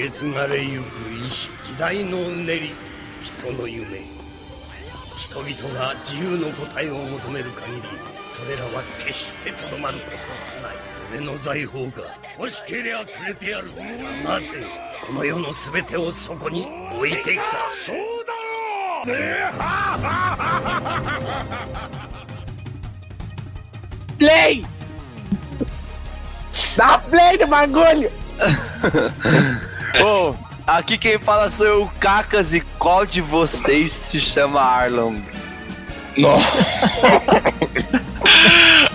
[0.00, 0.84] 受け継がれゆく
[1.26, 2.70] 意志時代のうねり
[3.22, 4.00] 人の夢
[5.18, 7.82] 人々が自由の答えを求める限り
[8.30, 10.76] それらは決してとどまることはない
[11.12, 13.74] 俺の財宝が欲しけりゃくれてやる
[14.24, 14.46] なぜ
[15.06, 18.32] この世の全てをそこに置いてきたそうだ
[18.96, 19.50] ろうぜ
[24.18, 24.64] Play!
[26.76, 28.10] Dá play no bagulho!
[29.98, 30.36] Bom,
[30.66, 35.22] aqui quem fala sou eu, Cacas, e qual de vocês se chama Arlong?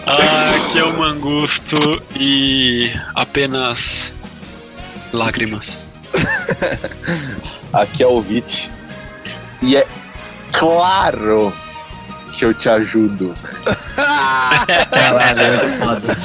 [0.07, 1.77] Ah, aqui é o Mangusto
[2.15, 4.13] e apenas
[5.11, 5.89] lágrimas.
[7.73, 8.71] Aqui é o Vit.
[9.61, 9.87] E é
[10.51, 11.51] claro
[12.31, 13.35] que eu te ajudo.
[14.91, 16.15] Caralho, é muito foda.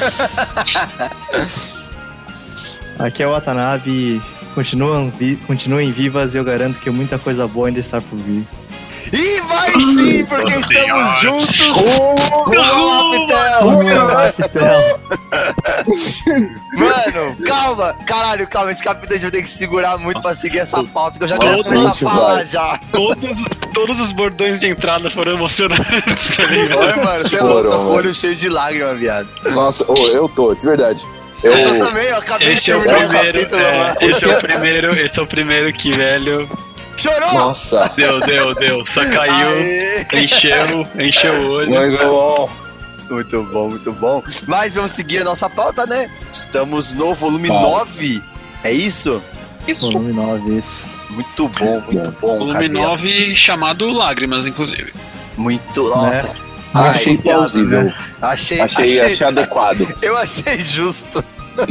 [2.99, 4.23] Aqui é o Watanabe.
[4.55, 8.45] Continuam, vi continuem vivas e eu garanto que muita coisa boa ainda está por vir.
[9.13, 11.21] E vai sim, porque Nossa estamos Senhora.
[11.21, 13.31] juntos com o!
[16.77, 20.59] Mano, calma, caralho, calma, esse capítulo a gente vai ter que segurar muito pra seguir
[20.59, 22.79] essa pauta que eu já quero começar a falar já.
[22.93, 26.81] Todos, os- todos os bordões de entrada foram emocionantes, tá ligado?
[26.81, 27.97] Oi, mano, você Foram, louco, tô com o mano.
[27.97, 29.29] olho cheio de lágrimas, viado.
[29.53, 31.07] Nossa, ô, eu tô, de verdade.
[31.43, 33.97] Eu, Eu tô também, eu acabei de Esse é o terminar o primeiro, capítulo, é,
[34.07, 36.51] esse é o primeiro, esse é o primeiro que, velho,
[36.97, 37.33] Chorou!
[37.33, 40.07] Nossa, deu, deu, deu, só caiu, Aê.
[40.13, 41.71] encheu, encheu o olho.
[41.71, 42.51] muito bom.
[43.11, 44.23] Muito bom, muito bom.
[44.47, 46.11] Mas vamos seguir a nossa pauta, né?
[46.33, 47.55] Estamos no volume Tá.
[47.55, 48.23] 9.
[48.63, 49.21] É isso?
[49.67, 49.91] Isso.
[49.91, 50.89] Volume 9, isso.
[51.09, 52.39] Muito bom, muito bom.
[52.39, 52.69] Volume cadê?
[52.69, 54.93] 9 chamado Lágrimas, inclusive.
[55.37, 56.25] Muito, nossa.
[56.25, 56.35] Né?
[56.75, 57.85] Ai, achei plausível.
[57.85, 57.95] né?
[58.23, 59.87] Achei, Achei, achei adequado.
[60.03, 61.25] Eu achei justo.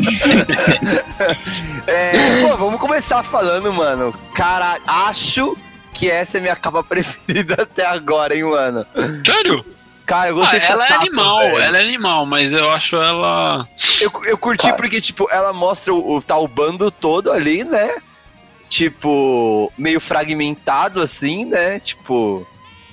[1.88, 4.14] é, pô, vamos começar falando, mano.
[4.33, 5.58] Cara, acho
[5.94, 8.86] que essa é minha capa preferida até agora, hein, mano.
[9.26, 9.65] Sério?
[10.05, 11.02] Cara, eu Ah, gostei dessa ela é capa.
[11.02, 11.59] animal, velho.
[11.59, 13.67] ela é animal, mas eu acho ela.
[14.02, 14.76] Eu, eu curti Cara.
[14.76, 17.95] porque, tipo, ela mostra o, o tal bando todo ali, né?
[18.67, 21.80] Tipo, meio fragmentado, assim, né?
[21.80, 22.45] Tipo,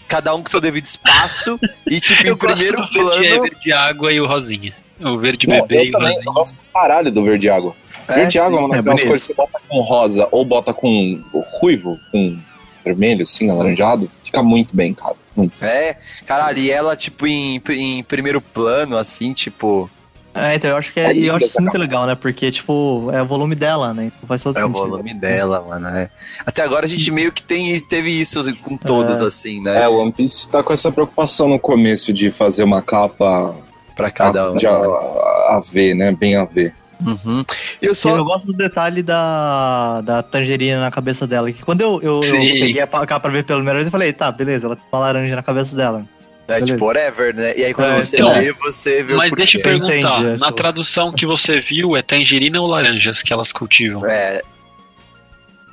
[0.06, 1.58] cada um com seu devido espaço.
[1.88, 3.42] e, tipo, em primeiro verde, plano.
[3.42, 4.72] verde água e o rosinha.
[5.00, 6.24] O verde Não, bebê eu e o também rosinha.
[6.26, 7.74] eu gosto caralho do verde água.
[8.08, 8.38] É, verde sim.
[8.38, 9.06] água é uma é daquelas bonito.
[9.06, 11.22] cores que você bota com rosa ou bota com
[11.60, 12.38] ruivo, com
[12.84, 14.10] vermelho, assim, alaranjado.
[14.22, 15.16] Fica muito bem, cara.
[15.34, 15.62] Muito.
[15.62, 19.90] É, caralho, e ela, tipo, em, em primeiro plano, assim, tipo.
[20.36, 22.14] É, então eu acho que é, e eu acho isso muito legal, né?
[22.14, 24.06] Porque, tipo, é o volume dela, né?
[24.14, 24.88] Então faz todo É o sentido.
[24.90, 26.10] volume dela, mano, né?
[26.44, 29.24] Até agora a gente meio que tem, teve isso com todos, É.
[29.24, 29.82] assim, né?
[29.82, 33.54] É, o One Piece tá com essa preocupação no começo de fazer uma capa
[33.96, 34.56] Pra cada um.
[34.56, 36.12] de a, a ver, né?
[36.12, 36.74] Bem a ver.
[37.04, 37.44] Uhum.
[37.80, 38.16] Eu só.
[38.16, 41.52] Eu gosto do detalhe da, da tangerina na cabeça dela.
[41.52, 44.30] Que quando eu, eu, eu peguei a capa pra ver primeira vez, eu falei, tá,
[44.32, 46.04] beleza, ela tem uma laranja na cabeça dela.
[46.48, 47.52] É tipo, whatever, né?
[47.56, 50.40] E aí quando É, você então, vê, você vê Mas o deixa eu perguntar, entende,
[50.40, 54.06] na tradução que você viu, é tangerina ou laranjas que elas cultivam?
[54.08, 54.40] É,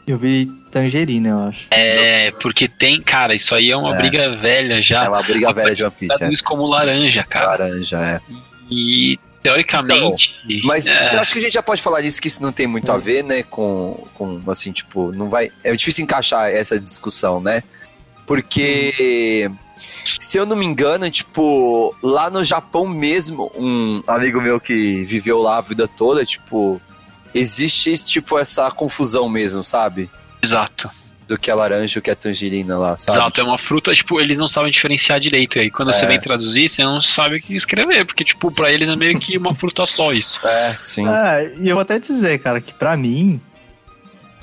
[0.08, 1.68] Eu vi tangerina, eu acho.
[1.72, 3.98] É, porque tem, cara, isso aí é uma É.
[3.98, 5.06] briga velha já.
[5.06, 6.16] é uma briga velha de One Piece.
[6.16, 6.18] É.
[6.18, 7.46] Traduz como laranja, cara.
[7.48, 8.20] Laranja, é.
[8.70, 10.30] E teoricamente.
[10.64, 12.66] Mas é, eu acho que a gente já pode falar disso, que isso não tem
[12.66, 13.44] muito a ver, né?
[13.44, 15.52] Com, com assim, tipo, não vai.
[15.64, 17.62] É difícil encaixar essa discussão, né?
[18.26, 19.50] Porque.
[20.19, 25.40] Se eu não me engano, tipo, lá no Japão mesmo, um amigo meu que viveu
[25.41, 26.81] lá a vida toda, tipo,
[27.34, 30.09] existe, tipo, essa confusão mesmo, sabe?
[30.42, 30.90] Exato.
[31.28, 33.18] Do que é laranja o que é tangerina lá, sabe?
[33.18, 35.58] Exato, é uma fruta, tipo, eles não sabem diferenciar direito.
[35.58, 36.08] E aí quando você É.
[36.08, 39.38] vem traduzir, você não sabe o que escrever, porque, tipo, pra eles é meio que
[39.38, 40.46] uma fruta só isso.
[40.46, 41.08] É, sim.
[41.08, 43.40] É, e eu vou até dizer, cara, que pra mim,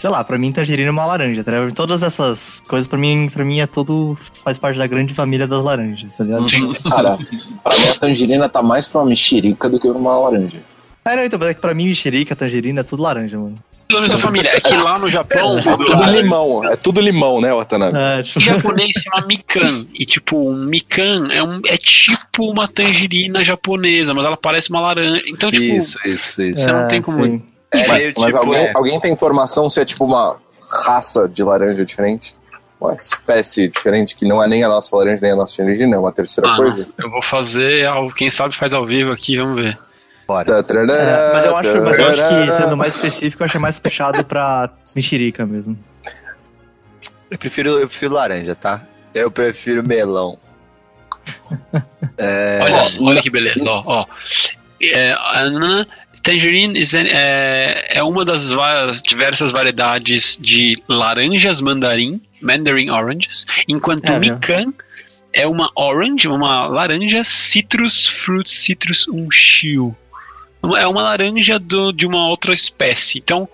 [0.00, 1.74] sei lá, pra mim tangerina é uma laranja, tá ligado?
[1.74, 5.62] Todas essas coisas pra mim, pra mim é tudo faz parte da grande família das
[5.62, 6.48] laranjas, tá ligado?
[6.48, 6.72] Sim.
[6.88, 7.18] Cara,
[7.62, 10.58] pra mim a tangerina tá mais pra uma mexerica do que uma laranja.
[11.04, 13.58] É, não, então, mas é que pra mim mexerica, tangerina é tudo laranja, mano.
[13.90, 14.50] Mesma família.
[14.54, 17.98] É que lá no Japão, É tudo limão, é tudo limão, né, Watanabe?
[17.98, 19.84] É, o tipo, japonês chama mikan.
[19.92, 24.80] E, tipo, um mikan é, um, é tipo uma tangerina japonesa, mas ela parece uma
[24.80, 25.20] laranja.
[25.26, 26.60] Então, tipo, Isso, isso, isso.
[26.60, 27.42] Você não tem como- sim.
[27.72, 28.38] É mas meio mas tipo.
[28.38, 28.72] alguém, é.
[28.74, 30.36] alguém tem informação se é tipo uma
[30.84, 32.34] raça de laranja diferente?
[32.80, 35.98] Uma espécie diferente que não é nem a nossa laranja nem a nossa tangerina, é
[35.98, 36.86] uma terceira Ah, coisa?
[36.98, 39.78] eu vou fazer, ao- quem sabe faz ao vivo aqui, vamos ver.
[40.26, 40.44] Bora.
[40.44, 43.78] Tá, É, mas eu acho, mas eu acho que sendo mais específico, eu achei mais
[43.78, 45.76] puxado pra mexerica mesmo.
[47.30, 48.82] Eu prefiro, eu prefiro laranja, tá?
[49.14, 50.38] Eu prefiro melão.
[52.16, 53.82] É, Olha, olha que beleza, ó.
[53.86, 54.06] ó.
[54.82, 55.86] É, a Ana
[56.22, 63.46] Tangerine is an- é, é uma das va- diversas variedades de laranjas mandarim, mandarin oranges,
[63.66, 64.34] enquanto É, viu?
[64.34, 64.72] mikan
[65.32, 69.96] é uma orange, uma laranja citrus fruit citrus um shio.
[70.76, 73.18] É uma laranja do- de uma outra espécie.
[73.18, 73.48] Então,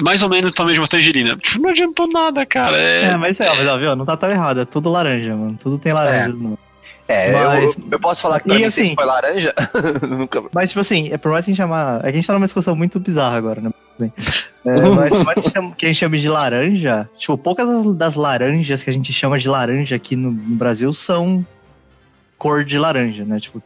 [0.00, 1.36] mais ou menos talvez uma tangerina.
[1.36, 2.78] Tipo, não adiantou nada, cara.
[2.78, 3.94] É, É, mas é, mas ó, viu?
[3.94, 5.58] Não tá tão errado, é tudo laranja, mano.
[5.62, 6.24] Tudo tem laranja.
[6.24, 6.28] É.
[6.28, 6.58] no-
[7.06, 9.52] É, Mas- eu, eu posso falar que pra E mim assim- foi laranja?
[10.08, 10.42] Nunca.
[10.54, 12.02] Mas, tipo assim, é por mais que a gente chamar.
[12.04, 13.70] É a gente tá numa discussão muito bizarra agora, né?
[13.98, 14.12] Bem,
[14.64, 18.14] é, mas por mais que, chama- que a gente chame de laranja, tipo, poucas das-
[18.16, 21.44] laranjas que a gente chama de laranja aqui no, no Brasil são
[22.38, 23.38] cor de laranja, né?
[23.38, 23.62] Tipo,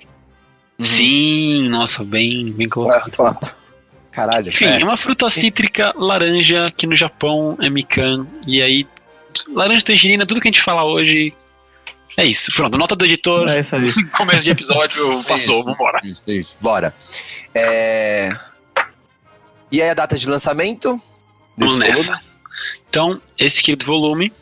[0.81, 3.09] Sim, nossa, bem, bem colocado.
[3.09, 3.57] É fato.
[4.13, 4.51] Caralho.
[4.51, 4.85] Enfim, é.
[4.85, 8.27] uma fruta cítrica laranja que no Japão é mikan.
[8.47, 8.87] E aí,
[9.53, 11.33] laranja tangerina, tudo que a gente fala hoje.
[12.17, 12.53] É isso.
[12.55, 13.49] Pronto, nota do editor.
[13.49, 13.93] é isso aí.
[14.11, 16.01] Começo de episódio passou, Isso, vambora.
[16.05, 16.57] Isso, isso.
[16.61, 16.95] Bora.
[17.55, 18.37] É...
[19.71, 21.01] E aí a data de lançamento?
[21.57, 22.05] Vamos nessa.
[22.13, 22.25] volume?
[22.89, 24.33] Então, esse querido volume.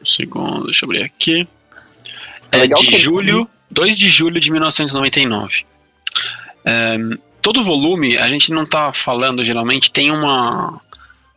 [0.00, 1.48] Um segundo, deixa eu abrir aqui.
[2.50, 5.64] É É de que- julho, 2 de julho de 1999.
[6.64, 10.80] Ehm, todo volume, a gente não tá falando geralmente, tem uma.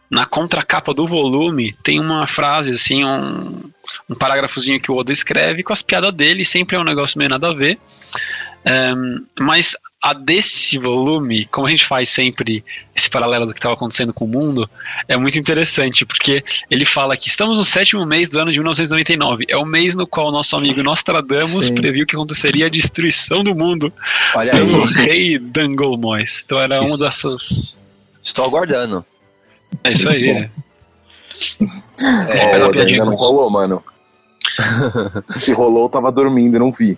[0.09, 3.59] Na contracapa do volume, tem uma frase, assim, um,
[4.09, 7.29] um parágrafozinho que o Oda escreve com as piadas dele, sempre é um negócio meio
[7.29, 7.77] nada a ver.
[8.65, 12.63] Ehm, mas a desse volume, como a gente faz sempre
[12.95, 14.69] esse paralelo do que estava acontecendo com o mundo,
[15.07, 19.45] é muito interessante, porque ele fala que estamos no sétimo mês do ano de 1999.
[19.47, 21.75] É o mês no qual nosso amigo Nostradamus Sim.
[21.75, 23.91] previu que aconteceria a destruição do mundo
[24.35, 24.93] Olha pelo aí.
[24.93, 26.43] rei Dangolmois.
[26.45, 26.95] Então era Isso.
[26.95, 27.77] uma dessas.
[28.23, 29.03] Estou aguardando.
[29.83, 30.33] É isso aí.
[30.33, 30.64] Muito
[32.29, 32.37] é.
[32.37, 33.83] É, ainda não rolou, mano.
[35.33, 36.97] Se rolou, eu tava dormindo e não vi.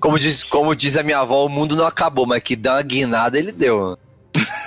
[0.00, 2.82] Como diz, como diz a minha avó, o mundo não acabou, mas que dá uma
[2.82, 3.98] guinada ele deu.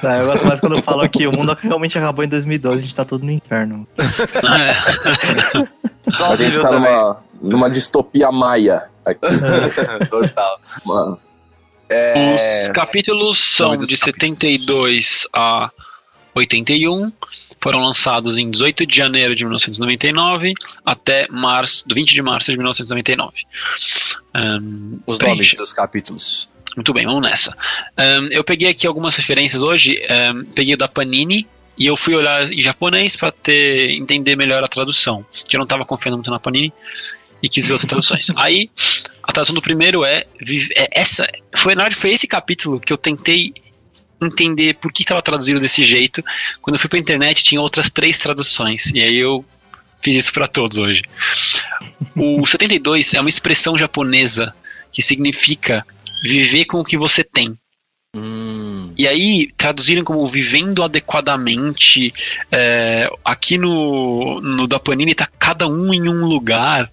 [0.04, 2.96] É, eu gosto mais quando falam que o mundo realmente acabou em 2012, a gente
[2.96, 3.88] tá todo no inferno.
[3.98, 5.70] É.
[6.24, 9.20] A gente eu tá numa, numa distopia maia aqui.
[10.10, 10.60] Total.
[10.84, 11.20] Mano.
[11.88, 12.46] É...
[12.46, 14.00] Os capítulos são de capítulos.
[14.00, 15.70] 72 a
[16.36, 17.12] 81.
[17.62, 20.54] Foram lançados em 18 de janeiro de 1999
[20.86, 23.46] até março, do 20 de março de 1999.
[24.34, 25.36] Ahn, Os preenche.
[25.36, 26.50] nomes dos capítulos.
[26.76, 27.56] Muito bem, vamos nessa.
[27.98, 30.00] Ahn, eu peguei aqui algumas referências hoje.
[30.10, 31.48] ahn, peguei o da Panini
[31.78, 35.66] e eu fui olhar em japonês para ter entender melhor a tradução, que eu não
[35.66, 36.74] estava confiando muito na Panini
[37.42, 38.30] e quis ver outras traduções.
[38.36, 38.70] Aí,
[39.24, 40.26] a tradução do primeiro é,
[40.76, 41.28] é essa.
[41.56, 43.54] Foi na verdade foi esse capítulo que eu tentei
[44.22, 46.24] entender por que estava traduzido desse jeito.
[46.62, 49.44] Quando eu fui para internet tinha outras três traduções e aí eu
[50.02, 51.04] fiz isso para todos hoje.
[52.16, 54.54] O 72 é uma expressão japonesa
[54.92, 55.86] que significa
[56.24, 57.56] viver com o que você tem.
[58.16, 58.92] Hum.
[58.98, 62.12] E aí, traduziram como vivendo adequadamente.
[62.52, 66.90] é, aqui no, no da Panini tá cada um em um lugar.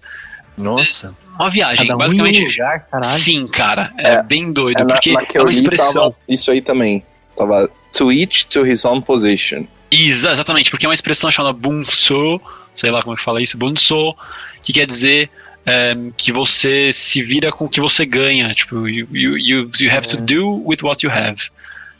[0.55, 1.15] Nossa.
[1.35, 2.39] Uma viagem, Cada um basicamente.
[2.41, 3.19] em um lugar, caralho.
[3.19, 3.93] Sim, cara.
[3.97, 6.11] É, É, bem doido, É, na, porque na que é eu uma li expressão.
[6.11, 7.03] tava isso aí também.
[7.37, 9.65] Tava to each to his own position.
[9.91, 12.41] Exa- exatamente, porque é uma expressão chamada bunso,
[12.73, 14.15] sei lá como é que fala isso, bunso,
[14.61, 15.29] que quer dizer
[15.65, 18.51] é, que você se vira com o que você ganha.
[18.53, 20.21] Tipo, you, you, you, you have to É.
[20.21, 21.41] do with what you have.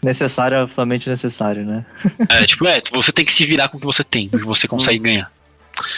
[0.03, 1.85] Necessário é absolutamente necessário, né?
[2.29, 4.45] É, tipo, é, você tem que se virar com o que você tem, o que
[4.45, 5.31] você consegue ganhar.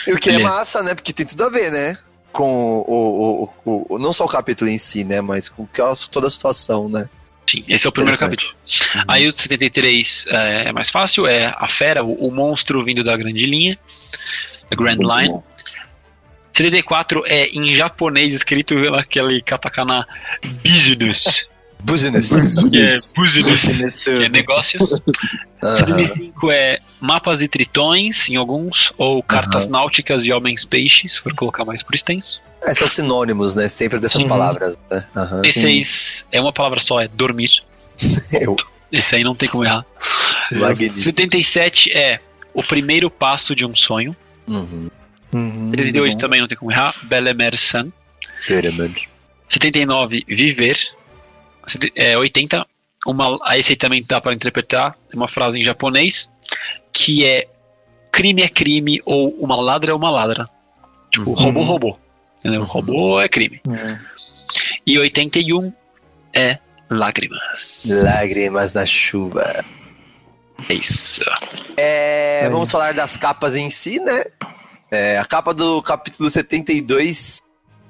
[0.08, 0.94] E o que é é- massa, né?
[0.96, 1.98] Porque tem tudo a ver, né?
[2.32, 5.22] Com o, o, o, o- Não só o capítulo em si, né?
[5.22, 5.68] Mas com
[6.12, 7.10] toda a situação, né?
[7.50, 8.54] Sim, esse é o primeiro capítulo.
[9.08, 13.18] Aí o 73 é, é mais fácil, é a fera, o, o monstro vindo da
[13.18, 13.76] grande linha,
[14.70, 15.30] da Grand Muito Line.
[15.30, 15.44] bom.
[16.52, 20.06] 74 é em japonês, escrito naquele katakana
[20.64, 21.48] business.
[21.82, 22.30] Business.
[22.70, 25.02] que é business, que é negócios.
[25.64, 25.76] Aham.
[25.76, 29.72] 75 é mapas de tritões, em alguns, ou cartas Aham.
[29.72, 32.42] náuticas e homens peixes, se for colocar mais por extenso.
[32.62, 33.68] É, são sinônimos, né?
[33.68, 34.30] Sempre dessas Uhum.
[34.30, 35.06] palavras, né?
[35.16, 35.42] Aham.
[35.42, 37.64] 36 é uma palavra só, é dormir.
[38.32, 38.56] Eu.
[38.92, 39.86] Esse aí não tem como errar.
[40.52, 40.98] Magnífico.
[41.00, 42.20] 77 é
[42.54, 44.16] o primeiro passo de um sonho.
[44.48, 44.90] Uhum.
[45.32, 46.18] Uhum, 78 bom.
[46.18, 46.94] também não tem como errar.
[47.04, 47.92] Belemer San.
[48.48, 49.08] Pyramid.
[49.48, 50.78] 79, Viver.
[51.96, 52.66] É, 80,
[53.06, 56.30] uma, esse aí também dá para interpretar, é uma frase em japonês,
[56.92, 57.48] que é
[58.12, 60.50] crime é crime ou uma ladra é uma ladra.
[61.12, 61.36] Tipo, Uhum.
[61.36, 62.00] robô, robô.
[62.40, 62.64] Entendeu?
[62.64, 63.62] Robô é crime.
[63.70, 64.00] É.
[64.86, 65.72] E 81
[66.34, 66.58] é
[66.90, 67.88] lágrimas.
[68.04, 69.64] Lágrimas na chuva.
[70.68, 71.24] É isso.
[71.78, 74.24] É, vamos falar das capas em si, né?
[74.92, 77.42] É, a capa do capítulo 72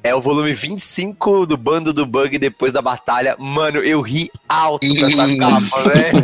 [0.02, 3.36] É o volume 25 do Bando do Bug depois da batalha.
[3.38, 6.24] Mano, eu ri alto com essa capa, velho.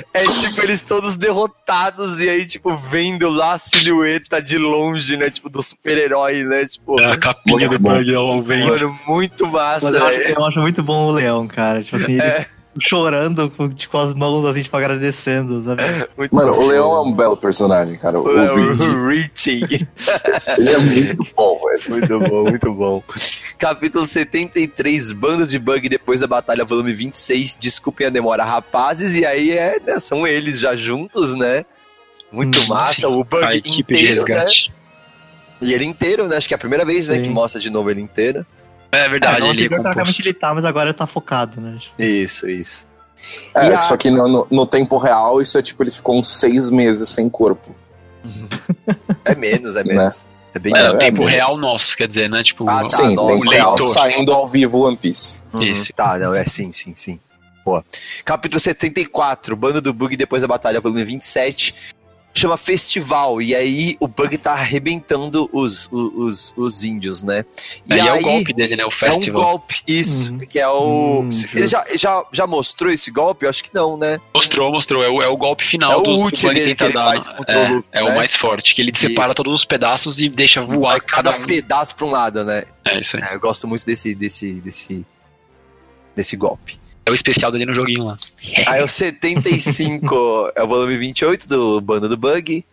[0.14, 5.28] é tipo, eles todos derrotados e aí, tipo, vendo lá a silhueta de longe, né?
[5.28, 6.64] Tipo, do super-herói, né?
[6.64, 7.98] Tipo, É a capinha do bom.
[7.98, 8.68] Bug ao vento.
[8.68, 11.82] mano, muito massa, Mas eu acho, eu acho muito bom o leão, cara.
[11.82, 12.46] Tipo assim, ele É.
[12.78, 15.82] chorando com, com as mãos assim, tipo, agradecendo, sabe?
[16.16, 16.66] Muito Mano, o.
[16.66, 18.20] Leão é um belo personagem, cara.
[18.20, 19.62] O, É, o Richie.
[20.58, 21.82] Ele é muito bom, velho.
[21.88, 23.02] Muito bom, muito bom.
[23.58, 27.56] Capítulo 73, Bando de Bug depois da batalha, volume 26.
[27.58, 29.16] Desculpem a demora, rapazes.
[29.16, 31.64] E aí é, né, são eles já juntos, né?
[32.32, 32.94] Muito Hum, massa.
[32.94, 33.06] sim.
[33.06, 34.44] O A Bug de inteiro, né?
[35.60, 36.36] E ele inteiro, né?
[36.36, 37.22] Acho que é a primeira vez, né, Sim.
[37.22, 38.44] que mostra de novo ele inteiro.
[38.94, 41.78] É verdade, ele é anterior, teoricamente ele tá, mas agora ele tá focado, né?
[41.98, 42.86] Isso, isso.
[43.54, 46.68] É, a- só que no, no- tempo real, isso é tipo, eles ficam uns seis
[46.70, 47.74] meses sem corpo.
[49.24, 50.26] É menos, é menos.
[50.54, 51.30] É bem É, tempo menos.
[51.30, 52.42] real nosso, quer dizer, né?
[52.42, 53.32] Tipo, Ah, tá, sim, nossa.
[53.34, 53.80] tempo real.
[53.80, 55.42] Saindo ao vivo One Piece.
[55.52, 55.62] Uhum.
[55.62, 55.92] Esse.
[55.92, 57.18] Tá, não, é sim, sim, sim.
[57.64, 57.82] Boa.
[58.24, 61.74] Capítulo 74, Bando do Bug depois da batalha, volume 27.
[62.36, 63.40] Chama Festival.
[63.40, 67.44] E aí o Bug tá arrebentando os, os, os, os índios, né?
[67.88, 68.82] E Aí é aí o golpe dele, né?
[68.84, 69.42] O É um festival.
[69.42, 70.32] golpe, isso.
[70.32, 70.38] Uhum.
[70.38, 71.20] Que é o.
[71.22, 73.46] Hum, Ele já, já, já mostrou esse golpe?
[73.46, 74.18] Eu acho que não, né?
[74.34, 75.04] Mostrou, mostrou.
[75.04, 77.28] É o, é o golpe final É o do, ult dele que ele dar- faz
[77.28, 78.10] contra o é, Luffy, É né?
[78.10, 79.34] o mais forte, que ele separa Isso.
[79.36, 81.44] todos os pedaços e deixa voar Vai cada um.
[81.46, 82.64] pedaço pra um lado, né?
[82.84, 83.22] É isso aí.
[83.22, 85.06] É, eu gosto muito desse, desse, desse,
[86.16, 86.78] desse golpe.
[87.06, 88.16] É o especial dele no joguinho lá.
[88.66, 92.64] Aí o 75 é o volume 28 do Bando do Bug.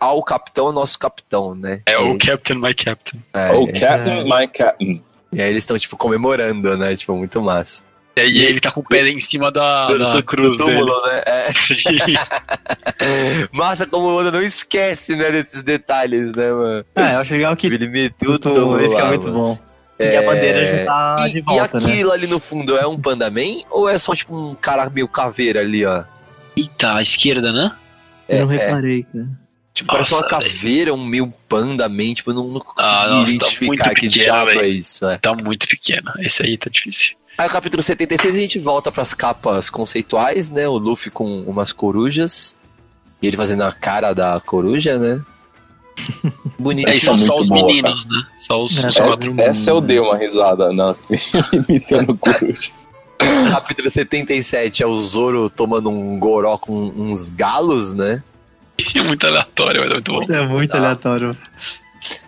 [0.00, 1.82] Ao capitão, o nosso capitão, né?
[1.84, 3.20] É o Captain My Captain.
[3.34, 5.02] é, O Captain, my Captain.
[5.32, 6.96] E aí eles estão, tipo, comemorando, né?
[6.96, 7.82] Tipo, muito massa.
[8.16, 10.56] E aí ele tá com o pé em cima da, Do, da do- cruz do
[10.56, 11.14] túmulo, dele.
[11.16, 11.22] né?
[11.26, 11.52] É.
[13.52, 16.84] Massa como o Oda não esquece, né, desses detalhes, né, mano?
[16.94, 19.38] É, eu acho legal que Ele meteu tudo, tudo esse que é muito mano.
[19.44, 19.58] bom.
[20.04, 21.84] E a bandeira já tá E, de e volta, né?
[21.86, 25.60] aquilo ali no fundo é um Pandaman ou é só tipo um cara meio caveira
[25.60, 26.04] ali, ó?
[26.56, 27.72] Eita, à esquerda, né?
[28.28, 28.66] Eu não É, é.
[28.66, 29.28] reparei, cara.
[29.74, 33.24] Tipo, parece uma Nossa, caveira, um meio Pandaman, tipo, eu não, não consegui Ah, não,
[33.24, 35.16] tá identificar muito que pequeno, diabo é isso, é.
[35.18, 36.12] Tá muito pequeno.
[36.18, 37.16] Esse aí tá difícil.
[37.38, 40.68] Aí o capítulo 76 a gente volta pras capas conceituais, né?
[40.68, 42.54] O Luffy com umas corujas.
[43.22, 45.22] E ele fazendo a cara da coruja, né?
[46.58, 46.88] Bonito.
[46.88, 48.26] Aí Isso são é só muito os boa, meninos, né?
[48.36, 49.34] Só os, É, os quatro.
[49.38, 50.94] Essa eu dei uma risada na
[51.68, 52.70] imitando coruja.
[53.50, 58.22] Capítulo 77 é o Zoro tomando um goró com uns galos, né?
[58.96, 60.22] É muito aleatório, mas é muito bom.
[60.32, 60.78] É muito Tá.
[60.78, 61.36] aleatório.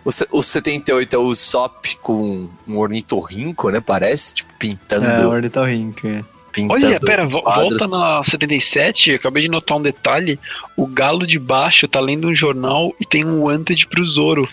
[0.05, 3.81] O, o 78 é o Sop com um ornitorrinco, né?
[3.81, 5.05] Parece, tipo, pintando.
[5.05, 6.07] É, o ornitorrinco.
[6.07, 6.23] é.
[6.55, 7.79] Pintando Olha, pera, quadros.
[7.79, 10.39] volta na 77, eu acabei de notar um detalhe.
[10.77, 14.47] O galo de baixo tá lendo um jornal e tem um wanted pro Zoro.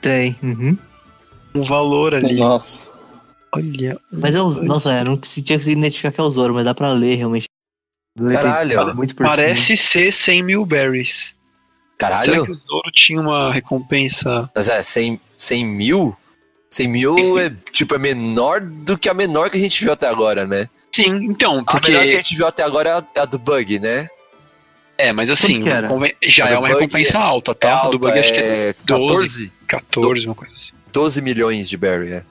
[0.00, 0.36] Tem.
[0.42, 0.78] uhum.
[1.54, 2.36] Um valor ali.
[2.36, 2.92] Nossa.
[3.52, 3.98] Olha.
[4.12, 4.66] um Mas é wanted.
[4.66, 7.16] Nossa, eu não se tinha conseguido identificar que é o Zoro, mas dá pra ler
[7.16, 7.46] realmente.
[8.32, 8.94] Caralho.
[8.94, 9.36] muito por cima.
[9.36, 11.34] Parece ser 100 mil berries.
[12.00, 12.42] Será que Caralho?
[12.42, 14.48] o Zoro tinha uma recompensa?
[14.54, 16.16] Mas é, 100, 100 mil?
[16.70, 20.08] 100 mil é, tipo, é menor do que a menor que a gente viu até
[20.08, 20.68] agora, né?
[20.96, 22.10] Sim, então, A menor que a porque.
[22.16, 24.08] gente viu até agora é a, é do Bug, né?
[24.98, 27.68] É, mas assim, já é do uma recompensa alta, É tá?
[27.68, 28.86] A do alta, Bug acho que é é 12.
[28.86, 29.52] 14?
[29.68, 30.70] 14, uma coisa assim.
[30.92, 32.22] 12 milhões de berry, é.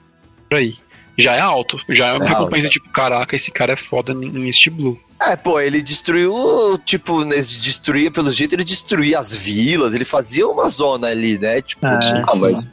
[0.48, 0.74] Por aí.
[1.18, 1.78] Já é alto.
[1.88, 2.72] Já é uma É recompensa alto.
[2.72, 5.00] tipo, caraca, esse cara é foda em em East Blue.
[5.22, 10.46] É, pô, ele destruiu, tipo, né, destruía, pelo jeito, ele destruía as vilas, ele fazia
[10.46, 11.62] uma zona ali, né?
[11.62, 12.66] Tipo, É, Ah, mas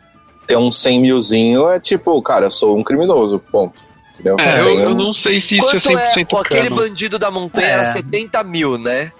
[0.45, 3.81] ter um 100 milzinho é tipo, cara, eu sou um criminoso, ponto.
[4.13, 4.39] Entendeu?
[4.39, 6.75] É, eu, tenho- eu não sei se isso quanto é é, 100% pô, aquele cano.
[6.75, 7.71] bandido da montanha É.
[7.71, 9.11] era 70 mil, né?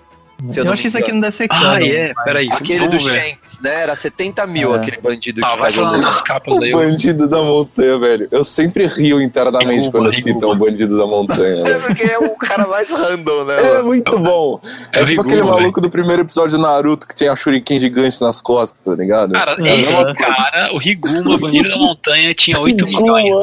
[0.45, 1.85] Se eu Eu, acho que isso aqui não deve ser Ah, cano.
[1.85, 2.49] é, peraí.
[2.51, 3.17] Aquele do ver.
[3.17, 3.83] Shanks, né?
[3.83, 4.77] Era 70 mil, É.
[4.77, 6.05] aquele bandido Ah, que vai pegou falando no...
[6.09, 6.71] das capas O daí.
[6.71, 8.27] eu- bandido da montanha, velho.
[8.29, 11.63] Eu sempre rio internamente quando citam o bandido da montanha.
[11.65, 13.55] É porque é o cara mais random, né?
[13.77, 14.59] É muito bom.
[14.91, 17.79] É É, o tipo aquele maluco do primeiro episódio do Naruto que tem a shuriken
[17.79, 19.31] gigante nas costas, tá ligado?
[19.31, 20.13] Cara, É, esse é.
[20.13, 23.33] cara, o Riguma, bandido da montanha, tinha 8 milhões.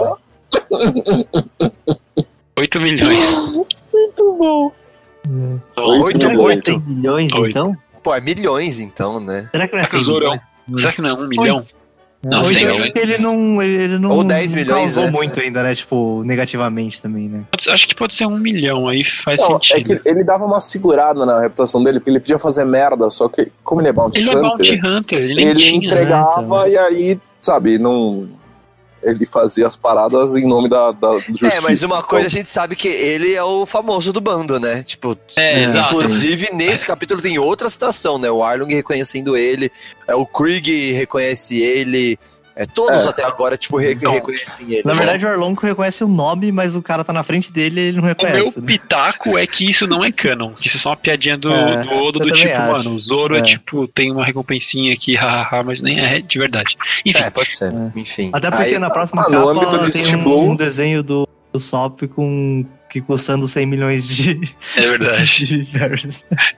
[0.71, 1.27] Riguma.
[2.57, 3.39] 8 milhões.
[3.93, 4.73] Muito bom.
[5.77, 6.65] Oito, Será que não é oito.
[6.65, 7.47] 100 milhões, Oito.
[7.49, 7.77] então?
[8.03, 9.49] Pô, é milhões então, né?
[9.53, 10.81] Será que não é Será que o 100 Zoro é um- milhões?
[10.81, 11.67] Será que não é 1 milhão?
[12.23, 12.93] Não, Ou 100 então milhões.
[12.97, 15.11] ele não, ele não Ou 10 milhões, causou né?
[15.11, 15.75] muito ainda, né?
[15.75, 17.45] Tipo, negativamente também, né?
[17.69, 20.01] Acho que pode ser 1 milhão, aí faz Não, é sentido.
[20.03, 23.51] que ele dava uma segurada na reputação dele, porque ele podia fazer merda, só que,
[23.65, 25.87] como ele é Bounty Ele é Bounty Hunter, Hunter, ele ele tinha.
[25.87, 26.69] entregava né, então.
[26.69, 28.29] e aí, sabe, não.
[29.03, 31.57] Ele fazia as paradas em nome da, da justiça.
[31.57, 34.61] É, mas uma Então, coisa a gente sabe que ele é o famoso do bando,
[34.61, 34.83] né?
[34.83, 35.95] Tipo, É, exato.
[35.95, 38.31] inclusive nesse capítulo tem outra situação, né?
[38.31, 39.71] O Arlong reconhecendo ele,
[40.07, 42.19] é, o Krieg reconhece ele,
[42.61, 43.09] É, todos É.
[43.09, 44.13] até agora, tipo, re- Não.
[44.13, 44.83] reconhecem ele.
[44.85, 44.99] Na né?
[44.99, 47.97] verdade, o Arlong reconhece o nome, mas o cara tá na frente dele e ele
[47.97, 48.37] não O reconhece.
[48.37, 48.67] meu né?
[48.67, 51.83] pitaco é que isso não é canon, que isso é só uma piadinha do, É,
[51.85, 52.67] do Odo, do tipo, acho.
[52.71, 53.39] mano, o Zoro é.
[53.39, 53.43] É.
[53.43, 56.77] tipo, tem uma recompensinha aqui, hahaha, mas nem é de verdade.
[57.07, 57.73] Enfim, É, pode ser.
[57.97, 58.29] Enfim.
[58.33, 63.01] Até porque Aí- na próxima capa tem um, um desenho do, do Sop com que
[63.01, 64.41] custando 100 milhões de,
[64.77, 65.47] é verdade.
[65.47, 65.69] de.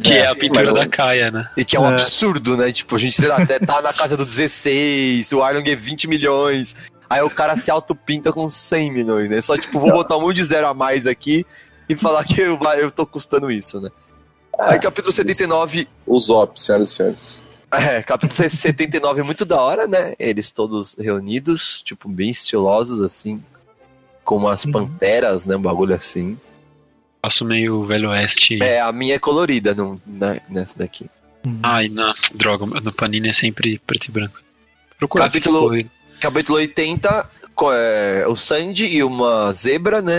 [0.02, 1.48] Que é, É, a pintura mas- da Kaia, né?
[1.56, 1.90] E que é um É.
[1.90, 2.72] absurdo, né?
[2.72, 6.08] Tipo, a gente, sei lá, até tá na casa do 16, o Arlong é 20
[6.08, 6.74] milhões.
[7.08, 9.40] Aí o cara se autopinta com 100 milhões, né?
[9.42, 11.44] Só, tipo, vou botar um monte de zero a mais aqui
[11.88, 13.90] e falar que eu, eu tô custando isso, né?
[14.58, 17.42] Aí capítulo 79, O Zop, senhoras e senhores.
[17.70, 20.14] é, capítulo 79 é muito da hora, né?
[20.18, 23.42] Eles todos reunidos, tipo, bem estilosos, assim,
[24.24, 24.72] com umas Uhum.
[24.72, 25.56] panteras, né?
[25.56, 26.38] Um bagulho assim.
[27.24, 28.62] Faço meio Velho Oeste.
[28.62, 31.06] É, a minha é colorida não, né, nessa daqui.
[31.62, 34.40] Ai, não, droga, no Panini é sempre preto e branco.
[34.98, 35.84] Procura Capítulo-.
[36.20, 40.18] Capítulo 80, co- é, o Sandy e uma zebra, né?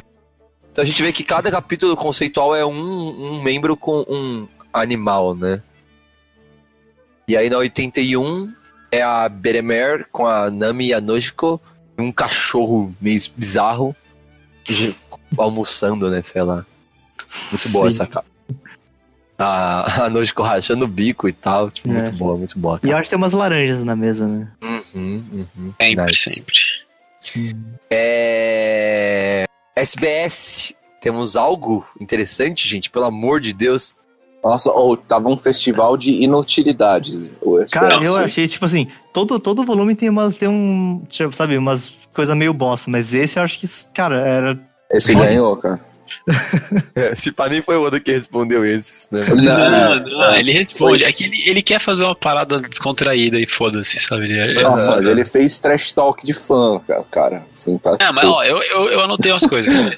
[0.71, 2.73] Então a gente vê que cada capítulo conceitual é um,
[3.35, 5.61] um membro com um animal, né?
[7.27, 8.51] E aí na 81
[8.91, 11.61] é a Beremer com a Nami e a Nojiko,
[12.03, 13.95] um cachorro meio bizarro,
[15.37, 16.21] almoçando, né?
[16.21, 16.65] Sei lá.
[17.51, 17.95] Muito boa Sim.
[17.95, 18.27] essa capa.
[19.37, 21.71] A, a Nojiko rachando o bico e tal.
[21.71, 21.93] Tipo, É.
[21.93, 22.79] muito boa, muito boa.
[22.83, 24.47] E eu acho que tem umas laranjas na mesa, né?
[24.61, 25.23] Uhum,
[25.57, 25.73] uhum.
[25.81, 26.29] Sempre, Nice.
[26.29, 27.55] sempre.
[27.89, 29.45] É...
[29.75, 33.97] SBS, temos algo interessante, gente, pelo amor de Deus.
[34.43, 37.17] Nossa, oh, tava um festival de inutilidades.
[37.41, 41.57] O Cara, eu achei, tipo assim, todo, todo volume tem umas, tem um, tipo, sabe,
[41.57, 44.59] umas coisas meio bosta, mas esse eu acho que, cara, era...
[44.91, 45.79] Esse ganhou, cara.
[47.15, 49.25] Se pá, nem foi o Oda que respondeu esses, né?
[49.29, 50.99] Não, Não, não, ele responde.
[50.99, 54.25] foi- É que ele, ele quer fazer uma parada descontraída e foda-se, sabe?
[54.25, 57.47] Ele- é- Nossa, ele fez trash talk de fã, ca- cara.
[57.51, 59.73] Assim, tá, Ah, mas ó, eu, eu, eu anotei umas coisas.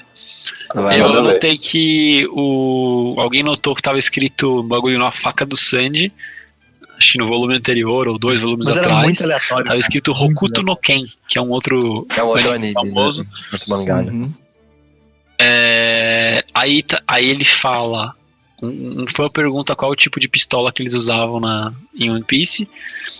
[0.82, 5.56] Vai eu anotei que o alguém notou que tava escrito um bagulho na faca do
[5.56, 6.12] Sandy,
[6.98, 9.04] acho que no volume anterior ou dois volumes Mas era atrás.
[9.04, 9.64] muito aleatório.
[9.64, 13.22] Tava escrito Hokuto no Ken, que é um outro, É um outro anime anime, famoso.
[13.22, 13.28] né?
[13.52, 14.12] Outro mangá, né?
[14.12, 14.32] Uhum.
[15.38, 18.14] É, aí, tá- aí ele fala.
[18.62, 22.24] Um, um fã pergunta qual o tipo de pistola que eles usavam na, em One
[22.24, 22.66] Piece.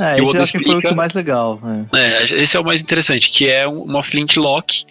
[0.01, 1.61] É, E o esse eu acho que foi o mais legal.
[1.93, 2.23] é.
[2.23, 4.85] É, esse é o mais interessante, que é um- uma flintlock,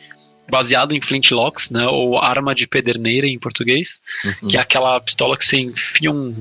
[0.49, 1.85] baseado em flintlocks, né?
[1.87, 3.99] Ou arma de pederneira em português.
[4.23, 4.47] Uhum.
[4.49, 6.35] Que é aquela pistola que você enfia um,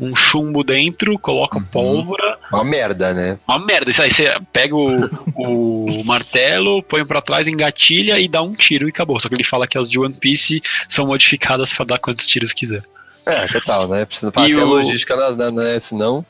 [0.00, 1.64] um chumbo dentro, coloca Uhum.
[1.64, 2.38] pólvora.
[2.52, 3.38] Uma merda, né?
[3.46, 3.90] Uma merda.
[3.90, 8.86] Isso aí você pega o, o martelo, põe pra trás, engatilha e dá um tiro
[8.86, 9.18] e acabou.
[9.20, 12.52] Só que ele fala que as de One Piece são modificadas pra dar quantos tiros
[12.52, 12.82] quiser.
[13.26, 14.04] É, total, né?
[14.04, 15.78] Precisa para ter o- logística, na- né?
[15.78, 16.24] Senão.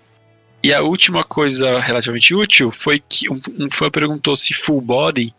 [0.62, 5.35] E a última coisa relativamente útil foi que um, um fã perguntou se Full Body,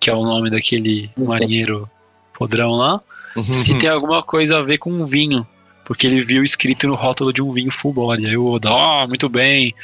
[0.00, 1.88] que é o nome daquele marinheiro
[2.32, 3.00] podrão lá,
[3.42, 5.46] se tem alguma coisa a ver com um vinho.
[5.84, 8.26] Porque ele viu escrito no rótulo de um vinho Full Body.
[8.26, 9.74] Aí o Oda, ó, muito bem.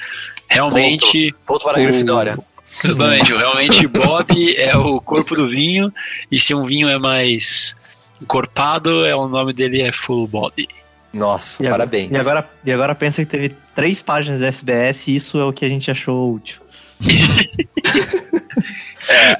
[0.49, 2.39] Realmente, Ponto para a Grifinória.
[2.85, 5.93] exatamente, realmente body é o corpo do vinho.
[6.31, 7.77] E se um vinho é mais
[8.23, 10.69] encorpado, é, o nome dele é Full Body.
[11.13, 12.11] Nossa, E agora- parabéns.
[12.11, 15.53] E agora, e agora pensa que teve três páginas da SBS e isso é o
[15.53, 16.61] que a gente achou útil.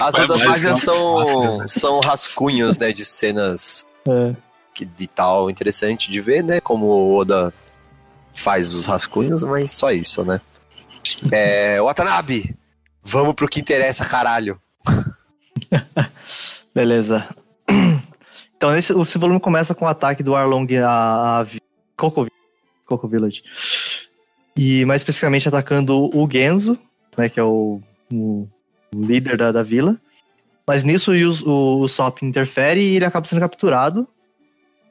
[0.01, 2.93] As Foi outras páginas são, são rascunhos, né?
[2.93, 4.35] De cenas É.
[4.75, 6.61] que, de tal interessante de ver, né?
[6.61, 7.53] Como o Oda
[8.35, 10.41] faz os rascunhos, mas só isso, né?
[11.33, 12.55] É, Watanabe,
[13.03, 14.61] vamos pro que interessa, caralho.
[16.75, 17.27] Beleza.
[18.57, 21.47] Então, esse, esse volume começa com o ataque do Arlong a, a
[21.97, 22.27] Coco,
[22.87, 23.43] Coco Village.
[24.57, 26.79] E mais especificamente atacando o Genzo,
[27.17, 27.81] né, que é o,
[28.13, 28.47] o-
[28.95, 29.97] líder da, da vila.
[30.67, 34.07] Mas nisso o, o, o Sop interfere e ele acaba sendo capturado.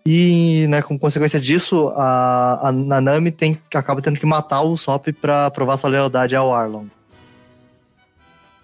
[0.08, 5.08] E, né, como consequência disso, a, a Nanami tem, acaba tendo que matar o Sop
[5.14, 6.88] para provar sua lealdade ao Arlong.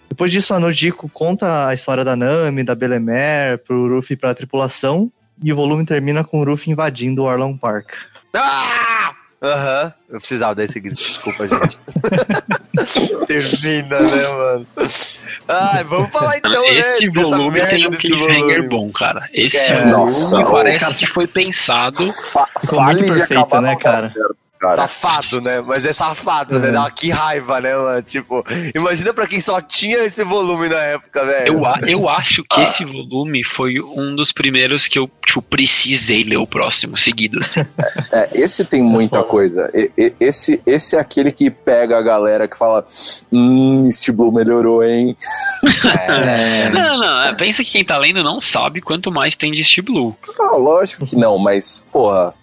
[0.07, 4.35] Depois disso, a Nojiko conta a história da Nami, da Belemer, pro Ruffy e pra
[4.35, 5.11] tripulação.
[5.43, 7.93] E o volume termina com o Ruffy invadindo o Arlong Park.
[8.33, 8.90] Ah!
[9.41, 11.79] Aham, eu precisava desse grito, desculpa, gente.
[13.27, 14.67] Termina, né, mano?
[15.47, 16.95] Ai, vamos falar então, né?
[16.95, 18.67] Esse dessa volume tem um desse cliffhanger volume.
[18.69, 19.27] bom, cara.
[19.33, 20.93] Esse É, volume nossa, parece cara.
[20.97, 22.13] que foi pensado.
[22.13, 24.13] Fa fale perfeito, né, cara?
[24.59, 24.75] Cara.
[24.75, 25.59] Safado, né?
[25.59, 26.67] Mas é safado, né?
[26.69, 26.71] É.
[26.71, 27.99] Dá que raiva, né, mano?
[28.03, 31.47] Tipo, imagina pra quem só tinha esse volume na época, velho.
[31.81, 36.37] Eu, eu acho que esse volume foi um dos primeiros que eu, tipo, precisei ler
[36.37, 37.61] o próximo seguido, assim.
[38.13, 39.71] É, esse tem muita coisa.
[39.73, 42.85] E- e- esse, esse é aquele que pega a galera que fala:
[43.31, 45.15] Hum, East Blue melhorou, hein?
[46.09, 49.63] É, Não, não, é, pensa que quem tá lendo não sabe quanto mais tem de
[49.63, 50.17] Steel Blue.
[50.37, 52.33] Ah, lógico que não, mas, porra,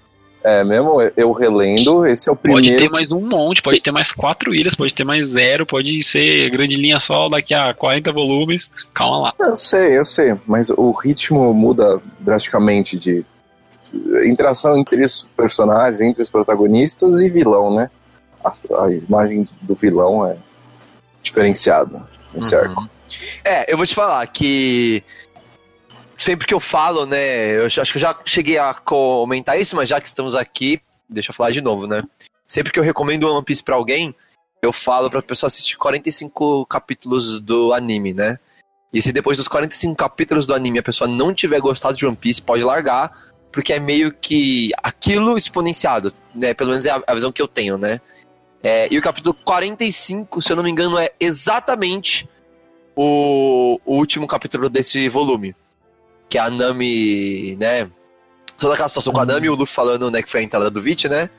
[0.48, 2.78] é mesmo eu relendo, esse é o Pode primeiro.
[2.78, 6.48] ter mais um monte, pode ter mais quatro ilhas, pode ter mais zero, pode ser
[6.48, 8.70] grande linha só daqui a 40 volumes.
[8.94, 9.34] Calma lá.
[9.38, 13.24] Eu sei, eu sei, mas o ritmo muda drasticamente de
[14.24, 17.90] interação entre os personagens, entre os protagonistas e vilão, né?
[18.42, 18.50] A,
[18.84, 20.36] a imagem do vilão é
[21.22, 22.80] diferenciada nesse arco.
[22.80, 22.88] Uhum.
[23.44, 25.02] É, eu vou te falar que
[26.18, 29.88] sempre que eu falo, né, eu acho que eu já cheguei a comentar isso, mas
[29.88, 32.02] já que estamos aqui, deixa eu falar de novo, né?
[32.46, 34.14] Sempre que eu recomendo One Piece pra alguém,
[34.60, 38.38] eu falo pra pessoa assistir 45 capítulos do anime, né?
[38.92, 42.16] E se depois dos 45 capítulos do anime a pessoa não tiver gostado de One
[42.16, 46.52] Piece, pode largar, porque é meio que aquilo exponenciado, né?
[46.52, 48.00] Pelo menos é a, visão que eu tenho, né?
[48.60, 52.28] É, e o capítulo 45, se eu não me engano, é exatamente
[52.96, 55.54] o, o último capítulo desse volume.
[56.28, 57.88] Que é a Nami, né?
[58.56, 60.70] Toda aquela situação com a Nami e o Luffy falando, né, que foi a entrada
[60.70, 61.30] do Vich, né?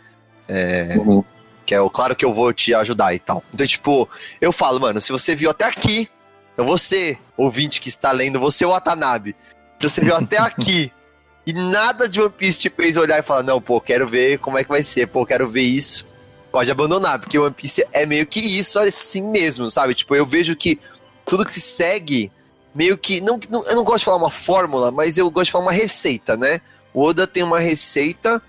[0.98, 1.24] Uhum.
[1.66, 3.44] Que é o claro que eu vou te ajudar e tal.
[3.54, 4.10] Então, tipo,
[4.42, 6.10] eu falo, mano, se você viu até aqui,
[6.54, 9.36] então você, ouvinte que está lendo, você o Watanabe,
[9.80, 10.92] se você viu até aqui
[11.46, 14.58] e nada de One Piece te fez olhar e falar, não, pô, quero ver como
[14.58, 16.06] é que vai ser, pô, quero ver isso,
[16.52, 19.94] pode abandonar, porque One Piece é meio que isso assim mesmo, sabe?
[19.94, 20.80] Tipo, eu vejo que
[21.26, 22.32] tudo que se segue,
[22.74, 23.22] meio que.
[23.22, 25.72] Não, não- eu não gosto de falar uma fórmula, mas eu gosto de falar uma
[25.72, 26.60] receita, né?
[26.94, 28.42] O Oda tem uma receita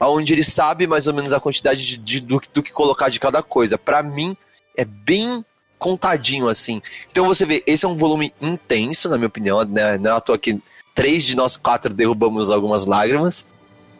[0.00, 3.18] onde ele sabe mais ou menos a quantidade de, de- do, do que colocar de
[3.20, 3.78] cada coisa.
[3.78, 4.36] Pra mim,
[4.76, 5.44] é bem
[5.78, 6.82] contadinho assim.
[7.10, 9.96] Então você vê, esse é um volume intenso, na minha opinião, né?
[9.98, 10.60] Não é à toa que
[10.94, 13.46] três de nós quatro derrubamos algumas lágrimas.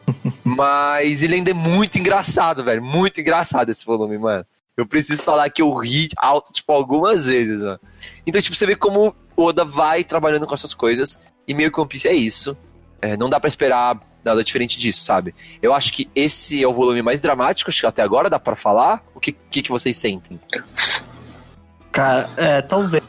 [0.44, 2.82] Mas ele ainda é muito engraçado, velho.
[2.82, 4.44] Muito engraçado esse volume, mano.
[4.76, 7.78] Eu preciso falar que eu ri alto, tipo, algumas vezes, mano.
[8.26, 11.20] Então, tipo, você vê como o Oda vai trabalhando com essas coisas.
[11.46, 12.56] E meio que One Piece é isso.
[13.00, 15.34] É, não dá pra esperar nada diferente disso, sabe?
[15.62, 18.56] Eu acho que esse é o volume mais dramático, acho que até agora dá pra
[18.56, 19.04] falar.
[19.14, 20.40] O que, que, que vocês sentem?
[21.92, 23.06] Cara, é, talvez.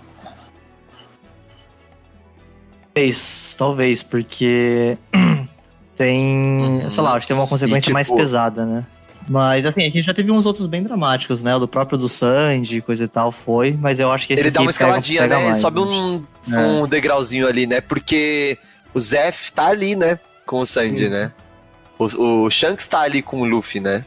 [2.94, 4.98] Talvez, talvez, porque
[5.96, 6.90] tem, Uhum.
[6.92, 8.86] sei lá, acho que tem uma consequência E, mais tipo- pesada, né?
[9.28, 11.56] Mas assim, a gente já teve uns outros bem dramáticos, né?
[11.56, 14.52] O do próprio do Sandy, coisa e tal, foi, mas eu acho que esse Ele
[14.52, 15.46] dá uma pega- escaladinha, pega né?
[15.46, 15.86] mais, Sobe né?
[15.88, 16.60] um, É.
[16.84, 17.82] um degrauzinho ali, né?
[17.82, 18.58] Porque
[18.94, 20.20] o Zef tá ali, né?
[20.46, 21.10] Com o Sandy, Sim.
[21.10, 21.32] né?
[21.98, 24.06] O, o Shanks tá ali com o Luffy, né?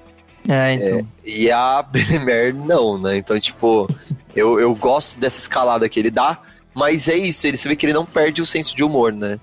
[0.49, 1.07] É, então.
[1.25, 3.17] E a Benemer não, né?
[3.17, 3.89] Então, tipo,
[4.37, 6.39] eu, eu gosto dessa escalada que ele dá,
[6.73, 9.41] mas é isso, ele se vê que ele não perde o senso de humor, né?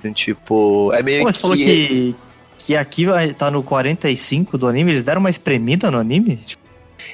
[0.00, 1.40] Então, tipo, é meio Pô, mas que.
[1.40, 2.16] você falou que,
[2.58, 6.36] que aqui vai tá no 45 do anime, eles deram uma espremida no anime?
[6.38, 6.62] Tipo,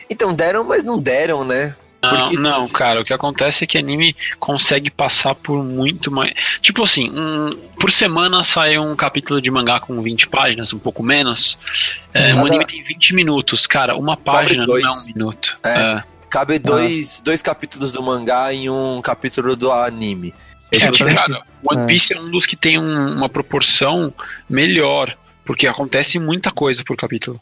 [0.09, 1.75] Então, deram, mas não deram, né?
[2.03, 6.33] Não, Porque- não, cara, o que acontece é que anime consegue passar por muito mais.
[6.63, 11.03] Tipo assim, um- por semana sai um capítulo de mangá com 20 páginas, um pouco
[11.03, 11.59] menos.
[12.15, 15.59] É, um anime tem 20 minutos, cara, uma página não é um minuto.
[15.63, 15.69] É.
[15.99, 16.05] É.
[16.31, 20.33] Cabe dois, dois capítulos do mangá em um capítulo do anime.
[20.73, 21.87] E se É, você- cara, One É.
[21.87, 24.15] Piece é um dos que tem um- uma proporção
[24.49, 25.15] melhor,
[25.51, 27.41] porque acontece muita coisa por capítulo.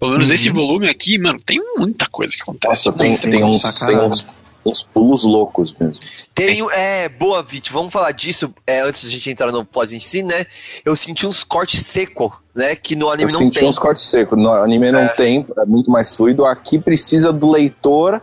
[0.00, 0.34] Pelo menos Uhum.
[0.34, 2.86] esse volume aqui, mano, tem muita coisa que acontece.
[2.88, 4.26] Nossa, tem, tem, pra uns, tem uns,
[4.66, 6.04] uns pulos loucos mesmo.
[6.34, 9.94] Tem, um- é, boa, Vit, vamos falar disso é, antes da gente entrar no pod
[9.94, 10.46] em si, né?
[10.84, 12.74] Eu senti uns cortes secos, né?
[12.74, 13.68] Que no anime Eu não senti tem.
[13.68, 14.36] uns cortes secos.
[14.36, 15.08] No anime não É.
[15.10, 16.44] tem, é muito mais fluido.
[16.44, 18.20] Aqui precisa do leitor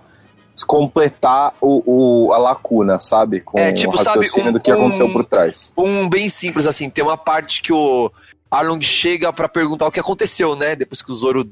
[0.67, 3.39] completar o, o- a lacuna, sabe?
[3.39, 5.71] Com É, tipo, o sabe, raciocínio um- do que aconteceu um- por trás.
[5.77, 8.11] Um bem simples, assim, tem uma parte que o
[8.51, 10.75] Arlong chega pra perguntar o que aconteceu, né?
[10.75, 11.49] Depois que o Zoro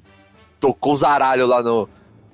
[0.60, 1.88] tocou o zaralho lá no,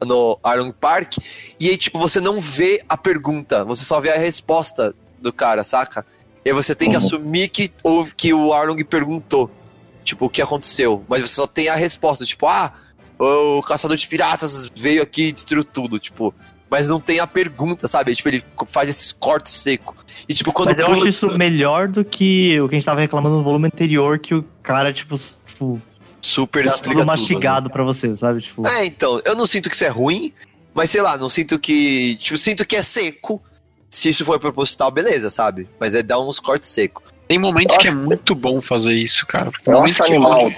[0.04, 1.18] no Arlong Park.
[1.60, 5.64] E aí, tipo, você não vê a pergunta, você só vê a resposta do cara,
[5.64, 6.06] saca?
[6.44, 7.04] E aí você tem que Uhum.
[7.04, 9.50] assumir que, houve, que o Arlong perguntou,
[10.04, 11.04] tipo, o que aconteceu.
[11.08, 12.74] Mas você só tem a resposta, tipo, ah,
[13.20, 16.34] o caçador de piratas veio aqui e destruiu tudo, tipo.
[16.70, 18.16] Mas não tem a pergunta, sabe?
[18.16, 19.96] Tipo, ele faz esses cortes secos.
[20.28, 22.86] E tipo, quando mas eu pula- acho isso melhor do que o que a gente
[22.86, 25.82] tava reclamando no volume anterior, que o cara, tipo, tipo
[26.22, 28.42] super explica tudo tudo, mastigado pra você, sabe?
[28.42, 28.80] Tipo, né?
[28.82, 30.34] É, então, eu não sinto que isso é ruim,
[30.74, 32.16] mas sei lá, não sinto que.
[32.16, 33.42] Tipo, sinto que é seco.
[33.90, 35.70] Se isso for proposital, beleza, sabe?
[35.80, 37.04] Mas é dar uns cortes secos.
[37.28, 39.52] Tem momentos Eu que é muito bom fazer isso, cara.
[39.52, 40.52] porque Eu momentos acho que- animal.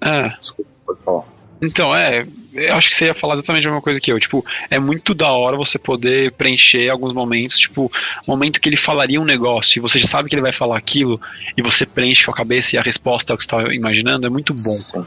[0.00, 1.24] É, Desculpa, pode falar.
[1.60, 4.20] Então, é, eu acho que você ia falar exatamente a mesma coisa que eu.
[4.20, 7.58] Tipo, é muito da hora você poder preencher alguns momentos.
[7.58, 7.90] Tipo,
[8.26, 11.20] momento que ele falaria um negócio e você já sabe que ele vai falar aquilo
[11.56, 14.26] e você preenche com a cabeça e a resposta é o que você estava imaginando,
[14.26, 14.70] é muito bom.
[14.70, 15.04] Sim.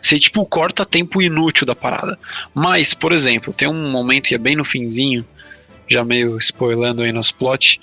[0.00, 2.18] Você, tipo, corta tempo inútil da parada.
[2.54, 5.24] Mas, por exemplo, tem um momento que é bem no finzinho,
[5.88, 7.80] já meio spoilando aí nos plot,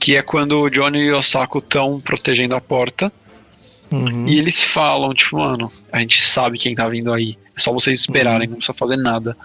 [0.00, 3.12] que é quando o Johnny e o Osako estão protegendo a porta.
[3.90, 4.28] Uhum.
[4.28, 7.38] E eles falam, tipo, mano, a gente sabe quem tá vindo aí.
[7.56, 9.36] É só vocês esperarem, não precisa fazer nada.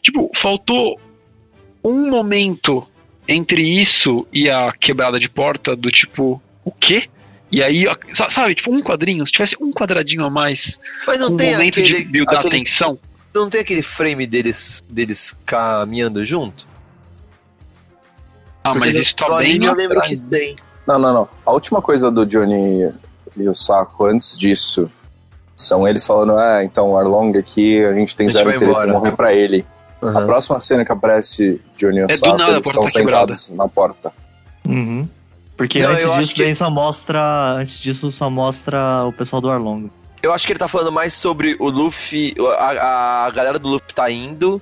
[0.00, 1.00] Tipo, faltou
[1.82, 2.86] um momento
[3.28, 7.08] entre isso e a quebrada de porta do tipo, o quê?
[7.50, 11.36] E aí, sabe, tipo, um quadrinho, se tivesse um quadradinho a mais, Mas não um
[11.36, 12.98] tem momento aquele, de buildar aquele atenção.
[13.34, 16.66] não tem aquele frame deles deles caminhando junto?
[18.64, 20.56] Ah, Porque mas isso tá bem eu lembro que tem.
[20.86, 21.28] Não, não, não.
[21.44, 22.92] A última coisa do Johnny
[23.36, 24.90] e o Saco antes disso
[25.54, 28.80] são eles falando: ah, então o Arlong aqui, a gente tem A gente zero interesse
[28.80, 29.64] em embora." morrer pra ele.
[30.02, 30.26] A Aham.
[30.26, 33.34] próxima cena que aparece Johnny e o do Saco, nada, a eles estão tá quebrada.
[33.34, 34.12] sentados na porta.
[34.66, 35.08] Uhum.
[35.56, 37.20] Porque Não, antes eu acho disso que- só mostra.
[37.58, 39.88] Antes disso só mostra o pessoal do Arlong.
[40.22, 42.34] Eu acho que ele tá falando mais sobre o Luffy.
[42.58, 44.60] A, a galera do Luffy tá indo.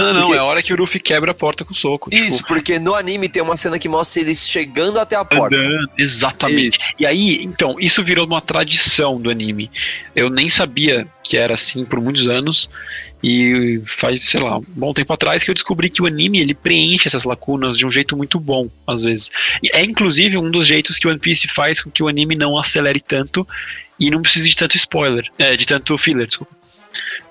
[0.00, 2.10] Não, não, Porque- é a hora que o Luffy quebra a porta com o soco.
[2.12, 5.56] Isso, tipo, porque no anime tem uma cena que mostra eles chegando até a porta.
[5.56, 6.78] Andando, exatamente.
[6.98, 9.70] E aí, então, isso virou uma tradição do anime.
[10.14, 12.70] Eu nem sabia que era assim por muitos anos.
[13.22, 16.54] E faz, sei lá, um bom tempo atrás que eu descobri que o anime ele
[16.54, 19.30] preenche essas lacunas de um jeito muito bom, às vezes.
[19.62, 22.34] E é inclusive um dos jeitos que o One Piece faz com que o anime
[22.34, 23.46] não acelere tanto
[23.98, 26.59] e não precise de tanto spoiler, é, de tanto filler, desculpa.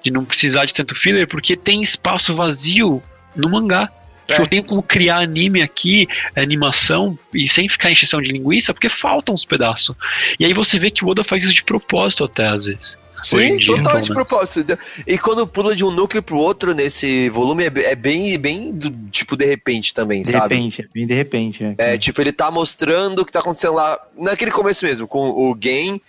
[0.04, 3.02] De não precisar de tanto filler, porque tem espaço vazio
[3.36, 3.90] no mangá.
[4.28, 4.40] É.
[4.40, 9.34] Eu tenho como criar anime aqui, animação, e sem ficar encheção de linguiça, porque faltam
[9.34, 9.96] uns pedaços.
[10.40, 12.98] E aí você vê que o Oda faz isso de propósito até, às vezes.
[13.24, 14.16] Sim, dia, totalmente de né?
[14.16, 14.80] propósito.
[15.06, 18.92] E quando pula de um núcleo pro outro nesse volume, é é bem, bem do-
[19.10, 20.56] tipo, de repente também, De sabe?
[20.56, 21.64] repente, é bem de repente.
[21.78, 21.96] É.
[21.96, 25.58] É, tipo, ele tá mostrando o que tá acontecendo lá, naquele começo mesmo, com o
[25.62, 26.02] Gen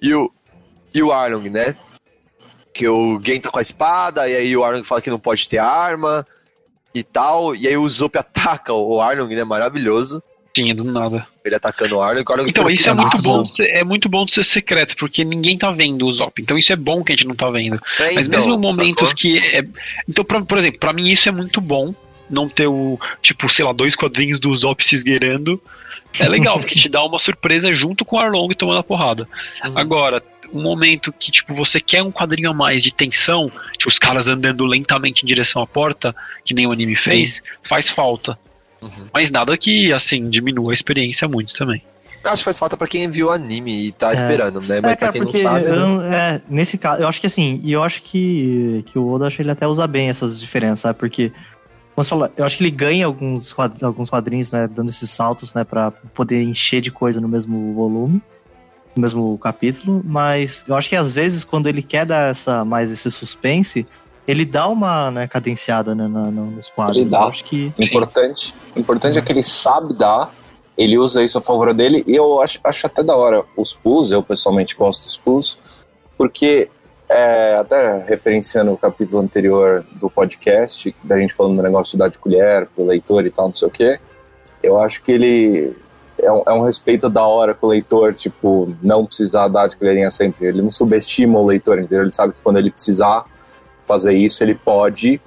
[0.00, 0.32] e o,
[0.94, 1.76] e o Arlong, né?
[2.74, 5.48] Que o Gen tá com a espada, e aí o Arlong fala que não pode
[5.48, 6.26] ter arma
[6.94, 9.44] e tal, e aí o Zop ataca o Arlong, né?
[9.44, 10.20] Maravilhoso.
[10.52, 11.26] Tinha do nada.
[11.44, 12.22] Ele atacando o Arlong.
[12.28, 13.48] o Arlong Então, isso é muito bom.
[13.60, 16.40] É muito bom de ser secreto, porque ninguém tá vendo o Zop.
[16.42, 17.76] Então isso é bom que a gente não tá vendo.
[17.98, 19.14] É, Mas então, mesmo momentos sacou?
[19.16, 19.64] que é.
[20.08, 21.94] Então, pra- por exemplo, pra mim isso é muito bom.
[22.30, 25.60] Não ter o, tipo, sei lá, dois quadrinhos do Zop se esgueirando.
[26.18, 29.28] É legal, porque te dá uma surpresa junto com o Arlong tomando a porrada.
[29.66, 29.78] Uhum.
[29.78, 30.22] Agora,
[30.54, 34.28] um momento que, tipo, você quer um quadrinho a mais de tensão, tipo, os caras
[34.28, 36.14] andando lentamente em direção à porta,
[36.44, 38.38] que nem o anime fez, faz falta.
[38.80, 39.06] Uhum.
[39.12, 41.82] Mas nada que, assim, diminua a experiência muito também.
[42.22, 44.14] Acho que faz falta pra quem viu o anime e tá É.
[44.14, 44.80] esperando, né?
[44.80, 45.66] Mas é, pra cara, quem não sabe.
[45.66, 46.16] eu né?
[46.16, 49.36] é, nesse caso, eu acho que assim, e eu acho que, que o Oda acho
[49.36, 50.98] que ele até usa bem essas diferenças, sabe?
[50.98, 51.30] Porque,
[52.36, 55.90] eu acho que ele ganha alguns, quad- alguns quadrinhos, né, dando esses saltos, né, pra
[55.90, 58.22] poder encher de coisa no mesmo volume,
[58.94, 62.90] no mesmo capítulo, mas eu acho que às vezes quando ele quer dar essa, mais
[62.90, 63.86] esse suspense,
[64.26, 66.96] ele dá uma né, cadenciada né, na- nos quadros.
[66.96, 67.20] Ele dá.
[67.22, 67.88] Eu acho que Sim.
[67.88, 68.54] Importante.
[68.76, 70.32] Importante é que ele sabe dar,
[70.78, 74.10] ele usa isso a favor dele, e eu acho, acho até da hora os pulls,
[74.12, 75.58] eu pessoalmente gosto dos pulls,
[76.16, 76.68] porque,
[77.08, 82.08] é, até referenciando o capítulo anterior do podcast, da gente falando do negócio de dar
[82.08, 83.98] de colher pro leitor e tal, não sei o quê,
[84.62, 85.76] eu acho que ele
[86.24, 89.76] é um, é um respeito da hora com o leitor, tipo, não precisar dar de
[89.76, 90.46] colherinha sempre.
[90.46, 92.02] Ele não subestima o leitor, entendeu?
[92.02, 93.24] Ele sabe que quando ele precisar
[93.86, 95.20] fazer isso, ele pode,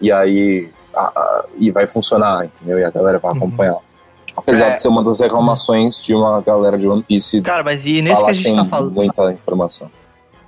[0.00, 2.78] e aí a- a- e vai funcionar, entendeu?
[2.78, 3.38] E a galera vai Uhum.
[3.38, 3.76] acompanhar.
[4.36, 4.74] Apesar É.
[4.76, 8.22] de ser uma das reclamações de uma galera de One Piece Cara, mas e nesse
[8.22, 8.92] que a que gente tem tá falando.
[8.92, 9.90] muita informação.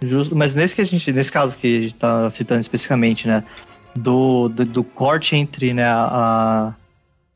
[0.02, 3.42] Justo, mas nesse que a gente, nesse caso que a gente tá citando especificamente, né,
[3.96, 6.72] do, do, do corte entre, né, a,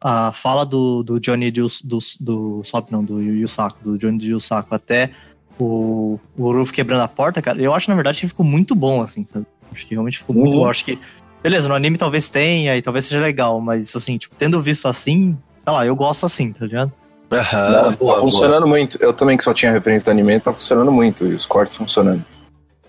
[0.01, 3.99] a fala do, do Johnny do, do, do Sop, não, do Yu Yu Saco, do
[3.99, 5.11] Johnny do Yu Saco até
[5.59, 9.03] o, o Ruff quebrando a porta, cara, eu acho na verdade que ficou muito bom,
[9.03, 9.45] assim, sabe?
[9.73, 10.61] Acho que realmente ficou muito Uhum.
[10.63, 10.69] bom.
[10.71, 10.99] Acho que,
[11.43, 15.37] beleza, no anime talvez tenha e talvez seja legal, mas assim, tipo, tendo visto assim,
[15.65, 16.93] sei lá, eu gosto assim, tá ligado?
[17.31, 18.97] Aham, Não, Ah, boa, tá funcionando muito.
[19.03, 21.27] Eu também que só tinha referência do anime, tá funcionando muito.
[21.27, 22.25] E os cortes funcionando.
[22.25, 22.29] boa.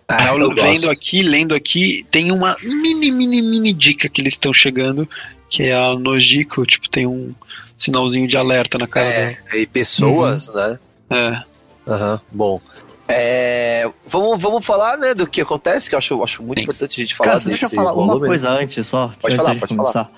[0.07, 0.55] Ah, eu eu lendo
[0.87, 0.91] gosto.
[0.91, 5.07] aqui, lendo aqui, tem uma mini, mini, mini dica que eles estão chegando,
[5.49, 7.33] que é a Nojiko, tipo, tem um
[7.77, 10.77] sinalzinho de alerta na cara É, e pessoas, né?
[11.09, 11.45] dela.
[11.87, 11.91] É.
[11.91, 12.61] Aham, bom.
[13.07, 16.63] É, vamos, vamos falar, né, do que acontece, que eu acho, acho muito Sim.
[16.63, 18.19] importante a gente falar Cara, desse deixa eu falar volume.
[18.19, 19.07] uma coisa antes só.
[19.07, 20.11] Pode antes falar, da gente pode começar.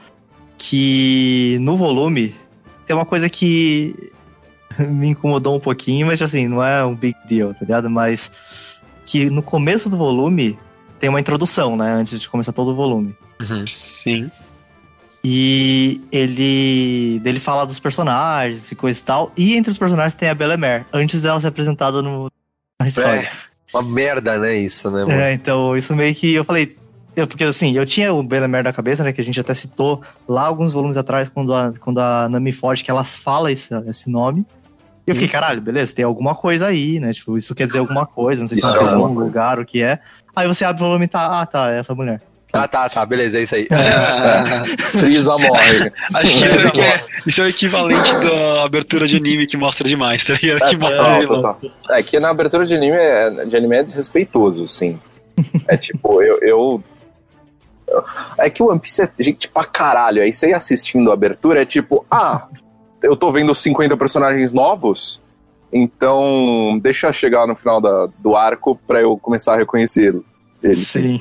[0.58, 2.36] Que no volume
[2.86, 3.96] tem uma coisa que
[4.78, 7.90] me incomodou um pouquinho, mas assim, não é um big deal, tá ligado?
[7.90, 8.30] Mas
[9.06, 10.60] que no começo do volume
[11.00, 11.94] tem uma introdução, né?
[11.94, 13.16] Antes de começar todo o volume.
[13.66, 14.30] Sim.
[15.24, 17.22] E ele.
[17.24, 19.32] ele fala dos personagens e coisa e tal.
[19.38, 22.32] E entre os personagens tem a Belemer, antes dela ser apresentada no,
[22.80, 23.20] na história.
[23.20, 23.32] É,
[23.72, 25.20] uma merda, né, isso, né, mano?
[25.20, 26.76] É, então isso meio que eu falei.
[27.16, 29.14] Eu, porque assim, eu tinha o Belemer na cabeça, né?
[29.14, 32.84] Que a gente até citou lá alguns volumes atrás, quando a, quando a Nami foge,
[32.84, 34.46] que ela fala esse, esse nome.
[35.06, 37.12] E eu fiquei, caralho, beleza, tem alguma coisa aí, né?
[37.12, 39.84] Tipo, isso quer dizer alguma coisa, não sei se Isso é um lugar, o que
[39.84, 40.00] é.
[40.36, 42.22] Aí você abre o volume e tá, ah, tá, é essa mulher.
[42.54, 43.68] Ah, tá, tá, beleza, é isso aí.
[44.92, 45.92] Frieza morre.
[46.14, 49.88] Acho que isso, aqui é, isso é o equivalente da abertura de anime que mostra
[49.88, 50.64] demais, tá ligado?
[50.64, 51.60] É, que mostra total.
[51.90, 55.00] É que na abertura de anime é, de anime é desrespeitoso, assim.
[55.68, 56.84] É tipo, eu, eu.
[58.38, 60.22] É que o One Piece é gente pra caralho.
[60.22, 62.48] Aí você ir assistindo a abertura é tipo, ah,
[63.02, 65.22] eu tô vendo 50 personagens novos,
[65.72, 70.24] então deixa eu chegar no final da, do arco pra eu começar a reconhecê-lo.
[70.62, 70.76] Ele.
[70.76, 71.20] Sim.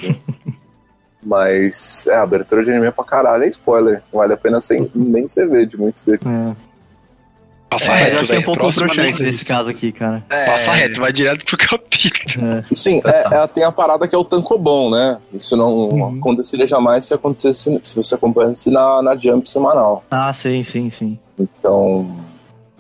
[1.23, 4.03] Mas é, a abertura de anime é pra caralho, é spoiler.
[4.13, 6.21] Não vale a pena sem, nem você ver de muitos deles.
[6.27, 6.57] É.
[7.69, 9.13] Passa É, reto, eu achei um pouco anime.
[9.23, 10.25] nesse caso aqui, cara.
[10.29, 12.47] É, Passa reto, vai direto pro capítulo.
[12.47, 12.65] É.
[12.75, 13.37] Sim, Tá, é, tá.
[13.43, 15.19] é, tem a parada que é o tankobon, né?
[15.33, 16.19] Isso não Uhum.
[16.19, 20.05] aconteceria jamais se acontecesse se você acompanhasse na, na Jump semanal.
[20.11, 21.17] Ah, sim, sim, sim.
[21.39, 22.17] Então.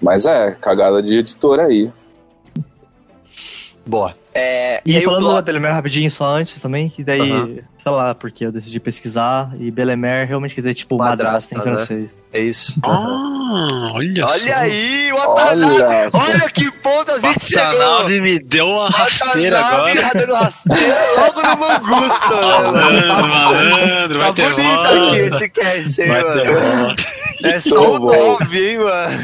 [0.03, 1.92] Mas é, cagada de editor aí.
[3.87, 4.14] Boa.
[4.35, 7.59] É, E, aí o falando plot- da Belemer rapidinho só antes também, que daí, Aham.
[7.82, 11.58] Sei lá, porque eu decidi pesquisar, e Belemer realmente quer dizer, tipo, Madrasta, madrasta em
[11.58, 11.64] né?
[11.64, 12.20] francês.
[12.32, 12.78] É isso.
[12.82, 14.34] Ah, olha, só.
[14.34, 15.82] Olha aí, o Watanabe!
[15.82, 16.18] Olha, só.
[16.18, 17.64] Olha que ponto a gente chegou!
[17.78, 20.14] Watanabe me deu uma rasteira Watanabe agora.
[20.18, 23.28] dando rasteira logo no Mangusto, né, mano?
[23.28, 25.08] Malandro, malandro, Tá vai ter bonito bola.
[25.08, 26.96] aqui esse cast, hein, Vai mano?
[27.42, 28.38] É só o Muito bom.
[28.40, 29.20] 9, hein, mano?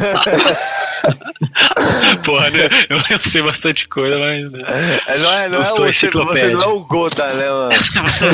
[2.25, 2.69] Porra, né?
[2.89, 4.51] eu, eu sei bastante coisa, mas.
[4.51, 4.63] né?
[5.07, 7.77] É, Não é, não é você, você não é o Gota, né, mano?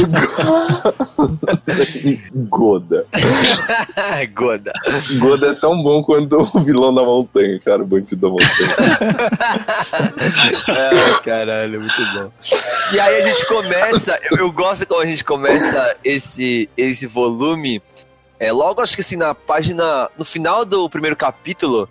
[2.48, 3.06] Goda.
[4.34, 4.72] Goda.
[5.18, 8.52] Goda é tão bom quanto o vilão da montanha, cara, o bandido da montanha.
[10.68, 12.30] É, caralho, muito bom.
[12.92, 17.82] E aí a gente começa, eu, eu gosto quando a gente começa esse, esse volume.
[18.38, 20.08] É, logo, acho que assim, na página.
[20.18, 21.88] No final do primeiro capítulo,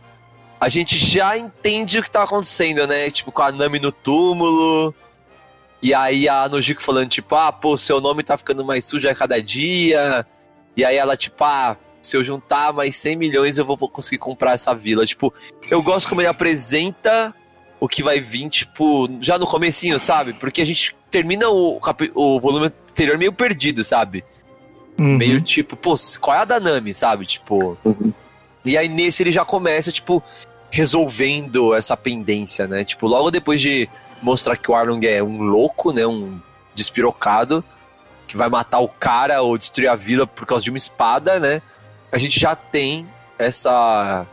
[0.59, 3.09] a gente já entende o que tá acontecendo, né?
[3.09, 4.93] Tipo, com a Nami no túmulo.
[5.81, 9.15] E aí a Nojiko falando, tipo, ah, pô, seu nome tá ficando mais sujo a
[9.15, 10.25] cada dia.
[10.77, 14.53] E aí ela, tipo, ah, se eu juntar mais 100 milhões eu vou conseguir comprar
[14.53, 15.05] essa vila.
[15.05, 15.33] Tipo,
[15.69, 17.33] eu gosto como ele apresenta
[17.79, 20.33] o que vai vir, tipo, já no comecinho, sabe?
[20.33, 21.79] Porque a gente termina o,
[22.13, 24.23] o volume anterior meio perdido, sabe?
[24.99, 25.17] Uhum.
[25.17, 27.25] Meio tipo, pô, qual é a da Nami, sabe?
[27.25, 27.75] Tipo.
[27.83, 28.13] Uhum.
[28.63, 30.23] E aí nesse ele já começa, tipo,
[30.69, 32.85] resolvendo essa pendência, né?
[32.85, 33.89] Tipo, logo depois de
[34.21, 36.05] mostrar que o Arlong é um louco, né?
[36.05, 36.37] Um
[36.73, 37.63] despirocado,
[38.27, 41.61] que vai matar o cara ou destruir a vila por causa de uma espada, né?
[42.11, 43.07] A gente já tem
[43.37, 44.25] essa.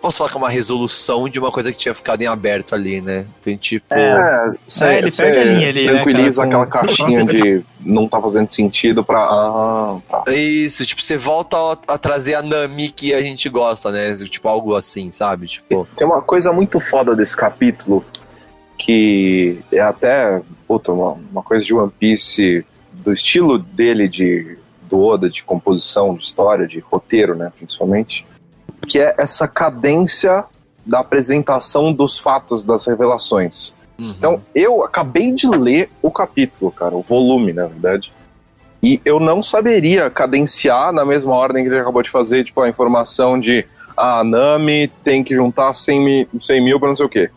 [0.00, 3.00] Posso falar que é uma resolução de uma coisa que tinha ficado em aberto ali,
[3.00, 3.24] né?
[3.40, 3.86] Tem tipo.
[3.94, 7.24] É, cê, É, ele cê perde a linha ali, né, tranquiliza cara, com- aquela caixinha
[7.24, 9.20] de não tá fazendo sentido pra.
[9.20, 10.24] Ah, tá.
[10.26, 14.14] É Isso, tipo, você volta a, a trazer a Nami que a gente gosta, né?
[14.14, 15.46] Tipo, algo assim, sabe?
[15.46, 15.88] Tipo.
[15.96, 18.04] Tem uma coisa muito foda desse capítulo
[18.76, 24.58] que é até puta, uma, uma coisa de One Piece do estilo dele de
[24.88, 28.26] do Oda de composição, de história, de roteiro, né, principalmente,
[28.86, 30.44] que é essa cadência
[30.84, 33.72] da apresentação dos fatos, das revelações.
[33.98, 34.14] uhum.
[34.16, 38.12] Então, eu acabei de ler o capítulo, cara, o volume, na verdade.
[38.82, 42.68] E eu não saberia cadenciar na mesma ordem que ele acabou de fazer, tipo, a
[42.68, 47.06] informação de ah, a Nami tem que juntar 100 mil, 100 mil pra não sei
[47.06, 47.30] o quê.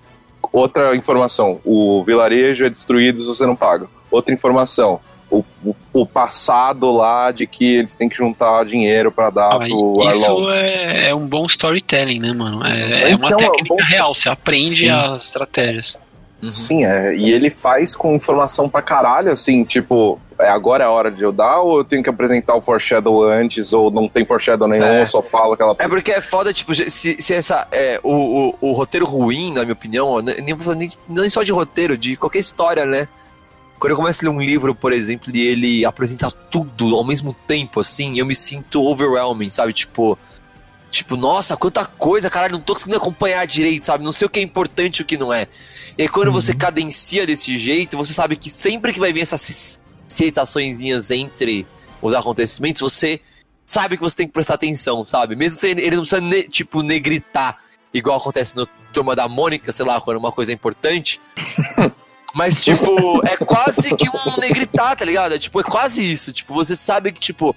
[0.51, 3.87] Outra informação, o vilarejo é destruído se você não paga.
[4.09, 9.29] Outra informação, o, o, o passado lá de que eles têm que juntar dinheiro pra
[9.29, 10.07] dar Ah, pro Arlong.
[10.07, 12.65] isso é, é um bom storytelling, né, mano?
[12.65, 14.89] É, é uma Então, é um técnica bom- real, você aprende Sim.
[14.89, 15.97] as estratégias.
[16.41, 16.47] Uhum.
[16.47, 17.15] Sim, é.
[17.15, 21.23] E ele faz com informação pra caralho, assim, tipo, é, agora é a hora de
[21.23, 24.85] eu dar ou eu tenho que apresentar o foreshadow antes, ou não tem foreshadow nenhum,
[24.85, 25.01] É.
[25.01, 25.75] eu só falo aquela.
[25.79, 27.67] É porque é foda, tipo, se, se essa.
[27.71, 31.97] É, o, o, o roteiro ruim, na minha opinião, nem, nem, nem só de roteiro,
[31.97, 33.07] de qualquer história, né?
[33.79, 37.35] Quando eu começo a ler um livro, por exemplo, e ele apresenta tudo ao mesmo
[37.45, 39.73] tempo, assim, eu me sinto overwhelming, sabe?
[39.73, 40.17] Tipo.
[40.89, 44.05] Tipo, nossa, quanta coisa, caralho, não tô conseguindo acompanhar direito, sabe?
[44.05, 45.45] Não sei o que é importante e o que não é.
[45.97, 49.79] E aí, quando você cadencia desse jeito, você sabe que sempre que vai vir essas
[50.07, 51.65] citaçõezinhas entre
[52.01, 53.19] os acontecimentos, você
[53.65, 55.35] sabe que você tem que prestar atenção, sabe?
[55.35, 57.57] Mesmo sem ele não precisa, ne- tipo, negritar,
[57.93, 61.19] igual acontece no Turma da Mônica, sei lá, quando uma coisa é importante.
[62.35, 65.33] Mas, tipo, é quase que um negritar, tá ligado?
[65.33, 66.31] É, tipo, é quase isso.
[66.31, 67.55] Tipo, você sabe que, tipo,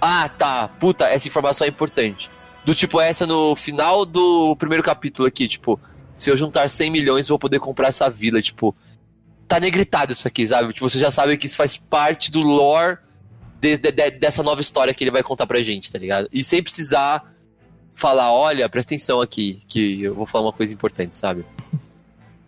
[0.00, 2.28] ah, tá, puta, essa informação é importante.
[2.64, 5.78] Do tipo, essa no final do primeiro capítulo aqui, tipo,
[6.18, 8.74] se eu juntar 100 milhões, eu vou poder comprar essa vila, tipo.
[9.48, 10.72] Tá negritado isso aqui, sabe?
[10.72, 12.98] Tipo, você já sabe que isso faz parte do lore
[13.60, 16.28] de- de- de- dessa nova história que ele vai contar pra gente, tá ligado?
[16.32, 17.22] E sem precisar
[17.94, 21.44] falar, olha, presta atenção aqui, que eu vou falar uma coisa importante, sabe?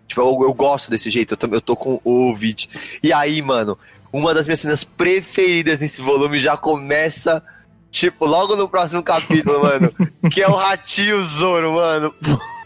[0.08, 2.68] Tipo, eu, eu gosto desse jeito, eu, eu tô com o Ovid.
[3.02, 3.78] E aí, mano,
[4.12, 7.42] uma das minhas cenas preferidas nesse volume já começa,
[7.90, 9.94] tipo, logo no próximo capítulo, mano.
[10.32, 12.12] que é o Ratinho Zoro, mano.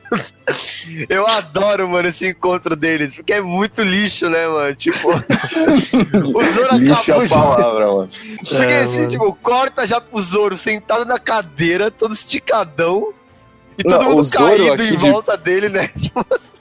[1.08, 4.74] Eu adoro, mano, esse encontro deles, porque é muito lixo, né, mano?
[4.74, 5.08] Tipo,
[6.34, 8.08] o Zoro Lixa acabou a de palavra, mano.
[8.48, 9.08] porque É, assim, mano.
[9.10, 13.12] tipo, corta já pro Zoro sentado na cadeira, todo esticadão.
[13.78, 15.88] E Não, todo o mundo Zoro caído em de- volta dele, né?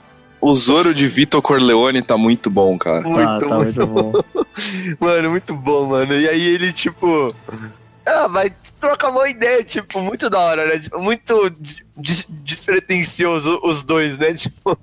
[0.44, 3.00] O Zoro de Vitor Corleone tá muito bom, cara.
[3.02, 4.12] Muito, tá, tá muito, muito bom.
[4.98, 6.12] Mano, muito bom, mano.
[6.14, 7.32] E aí ele, tipo.
[8.04, 10.80] Ah, vai trocar uma ideia, tipo, muito da hora, né?
[10.80, 11.48] Tipo, muito
[11.96, 14.32] despretensioso os dois, né?
[14.42, 14.78] Tipo,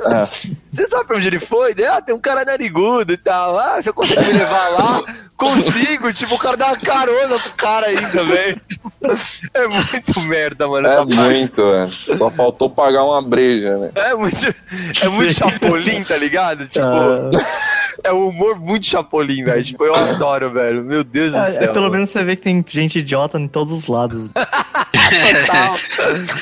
[0.00, 0.26] É.
[0.70, 1.74] você sabe pra onde ele foi?
[1.90, 3.58] Ah, tem um cara narigudo e tal.
[3.58, 5.02] Ah, você consegue me levar lá?
[5.36, 8.60] Consigo, tipo, o cara dá uma carona pro cara ainda, velho.
[9.52, 10.86] É muito merda, mano.
[10.86, 11.90] É muito, velho.
[11.90, 13.90] Só faltou pagar uma breja, né?
[13.96, 16.68] É muito, é muito chapolim, tá ligado?
[16.68, 17.30] Tipo, Ah,
[18.04, 19.64] é um humor muito chapolim, velho.
[19.64, 20.84] Tipo, eu adoro, velho.
[20.84, 21.62] Meu Deus do é, céu.
[21.64, 21.94] é, pelo mano.
[21.96, 24.28] menos você vê que tem gente idiota em todos os lados.
[24.38, 25.76] Total.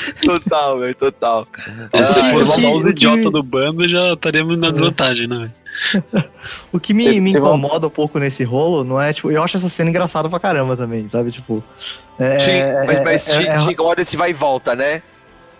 [0.24, 1.46] Total, velho, total.
[1.92, 5.26] É, se Ah, fosse que- só os que- idiotas do bando, já estaríamos na desvantagem,
[5.26, 5.51] né?
[6.72, 9.57] O que me, me uma- incomoda um pouco nesse rolo não é, tipo, eu acho
[9.57, 11.30] essa cena engraçada pra caramba também, sabe?
[11.30, 11.62] Tipo.
[12.18, 15.03] É, Te- mas mas é- te, é- te incomoda esse vai e volta, né?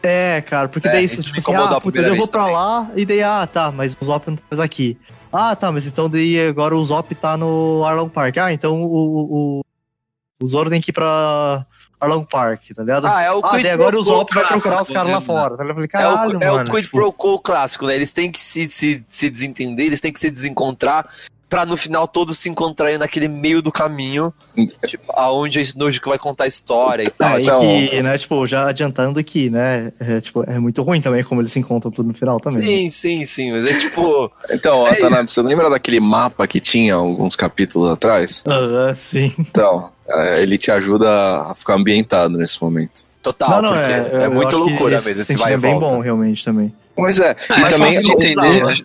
[0.03, 2.55] É, cara, porque É, daí isso tipo assim, ah, puta, primeira eu vou pra também.
[2.57, 4.97] lá e daí, ah, tá, mas o Zop não tá mais aqui.
[5.33, 8.39] Ah, tá, mas então daí agora o Zop tá no Arlong Park.
[8.39, 9.61] Ah, então o, o,
[10.43, 11.65] o Zoro tem que ir pra
[12.01, 13.07] Arlong Park, tá ligado?
[13.07, 15.27] Ah, é o Ah, quid agora o quo Zop vai procurar os caras lá né,
[15.27, 15.57] fora.
[15.57, 15.85] Tá ligado?
[15.85, 16.69] É caralho, o, é mano.
[16.71, 17.95] o quid tipo, pro quo clássico, né?
[17.95, 21.07] Eles têm que se, se, se desentender, eles têm que se desencontrar
[21.51, 24.33] pra no final todos se encontrarem naquele meio do caminho,
[24.87, 27.37] tipo, aonde a Snoji vai contar a história e tal.
[27.37, 31.01] É, então- e que, né, tipo, já adiantando que, né, é, tipo, é muito ruim
[31.01, 32.63] também como eles se encontram tudo no final também.
[32.63, 34.31] Sim, sim, sim, mas é tipo.
[34.53, 38.45] Então, É Atanabe, você lembra daquele mapa que tinha alguns capítulos atrás?
[38.47, 39.35] Ah, sim.
[39.37, 41.11] Então, é, ele te ajuda
[41.51, 43.03] a ficar ambientado nesse momento.
[43.23, 45.73] Total, não, não, porque é, é, muita loucura esse mesmo, esse vai e é bem
[45.79, 45.97] volta.
[45.97, 46.73] bom, realmente, também.
[46.97, 48.85] Mas é, Ah, e é também de entender, alguns, né?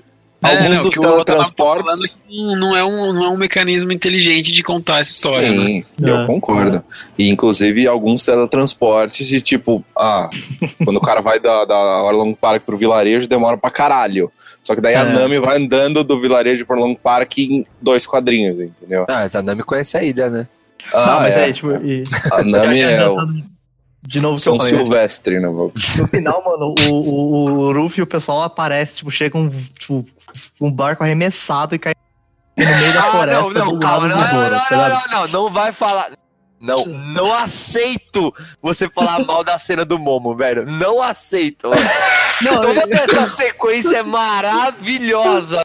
[0.50, 2.18] Alguns É, dos o que o Otanabe tá teletransportes.
[2.30, 5.66] é Não é, um, não é um mecanismo inteligente de contar essa história, né?
[5.66, 6.26] Sim, eu É.
[6.26, 6.84] concordo.
[7.18, 10.30] E inclusive alguns teletransportes de tipo, ah,
[10.84, 14.32] quando o cara vai da, da Orlong Park pro vilarejo, demora pra caralho.
[14.64, 15.14] Só que daí a É.
[15.14, 19.06] Nami vai andando do vilarejo pro Orlong Park em dois quadrinhos, entendeu?
[19.10, 20.48] Ah, essa Nami conhece a ilha, né?
[20.94, 21.44] Ah, não, mas é.
[21.46, 23.16] aí, tipo, e, A Nami é o
[24.08, 24.66] de novo São né?
[24.66, 25.48] Silvestre, né?
[25.50, 25.72] No
[26.08, 30.06] final, mano, o, o, o Ruffy e o pessoal aparece, tipo, chega um, tipo,
[30.62, 31.94] um barco arremessado e cai
[32.58, 34.84] no meio da floresta Ah, não, não, do calma, lado não, Zoro, não, tá não,
[34.86, 35.12] ligado?
[35.12, 36.08] não, não, não vai falar.
[36.60, 40.66] Não, não aceito você falar mal da cena do Momo, velho.
[40.66, 41.70] Não aceito.
[42.42, 45.64] Não, Toda essa sequência é maravilhosa.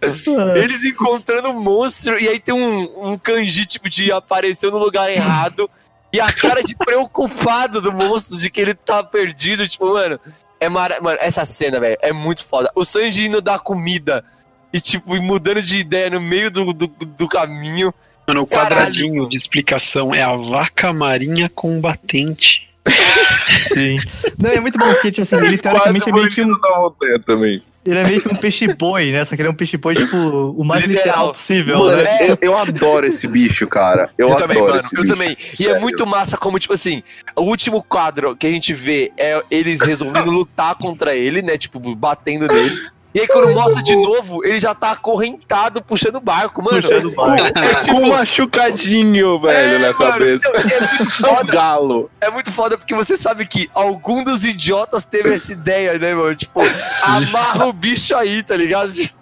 [0.00, 4.78] é- Eles encontrando um monstro e aí tem um, um kanji, tipo, de apareceu no
[4.78, 5.70] lugar errado.
[6.12, 10.20] E a cara de preocupado do monstro de que ele tá perdido, tipo, mano.
[10.62, 11.00] É mara...
[11.00, 12.70] Mano, essa cena, velho, é muito foda.
[12.76, 14.24] O Sanji indo dar comida
[14.72, 17.92] e, tipo, e mudando de ideia no meio do, do, do caminho.
[18.28, 18.76] Mano, o Caralho.
[18.76, 22.68] quadradinho de explicação é a vaca marinha combatente.
[23.74, 23.98] Sim.
[24.38, 27.18] Não, é muito bom, porque, tipo assim, ele teoricamente é meio que um, da montanha
[27.18, 27.62] também.
[27.84, 29.24] Ele é meio que um peixe-boi, né?
[29.24, 31.04] Só que ele é um peixe-boi, tipo, o mais Literal.
[31.06, 32.30] literal possível, Mano, né?
[32.30, 34.10] eu, eu adoro esse bicho, cara.
[34.16, 35.12] Eu, adoro também, mano, eu bicho.
[35.12, 35.30] também.
[35.30, 35.80] E é Sério.
[35.80, 37.02] muito massa como, tipo assim,
[37.34, 41.58] o último quadro que a gente vê é eles resolvendo lutar contra ele, né?
[41.58, 42.78] Tipo, batendo nele.
[43.14, 46.80] E aí, quando mostra de novo, ele já tá acorrentado, puxando o barco, mano.
[46.80, 47.58] Puxando o barco.
[47.60, 50.50] É tipo, um machucadinho, velho, É, na mano, cabeça.
[50.54, 51.52] não, e é muito É foda.
[51.52, 52.10] galo.
[52.20, 56.34] É muito foda porque você sabe que algum dos idiotas teve essa ideia, né, mano?
[56.34, 56.60] Tipo,
[57.02, 58.92] amarra o bicho aí, tá ligado?
[58.92, 59.14] Tipo,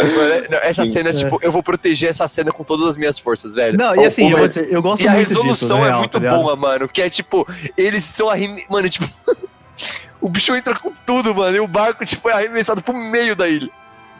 [0.00, 0.92] mano, é- essa Sim.
[0.92, 1.12] cena, É.
[1.12, 3.78] tipo, eu vou proteger essa cena com todas as minhas forças, velho.
[3.78, 5.98] Não, e assim, o- eu, dizer, eu gosto E a muito resolução disso, é real,
[6.00, 6.88] muito tá boa, mano.
[6.88, 7.46] Que é tipo,
[7.76, 8.68] eles são arremessados.
[8.68, 9.06] Mano, tipo.
[10.22, 11.56] o bicho entra com tudo, mano.
[11.56, 13.70] E o barco, tipo, é arremessado pro meio da ilha.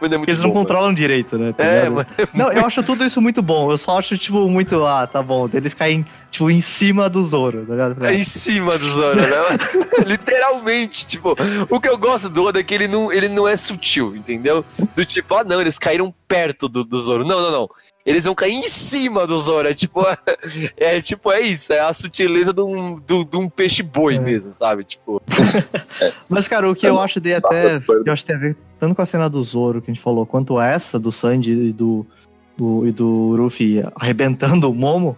[0.02, 0.52] É Eles bom, não mano.
[0.54, 1.52] controlam direito, né?
[1.52, 2.06] tá É, mano.
[2.34, 3.70] Não, eu acho tudo isso muito bom.
[3.70, 4.84] Eu só acho, tipo, muito.
[4.84, 5.48] Ah, tá bom.
[5.52, 8.04] Eles caem tipo, em cima do Zoro, tá ligado?
[8.04, 9.28] É em cima do Zoro, né?
[10.04, 11.36] Literalmente, tipo,
[11.70, 14.64] o que eu gosto do Oda é que ele não, ele não é sutil, entendeu?
[14.96, 17.24] Do tipo, ah não, eles caíram perto do, do Zoro.
[17.24, 17.70] Não, não, não.
[18.04, 19.68] Eles vão cair em cima do Zoro.
[19.68, 20.04] É tipo,
[20.76, 24.20] é, tipo, é isso, é a sutileza de um, de, de um peixe boi É.
[24.20, 24.82] mesmo, sabe?
[24.84, 25.22] Tipo,
[26.28, 27.78] Mas, cara, o que eu acho de até.
[27.78, 29.94] que eu acho que tem a ver tanto com a cena do Zoro que a
[29.94, 32.04] gente falou, quanto essa do Sanji e do,
[32.56, 35.16] do- e do Ruffy arrebentando o Momo.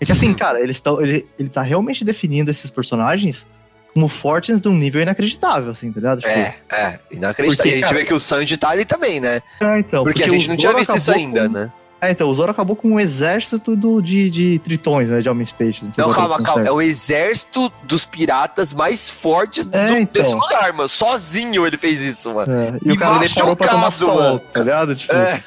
[0.00, 3.46] É que assim, cara, eles tão, ele, ele tá realmente definindo esses personagens
[3.92, 6.18] como fortes de um nível inacreditável, assim, tá ligado?
[6.20, 7.56] Tipo, é, é, inacreditável.
[7.56, 9.40] Porque, E a gente cara, vê que o Sanji tá ali também, né?
[9.60, 11.72] é, então, Porque, a o gente não tinha visto isso ainda, com- né?
[12.08, 15.20] É, então, o Zoro acabou com um exército do, de, de tritões, né?
[15.20, 15.96] De homens peixes.
[15.96, 16.64] Não, tô calma, calma.
[16.66, 20.22] É o exército dos piratas mais fortes do- É, então.
[20.22, 20.88] desse lugar, mano.
[20.88, 22.52] Sozinho ele fez isso, mano.
[22.52, 24.38] É, E, E o cara dele parou pra tomar sol, mano.
[24.52, 24.94] tá ligado?
[24.94, 25.42] Tipo, É.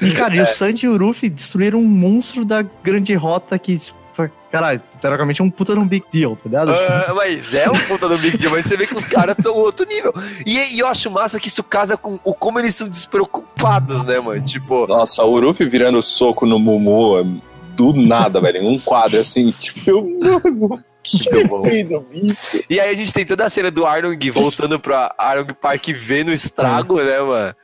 [0.00, 3.78] E, cara, e o Sanji e o Ruffy destruíram um monstro da grande rota que,
[4.50, 6.72] caralho, teoricamente é um puta de um big deal, tá ligado?
[6.72, 9.54] Ah, mas é um puta do Big Deal, mas você vê que os caras estão
[9.56, 10.12] outro nível.
[10.46, 14.20] E, e eu acho massa que isso casa com o como eles são despreocupados, né,
[14.20, 14.44] mano?
[14.44, 17.24] Tipo, Nossa, o Ruffy virando soco no Mumu é
[17.74, 18.58] do nada, velho.
[18.58, 21.62] em Um quadro assim, tipo, eu, mano, que bom.
[22.68, 26.28] E aí a gente tem toda a cena do Arlong voltando pra Arlong Park vendo
[26.28, 27.54] o estrago, né, mano?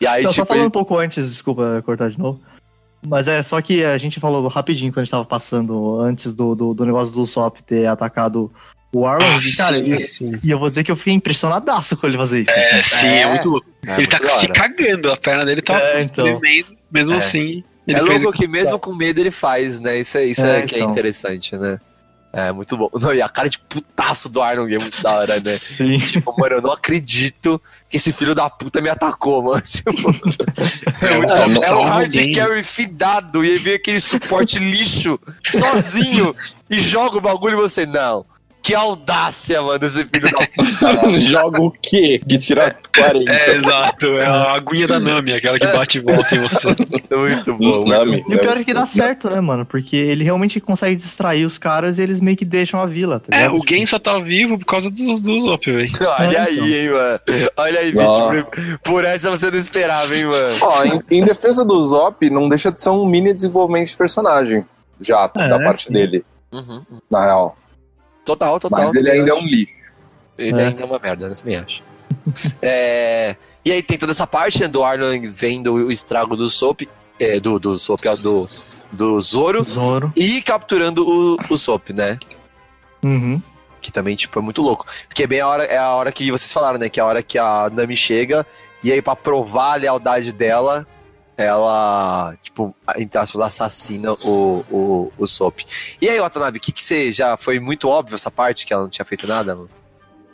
[0.00, 2.40] E aí, Então, só tipo, falando ele- um pouco antes, desculpa cortar de novo.
[3.06, 6.54] Mas é só que a gente falou rapidinho quando a gente tava passando antes do,
[6.54, 8.50] do, do negócio do Sop ter atacado
[8.92, 9.36] o Arlong.
[9.38, 10.32] e, cara, sim, e, sim.
[10.42, 12.50] e eu vou dizer que eu fiquei impressionadaço com ele fazer isso.
[12.50, 12.96] É, assim.
[12.96, 13.28] sim, é, É.
[13.28, 13.66] muito louco.
[13.86, 16.24] É, ele tá se cagando, a perna dele tá É, então.
[16.38, 17.18] tremendo, mesmo É.
[17.18, 17.62] assim.
[17.86, 19.98] Ele é fez louco o que mesmo com medo ele faz, né?
[19.98, 20.90] Isso é, isso é, É, que é então.
[20.90, 21.78] interessante, né?
[22.36, 22.90] É, muito bom.
[23.00, 25.56] Não, e a cara de putaço do Arlong é muito da hora, né?
[25.56, 25.98] Sim.
[25.98, 29.62] Tipo, mano, eu não acredito que esse filho da puta me atacou, mano.
[29.74, 29.90] Tipo,
[31.00, 32.32] é, muito, não, é não, um não, hard ninguém.
[32.32, 35.18] carry fidado e aí vem aquele suporte lixo
[35.52, 36.34] sozinho
[36.68, 38.26] e joga o bagulho e você, não.
[38.64, 41.18] Que audácia, mano, esse filho da puta.
[41.20, 42.18] Joga o quê?
[42.26, 43.30] Que tira 40.
[43.30, 44.06] É, exato.
[44.06, 46.68] É a aguinha da Nami, aquela que bate e volta em você.
[47.14, 47.84] Muito bom.
[47.86, 49.66] Nami, E o pior é que dá certo, né, mano?
[49.66, 53.36] Porque ele realmente consegue distrair os caras e eles meio que deixam a vila, tá
[53.36, 55.90] É, o Gen só tá vivo por causa do, do Zop, velho.
[56.18, 56.66] Olha É, aí, então.
[56.66, 57.20] hein, mano.
[57.58, 58.30] Olha aí, Não.
[58.32, 58.46] Mitch.
[58.82, 60.56] Por essa você não esperava, hein, mano.
[60.62, 64.64] Ó, em, em defesa do Zop, não deixa de ser um mini desenvolvimento de personagem.
[65.02, 65.92] Já, É, da parte sim.
[65.92, 66.80] dele, Uhum.
[67.10, 67.58] na real.
[68.24, 68.84] Total, total.
[68.84, 69.72] Mas ele ainda é um lixo.
[70.38, 70.66] Ele É.
[70.68, 71.34] ainda é uma merda, né?
[71.34, 71.82] Também acho.
[72.62, 76.82] É, E aí tem toda essa parte né, do Arlong vendo o estrago do Soap,
[77.18, 78.48] é, do, do Soap, ó, do,
[78.92, 80.12] do Zoro, Zoro.
[80.16, 82.18] e capturando o, o Soap, né?
[83.02, 83.40] Uhum.
[83.80, 84.86] Que também, tipo, é muito louco.
[85.08, 86.88] Porque é bem a hora, é a hora que vocês falaram, né?
[86.88, 88.46] Que é a hora que a Nami chega,
[88.82, 90.86] e aí pra provar a lealdade dela,
[91.36, 95.60] ela, tipo, entre aspas, assassina o, o, o Soap.
[96.00, 97.36] E aí, Watanabe, o que, que você já.
[97.36, 99.68] Foi muito óbvio essa parte que ela não tinha feito nada, mano?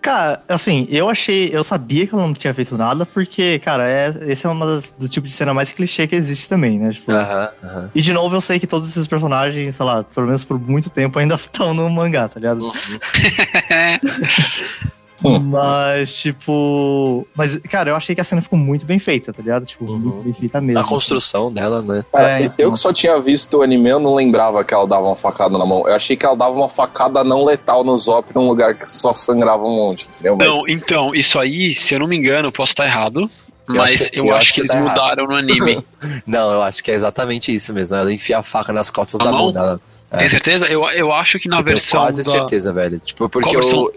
[0.03, 1.51] Cara, assim, eu achei.
[1.53, 4.91] Eu sabia que ela não tinha feito nada, porque, cara, é, esse é uma das,
[4.91, 6.93] do tipo de cena mais clichê que existe também, né?
[6.93, 7.91] Tipo, Aham, aham.
[7.95, 10.89] E de novo eu sei que todos esses personagens, sei lá, pelo menos por muito
[10.89, 12.65] tempo ainda estão no mangá, tá ligado?
[12.65, 12.73] Uhum.
[15.25, 15.39] Hum.
[15.39, 17.27] Mas, tipo.
[17.35, 19.65] Mas, cara, eu achei que a cena ficou muito bem feita, tá ligado?
[19.67, 19.99] Tipo, Uhum.
[19.99, 20.81] muito bem feita mesmo.
[20.81, 22.05] A construção dela, né?
[22.13, 22.55] Cara, É, então.
[22.59, 25.57] eu que só tinha visto o anime, eu não lembrava que ela dava uma facada
[25.59, 25.87] na mão.
[25.87, 29.13] Eu achei que ela dava uma facada não letal no Zop num lugar que só
[29.13, 30.37] sangrava um monte, entendeu?
[30.37, 33.29] Mas Não, então, isso aí, se eu não me engano, eu posso estar errado.
[33.69, 34.91] Mas acho- eu, eu acho, acho que que eles tá errado.
[34.91, 35.85] mudaram no anime.
[36.27, 37.97] Não, eu acho que é exatamente isso mesmo.
[37.97, 39.53] Ela enfia a faca nas costas A da mão mão?
[39.53, 39.81] dela.
[40.11, 40.19] É.
[40.19, 40.67] Tem certeza?
[40.67, 42.01] Eu, eu acho que na Eu tenho versão.
[42.01, 42.99] quase da- certeza, velho.
[42.99, 43.91] Tipo, porque Qual eu, versão?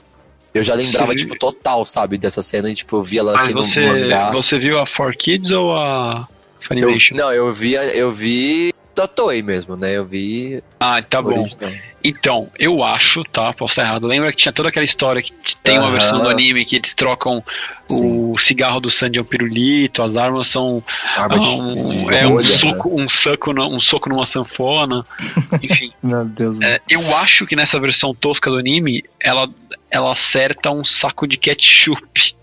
[0.54, 2.70] Eu já lembrava, Você- tipo, total, sabe, dessa cena.
[2.70, 4.32] E, tipo, eu vi ela Mas aqui no você, mangá.
[4.32, 7.16] você viu a 4Kids ou a Eu, Funimation?
[7.18, 9.94] não, eu vi, eu vi da Toei mesmo, né?
[9.98, 11.42] Eu vi Ah, tá bom.
[11.42, 11.72] original.
[12.06, 13.54] Então, eu acho, tá?
[13.54, 14.06] Posso estar errado.
[14.08, 15.96] Lembra que tinha toda aquela história que tem uma Aham.
[15.98, 17.42] versão do anime que eles trocam
[17.90, 20.84] o cigarro do Sandy é um pirulito, as armas são
[21.16, 22.58] Arma de- um, de é, um, rolha, né?
[22.58, 25.06] soco, um, soco, um soco numa sanfona.
[25.64, 26.60] Enfim, Meu Deus.
[26.62, 29.48] é, eu acho que nessa versão tosca do anime, ela,
[29.94, 32.36] ela acerta um saco de ketchup.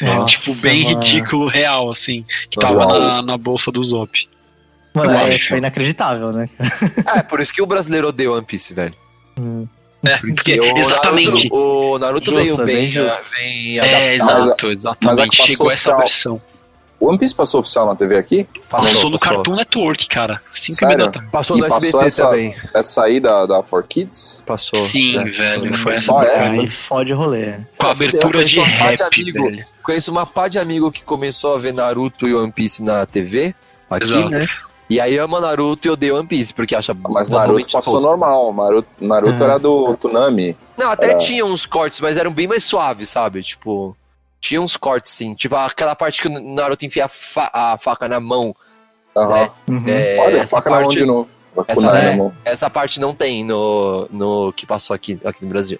[0.00, 0.98] Nossa, tipo, bem mano.
[0.98, 2.24] ridículo, real, assim.
[2.50, 4.28] Que tava na, na bolsa do Zop.
[4.94, 6.48] Mano, é, é inacreditável, né?
[7.14, 8.94] É, por isso que o brasileiro odeia One Piece, velho.
[10.04, 11.28] É, porque, o exatamente.
[11.30, 13.22] Naruto, o Naruto Justo, veio é bem, bem justo.
[13.36, 14.12] vem É, adaptado.
[14.42, 15.36] exato, exatamente.
[15.36, 16.40] Chegou essa oficial-
[17.04, 18.46] One Piece passou oficial na TV aqui?
[18.70, 19.36] Passou no passou.
[19.36, 20.40] Cartoon Network, cara.
[20.48, 21.10] 5 Sério?
[21.10, 21.22] da.
[21.30, 22.56] Passou no passou SBT essa- também.
[22.74, 24.42] Essa aí da, da 4Kids?
[24.46, 24.78] Passou.
[24.80, 25.24] Sim, É.
[25.24, 25.76] velho.
[25.78, 26.38] Foi essa Só desgraça.
[26.48, 26.60] essa?
[26.60, 27.54] Aí fode rolê.
[27.76, 29.44] Com a Ah, abertura de conheço uma pá rap, de amigo.
[29.44, 29.66] velho.
[29.82, 33.54] Conheço uma pá de amigo que começou a ver Naruto e One Piece na TV,
[33.90, 34.28] aqui, Exato.
[34.30, 34.44] né?
[34.90, 38.08] E aí ama Naruto e odeia One Piece, porque acha Mas totalmente Naruto passou tosco.
[38.08, 38.52] normal.
[38.54, 39.48] Naruto, Naruto Uhum.
[39.50, 40.56] era do Tsunami.
[40.76, 43.42] Não, até Era- tinha uns cortes, mas eram bem mais suaves, sabe?
[43.42, 43.96] Tipo,
[44.42, 45.34] tinha uns cortes, sim.
[45.34, 48.54] Tipo, aquela parte que o Naruto enfia a, fa- a faca na mão.
[49.16, 49.48] Aham.
[49.70, 49.84] Uhum.
[49.86, 51.28] É, Olha, essa faca na mão parte- de novo.
[51.68, 52.32] Essa, é- na mão.
[52.44, 55.78] essa parte não tem no, no que passou aqui, aqui no Brasil.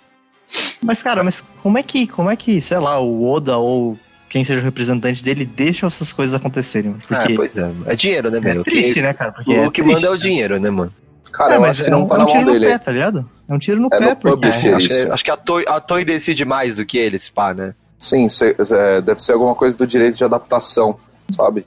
[0.83, 3.99] Mas, cara, mas como é que, como é que, sei lá, o Oda ou
[4.29, 6.95] quem seja o representante dele deixam essas coisas acontecerem?
[7.11, 7.71] Ah, Porque pois é.
[7.87, 8.63] É dinheiro, né, é meu?
[8.63, 9.33] triste, Que- né, cara?
[9.33, 10.19] Porque o é que triste, manda é o né?
[10.19, 10.93] dinheiro, né, mano?
[11.33, 12.47] Cara, É, eu mas acho que é não um, tá é um na mão tiro
[12.47, 12.67] no dele.
[12.73, 13.31] pé, tá ligado?
[13.49, 14.37] É um tiro no É pé, no porque...
[14.49, 14.75] publisher.
[14.77, 17.75] acho, que, acho que a Toy, a Toy decide mais do que eles, pá, né?
[18.03, 20.98] Sim, cê- cê- deve ser alguma coisa do direito de adaptação,
[21.30, 21.64] sabe?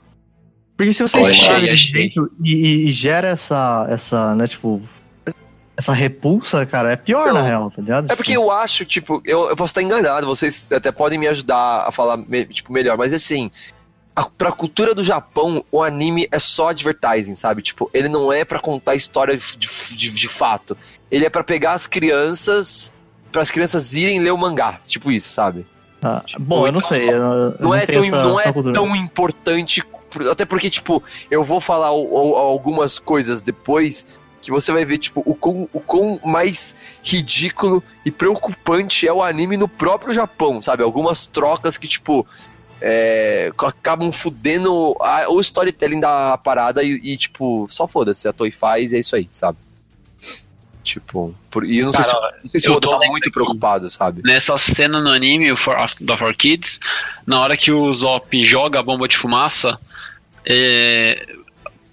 [0.76, 1.78] Porque se você estraga de achei.
[2.02, 4.82] jeito e, e- gera essa, essa, né, tipo,
[5.74, 7.32] essa repulsa, cara, é pior Não.
[7.34, 8.12] na real, tá ligado?
[8.12, 11.86] É porque eu acho, tipo, eu, eu posso estar enganado, vocês até podem me ajudar
[11.88, 13.50] a falar me- tipo, melhor, mas assim,
[14.14, 17.62] a, pra cultura do Japão, o anime é só advertising, sabe?
[17.62, 19.56] Tipo, ele não é pra contar história de,
[19.96, 20.76] de, de fato.
[21.10, 22.92] Ele é pra pegar as crianças,
[23.32, 25.64] para as crianças irem ler o mangá, tipo isso, sabe?
[26.06, 27.08] Ah, bom, eu não sei.
[27.08, 28.44] Eu, eu Não, é, tão, essa- não é
[28.74, 34.06] tão importante, por- até porque, tipo, eu vou falar o- o- algumas coisas depois
[34.40, 39.22] que você vai ver, tipo, o quão, o quão mais ridículo e preocupante é o
[39.22, 40.84] anime no próprio Japão, sabe?
[40.84, 42.24] Algumas trocas que, tipo,
[42.80, 48.52] é, acabam fudendo a- o storytelling da parada e, e, tipo, só foda-se, a Toei
[48.52, 49.58] faz e é isso aí, sabe?
[50.86, 53.24] Tipo, por, e eu não sei se, Cara, não sei se eu tô tá muito
[53.24, 53.30] aqui.
[53.32, 54.22] preocupado, sabe?
[54.24, 56.78] Nessa cena no anime, o For, da For Kids,
[57.26, 59.78] na hora que o Zop joga a bomba de fumaça,
[60.44, 61.26] é,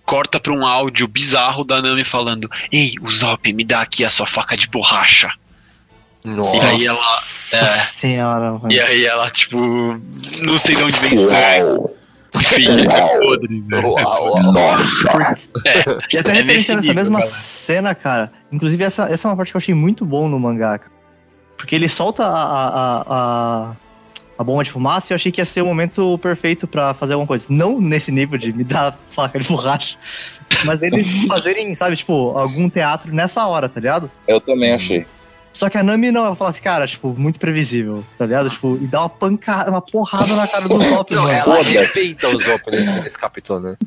[0.06, 4.10] corta pra um áudio bizarro da Nami falando: Ei, o Zop, me dá aqui a
[4.12, 5.32] sua faca de borracha.
[6.24, 6.56] Nossa.
[6.56, 7.70] E aí ela- é.
[7.72, 8.62] senhora.
[8.70, 11.90] E aí ela, tipo, não sei de onde vem sangue.
[12.36, 13.88] Enfim, é podre, velho.
[13.90, 14.52] Uau, uau.
[14.52, 15.38] Nossa!
[16.12, 18.32] E até É referência nessa nível, mesma cena, cara.
[18.52, 20.80] Inclusive, essa, essa é uma parte que eu achei muito bom no mangá.
[20.80, 20.92] cara.
[21.58, 23.72] Porque ele solta a, a, a, a,
[24.38, 27.14] a bomba de fumaça e eu achei que ia ser o momento perfeito pra fazer
[27.14, 27.46] alguma coisa.
[27.50, 29.98] Não nesse nível de me dar faca de borracha,
[30.66, 34.12] mas eles fazerem, sabe, tipo, algum teatro nessa hora, tá ligado?
[34.28, 35.06] Eu também achei.
[35.54, 38.50] Só que a Nami não, ela fala assim, cara, tipo, muito previsível, tá ligado?
[38.50, 42.38] Tipo, e dá uma pancada, uma porrada na cara do Zop, Não, ela arrebenta o
[42.40, 43.78] Zop nesse, nesse capítulo, né?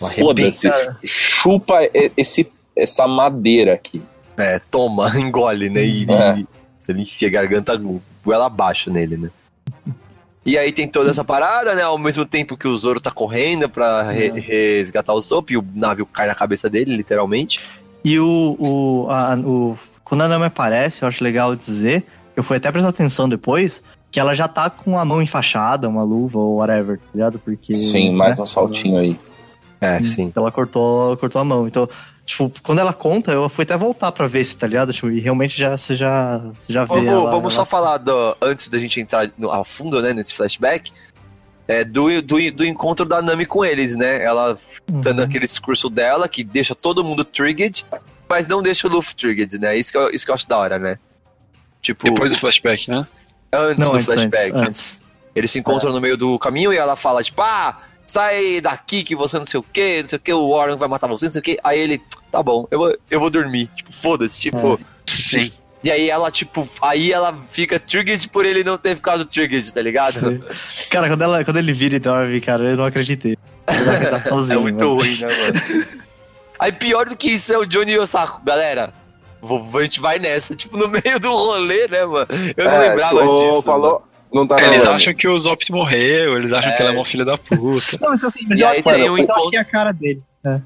[0.00, 0.70] Ela Foda-se.
[1.04, 1.74] Chupa
[2.16, 4.02] esse, essa madeira aqui.
[4.36, 5.84] É, toma, engole, né?
[5.84, 6.38] E É.
[6.38, 6.46] e-
[6.88, 7.80] ele enfia a garganta
[8.24, 9.30] goela abaixo nele, né?
[10.44, 11.82] E aí tem toda essa parada, né?
[11.82, 15.64] Ao mesmo tempo que o Zoro tá correndo pra re- resgatar o Zop e o
[15.74, 17.60] navio cai na cabeça dele, literalmente.
[18.04, 19.78] E o, o, a- o.
[20.12, 22.02] Quando a Nami aparece, eu acho legal dizer,
[22.34, 25.88] que eu fui até prestar atenção depois, que ela já tá com a mão enfaixada,
[25.88, 27.38] uma luva ou whatever, tá ligado?
[27.38, 27.72] Porque.
[27.72, 29.18] Sim, mais né, um saltinho aí.
[29.80, 30.32] É, Hum, sim.
[30.36, 31.66] Ela cortou, cortou a mão.
[31.66, 31.88] Então,
[32.26, 34.92] tipo, quando ela conta, eu fui até voltar pra ver se, tá ligado?
[34.92, 36.88] Tipo, e realmente já, você já, você já vê.
[36.94, 40.12] Vamos, ela- vamos só ela- falar do- antes da gente entrar no- a fundo, né,
[40.12, 40.92] nesse flashback.
[41.66, 44.22] É, do, do, do encontro da Nami com eles, né?
[44.22, 44.58] Ela
[44.92, 45.00] Uhum.
[45.00, 47.86] dando aquele discurso dela que deixa todo mundo triggered,
[48.28, 49.76] mas não deixa o Luffy triggered, né?
[49.76, 50.98] Isso que eu, isso que eu acho da hora, né?
[51.80, 53.06] Tipo, Depois do flashback, né?
[53.52, 54.50] antes Não, do antes, flashback.
[54.52, 55.00] antes, antes.
[55.34, 59.16] Eles se encontram no meio do caminho e ela fala, tipo, ah, sai daqui que
[59.16, 61.32] você não sei o que, não sei o que, o Warren vai matar você, não
[61.32, 61.58] sei o que.
[61.64, 62.00] Aí ele,
[62.30, 63.68] tá bom, eu vou, eu vou dormir.
[63.74, 64.78] Tipo, foda-se, tipo.
[65.06, 65.50] Sim.
[65.84, 69.82] E aí ela, tipo, aí ela fica triggered por ele não ter ficado triggered, tá
[69.82, 70.12] ligado?
[70.20, 70.42] Sim.
[70.90, 73.36] Cara, quando, ela, quando ele vira e dorme, cara, eu não acreditei.
[73.66, 74.94] Ele tá É sozinho, muito mano.
[74.98, 75.86] ruim, né, mano?
[76.62, 78.42] Aí pior do que isso é o Johnny Osako.
[78.44, 78.92] Galera,
[79.40, 80.54] vou- a gente vai nessa.
[80.54, 82.26] Tipo, no meio do rolê, né, mano?
[82.56, 83.62] Eu não É, lembrava tipo, disso.
[83.62, 86.76] Falou, não tá Eles acham que o Zop morreu, eles acham É.
[86.76, 87.98] que ela é uma filha da puta.
[88.00, 89.64] Não, mas assim, mas E eu, aí acho, tem eu um acho que é a
[89.64, 90.22] cara dele.
[90.44, 90.64] mano.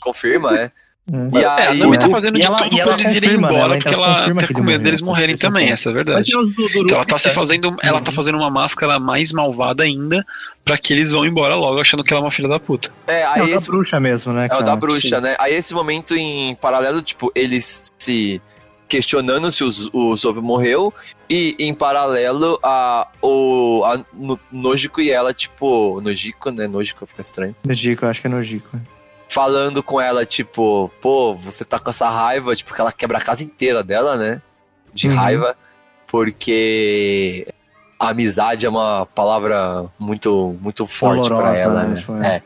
[0.00, 0.70] Confirma, é?
[1.12, 1.38] É.
[1.38, 2.12] E É, a Nami tá né?
[2.14, 3.54] fazendo de ela- tudo ela pra eles irem confirma, né?
[3.54, 5.90] embora, Ela porque ela confirma tá com medo deles morrerem Isso é também, essa é
[5.90, 6.30] a verdade.
[6.30, 10.24] Então ela tá se fazendo, ela tá fazendo uma máscara mais malvada ainda
[10.64, 12.90] pra que eles vão embora logo achando que ela é uma filha da puta.
[13.08, 14.60] é, É aí o da esse bruxa mesmo, né, É cara?
[14.62, 15.20] o da bruxa, Sim.
[15.20, 15.34] né?
[15.40, 18.40] Aí esse momento em paralelo, tipo, eles se
[18.88, 20.92] questionando se o, Z- o Zop morreu
[21.28, 26.66] e em paralelo a o a no, Nojiko e ela, tipo, Nojiko, né?
[26.66, 27.54] Nojiko fica estranho.
[27.64, 28.76] Nojico, eu acho que é Nojico.
[29.30, 33.20] Falando com ela, tipo, pô, você tá com essa raiva, tipo, que ela quebra a
[33.20, 34.42] casa inteira dela, né?
[34.92, 35.14] De Uhum.
[35.14, 35.56] raiva,
[36.08, 37.46] porque
[37.96, 41.88] a amizade é uma palavra muito muito forte pra Valorosa, ela, né?
[41.94, 42.00] né?
[42.00, 42.36] Tipo, é.
[42.36, 42.42] É.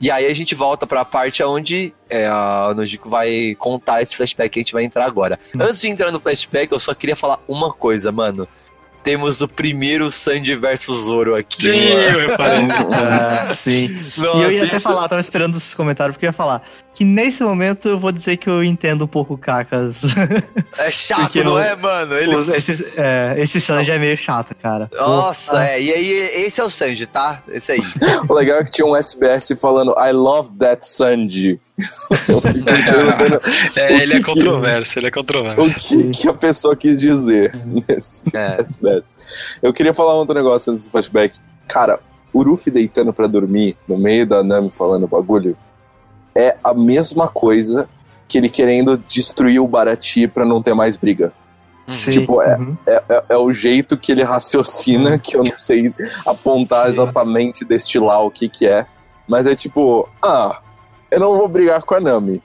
[0.00, 4.50] E aí a gente volta pra parte onde é, a Nojiko vai contar esse flashback
[4.50, 5.38] que a gente vai entrar agora.
[5.54, 5.62] Hum.
[5.62, 8.48] Antes de entrar no flashback, eu só queria falar uma coisa, mano.
[9.04, 11.62] Temos o primeiro Sandy versus Zoro aqui.
[11.62, 12.64] Sim, eu reparei.
[12.94, 13.88] Ah, sim.
[14.16, 16.62] Nossa, e eu ia até isso- falar, tava esperando esses comentários, porque eu ia falar
[16.94, 20.02] que nesse momento eu vou dizer que eu entendo um pouco o Cacas.
[20.78, 22.14] É chato, Porque não o- é, mano?
[22.14, 22.56] Ele...
[22.56, 24.90] esse, é, esse Sanji é meio chato, cara.
[24.92, 25.80] Nossa, é.
[25.80, 26.10] E aí,
[26.44, 27.42] esse é o Sanji, tá?
[27.48, 27.80] Esse aí.
[28.28, 31.60] O legal é que tinha um SBS falando I love that Sanji.
[32.28, 32.40] Eu
[33.76, 35.62] É, ele é controverso, ele é controverso.
[35.94, 38.60] o que, que a pessoa quis dizer nesse É.
[38.60, 39.16] SBS.
[39.62, 41.36] Eu queria falar um outro negócio antes do flashback.
[41.68, 42.00] Cara,
[42.32, 45.56] o Ruffy deitando pra dormir no meio da Nami falando bagulho
[46.36, 47.88] é a mesma coisa
[48.28, 51.32] que ele querendo destruir o Barati pra não ter mais briga.
[51.90, 52.10] Sim.
[52.10, 52.76] Tipo, é- Uhum.
[52.86, 55.94] É, é- é o jeito que ele raciocina, que eu não sei
[56.26, 56.92] apontar Sim.
[56.92, 58.86] exatamente, destilar o que que é.
[59.28, 60.58] Mas é tipo, ah,
[61.10, 62.42] eu não vou brigar com a Nami.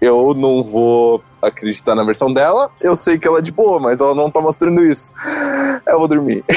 [0.00, 2.70] Eu não vou acreditar na versão dela.
[2.80, 5.12] Eu sei que ela é de boa, mas ela não tá mostrando isso.
[5.86, 6.44] Eu vou dormir.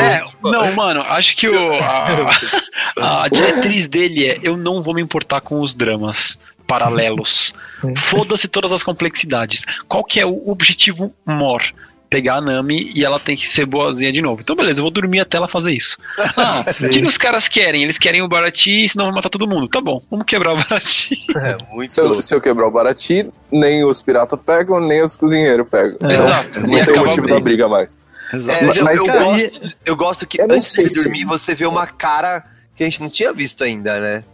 [0.00, 5.02] É, não, mano, acho que o, a, a diretriz dele é: eu não vou me
[5.02, 7.54] importar com os dramas paralelos.
[7.96, 9.64] Foda-se todas as complexidades.
[9.88, 11.62] Qual que é o objetivo mor?
[12.10, 14.40] Pegar a Nami e ela tem que ser boazinha de novo.
[14.40, 15.98] Então, beleza, eu vou dormir até ela fazer isso.
[16.38, 17.82] Ah, o que, os caras querem?
[17.82, 19.68] Eles querem o Barati, senão vai matar todo mundo.
[19.68, 21.16] Tá bom, vamos quebrar o Barati.
[21.36, 21.90] É, muito.
[21.90, 25.98] Se eu, se eu quebrar o Barati, nem os piratas pegam, nem os cozinheiros pegam.
[26.10, 26.14] É.
[26.14, 26.60] Exato.
[26.60, 27.34] Não tem motivo briga.
[27.34, 27.96] da briga mais.
[28.32, 28.58] Exato.
[28.58, 31.02] É, mas eu, Mas, eu cara, gosto, eu gosto que eu antes sei de se-
[31.02, 32.44] dormir você vê uma cara
[32.74, 34.24] que a gente não tinha visto ainda, né?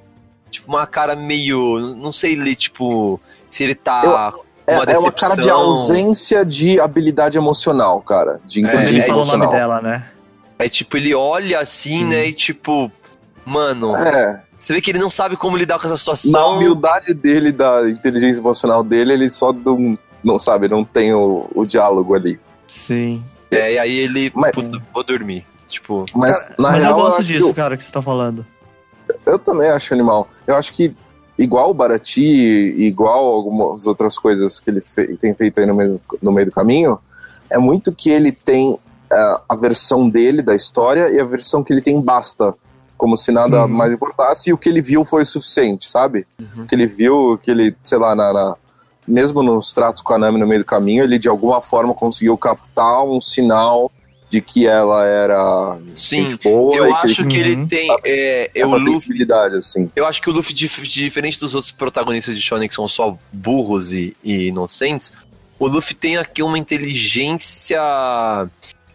[0.50, 1.96] Tipo, uma cara meio.
[1.96, 3.20] Não sei ler, tipo,
[3.50, 4.32] se ele tá.
[4.66, 8.40] É, uma é uma cara de ausência de habilidade emocional, cara.
[8.46, 9.52] De Quando inteligência ele fala o nome emocional.
[9.52, 10.06] dela, né?
[10.58, 12.26] É tipo, ele olha assim, né?
[12.28, 12.90] E tipo.
[13.44, 16.56] Mano, É, você vê que ele não sabe como lidar com essa na situação.
[16.56, 21.66] humildade dele, da inteligência emocional dele, ele só não, não sabe, não tem o, o
[21.66, 22.40] diálogo ali.
[22.66, 23.22] Sim.
[23.50, 24.32] É, e aí ele.
[24.34, 25.44] Mas- puta, vou dormir.
[25.68, 26.06] Tipo.
[26.14, 28.46] Mas na Mas real, eu gosto que disso, eu- cara, que você tá falando.
[29.26, 30.26] Eu também acho animal.
[30.46, 30.96] Eu acho que,
[31.38, 32.22] igual o Barati,
[32.76, 36.52] igual algumas outras coisas que ele fe- tem feito aí no meio, no meio do
[36.52, 36.98] caminho,
[37.50, 38.78] é muito que ele tem
[39.10, 42.54] é, a versão dele da história e a versão que ele tem basta.
[42.96, 43.68] Como se nada Uhum.
[43.68, 46.26] mais importasse e o que ele viu foi o suficiente, sabe?
[46.58, 48.56] O que ele viu, o que ele, sei lá, na, na-
[49.06, 52.38] mesmo nos tratos com a Nami no meio do caminho, ele de alguma forma conseguiu
[52.38, 53.90] captar um sinal
[54.34, 56.22] de que ela era Sim.
[56.30, 57.66] gente boa Eu e que acho que ele Uhum.
[57.68, 57.88] tem.
[58.02, 59.88] É, ele eu, essa Luffy, sensibilidade, assim.
[59.94, 63.16] eu acho que o Luffy, dif- diferente dos outros protagonistas de Shonen que são só
[63.32, 65.12] burros e, e inocentes,
[65.58, 67.78] o Luffy tem aqui uma inteligência.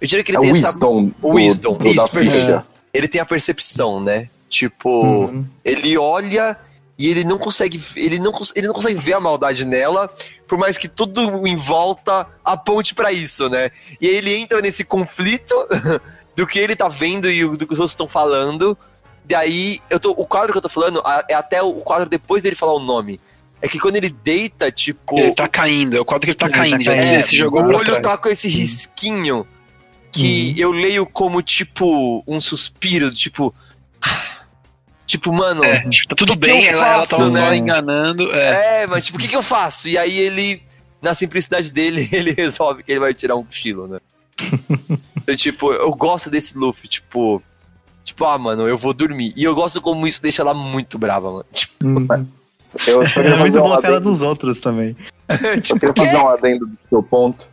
[0.02, 0.68] Eu diria que ele É tem o essa.
[0.68, 2.32] wisdom, do, Wisdom, do- da isso, perfeito.
[2.32, 2.66] ficha.
[2.94, 4.28] Ele tem a percepção, né?
[4.50, 5.46] Tipo, Uhum.
[5.64, 6.58] ele olha
[7.00, 7.82] e ele não consegue.
[7.96, 10.12] Ele não, ele não consegue ver a maldade nela,
[10.46, 13.72] por mais que tudo em volta aponte pra isso, né?
[14.02, 15.56] E aí ele entra nesse conflito
[16.36, 18.78] do que ele tá vendo e o- do que os outros estão falando.
[19.30, 22.44] E aí, eu tô, o quadro que eu tô falando é até o quadro depois
[22.44, 23.20] dele falar o nome.
[23.62, 25.18] É que quando ele deita, tipo.
[25.20, 27.14] Ele tá caindo, é o quadro que ele tá Ele tá caindo, já caindo.
[27.14, 28.02] É, se jogou o olho trás.
[28.04, 29.46] tá com esse risquinho
[30.12, 33.54] que eu leio como, tipo, um suspiro, tipo.
[35.10, 35.64] Tipo, mano.
[35.64, 37.58] É, tá tudo que que bem, eu ela, ela faço, tava né?
[37.58, 38.32] enganando.
[38.32, 38.84] É.
[38.84, 39.90] É, mas tipo, o que, que eu faço?
[39.90, 40.62] E aí ele,
[41.02, 44.00] na simplicidade dele, ele resolve que ele vai tirar um cochilo, né?
[45.18, 47.42] então, tipo, eu gosto desse Luffy, tipo.
[48.04, 49.34] Tipo, ah, mano, eu vou dormir.
[49.36, 51.46] E eu gosto como isso deixa ela muito brava, mano.
[51.52, 52.28] Tipo, Uhum.
[52.86, 54.96] Eu só É muito um bom a cara dos outros também.
[55.64, 57.50] tipo queria fazer um adendo do seu ponto.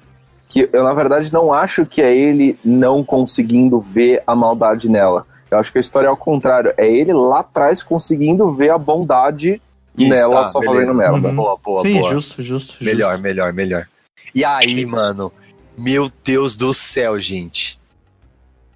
[0.48, 5.26] Que eu, na verdade, não acho que é ele não conseguindo ver a maldade nela.
[5.50, 6.72] Eu acho que a história é ao contrário.
[6.76, 9.60] É ele lá atrás conseguindo ver a bondade
[9.96, 10.80] Isso, nela tá, só beleza.
[10.80, 11.28] fazendo merda.
[11.28, 11.34] Uhum.
[11.36, 12.10] boa, boa, Sim, boa.
[12.12, 12.84] justo, justo, justo.
[12.84, 13.86] Melhor, melhor, melhor.
[14.34, 15.32] E aí, mano,
[15.76, 17.78] meu Deus do céu, gente.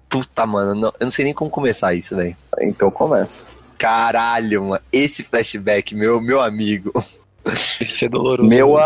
[0.09, 2.35] Puta, mano, não- eu não sei nem como começar isso, velho.
[2.61, 3.45] Então começa.
[3.77, 4.81] Caralho, mano.
[4.91, 6.91] Esse flashback, meu, meu amigo.
[7.45, 8.47] Isso é doloroso.
[8.47, 8.77] Meu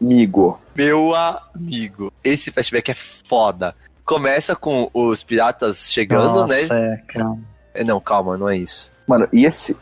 [0.00, 0.60] amigo.
[0.76, 2.12] Meu amigo.
[2.22, 3.74] Esse flashback é foda.
[4.04, 6.94] Começa com os piratas chegando, Nossa, né?
[7.08, 7.38] é, calma.
[7.74, 8.92] É, Não, calma, não é isso.
[9.06, 9.76] Mano, e esse.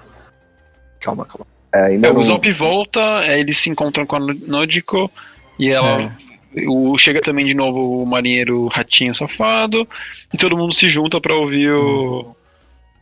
[1.00, 1.46] Calma, calma.
[1.74, 2.20] É, ainda É, não...
[2.20, 5.10] o Zop volta, é, eles se encontram com a Nodiko
[5.58, 6.16] e ela.
[6.68, 9.86] O, chega também de novo o marinheiro ratinho safado
[10.32, 12.34] e todo mundo se junta pra ouvir o.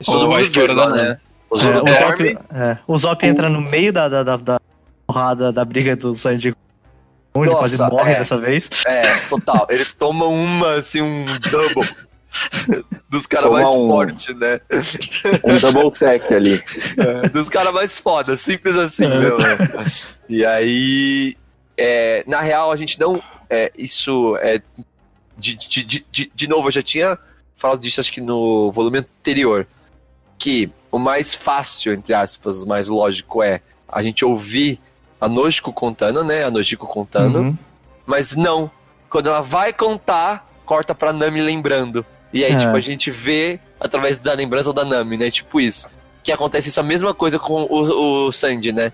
[0.04, 1.20] Todo vai mundo fora da né?
[1.50, 1.94] O É, o.
[1.94, 4.60] Zop, é, o Zop entra no meio da, da, da, da
[5.06, 6.54] porrada da briga do Sanji.
[7.34, 8.18] Nossa, quase morre é.
[8.18, 8.68] dessa vez.
[8.86, 9.66] É, total.
[9.70, 11.88] Ele toma uma, assim, um double.
[13.10, 14.60] Dos caras mais um- fortes, né?
[15.44, 16.62] um double tech ali.
[16.96, 19.18] É, dos caras mais foda, simples assim, É.
[19.18, 19.36] meu.
[20.30, 21.36] E aí,
[21.76, 23.22] é, na real, a gente não.
[23.50, 24.62] é, isso é
[25.36, 27.18] de, de, de, de, de novo, eu já tinha
[27.56, 29.66] falado disso acho que no volume anterior.
[30.38, 34.80] Que o mais fácil, entre aspas, o mais lógico é a gente ouvir
[35.22, 36.44] a Nojiko contando, né?
[36.44, 37.38] A Nojiko contando.
[37.38, 37.58] Uhum.
[38.04, 38.70] Mas não.
[39.08, 42.04] Quando ela vai contar, corta pra Nami lembrando.
[42.32, 42.56] E aí, É.
[42.56, 45.30] tipo, a gente vê através da lembrança da Nami, né?
[45.30, 45.86] Tipo isso.
[46.24, 48.92] Que acontece isso a mesma coisa com o, o Sandy, né?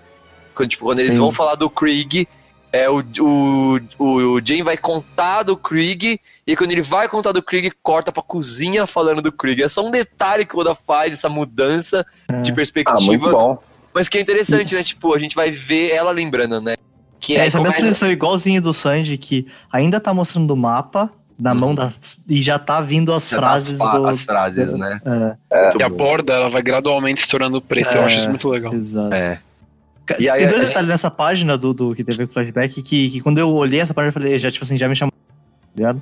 [0.55, 1.21] Quando, tipo, quando eles Sim.
[1.21, 2.27] vão falar do Krieg,
[2.73, 4.05] é, o, o, o,
[4.35, 8.23] o Jane vai contar do Krieg, e quando ele vai contar do Krieg, corta pra
[8.23, 9.63] cozinha falando do Krieg.
[9.63, 12.05] É só um detalhe que o Oda faz, essa mudança
[12.43, 13.01] de Ah, perspectiva.
[13.01, 13.59] muito bom.
[13.99, 14.83] Mas que é interessante, né?
[14.85, 16.77] Tipo, a gente vai ver ela lembrando, né?
[17.19, 21.11] Que É, essa mesma começa- posição igualzinho do Sanji, que ainda tá mostrando o mapa
[21.37, 21.59] na Uhum.
[21.59, 22.21] mão das.
[22.29, 24.07] E já tá vindo as já frases as, fa- do.
[24.07, 25.01] as frases, né?
[25.53, 27.97] É, Muito E a borda, ela vai gradualmente se tornando preta.
[27.97, 28.05] Eu É.
[28.05, 28.73] acho isso muito legal.
[28.73, 29.13] exato.
[29.15, 29.41] É.
[30.19, 32.81] E aí- Tem dois é- detalhes nessa página do, do que teve com o flashback
[32.83, 35.13] que, que quando eu olhei essa página eu falei, já, tipo assim, já me chamou.
[35.13, 36.01] tá ligado?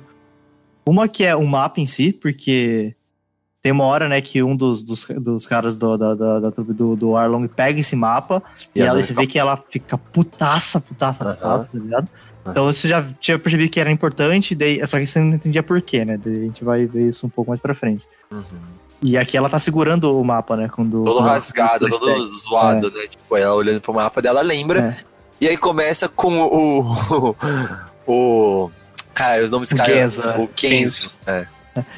[0.87, 2.95] Uma que é o mapa em si, porque
[3.61, 6.73] tem uma hora, né, que um dos, dos, dos caras do, da, da, da trupe
[6.73, 8.41] do, do Arlong pega esse mapa
[8.73, 12.07] e, E ela, você vê que ela fica putaça, putaça, putaça, tá ligado?
[12.45, 15.81] Então você já tinha percebido que era importante, daí, só que você não entendia por
[15.81, 16.17] quê, né?
[16.23, 18.07] Daí a gente vai ver isso um pouco mais pra frente.
[18.31, 18.77] Uhum.
[19.01, 20.69] E aqui ela tá segurando o mapa, né?
[20.69, 23.05] Quando, Todo rasgado, todo zoado, né?
[23.07, 24.97] Tipo, ela olhando pro mapa dela lembra.
[24.97, 25.17] É.
[25.41, 26.95] E aí começa com o.
[28.09, 28.69] O.
[28.69, 28.71] o
[29.13, 30.05] cara, os nomes O caem.
[30.39, 31.11] O Kenzo.
[31.25, 31.45] É.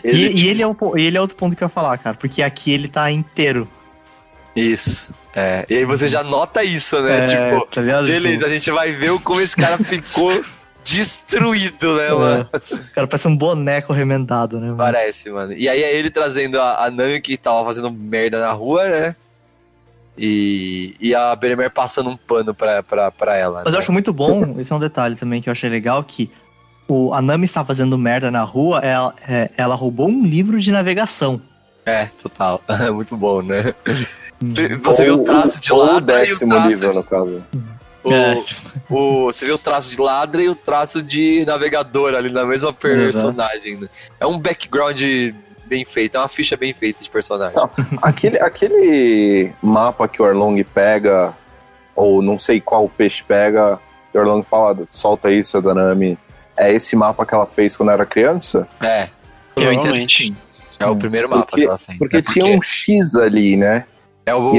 [0.04, 1.98] E, Ele, e tipo, ele, é o, ele é outro ponto que eu ia falar,
[1.98, 3.68] cara, porque aqui ele tá inteiro.
[4.56, 5.14] Isso.
[5.36, 5.66] É.
[5.70, 7.24] E aí você já nota isso, né?
[7.24, 7.28] É,
[7.58, 10.32] Tipo, tá beleza, a gente vai ver o- como esse cara ficou
[10.84, 12.50] destruído, né, Tipo, mano?
[12.54, 12.60] é,
[12.96, 14.66] cara, parece um boneco remendado, né?
[14.68, 14.78] mano?
[14.78, 15.54] Parece, mano.
[15.54, 19.16] E aí é ele trazendo a, a Nami que tava fazendo merda na rua, né?
[20.18, 23.62] E, e a Beremer passando um pano pra, pra, pra ela.
[23.64, 23.78] Mas né?
[23.78, 26.30] eu acho muito bom, esse é um detalhe também que eu achei legal, que
[26.90, 30.72] o, a Nami está fazendo merda na rua, ela, é, ela roubou um livro de
[30.72, 31.42] navegação.
[31.86, 32.62] É, total.
[32.94, 33.74] muito bom, né?
[34.42, 34.80] Hum.
[34.84, 37.44] Você viu o traço de ladra o e o décimo traço livro, de- no caso.
[38.04, 38.40] o- É,
[38.90, 42.72] o- você viu o traço de ladra e o traço de navegador ali na mesma
[42.74, 43.78] personagem.
[43.78, 43.88] né?
[44.20, 45.02] É um background
[45.66, 47.56] bem feito, é uma ficha bem feita de personagem.
[47.56, 47.70] Não.
[48.02, 51.34] Aquele, aquele mapa que o Arlong pega,
[51.96, 53.78] ou não sei qual peixe pega,
[54.14, 56.18] e o Arlong fala, solta isso, é da Nami.
[56.60, 58.68] É esse mapa que ela fez quando era criança?
[58.82, 59.08] É,
[59.56, 60.16] eu entendo Provavelmente.
[60.16, 60.36] que sim.
[60.80, 61.98] é o primeiro mapa Porque- que ela fez.
[61.98, 62.24] Porque né?
[62.34, 63.86] tinha um X ali, né?
[64.26, 64.52] É o,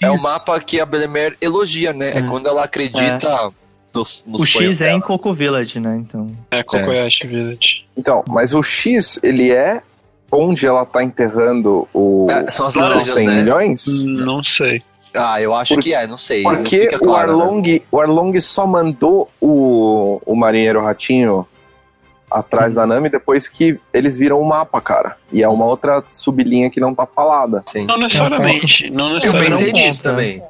[0.00, 2.12] é o mapa que a Belemer elogia, né?
[2.12, 2.22] É, É.
[2.22, 3.50] quando ela acredita
[3.94, 5.00] no, no O sonho X é em.
[5.00, 5.96] Coco Village, né?
[5.96, 6.28] Então.
[6.50, 7.84] É, Kokoyashi Village.
[7.96, 9.82] Então, mas o X, ele é
[10.32, 13.34] onde ela tá enterrando o É, são as os laranjas, 100 né?
[13.42, 13.84] milhões?
[14.04, 14.82] Não sei.
[15.14, 16.42] Ah, eu acho Por- que é, não sei.
[16.44, 17.42] não Porque fica o, claro, né?
[17.42, 21.46] Arlong, o Arlong só mandou o, o marinheiro ratinho
[22.30, 25.16] atrás da Nami depois que eles viram o mapa, cara.
[25.32, 27.62] E é uma outra sublinha que não tá falada.
[27.66, 27.86] Sim.
[27.86, 28.88] Não necessariamente.
[28.90, 29.52] Não Eu necessariamente.
[29.56, 30.42] pensei não nisso também.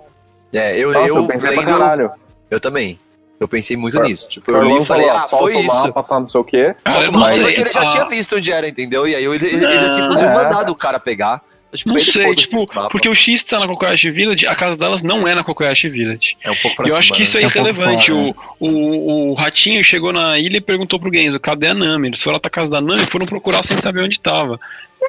[0.52, 2.10] É, eu, Nossa, eu, eu, pensei pra lendo- caralho.
[2.50, 2.98] eu também.
[3.38, 4.28] Eu pensei muito O- nisso.
[4.28, 5.86] Tipo, O eu li e falei, ah, solta foi o isso.
[5.86, 6.76] mapa, tá não sei o quê.
[6.84, 7.44] Cara, Solta eu o não mapa, sei.
[7.44, 9.08] porque ele já Ah, tinha visto onde era, entendeu?
[9.08, 10.34] E aí ele, ele, ele já tinha inclusive É.
[10.34, 11.40] mandado o cara pegar.
[11.72, 15.28] Tipo, Não sei, tipo, porque o X tá na Kokoyashi Village, a casa delas não
[15.28, 16.36] é na Kokoyashi Village.
[16.42, 17.42] É um pouco pra E eu cima, acho que isso né?
[17.42, 18.06] é É um irrelevante.
[18.10, 22.08] fora, o, o, o Ratinho chegou na ilha e perguntou pro Genzo, cadê a Nami?
[22.08, 24.58] Eles foram até a casa da Nami e foram procurar sem saber onde tava.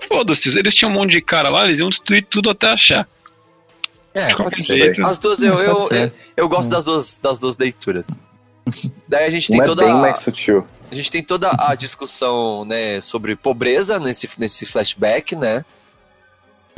[0.08, 3.08] Foda-se, eles tinham um monte de cara lá, eles iam destruir tudo até achar.
[4.14, 5.04] É, De pode ser.
[5.04, 6.14] As duas, eu, eu, Pode eu, ser.
[6.38, 6.72] eu gosto Hum.
[6.74, 8.20] das duas, das duas leituras.
[9.08, 10.66] Daí a gente tem é toda bem a, mais sutil.
[10.92, 15.66] a gente tem toda a discussão, né, sobre pobreza nesse, nesse flashback, né?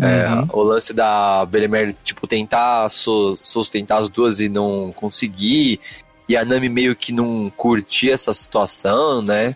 [0.01, 0.47] É, Uhum.
[0.53, 5.79] o lance da Belemer, tipo, tentar su- sustentar as duas e não conseguir.
[6.27, 9.55] E a Nami meio que não curtir essa situação, né?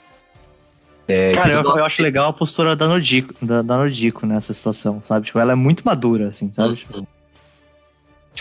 [1.07, 5.01] É, Cara, eu, eu acho legal a postura da Nodico, da, da Nodico nessa situação,
[5.01, 5.25] sabe?
[5.27, 6.75] Tipo, ela é muito madura, assim, sabe?
[6.75, 7.07] Tipo,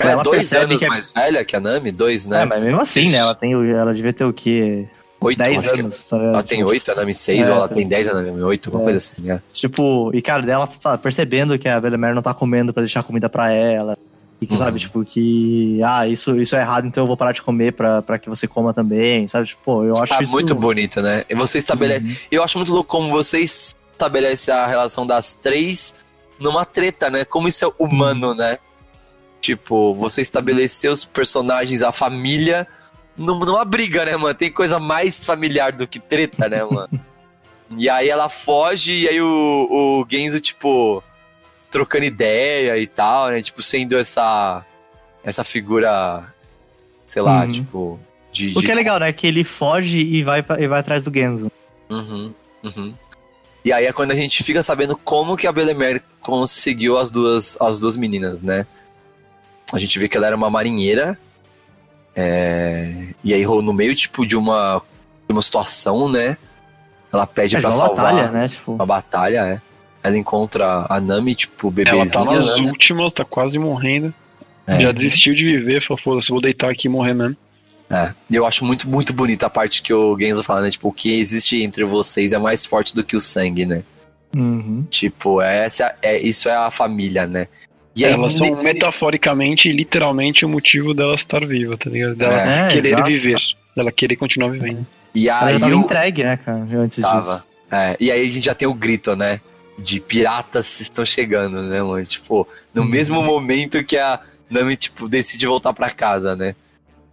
[0.00, 1.92] Ela é dois anos que é- mais velha que a Nami?
[1.92, 2.42] Dois, né?
[2.42, 3.18] É, mas mesmo assim, né?
[3.18, 4.88] Ela, tem, ela devia ter o quê?
[5.20, 6.34] Oito, 10 acho que- anos, tá ligado?
[6.34, 7.74] Ela tem Tipo, oito, a Nami seis, É, ou ela tá.
[7.74, 8.84] tem dez, a Nami oito, uma É.
[8.84, 9.42] coisa assim, né?
[9.52, 13.28] Tipo, e cara, dela tá percebendo que a Belemer não tá comendo pra deixar comida
[13.28, 13.96] pra ela.
[14.38, 14.58] E que, Uhum.
[14.58, 15.80] sabe, tipo, que.
[15.82, 18.46] Ah, isso, isso é errado, então eu vou parar de comer pra, pra que você
[18.46, 19.46] coma também, sabe?
[19.46, 20.30] Tipo, eu acho Tá isso.
[20.30, 21.24] muito bonito, né?
[21.30, 22.04] E você estabelece.
[22.04, 22.16] Uhum.
[22.30, 25.94] Eu acho muito louco como você estabelece a relação das três
[26.38, 27.24] numa treta, né?
[27.24, 28.58] Como isso é humano, né?
[29.40, 32.66] Tipo, você estabelecer os personagens, a família,
[33.16, 34.34] numa briga, né, mano?
[34.34, 36.88] Tem coisa mais familiar do que treta, né, mano?
[37.76, 41.02] e aí ela foge e aí o, o Genzo, tipo,
[41.70, 43.40] trocando ideia e tal, né?
[43.42, 44.64] Tipo, sendo essa,
[45.24, 46.24] essa figura,
[47.04, 47.52] sei lá, Uhum.
[47.52, 48.00] tipo...
[48.32, 49.10] De, O de- que é legal, né?
[49.14, 51.50] Que ele foge e vai, e vai atrás do Genzo.
[51.88, 52.92] Uhum, Uhum.
[53.64, 57.56] E aí é quando a gente fica sabendo como que a Belemer conseguiu as duas,
[57.60, 58.64] as duas meninas, né?
[59.72, 61.18] A gente vê que ela era uma marinheira.
[62.16, 64.80] É, E aí, no meio, tipo, de uma,
[65.28, 66.36] de uma situação, né?
[67.12, 68.48] Ela pede É, pra salvar batalha, né?
[68.48, 69.60] Tipo, uma batalha, é.
[70.02, 72.24] Ela encontra a Nami, tipo, Ela tá bebezinha.
[72.24, 72.68] nas né?
[72.68, 74.14] últimas, tá quase morrendo.
[74.66, 74.80] É.
[74.80, 77.36] Já desistiu de viver, falou, foda-se, vou deitar aqui e morrer mesmo.
[77.88, 78.12] É.
[78.30, 80.70] Eu acho muito, muito bonita a parte que o Genzo fala, né?
[80.70, 83.82] Tipo, o que existe entre vocês é mais forte do que o sangue, né?
[84.34, 84.84] uhum.
[84.90, 87.48] Tipo, essa é, isso é a família, né?
[87.96, 92.14] E aí, Elas são metaforicamente e literalmente o motivo dela estar viva, tá ligado?
[92.14, 92.34] Dela
[92.68, 93.06] É, querer exato.
[93.06, 93.38] viver.
[93.74, 94.84] Dela querer continuar vivendo.
[95.14, 96.58] e Ela aí já tava eu entregue, né, cara?
[96.78, 97.20] Antes tava.
[97.36, 97.44] disso.
[97.70, 99.40] É, e aí a gente já tem o grito, né?
[99.78, 102.04] De piratas estão chegando, né, mano?
[102.04, 102.88] Tipo, no Uhum.
[102.88, 104.20] mesmo momento que a
[104.50, 106.54] Nami, tipo, decide voltar pra casa, né?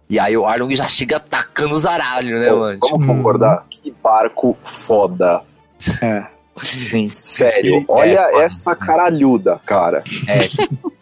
[0.08, 2.78] E aí o Arlong já chega atacando os aralhos, né, Pô, mano?
[2.78, 3.64] Vamos Tipo, concordar?
[3.70, 5.42] Que barco foda.
[6.02, 6.26] É.
[6.62, 7.08] Sim.
[7.12, 8.42] Sério, É, olha foda.
[8.44, 10.02] essa caralhuda, cara.
[10.28, 10.48] É,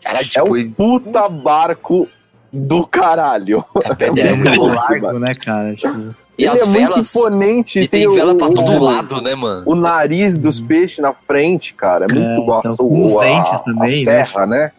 [0.03, 2.09] cara, É tipo, um puta barco
[2.53, 3.65] do caralho.
[3.85, 5.75] é É pedestre, muito louco, largo, né, cara?
[5.75, 7.15] Tipo, E Ele as é muito velas.
[7.15, 7.81] imponente.
[7.81, 9.63] E tem o- vela pra o- todo o- lado, né, mano?
[9.67, 12.07] O nariz dos peixes na frente, cara.
[12.09, 12.59] É muito É, bom.
[12.61, 14.05] então, A- os a- dentes a também, né?
[14.05, 14.73] serra, né?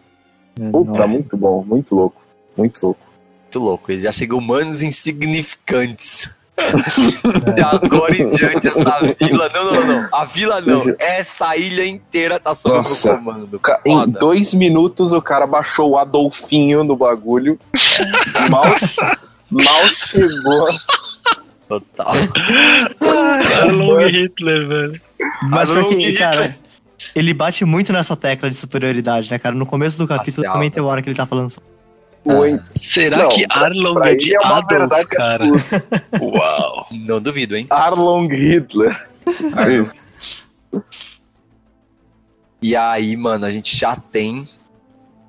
[0.60, 1.64] é, Puta, muito bom.
[1.66, 2.20] Muito louco.
[2.56, 3.00] Muito louco.
[3.42, 3.92] Muito louco.
[3.92, 6.28] Ele já chegou humanos insignificantes.
[7.54, 9.50] De agora em diante, essa vila.
[9.52, 10.08] Não, não, não.
[10.12, 10.82] A vila não.
[11.00, 13.08] Essa ilha inteira tá sob o Nossa.
[13.08, 13.58] meu comando.
[13.58, 14.18] Ca- Em Foda.
[14.18, 17.58] dois minutos o cara baixou o Adolfinho no bagulho.
[18.50, 18.64] mal,
[19.50, 20.68] mal chegou.
[21.68, 22.14] Total.
[23.72, 25.00] Long Hitler, velho.
[25.48, 26.56] Mas porque, cara,
[27.14, 29.54] ele bate muito nessa tecla de superioridade, né, cara?
[29.54, 30.74] No começo do capítulo também né?
[30.74, 31.68] tem uma hora que ele tá falando sobre
[32.24, 32.70] Muito.
[32.78, 35.44] Será Não, que Arlong pra é de é uma Adolf, verdade cara?
[36.20, 36.86] Uau.
[36.90, 37.66] Não duvido, hein?
[37.68, 38.96] Arlong Hitler.
[39.82, 40.08] Isso.
[42.62, 44.48] E aí, mano, a gente já tem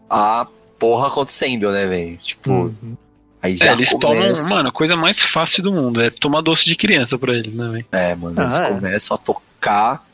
[0.09, 0.47] a
[0.79, 2.17] porra acontecendo, né, velho?
[2.17, 2.95] Tipo, Uhum.
[3.41, 4.33] aí já É, eles começa...
[4.43, 7.53] tomam, mano, a coisa mais fácil do mundo é tomar doce de criança pra eles,
[7.53, 7.85] né, velho?
[7.91, 8.69] É, mano, eles Ah, é.
[8.69, 10.05] começam a tocar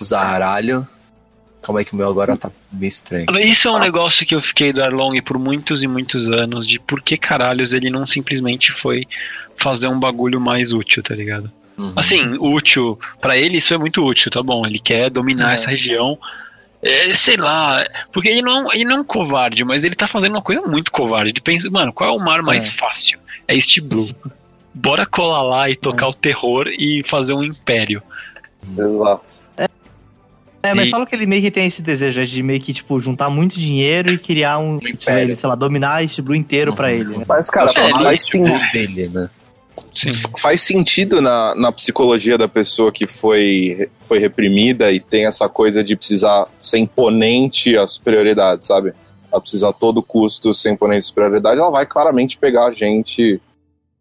[0.00, 0.84] os aralhos.
[1.62, 3.26] Calma aí que o meu agora tá bem estranho.
[3.44, 6.78] Isso é um negócio que eu fiquei do Arlong por muitos e muitos anos, de
[6.80, 9.06] por que caralhos ele não simplesmente foi
[9.56, 11.50] fazer um bagulho mais útil, tá ligado?
[11.76, 11.92] Uhum.
[11.96, 14.66] Assim, útil, pra ele isso é muito útil, tá bom?
[14.66, 15.54] Ele quer dominar É.
[15.54, 16.18] essa região.
[16.82, 20.32] É, sei lá, porque ele não, ele não é um covarde, mas ele tá fazendo
[20.32, 21.30] uma coisa muito covarde.
[21.32, 22.70] Ele pensa, mano, qual é o mar mais É.
[22.70, 23.18] fácil?
[23.46, 24.08] É este Blue.
[24.72, 28.02] Bora colar lá e tocar o terror e fazer um império.
[28.78, 29.40] Exato.
[30.62, 32.72] É, mas E- fala que ele meio que tem esse desejo né, de meio que,
[32.72, 35.22] tipo, juntar muito dinheiro e criar um, sei lá, império.
[35.22, 37.24] ele, sei lá, dominar esse Blue inteiro pra ele, né?
[37.26, 39.30] Mas, cara, É, faz, é sim- o dele, né?
[39.94, 40.10] Sim.
[40.38, 45.82] faz sentido na, na psicologia da pessoa que foi, foi reprimida e tem essa coisa
[45.82, 48.92] de precisar ser imponente à superioridade, sabe?
[49.32, 53.40] Ela precisa a todo custo ser imponente à superioridade, ela vai claramente pegar a gente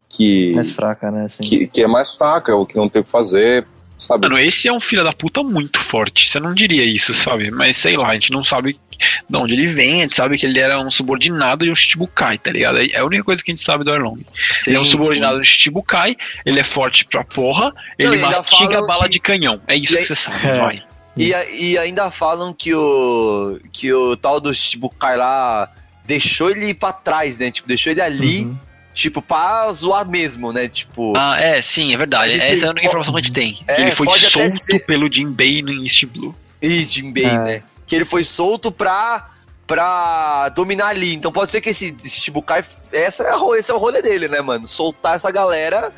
[0.10, 1.26] que, Mais fraca, né?
[1.26, 1.44] Assim.
[1.44, 3.66] que, que é mais fraca, ou que não tem o que fazer,
[4.00, 4.28] sabe?
[4.28, 6.28] Mano, esse é um filho da puta muito forte.
[6.30, 7.52] Você não diria isso, sabe?
[7.52, 10.46] Mas sei lá, a gente não sabe de onde ele vem, a gente sabe que
[10.46, 12.80] ele era um subordinado de um Shichibukai, tá ligado?
[12.80, 14.20] É a única coisa que a gente sabe do Arlong.
[14.66, 18.20] ele é um Sim, subordinado de Shichibukai, ele é forte pra porra, ele Não, e
[18.36, 19.62] mastiga bala que- de canhão.
[19.68, 20.54] É isso E que você sabe, É.
[20.60, 20.84] vai.
[21.18, 25.70] E, e ainda falam que o que o tal do Shibukai lá
[26.06, 27.52] deixou ele pra trás, né?
[27.52, 28.58] Tipo, deixou ele ali, Uhum.
[28.94, 30.68] Tipo, pra zoar mesmo, né?
[30.68, 32.32] Tipo, Ah, é, sim, é verdade.
[32.32, 33.58] Gente- Essa é a única informação que a gente tem.
[33.68, 36.36] É, ele foi solto ser- pelo Jinbei no East Blue.
[36.62, 37.38] isso, Jinbei, É.
[37.38, 37.64] né?
[37.88, 39.30] Que ele foi solto pra,
[39.66, 41.14] pra dominar ali.
[41.14, 44.28] Então pode ser que esse, esse Shibukai, essa é a, esse é o rolê dele,
[44.28, 44.68] né, mano?
[44.68, 45.92] Soltar essa galera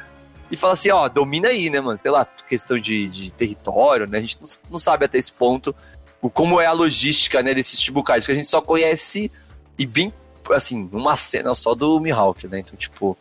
[0.51, 1.97] e falar assim, ó, domina aí, né, mano?
[2.01, 4.17] Sei lá, questão de, de território, né?
[4.17, 5.73] A gente não, não sabe até esse ponto
[6.21, 9.31] o, como é a logística, né, desses Shibukais, que a gente só conhece
[9.79, 10.13] e bem,
[10.53, 12.59] assim, uma cena só do Mihawk, né?
[12.59, 13.17] Então, tipo,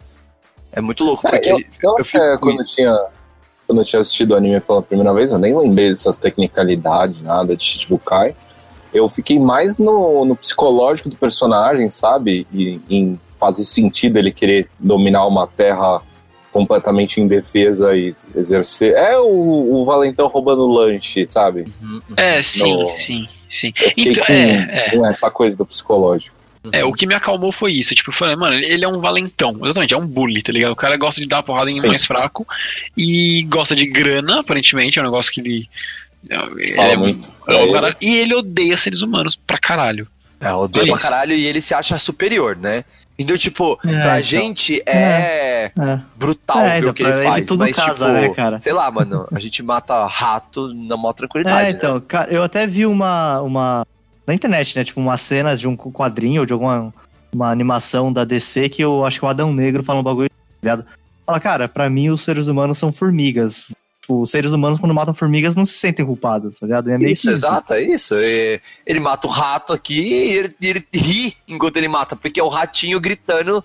[0.72, 2.98] é muito louco, É, porque eu, eu eu fico com quando eu tinha
[3.66, 7.56] quando eu tinha assistido o anime pela primeira vez, eu nem lembrei dessas tecnicalidades, nada
[7.56, 8.34] de Shichibukai.
[8.92, 12.48] Eu fiquei mais no, no psicológico do personagem, sabe?
[12.52, 16.02] E em fazer sentido ele querer dominar uma terra
[16.52, 18.94] completamente indefesa e exercer.
[18.94, 19.28] É o,
[19.72, 21.72] o Valentão roubando lanche, sabe?
[21.80, 22.14] Uhum, uhum.
[22.16, 23.72] É, sim, No- sim, sim.
[23.80, 24.90] Eu fiquei Então, com, é, é.
[24.90, 26.36] com essa coisa do psicológico.
[26.72, 27.94] É, o que me acalmou foi isso.
[27.94, 29.58] Tipo, eu falei, mano, ele é um valentão.
[29.64, 30.72] Exatamente, é um bully, tá ligado?
[30.72, 31.88] O cara gosta de dar porrada em Sim.
[31.88, 32.46] mais fraco
[32.96, 34.98] e gosta de grana, aparentemente.
[34.98, 35.68] É um negócio que ele.
[36.58, 37.32] ele Fala é muito.
[37.48, 40.06] é um É, cara- e ele odeia seres humanos pra caralho.
[40.38, 40.90] É, odeia Sim.
[40.92, 42.84] pra caralho e ele se acha superior, né?
[43.18, 44.22] Então, tipo, É, pra então.
[44.22, 46.00] gente é, É.
[46.16, 47.46] brutal É, ver então, o que ele faz.
[47.46, 48.58] tudo mas, casa, tipo, né, cara?
[48.58, 51.61] sei lá, mano, a gente mata rato na maior tranquilidade.
[51.61, 51.70] É, né?
[51.70, 53.86] então, cara, eu até vi uma, uma.
[54.30, 54.84] Na internet, né?
[54.84, 56.94] Tipo, umas cenas de um quadrinho ou de alguma
[57.32, 60.30] uma animação da DC que eu acho que o Adão Negro fala um bagulho.
[60.62, 60.86] Ligado?
[61.26, 63.72] Fala, cara, pra mim os seres humanos são formigas.
[64.00, 66.92] Tipo, os seres humanos, quando matam formigas, não se sentem culpados, tá ligado?
[66.92, 68.14] É meio Isso, que exato, é isso.
[68.14, 72.44] É, ele mata o rato aqui e ele, ele ri enquanto ele mata, porque é
[72.44, 73.64] o ratinho gritando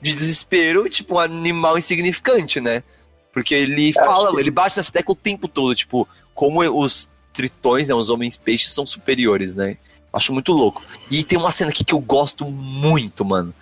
[0.00, 2.82] de desespero, tipo um animal insignificante, né?
[3.30, 7.94] Porque ele fala, ele bate nessa tecla o tempo todo, tipo, como os tritões, né,
[7.94, 9.76] os homens peixes são superiores, né?
[10.12, 10.82] Acho muito louco.
[11.10, 13.54] E tem uma cena aqui que eu gosto muito, mano.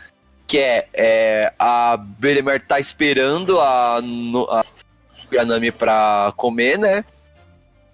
[0.47, 4.65] Que é, é a Belemer tá esperando a, a
[5.33, 7.05] Yanami pra comer, né?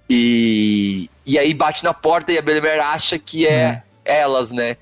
[0.09, 4.77] E, e aí bate na porta e a Belemer acha que é elas, né?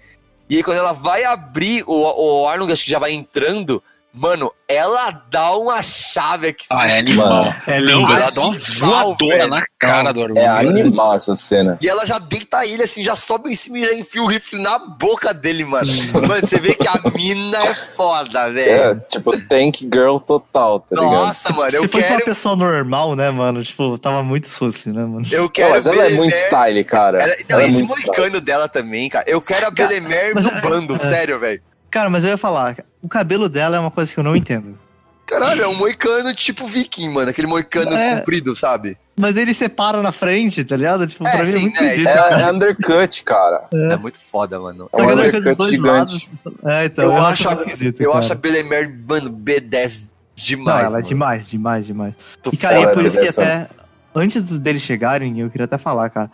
[0.48, 3.80] E aí quando ela vai abrir, o, o Arnold acho que já vai entrando,
[4.12, 6.64] mano, ela dá uma chave aqui.
[6.70, 7.44] Ah, é animal.
[7.44, 8.12] Mano, É Não, lindo.
[8.12, 9.50] ela dá uma animal, voadora velho.
[9.50, 10.80] na cara do é Arnold.
[10.80, 11.78] animal essa cena.
[11.80, 14.60] E ela já deita ele assim, já sobe em cima e já enfia o rifle
[14.60, 15.84] na boca dele, mano.
[16.14, 19.02] mano, você vê que a mina é foda, É, velho.
[19.08, 21.10] tipo, tank girl total, tá ligado?
[21.12, 22.24] Nossa, mano, eu Se fosse uma quero.
[22.24, 23.62] pessoa normal, né, mano?
[23.64, 25.22] Tipo, tava muito suci, né, mano?
[25.30, 27.22] Eu Pô, quero mas ela é muito style, cara.
[27.22, 28.06] Ela- não, Ela é esse muito style.
[28.16, 29.24] moicano dela também, cara.
[29.28, 30.98] Eu quero a Cara, Belemer mas no é- bando, é.
[30.98, 31.60] sério, velho.
[31.90, 34.78] Cara, mas eu ia falar, o cabelo dela é uma coisa que eu não entendo.
[35.26, 37.30] Caralho, é um moicano tipo viking, mano.
[37.30, 38.16] Aquele moicano É.
[38.16, 38.98] comprido, sabe?
[39.16, 41.06] Mas ele separa na frente, tá ligado?
[41.06, 43.68] Tipo, É, pra mim é sim, muito né, isso É, é undercut, cara.
[43.72, 44.88] É, muito foda, mano.
[44.92, 45.80] É um undercut gigante.
[45.86, 46.28] lados-
[46.64, 48.00] É, então, Eu eu, acho acho esquisito.
[48.00, 48.20] Eu cara.
[48.20, 50.84] acho a Belemer, mano, B10 Não, demais.
[50.84, 52.14] ela é demais, demais, demais.
[52.42, 53.68] Tô E, cara, e é por isso que até.
[54.12, 56.30] Antes dos- deles chegarem, eu queria até falar, cara.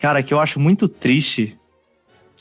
[0.00, 1.56] Cara, que eu acho muito triste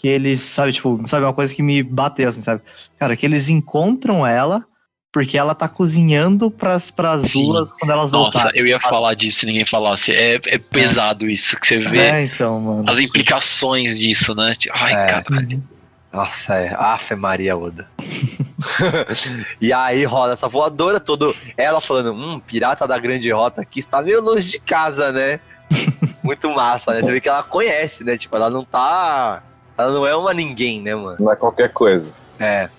[0.01, 2.63] que eles, sabe, tipo, sabe, uma coisa que me bateu, assim, sabe?
[2.97, 4.65] Cara, que eles encontram ela
[5.11, 7.45] porque ela tá cozinhando pras, pras Sim.
[7.45, 8.59] duas quando elas Nossa, voltarem.
[8.59, 10.11] eu ia falar disso se ninguém falasse.
[10.11, 12.89] É, é pesado isso, que você vê É, então, mano.
[12.89, 14.55] as implicações disso, né?
[14.55, 15.05] Tipo, Ai, É.
[15.05, 15.63] caralho.
[16.11, 16.73] Nossa, é.
[16.75, 17.87] Afe Maria Oda.
[19.61, 21.35] e aí rola essa voadora, todo.
[21.55, 25.39] Ela falando, hum, pirata da grande rota aqui está meio longe de casa, né?
[26.23, 27.01] Muito massa, né?
[27.01, 28.17] Você vê que ela conhece, né?
[28.17, 29.43] Tipo, ela não tá.
[29.77, 31.17] Ela não é uma ninguém, né, mano?
[31.19, 32.11] Não é qualquer coisa.
[32.39, 32.69] É.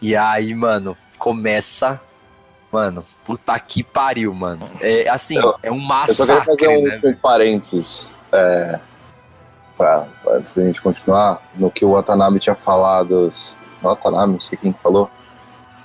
[0.00, 2.00] E aí, mano, começa.
[2.70, 4.68] Mano, puta que pariu, mano.
[4.80, 7.00] É assim, Eu- é um Eu só queria massacre, fazer um, né?
[7.04, 8.12] um parênteses.
[8.32, 8.80] É,
[9.76, 13.30] pra, antes da gente continuar, no que o Watanabe tinha falado.
[13.82, 15.08] O Watanabe, não sei quem que falou.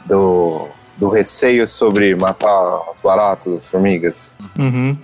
[0.06, 4.34] Do, do receio sobre matar as baratas, as formigas.
[4.58, 4.98] Uhum.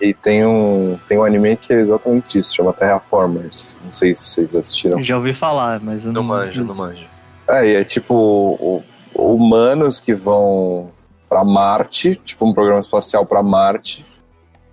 [0.00, 3.78] E tem um, tem um anime que é exatamente isso, chama Terraformers.
[3.84, 5.00] Não sei se vocês assistiram.
[5.00, 6.22] Já ouvi falar, mas eu não.
[6.22, 7.06] Não manjo, não manjo.
[7.48, 8.82] É, e é tipo o-
[9.14, 10.90] humanos que vão
[11.28, 14.04] pra Marte, tipo um programa espacial pra Marte.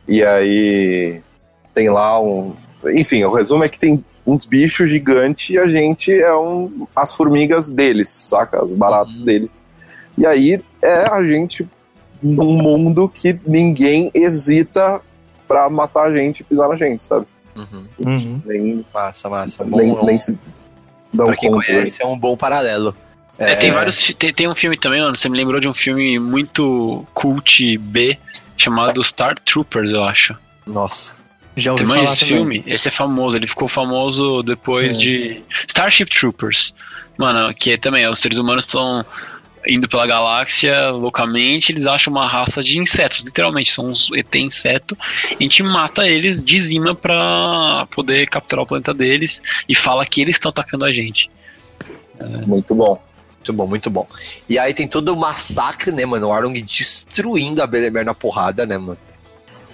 [0.07, 1.21] E aí
[1.73, 2.53] tem lá um.
[2.95, 7.15] Enfim, o resumo é que tem uns bichos gigantes e a gente é um, as
[7.15, 8.63] formigas deles, saca?
[8.63, 9.25] As baratas Uhum.
[9.25, 9.49] deles.
[10.17, 11.67] E aí é a gente
[12.21, 14.99] num mundo que ninguém hesita
[15.51, 17.25] pra matar a gente e pisar na gente, sabe?
[17.55, 17.85] Uhum.
[17.99, 18.41] Uhum.
[18.45, 19.63] Nem, Massa, massa.
[19.63, 20.37] Bom, nem, é um- nem se
[21.13, 21.67] dão pra quem conta.
[21.71, 21.77] né?
[21.79, 22.95] conhece, é um bom paralelo.
[23.37, 24.13] É, tem vários.
[24.15, 25.15] Tem, tem um filme também, mano.
[25.15, 28.17] Você me lembrou de um filme muito cult B
[28.57, 30.35] chamado Star Troopers, eu acho.
[30.65, 31.13] Nossa.
[31.57, 32.35] Já ouvi Você falar esse também.
[32.35, 32.63] filme?
[32.67, 34.97] Esse é famoso, ele ficou famoso depois É.
[34.97, 36.73] de Starship Troopers.
[37.17, 39.03] Mano, que é também, os seres humanos estão
[39.67, 44.97] indo pela galáxia loucamente, eles acham uma raça de insetos, literalmente, são uns ET inseto.
[45.31, 50.35] A gente mata eles, dizima pra poder capturar o planeta deles e fala que eles
[50.35, 51.29] estão atacando a gente.
[52.45, 53.01] Muito bom.
[53.41, 54.07] Muito bom, muito bom.
[54.47, 56.27] E aí tem todo o massacre, né, mano?
[56.27, 58.99] O Arlong destruindo a Belemer na porrada, né, mano?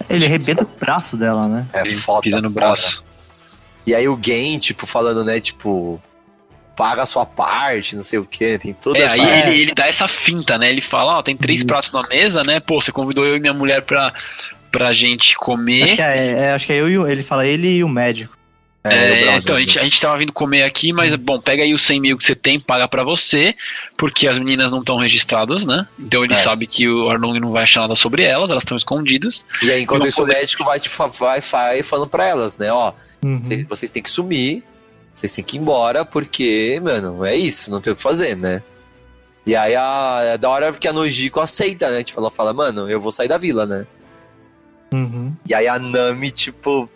[0.08, 1.66] Ele arrebenta o braço dela, né?
[1.74, 2.22] É Ele foda.
[2.22, 3.04] pisa no braço.
[3.86, 6.00] E aí o Gen, tipo, falando, né, tipo,
[6.78, 8.56] paga a sua parte, não sei o quê.
[8.58, 9.14] Tem toda É, essa.
[9.20, 10.70] aí ele, ele dá essa finta, né?
[10.70, 11.66] Ele fala, ó, tem três Isso.
[11.66, 12.60] pratos na mesa, né?
[12.60, 14.14] Pô, você convidou eu e minha mulher pra,
[14.70, 15.82] pra gente comer.
[15.82, 17.88] Acho que é, é, acho que é eu e o, ele fala ele e o
[17.88, 18.38] médico.
[18.84, 21.64] É, É, o então, a gente, a gente tava vindo comer aqui, mas, bom, pega
[21.64, 23.54] aí os 100 mil que você tem, paga pra você,
[23.96, 25.84] porque as meninas não estão registradas, né?
[25.98, 26.36] Então ele É.
[26.36, 29.44] sabe que o Arlong não vai achar nada sobre elas, elas estão escondidas.
[29.62, 32.72] E aí, enquanto isso, o coisa- médico vai, tipo, vai, vai falando pra elas, né,
[32.72, 32.92] ó,
[33.22, 33.42] Uhum.
[33.42, 34.62] cê- vocês têm que sumir,
[35.18, 38.62] vocês têm que ir embora, porque, mano, é isso, não tem o que fazer, né?
[39.44, 42.04] E aí, a, é da hora que a Nojiko aceita, né?
[42.04, 43.86] Tipo, ela fala, mano, eu vou sair da vila, né?
[44.92, 45.34] Uhum.
[45.46, 46.88] E aí a Nami, tipo.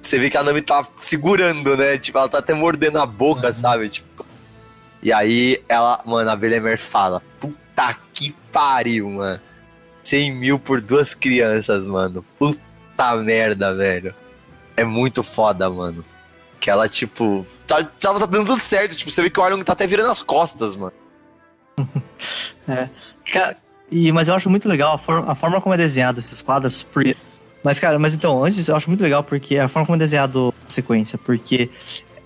[0.00, 1.98] Você vê que a Nami tá segurando, né?
[1.98, 3.88] Tipo, ela tá até mordendo a boca, sabe?
[3.88, 4.24] Tipo.
[5.02, 9.40] E aí ela, mano, a Belemer fala: Puta que pariu, mano.
[10.04, 12.24] 100 mil por duas crianças, mano.
[12.38, 14.14] Puta merda, velho.
[14.76, 16.04] É muito foda, mano.
[16.66, 17.46] Que ela, tipo.
[17.64, 18.96] Tá, tava tá dando tudo certo.
[18.96, 20.92] Tipo, você vê que o Arlong tá até virando as costas, mano.
[23.32, 23.56] Cara,
[23.88, 26.82] e, mas eu acho muito legal a, for- a forma como é desenhado esses quadros.
[26.82, 27.16] Porque,
[27.62, 30.52] mas, cara, mas então, antes eu acho muito legal porque a forma como é desenhado
[30.66, 31.70] a sequência, porque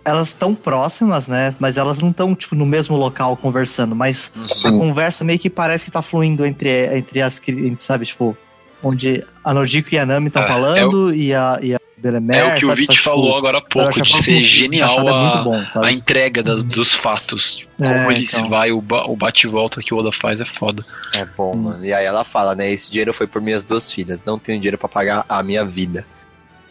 [0.06, 1.54] elas estão próximas, né?
[1.58, 4.78] Mas elas não estão, tipo, no mesmo local conversando, mas a Sim.
[4.78, 8.06] conversa meio que parece que tá fluindo entre, entre as crianças, sabe?
[8.06, 8.34] Tipo,
[8.82, 12.36] onde a Nojiko e a Nami estão É, falando e a, e a Belemer.
[12.38, 12.80] É o que o sabe?
[12.82, 15.86] Vit falou agora há pouco, de que ser genial é muito a, bom, sabe?
[15.86, 17.64] a entrega das, dos fatos.
[17.76, 18.48] Como É, ele então.
[18.48, 20.84] vai, o, ba- o bate-volta que o Oda faz é foda.
[21.14, 21.84] É bom, mano.
[21.84, 22.70] E aí ela fala, né?
[22.70, 24.24] Esse dinheiro foi por minhas duas filhas.
[24.24, 26.06] Não tenho dinheiro pra pagar a minha vida.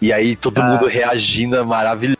[0.01, 0.63] E aí todo Ah.
[0.65, 2.17] mundo reagindo é maravilhoso.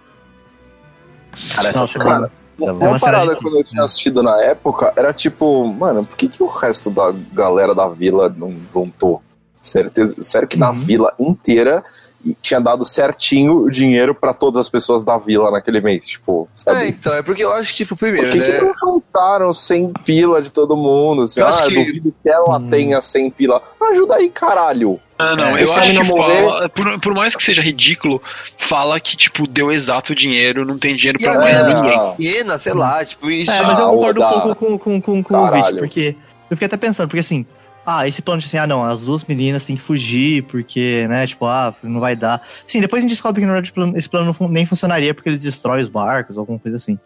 [1.56, 2.20] Cara, essa Nossa, semana.
[2.20, 2.32] mano.
[2.60, 6.28] Tá Uma parada de- quando eu tinha assistido na época era tipo, mano, por que,
[6.28, 9.24] que o resto da galera da vila não juntou?
[9.62, 10.76] Certeza, sério que na Uhum.
[10.76, 11.84] vila inteira
[12.26, 16.50] e tinha dado certinho o dinheiro pra todas as pessoas da vila naquele mês, tipo,
[16.54, 16.88] É, sabe?
[16.90, 18.60] então, é porque eu acho que, tipo, Por primeiro, que, que né?
[18.62, 21.24] não juntaram 100 pila de todo mundo?
[21.24, 22.70] Assim, Eu ah, acho que- duvido que ela Hum.
[22.70, 23.62] tenha 100 pila.
[23.82, 25.00] Ajuda aí, caralho.
[25.18, 28.22] Ah, não, É, eu acho que fala, por, por mais que seja ridículo,
[28.58, 32.16] fala que, tipo, deu exato dinheiro, não tem dinheiro E pra mais ninguém.
[32.16, 33.52] pequena, sei lá, tipo, isso.
[33.52, 34.30] É, mas eu Ah, concordo Oda.
[34.38, 35.52] um pouco com, com, com, com o.
[35.52, 36.16] Vit, porque
[36.50, 37.46] eu fiquei até pensando, porque assim,
[37.92, 41.26] ah, esse plano de assim, ah, não, as duas meninas têm que fugir, porque, né,
[41.26, 42.42] tipo, ah, não vai dar.
[42.68, 45.42] Sim, depois a gente descobre que na verdade esse plano não nem funcionaria porque eles
[45.42, 47.00] destroem os barcos, alguma coisa assim.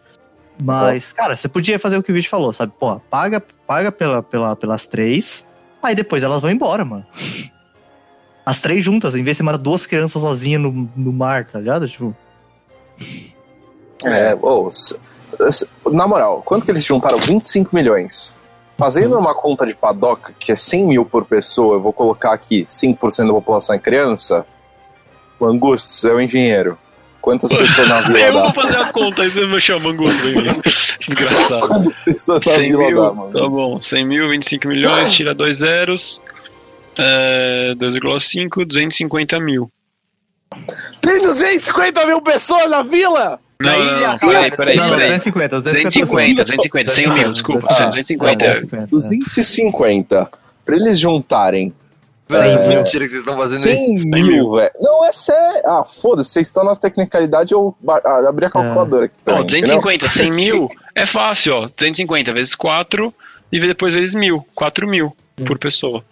[0.62, 2.72] Mas, cara, você podia fazer o que o Vit falou, sabe?
[2.78, 5.46] Pô, paga, paga pela, pela, pelas três,
[5.82, 7.04] aí depois elas vão embora, mano.
[8.46, 11.58] As três juntas, em vez de você mandar duas crianças sozinhas no, no mar, tá
[11.58, 11.88] ligado?
[11.88, 12.14] Tipo,
[14.04, 14.34] É,
[14.68, 15.00] s-
[15.40, 17.16] s- na moral, quanto que eles juntaram?
[17.16, 18.36] 25 milhões.
[18.76, 22.64] Fazendo uma conta de padoca, que é 100 mil por pessoa, eu vou colocar aqui
[22.64, 24.44] 5% da população é criança.
[25.38, 26.76] O Angus é o engenheiro.
[27.20, 28.42] Quantas pessoas na vila Eu dá?
[28.42, 30.34] vou fazer a conta, aí você me chama Angusto aí.
[31.06, 31.68] Desgraçado.
[31.68, 33.32] Quantas pessoas na 100 vila mil, dá, mano?
[33.32, 33.80] tá bom.
[33.80, 36.20] 100 mil, 25 milhões, tira dois zeros.
[36.98, 39.70] É, 2,5, 250 mil.
[41.00, 43.40] Tem 250 mil pessoas na vila?
[43.64, 45.06] Não, Na não, ilha, não, peraí, peraí, não, não, peraí.
[45.08, 48.44] 250, 250, 250, 100 mil, desculpa, Ah, 250.
[48.44, 48.86] é, 250.
[48.90, 50.30] 250.
[50.64, 51.72] Pra eles juntarem
[52.30, 52.78] Não, Cem é mil.
[52.78, 54.08] mentira que vocês estão fazendo 100 isso.
[54.08, 54.70] mil, velho.
[54.80, 55.62] Não, é sério.
[55.66, 59.42] Ah, foda-se, vocês estão nas tecnicalidades, eu ah, abri a calculadora aqui também.
[59.42, 59.80] entendeu?
[59.82, 61.66] 250, 100 mil é fácil, ó.
[61.66, 63.12] 250 vezes 4
[63.52, 64.42] e depois vezes mil.
[64.54, 65.14] 4 mil
[65.46, 66.02] por pessoa.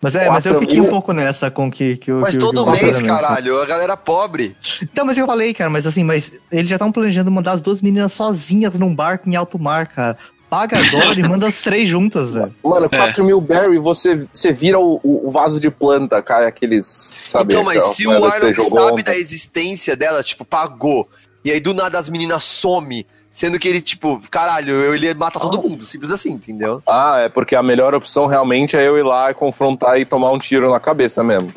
[0.00, 0.90] Mas, é, mas eu fiquei um mil.
[0.90, 3.06] pouco nessa com que, que o Mas que todo que o mês, mesmo.
[3.08, 4.56] caralho, a galera pobre.
[4.82, 7.82] Então, mas eu falei, cara, mas assim, mas eles já estão planejando mandar as duas
[7.82, 10.16] meninas sozinhas num barco em alto mar, cara.
[10.48, 12.54] Paga agora e manda as três juntas, velho.
[12.64, 12.96] Mano, É.
[12.96, 17.14] 4 mil berry, você, você vira o, o- vaso de planta, cai aqueles.
[17.26, 19.04] Sabe, então, mas se o Arnold sabe ontem.
[19.04, 21.06] da existência dela, tipo, pagou,
[21.44, 23.06] e aí do nada as meninas some,
[23.38, 26.82] sendo que ele, tipo, caralho, ele mata todo mundo, simples assim, entendeu?
[26.84, 30.32] Ah, é porque a melhor opção realmente é eu ir lá e confrontar e tomar
[30.32, 31.52] um tiro na cabeça mesmo.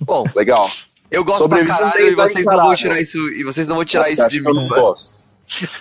[0.00, 0.68] Bom, Legal.
[1.10, 3.66] eu gosto Sobrevive pra um caralho mês e vocês não vão tirar isso, e vocês
[3.66, 4.60] não vão tirar Você isso de que eu mim.
[4.60, 5.24] não gosto?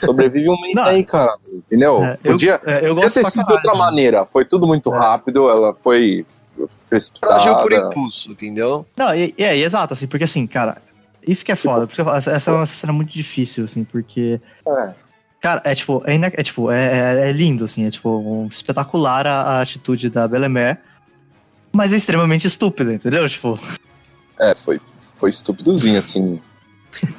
[0.03, 1.31] Sobrevive um mês aí, cara.
[1.53, 2.03] Entendeu?
[2.03, 4.25] É, eu, Podia, é, eu podia gosto ter pra sido de outra maneira.
[4.25, 4.97] Foi tudo muito É.
[4.97, 6.25] rápido, ela foi
[6.57, 7.35] Ela precipitada.
[7.35, 8.83] agiu por impulso, entendeu?
[8.97, 10.81] Não, e, é, e exato, assim, porque assim, cara,
[11.25, 11.87] isso que é Tipo, foda.
[11.97, 14.41] Eu essa, essa é uma cena muito difícil, assim, porque.
[14.67, 14.93] É.
[15.43, 19.27] Cara, é tipo, é, é, tipo, é, é- é lindo, assim, é tipo, um espetacular
[19.27, 20.79] a, a atitude da Belemer,
[21.69, 23.27] mas é extremamente estúpida, entendeu?
[23.27, 23.59] Tipo,
[24.39, 24.79] É, foi,
[25.19, 26.39] foi estupidozinho, assim.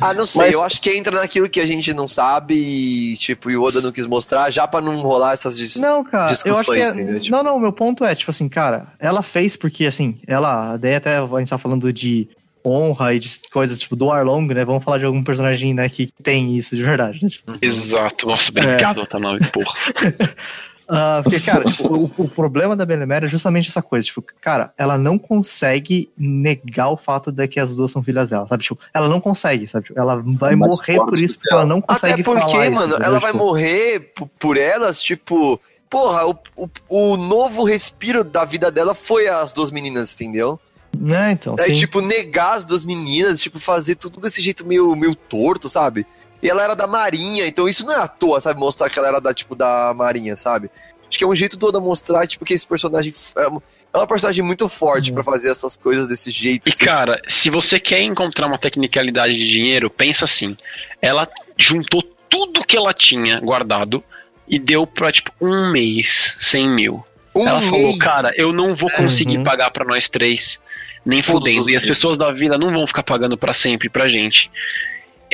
[0.01, 3.17] Ah, não sei, Mas- eu acho que entra naquilo que a gente não sabe e,
[3.19, 5.77] tipo, e o Oda não quis mostrar, já pra não rolar essas dis...
[5.77, 7.21] Não, cara, eu acho que discussões, é, entendeu?
[7.21, 10.95] Tipo- Não, não, meu ponto é, tipo assim, cara, ela fez porque, assim, ela, daí
[10.95, 12.27] até a gente tá falando de
[12.65, 16.11] honra e de coisas, tipo, do Arlong, né, vamos falar de algum personagem, né, que
[16.23, 18.27] tem isso de verdade, né, tipo, Exato.
[18.27, 19.73] Nossa, obrigado, Watanabe, porra.
[20.89, 24.73] ah, porque, cara, tipo, o, o problema da Belemere é justamente essa coisa, tipo, cara,
[24.79, 28.79] ela não consegue negar o fato de que as duas são filhas dela, sabe, tipo,
[28.93, 31.67] ela não consegue, sabe, tipo, ela vai É mais morrer por isso, que porque ela
[31.67, 33.07] não consegue Até porque, falar isso, mano, entendeu?
[33.07, 35.61] ela vai Tipo, morrer por elas, tipo.
[35.91, 40.59] Porra, o, o, o novo respiro da vida dela foi as duas meninas, entendeu?
[40.99, 41.81] Né, então, Daí, sim.
[41.81, 46.07] tipo, negar as duas meninas, tipo, fazer tudo desse jeito meio, meio torto, sabe?
[46.43, 48.61] E ela era da Marinha, então isso não é à toa, sabe?
[48.61, 50.71] Mostrar que ela era da, tipo, da Marinha, sabe?
[51.09, 53.63] Acho que é um jeito do Oda mostrar, tipo, que esse personagem é uma,
[53.93, 55.15] é uma personagem muito forte Uhum.
[55.15, 56.69] pra fazer essas coisas desse jeito.
[56.69, 60.57] E vocês- cara, se você quer encontrar uma tecnicalidade de dinheiro, pensa assim:
[61.01, 64.03] ela juntou tudo que ela tinha guardado
[64.49, 67.05] e deu pra, tipo, um mês, 100 mil.
[67.35, 67.99] Um Ela falou, mês.
[67.99, 69.45] cara, eu não vou conseguir Uhum.
[69.45, 70.63] pagar pra nós três,
[71.05, 71.71] nem Todos fudendo.
[71.71, 74.51] E as pessoas da vila não vão ficar pagando pra sempre pra gente.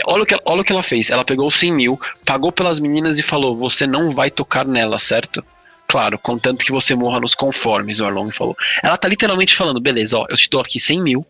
[0.07, 1.11] Olha o, que, olha o que ela fez.
[1.11, 4.99] Ela pegou os 100 mil, pagou pelas meninas e falou: Você não vai tocar nela,
[4.99, 5.45] certo?
[5.87, 8.57] Claro, contanto que você morra nos conformes, o Arlong falou.
[8.83, 11.27] Ela tá literalmente falando: Beleza, ó, eu te dou aqui 100 mil,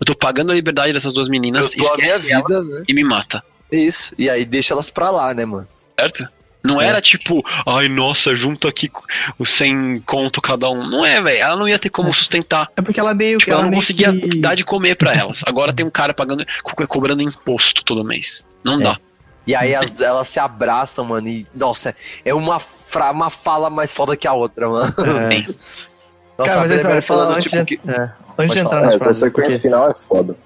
[0.00, 2.84] eu tô pagando a liberdade dessas duas meninas, dou a minha esquece vida, né?
[2.88, 4.14] e me mata, Isso.
[4.18, 5.68] E aí deixa elas pra lá, né, mano?
[6.00, 6.26] certo?
[6.62, 6.86] Não É.
[6.88, 8.90] era tipo, ai nossa, junto aqui
[9.38, 10.84] os 100 conto cada um.
[10.88, 11.38] Não é, velho.
[11.38, 12.68] Ela não ia ter como sustentar.
[12.76, 13.50] É porque ela meio Tipo, que.
[13.52, 15.42] ela não meio conseguia que- dar de comer pra elas.
[15.46, 18.44] Agora tem um cara pagando, co- cobrando imposto todo mês.
[18.64, 18.82] Não É.
[18.84, 18.98] dá.
[19.46, 21.26] E aí as- elas se abraçam, mano.
[21.28, 21.94] E, nossa,
[22.24, 24.92] é uma, fra- uma fala mais foda que a outra, mano.
[25.32, 25.46] É.
[26.36, 27.80] Nossa, Cara, mas a Bremer falando tipo, de, que...
[27.90, 28.92] é, antes de entrar falar.
[28.92, 30.36] É, essa frases, sequência porque, final é foda.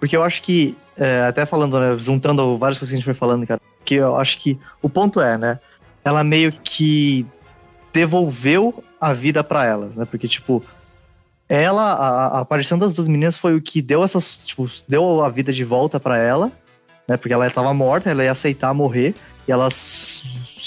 [0.00, 3.14] Porque eu acho que, é, até falando, né, juntando várias coisas que a gente foi
[3.14, 5.60] falando, cara, que eu acho que o ponto é, né,
[6.02, 7.26] ela meio que
[7.92, 10.64] devolveu a vida pra elas, né, porque, tipo,
[11.48, 15.28] ela, a, a aparição das duas meninas foi o que deu essas, tipo, deu a
[15.28, 16.50] vida de volta pra ela,
[17.06, 19.14] né, porque ela tava morta, ela ia aceitar morrer,
[19.46, 19.68] e ela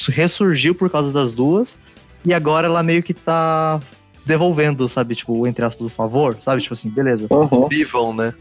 [0.09, 1.77] ressurgiu por causa das duas,
[2.23, 3.81] e agora ela meio que tá
[4.25, 7.27] devolvendo, sabe, tipo, entre aspas, o favor, sabe, tipo assim, beleza.
[7.31, 7.67] Uhum.
[7.67, 8.33] vivam, né?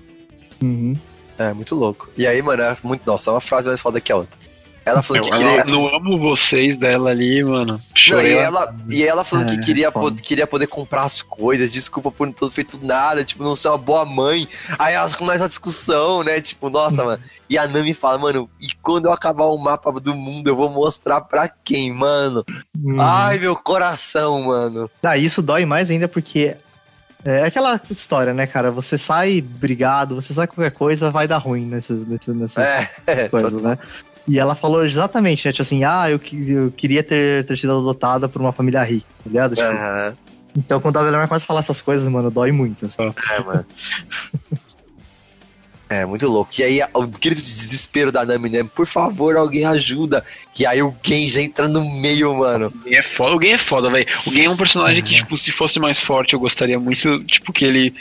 [0.62, 0.96] Uhum.
[1.38, 2.08] É, muito louco.
[2.16, 3.06] E aí, mano, é muito.
[3.06, 4.40] Nossa, é uma frase mais foda que a outra.
[4.84, 5.64] Ela falou que Eu, queria.
[5.64, 7.80] não amo vocês dela ali, mano.
[8.10, 11.70] Não, e, ela, e ela falando É, que queria, pod- queria poder comprar as coisas,
[11.72, 14.44] desculpa por não ter feito nada, tipo, não ser uma boa mãe.
[14.80, 16.40] Aí elas começam a discussão, né?
[16.40, 17.22] Tipo, nossa, mano.
[17.48, 20.68] E a Nami fala, mano, e quando eu acabar o mapa do mundo, eu vou
[20.68, 22.44] mostrar pra quem, mano?
[22.76, 23.00] Uhum.
[23.00, 24.90] Ai, meu coração, mano.
[25.00, 26.56] Ah, isso dói mais ainda porque
[27.24, 28.70] é aquela história, né, cara?
[28.70, 32.90] Você sai brigado, você sai qualquer coisa, vai dar ruim nessas, nessas, nessas É,
[33.24, 33.78] é coisas, né?
[34.26, 35.52] E ela falou exatamente, né?
[35.52, 39.30] Tipo assim, ah, eu, eu queria ter, ter sido adotada por uma família rica, tá
[39.30, 39.56] ligado?
[39.56, 40.14] Tipo, Aham,
[40.56, 42.86] Então quando a Velhor começa a falar essas coisas, mano, dói muito.
[42.86, 43.02] Assim.
[43.02, 43.66] é, mano.
[45.92, 46.50] É, muito louco.
[46.58, 48.64] E aí, o grito de desespero da Nami, né?
[48.74, 50.24] Por favor, alguém ajuda.
[50.58, 52.64] E aí o Genji entra no meio, mano.
[52.64, 54.06] O Gen é foda, o Gen é foda, velho.
[54.26, 57.52] O Gen é um personagem que, tipo, se fosse mais forte, eu gostaria muito, tipo,
[57.52, 57.94] que ele,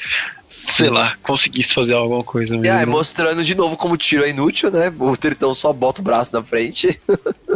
[0.47, 2.55] sei lá, conseguisse fazer alguma coisa.
[2.55, 2.77] E mesmo.
[2.77, 4.93] aí, mostrando de novo como o tiro é inútil, né?
[4.97, 6.97] O Tritão só bota o braço na frente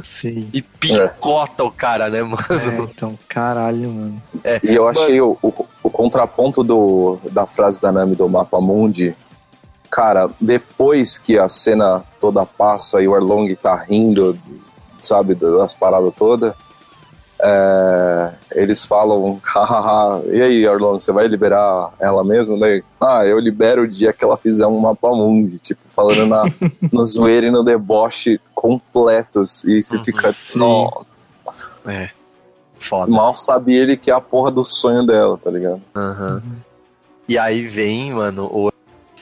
[0.03, 0.49] Sim.
[0.53, 2.37] e picota o cara, né, mano?
[2.49, 4.21] É, então, caralho, mano.
[4.61, 9.15] E eu achei o, o, o contraponto do, da frase da Nami do Mapa Mundi.
[9.95, 14.37] Cara, depois que a cena toda passa e o Arlong tá rindo,
[15.01, 16.53] sabe, das paradas todas,
[17.39, 22.59] é, eles falam, hahaha, e aí, Arlong, você vai liberar ela mesmo?
[22.59, 26.43] Daí, ah, eu libero o dia que ela fizer um Mapa Mundi, tipo, falando na,
[26.91, 30.03] no zoeiro e no deboche completos, e você Uhum.
[30.03, 30.59] fica, Sim.
[30.59, 31.05] nossa,
[32.77, 33.09] Foda.
[33.09, 35.81] mal sabe ele que é a porra do sonho dela, tá ligado?
[35.95, 36.43] Aham.
[37.29, 38.74] E aí vem, mano, o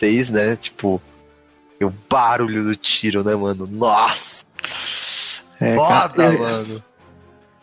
[0.04, 0.56] 6, né?
[0.58, 1.02] Tipo,
[1.82, 3.68] o barulho do tiro, né, mano?
[3.72, 4.44] Nossa!
[5.62, 6.84] É, foda, cara, mano.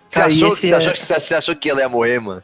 [0.08, 2.42] Você Cara, achou, você, é- achou, você achou que ela ia morrer, mano?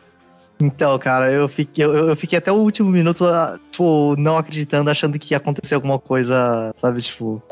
[0.60, 3.24] Então, cara, eu fiquei, eu, eu fiquei até o último minuto,
[3.70, 7.43] tipo, não acreditando, achando que ia acontecer alguma coisa, sabe, tipo.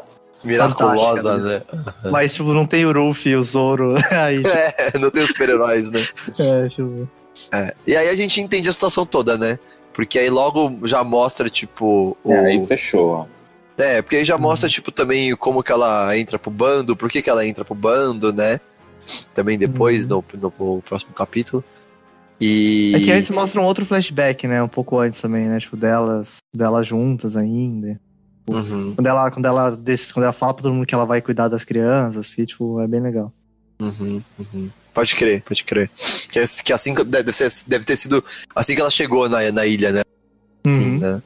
[0.44, 2.10] Miraculosa, Fantástica, né?
[2.10, 3.94] Mas, tipo, não tem o Ruffy o Zoro.
[4.12, 6.00] Aí, tipo, É, não tem os super-heróis, né?
[6.38, 7.08] é, tipo.
[7.50, 7.74] É.
[7.86, 9.58] E aí a gente entende a situação toda, né?
[9.94, 12.16] Porque aí logo já mostra, tipo.
[12.22, 12.32] O...
[12.32, 13.28] É, aí fechou.
[13.78, 17.22] É, porque aí já mostra, tipo, também como que ela entra pro bando, por que
[17.22, 18.60] que ela entra pro bando, né?
[19.32, 21.64] Também depois, no, no, no próximo capítulo.
[22.40, 22.92] E.
[22.94, 24.62] É que antes mostra um outro flashback, né?
[24.62, 25.58] Um pouco antes também, né?
[25.60, 28.00] Tipo, delas, delas juntas ainda.
[28.48, 31.22] Uhum, Quando ela, quando ela, desse, quando ela fala pra todo mundo que ela vai
[31.22, 33.32] cuidar das crianças, assim, tipo, é bem legal.
[33.80, 34.70] Uhum, uhum.
[34.92, 35.90] Pode crer, pode crer.
[36.30, 38.22] Que, que assim que- deve, ser, deve ter sido
[38.54, 40.02] assim que ela chegou na, na ilha, né?
[40.66, 40.98] Sim, Uhum.
[40.98, 41.22] né?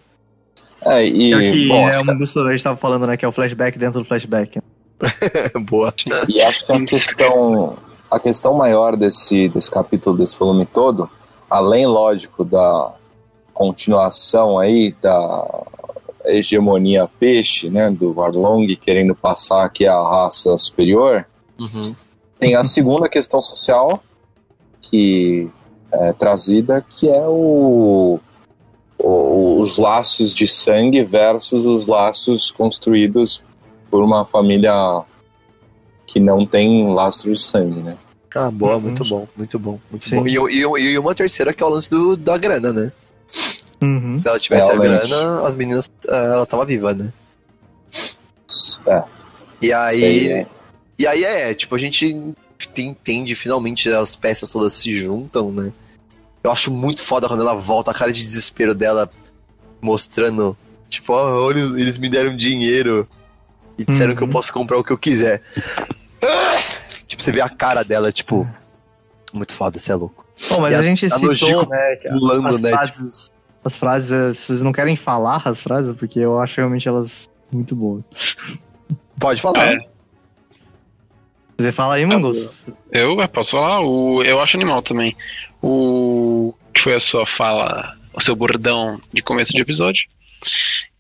[0.87, 3.17] É, e, Que é bom, é um dos que a gente tava falando, né?
[3.17, 4.59] Que é o flashback dentro do flashback.
[5.69, 5.93] Boa.
[6.29, 7.77] E acho que a questão,
[8.11, 11.09] a questão maior desse, desse capítulo, desse volume todo,
[11.51, 12.93] além, lógico, da
[13.53, 15.65] continuação aí da
[16.25, 21.27] hegemonia peixe, né, do Arlong querendo passar aqui a raça superior,
[21.59, 21.95] Uhum.
[22.39, 24.03] Tem a segunda questão social
[24.81, 25.51] que
[25.93, 28.21] é trazida, que é o,
[28.99, 33.43] o- os laços de sangue versus os laços construídos
[33.91, 34.73] por uma família
[36.07, 37.99] que não tem lastro de sangue, né?
[38.35, 38.81] Ah, boa, Uhum.
[38.81, 40.17] muito bom, muito bom, muito Sim.
[40.17, 40.27] bom.
[40.27, 40.61] E, e,
[40.93, 42.93] e uma terceira que é o lance do, da grana, né?
[43.83, 44.19] Uhum.
[44.19, 45.09] Se ela tivesse a Realmente.
[45.09, 47.13] grana, as meninas, eh, ela tava viva, né?
[48.87, 49.03] É,
[49.61, 50.47] E aí, é-
[50.99, 52.35] e aí é, tipo, a gente
[52.77, 55.73] entende, finalmente as peças todas se juntam, né?
[56.43, 59.11] Eu acho muito foda quando ela volta, a cara de desespero dela
[59.81, 60.57] mostrando,
[60.89, 63.09] tipo, ó, olha, eles me deram dinheiro
[63.77, 64.17] e disseram Uhum.
[64.17, 65.43] que eu posso comprar o que eu quiser.
[67.07, 68.49] tipo, você vê a cara dela, tipo,
[69.33, 70.25] muito foda, você é louco.
[70.51, 73.31] Bom, mas a a- gente a citou, né, que pulando, as né, frases,
[73.65, 77.75] as frases, eh, vocês não querem falar as frases, porque eu acho realmente elas muito
[77.75, 78.05] boas.
[79.19, 79.75] Pode falar.
[79.75, 79.89] É.
[81.59, 82.49] Você fala aí, Mangos?
[82.93, 83.81] Eu é, posso falar?
[83.81, 85.17] O, eu acho animal também.
[85.61, 90.07] O que foi a sua fala, o seu bordão de começo de episódio?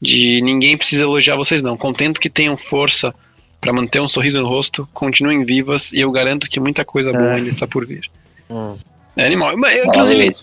[0.02, 1.76] De ninguém precisa elogiar vocês não.
[1.76, 3.14] Contento que tenham força
[3.60, 7.32] pra manter um sorriso no rosto, continuem vivas e eu garanto que muita coisa boa
[7.32, 7.34] É.
[7.36, 8.10] ainda está por vir.
[8.50, 8.76] Hum.
[9.16, 9.56] É animal.
[9.56, 10.34] Mas, eu, Inclusive,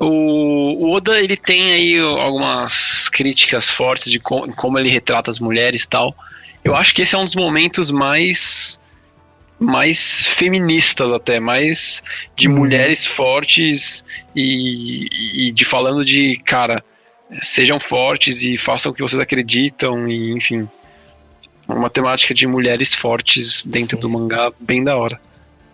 [0.00, 5.38] o, o Oda ele tem aí algumas críticas fortes de co- como ele retrata as
[5.38, 6.12] mulheres e tal.
[6.64, 8.80] Eu acho que esse é um dos momentos mais
[9.58, 12.02] mais feministas até, mais
[12.34, 12.56] de Uhum.
[12.56, 14.04] mulheres fortes
[14.34, 16.84] e, e de falando de cara,
[17.40, 20.68] sejam fortes e façam o que vocês acreditam e enfim,
[21.66, 24.02] uma temática de mulheres fortes dentro Sim.
[24.02, 25.20] do mangá bem da hora.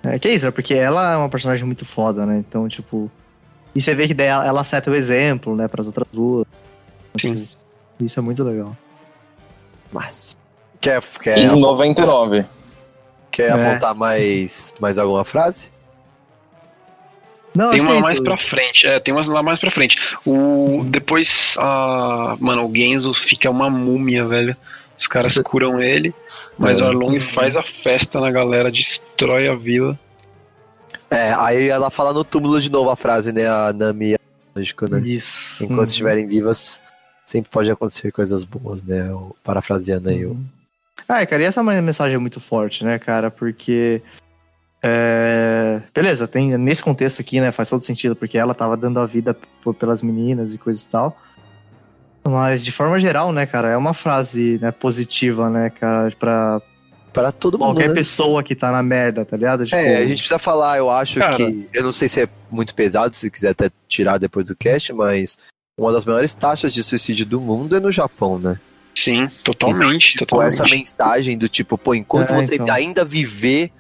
[0.04, 2.38] É, que isso, é porque ela é uma personagem muito foda, né?
[2.38, 3.10] Então, tipo.
[3.74, 6.46] E você vê que daí ela ela seta o exemplo, né, pras outras duas.
[7.16, 7.48] Sim.
[8.00, 8.76] Isso é muito legal.
[9.92, 10.36] Mas.
[10.80, 12.44] Quer, quer, Em 99.
[13.32, 13.52] Quer É.
[13.68, 15.70] apontar mais, mais alguma frase?
[17.54, 19.98] Não, Tem uma é mais pra frente, é, tem umas lá mais pra frente.
[20.24, 24.56] O, depois, a, mano, o Genzo fica uma múmia, velho.
[24.96, 26.14] Os caras curam ele,
[26.56, 26.82] mas É.
[26.82, 29.96] o Arlong faz a festa na galera, destrói a vila.
[31.10, 33.46] É, aí ela fala no túmulo de novo a frase, né?
[33.46, 34.18] A Nami e a
[34.54, 35.00] Lógico, né?
[35.00, 35.62] Isso.
[35.64, 35.84] Enquanto Uhum.
[35.84, 36.82] estiverem vivas,
[37.24, 39.08] sempre pode acontecer coisas boas, né?
[39.10, 40.24] Eu- Parafraseando aí.
[40.24, 40.38] o
[41.08, 43.30] Ah, cara, e essa é uma mensagem muito forte, né, cara?
[43.30, 44.00] Porque.
[44.82, 47.52] é, Beleza, tem nesse contexto aqui, né?
[47.52, 49.36] Faz todo sentido, porque ela tava dando a vida
[49.78, 51.16] pelas meninas e coisa e tal.
[52.24, 56.62] Mas, de forma geral, né, cara, é uma frase né, positiva, né, cara, pra
[57.12, 57.72] Para todo mundo.
[57.74, 57.94] qualquer né?
[57.94, 59.64] pessoa que tá na merda, tá ligado?
[59.64, 61.36] Tipo, É, a gente precisa falar, eu acho Cara.
[61.36, 61.68] que.
[61.72, 65.36] Eu não sei se é muito pesado, se quiser até tirar depois do cast, mas
[65.76, 68.58] uma das maiores taxas de suicídio do mundo é no Japão, né?
[68.94, 70.54] Sim, totalmente, Tipo, totalmente.
[70.54, 72.72] essa mensagem do tipo, pô, enquanto É, você então.
[72.74, 73.70] ainda viver,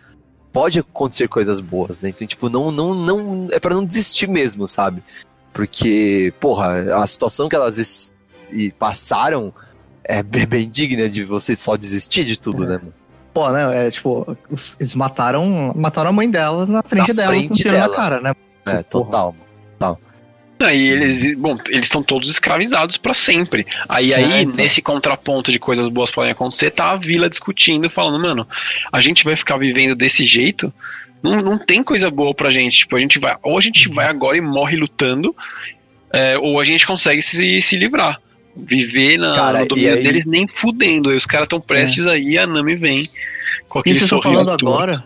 [0.52, 2.08] pode acontecer coisas boas, né?
[2.08, 3.48] Então, tipo, não, não, não.
[3.52, 5.02] É pra não desistir mesmo, sabe?
[5.52, 8.12] Porque, porra, a situação que elas es-
[8.50, 9.52] e passaram
[10.02, 12.78] é bem, bem digna de você só desistir de tudo, né?
[12.78, 12.94] mano?
[13.34, 13.86] Pô, né?
[13.86, 17.42] É tipo, os- eles mataram, mataram a mãe dela na frente Na dela com um
[17.48, 17.94] frente tiro na dela.
[17.96, 18.34] cara, né?
[18.66, 18.84] É, Porra.
[18.84, 19.34] total.
[20.62, 23.66] Aí eles, bom, eles estão todos escravizados pra sempre.
[23.88, 24.54] Aí, aí É, então.
[24.56, 28.46] nesse contraponto de coisas boas podem acontecer, tá a vila discutindo, falando, mano,
[28.92, 30.72] a gente vai ficar vivendo desse jeito?
[31.22, 32.78] Não, não tem coisa boa pra gente.
[32.78, 35.34] Tipo, a gente vai, ou a gente vai agora e morre lutando,
[36.12, 38.20] é, ou a gente consegue se, se livrar.
[38.54, 41.10] Viver na, Cara, e domínio aí- deles nem fudendo.
[41.10, 43.08] Aí os caras tão prestes aí, a Nami vem
[43.68, 44.28] com aquele Isso sorriso.
[44.30, 44.68] falando torto.
[44.68, 45.04] agora.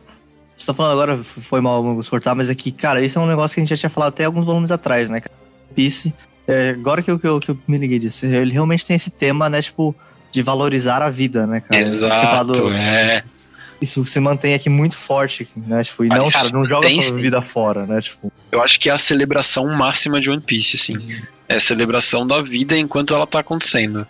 [0.57, 3.55] Você tá falando agora, foi mal cortar, mas é que, cara, isso é um negócio
[3.55, 5.21] que a gente já tinha falado até alguns volumes atrás, né?
[5.21, 5.35] cara?
[5.75, 6.15] Piece.
[6.47, 9.11] é, agora que eu, que, eu, que eu me liguei disso, ele realmente tem esse
[9.11, 9.95] tema, né, tipo,
[10.31, 11.83] de valorizar a vida, né, cara?
[11.83, 13.25] Tipo, Exato, é.
[13.81, 15.85] Isso se mantém aqui muito forte, né?
[15.85, 18.01] Tipo, e não, cara, não joga tem sua vida fora, né?
[18.01, 20.97] Tipo, Eu acho que é a celebração máxima de One Piece, assim.
[21.47, 24.07] É a celebração da vida enquanto ela tá acontecendo.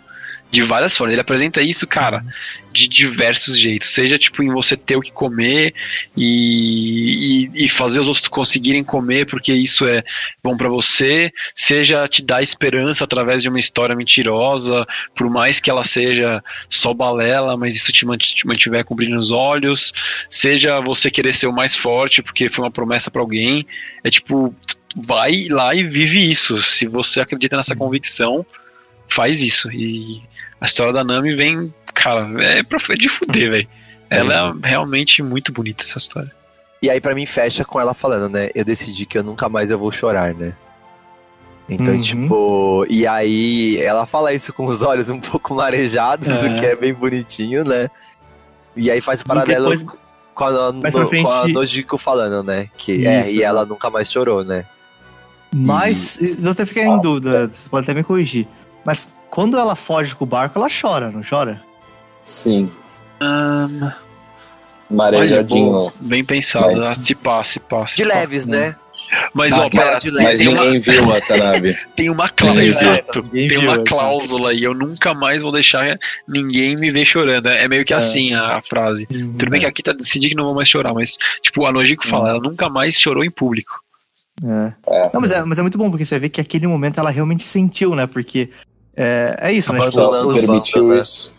[0.49, 1.11] De várias formas.
[1.13, 2.23] Ele apresenta isso, cara,
[2.71, 3.89] de diversos jeitos.
[3.89, 5.73] Seja, tipo, em você ter o que comer
[6.15, 10.01] e, e, e fazer os outros conseguirem comer porque isso é
[10.41, 11.31] bom pra você.
[11.53, 16.93] Seja te dar esperança através de uma história mentirosa, por mais que ela seja só
[16.93, 19.91] balela, mas isso te mant- te mantiver com brilho nos olhos.
[20.29, 23.65] Seja você querer ser o mais forte porque foi uma promessa pra alguém.
[24.01, 24.55] É tipo,
[24.95, 26.61] vai lá e vive isso.
[26.61, 28.45] Se você acredita nessa convicção,
[29.09, 29.69] faz isso.
[29.71, 30.21] E
[30.61, 33.67] a história da Nami vem, cara, é, pra, é de fuder, velho.
[34.09, 36.31] Ela é realmente muito bonita essa história.
[36.81, 38.49] E aí, pra mim, fecha com ela falando, né?
[38.55, 40.53] Eu decidi que eu nunca mais eu vou chorar, né?
[41.69, 42.01] Então, Uhum.
[42.01, 42.85] tipo.
[42.89, 46.47] E aí, ela fala isso com os olhos um pouco marejados, É.
[46.49, 47.89] o que é bem bonitinho, né?
[48.75, 49.97] E aí faz paralelo depois-
[50.33, 52.69] com a, no, frente- com a Nojiko falando, né?
[52.77, 53.31] Que é, Isso.
[53.31, 54.65] e ela nunca mais chorou, né?
[55.53, 58.47] Mas, eu até fiquei em dúvida, você pode até me corrigir.
[58.85, 61.61] Mas quando ela foge com o barco, ela chora, não chora?
[62.23, 62.71] Sim.
[63.21, 63.95] Olha,
[64.89, 65.71] Marejadinho.
[65.71, 66.75] boa, bem pensado.
[66.75, 66.95] Mas- né?
[66.95, 67.95] Se passa, se passa.
[67.95, 68.75] De leves, né?
[69.33, 70.27] Mas, ó, pera, de leve.
[70.27, 71.77] Mas tem uma, ninguém viu, Watanabe.
[71.95, 72.61] tem uma cláusula.
[72.61, 73.03] Ninguém.
[73.23, 75.97] Ninguém Tem uma cláusula e eu nunca mais vou deixar
[76.27, 77.47] ninguém me ver chorando.
[77.47, 79.05] É meio que assim a, a frase.
[79.05, 82.05] Tudo bem que aqui tá decidido que não vou mais chorar, mas, tipo, a Nojiko
[82.05, 83.79] fala, ela nunca mais chorou em público.
[84.43, 84.73] É.
[84.87, 85.09] É.
[85.13, 87.47] Não, mas é, mas é muito bom, porque você vê que aquele momento ela realmente
[87.47, 88.05] sentiu, né?
[88.05, 88.49] Porque
[88.97, 89.79] é, é isso, né?
[89.79, 90.97] Tipo, se os permitiu né?
[90.97, 91.31] isso.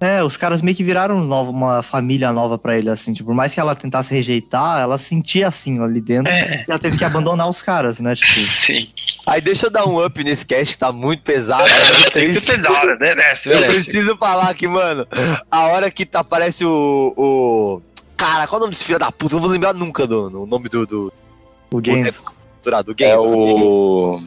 [0.00, 3.12] é, os caras meio que viraram um nova, uma família nova pra ele, assim.
[3.12, 6.32] Tipo, por mais que ela tentasse rejeitar, ela sentia assim ali dentro.
[6.32, 6.64] É.
[6.66, 8.14] E ela teve que abandonar os caras, né?
[8.14, 8.90] Tipo, Sim.
[9.26, 11.68] Aí deixa eu dar um up nesse cast que tá muito pesado.
[12.12, 12.96] Tem que ser pesado, né?
[12.98, 15.06] Merece, Eu preciso falar aqui, mano.
[15.50, 17.12] A hora que tá, aparece o.
[17.16, 17.82] o...
[18.16, 19.34] Cara, qual é o nome desse filho da puta?
[19.34, 21.12] Eu não vou lembrar nunca do, do nome do, do,
[21.70, 22.22] o Gens.
[22.66, 23.22] É Genzo.
[23.26, 24.20] o.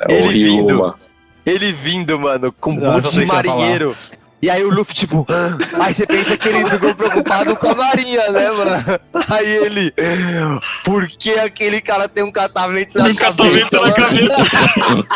[0.00, 0.66] É o vindo.
[0.68, 1.07] Ryuma.
[1.48, 3.96] Ele vindo, mano, com um Ah, monte de marinheiro.
[4.40, 5.26] E aí o Luffy, tipo,
[5.80, 9.00] aí você pensa que ele ficou preocupado com a marinha, né, mano?
[9.28, 9.92] Aí ele,
[10.84, 13.80] por que aquele cara tem um catavento na Um catavento cabeça?
[13.80, 15.06] na mano?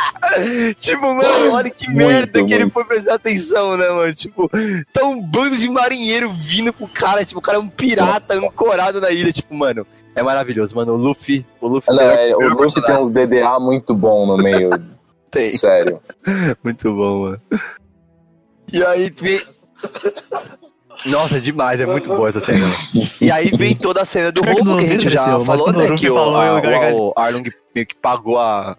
[0.75, 4.13] tipo, mano, olha que Muito, merda que ele foi prestar atenção, né, mano?
[4.13, 4.51] Tipo,
[4.93, 9.01] tá um bando de marinheiro vindo pro cara, tipo, o cara é um pirata ancorado
[9.01, 9.87] na ilha, tipo, mano,
[10.17, 10.95] é maravilhoso, mano.
[10.95, 14.71] O Luffy, o Luffy, Não, é, o Luffy tem uns DDA muito bom no meio.
[15.33, 15.49] Tem.
[15.49, 16.01] Sério.
[16.63, 17.41] Muito bom, mano.
[18.73, 19.41] E aí vem.
[21.07, 22.65] Nossa, é demais, é muito boa essa cena.
[23.21, 25.91] E aí vem toda a cena do roubo que a gente já falou, né?
[25.97, 28.77] Que o, falou, a, o Arlong meio que pagou a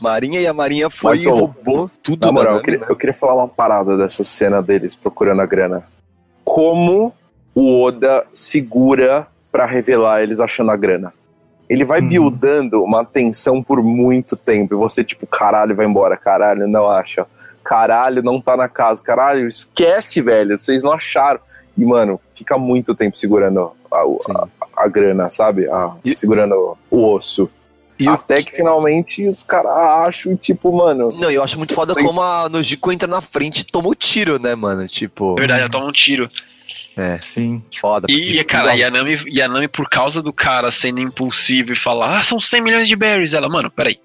[0.00, 2.58] Marinha e a Marinha foi Mas, e roubou tudo, Na moral, mano.
[2.58, 5.82] eu queria, eu queria falar uma parada dessa cena deles procurando a grana.
[6.44, 7.14] Como
[7.54, 11.14] o Oda segura pra revelar eles achando a grana?
[11.72, 12.08] Ele vai Uhum.
[12.08, 14.74] buildando uma tensão por muito tempo.
[14.74, 17.26] E você, tipo, caralho, vai embora, caralho, não acha.
[17.64, 19.02] Caralho, não tá na casa.
[19.02, 20.58] Caralho, esquece, velho.
[20.58, 21.40] Vocês não acharam.
[21.78, 24.32] E, mano, fica muito tempo segurando a, o- Sim.
[24.34, 25.66] a- a grana, sabe?
[25.70, 27.48] A- E- segurando o osso.
[27.98, 31.10] E o- Até que finalmente os caras acham, tipo, mano.
[31.18, 32.02] Não, eu acho muito foda Sim.
[32.04, 34.86] como a Nojiko entra na frente e toma o tiro, né, mano?
[34.88, 36.28] Tipo, É verdade, ela toma um tiro.
[37.20, 37.62] Sim.
[37.80, 38.06] foda.
[38.10, 41.76] E, cara, e a, Nami, e a Nami, por causa do cara sendo impulsivo e
[41.76, 43.32] falar, ah, são 100 milhões de berries.
[43.32, 43.98] Ela, mano, peraí.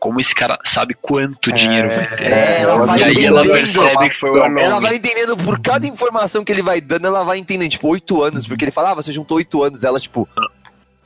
[0.00, 2.22] Como esse cara sabe quanto dinheiro vai ter?
[2.24, 3.62] É, ela Ela vai e aí ela entendendo.
[3.64, 4.80] percebe que foi o Ela Arlong.
[4.82, 8.46] vai entendendo por cada informação que ele vai dando, ela vai entendendo, tipo, oito anos,
[8.46, 10.28] porque ele fala, ah, você juntou oito anos, ela, tipo,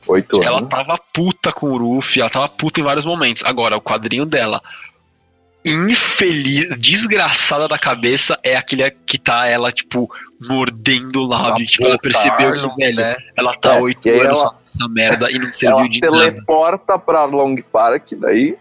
[0.07, 0.69] Oito Ela anos.
[0.69, 3.43] tava puta com o Ruffy, ela tava puta em vários momentos.
[3.45, 4.61] Agora, o quadrinho dela,
[5.65, 10.09] infeliz, desgraçada da cabeça, é aquele que tá ela, tipo,
[10.47, 11.65] mordendo o lábio.
[11.65, 13.15] Tipo, ela percebeu que, velho, né?
[13.37, 15.99] ela tá É, oito e aí anos ela- nessa merda e não serviu Ela de
[16.01, 16.17] nada.
[16.31, 18.55] teleporta pra Long Park, daí.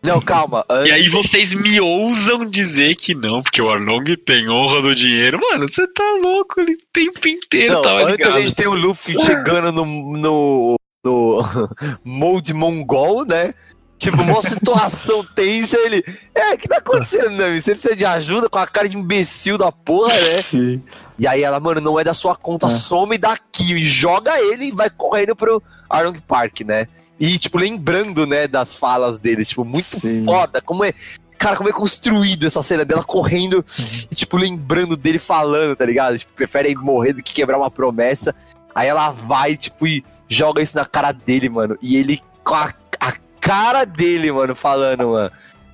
[0.00, 4.48] Não, calma, E antes, aí vocês me ousam dizer que não, porque o Arlong tem
[4.48, 5.40] honra do dinheiro.
[5.50, 8.36] Mano, você tá louco, ele o tempo inteiro não, tava antes ligado.
[8.36, 9.84] a gente tem o Luffy chegando no,
[10.16, 11.42] no, no
[12.04, 13.52] molde mongol, né?
[13.98, 16.04] Tipo, uma situação tensa, ele.
[16.32, 17.58] É, o que tá acontecendo, né?
[17.58, 20.42] Você precisa de ajuda com a cara de imbecil da porra, né?
[20.42, 20.80] Sim.
[21.18, 22.70] E aí ela, mano, não é da sua conta, É.
[22.70, 26.86] some daqui e joga ele e vai correndo pro Arlong Park, né?
[27.18, 30.24] E, tipo, lembrando, né, das falas dele, tipo, muito Sim.
[30.24, 30.60] foda.
[30.60, 30.92] Como é.
[31.36, 33.64] Cara, como é construído essa cena dela correndo
[34.10, 36.18] e, tipo, lembrando dele falando, tá ligado?
[36.18, 38.34] Tipo, prefere morrer do que quebrar uma promessa.
[38.74, 41.76] Aí ela vai, tipo, e joga isso na cara dele, mano.
[41.82, 45.30] E ele com a, a cara dele, mano, falando, mano.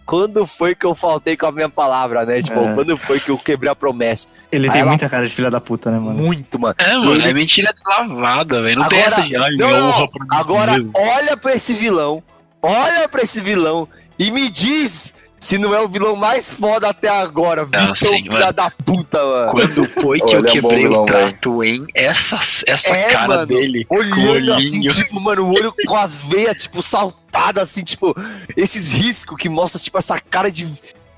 [0.06, 2.42] Quando foi que eu faltei com a minha palavra, né?
[2.42, 2.74] Tipo, É.
[2.74, 4.28] quando foi que eu quebrei a promessa?
[4.52, 6.14] Ele Aí tem ela- muita cara de filha da puta, né, mano?
[6.22, 6.74] Muito, mano.
[6.78, 8.78] É, mano, Ele- é mentira lavada, velho.
[8.80, 10.92] Não tem Agora- essa de ai, Não, não, Agora, mesmo.
[10.96, 12.22] olha pra esse vilão.
[12.62, 15.14] Olha pra esse vilão e me diz
[15.44, 17.66] se não é o vilão mais foda até agora.
[17.66, 18.52] Vitor, sim, filha mano.
[18.54, 19.50] da puta, mano.
[19.52, 21.86] Quando foi que Olha, eu é quebrei bom vilão, o trato, hein?
[21.94, 23.46] Essa, essa É, cara mano.
[23.46, 23.86] dele.
[23.90, 28.16] Olhando assim, tipo, mano, o olho com as veias, tipo, saltadas, assim, tipo,
[28.56, 30.66] esses riscos que mostra, tipo, essa cara de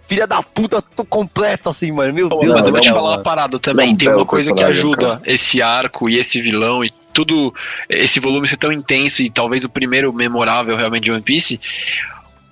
[0.08, 2.12] filha da puta completa, assim, mano.
[2.12, 3.22] Meu Pô, Deus mas eu vou te falar uma mano.
[3.22, 3.90] parada também.
[3.90, 7.54] Não, Tem uma coisa que personagem, ajuda esse arco e esse vilão e tudo,
[7.88, 11.60] esse volume ser tão intenso e talvez o primeiro memorável realmente de One Piece.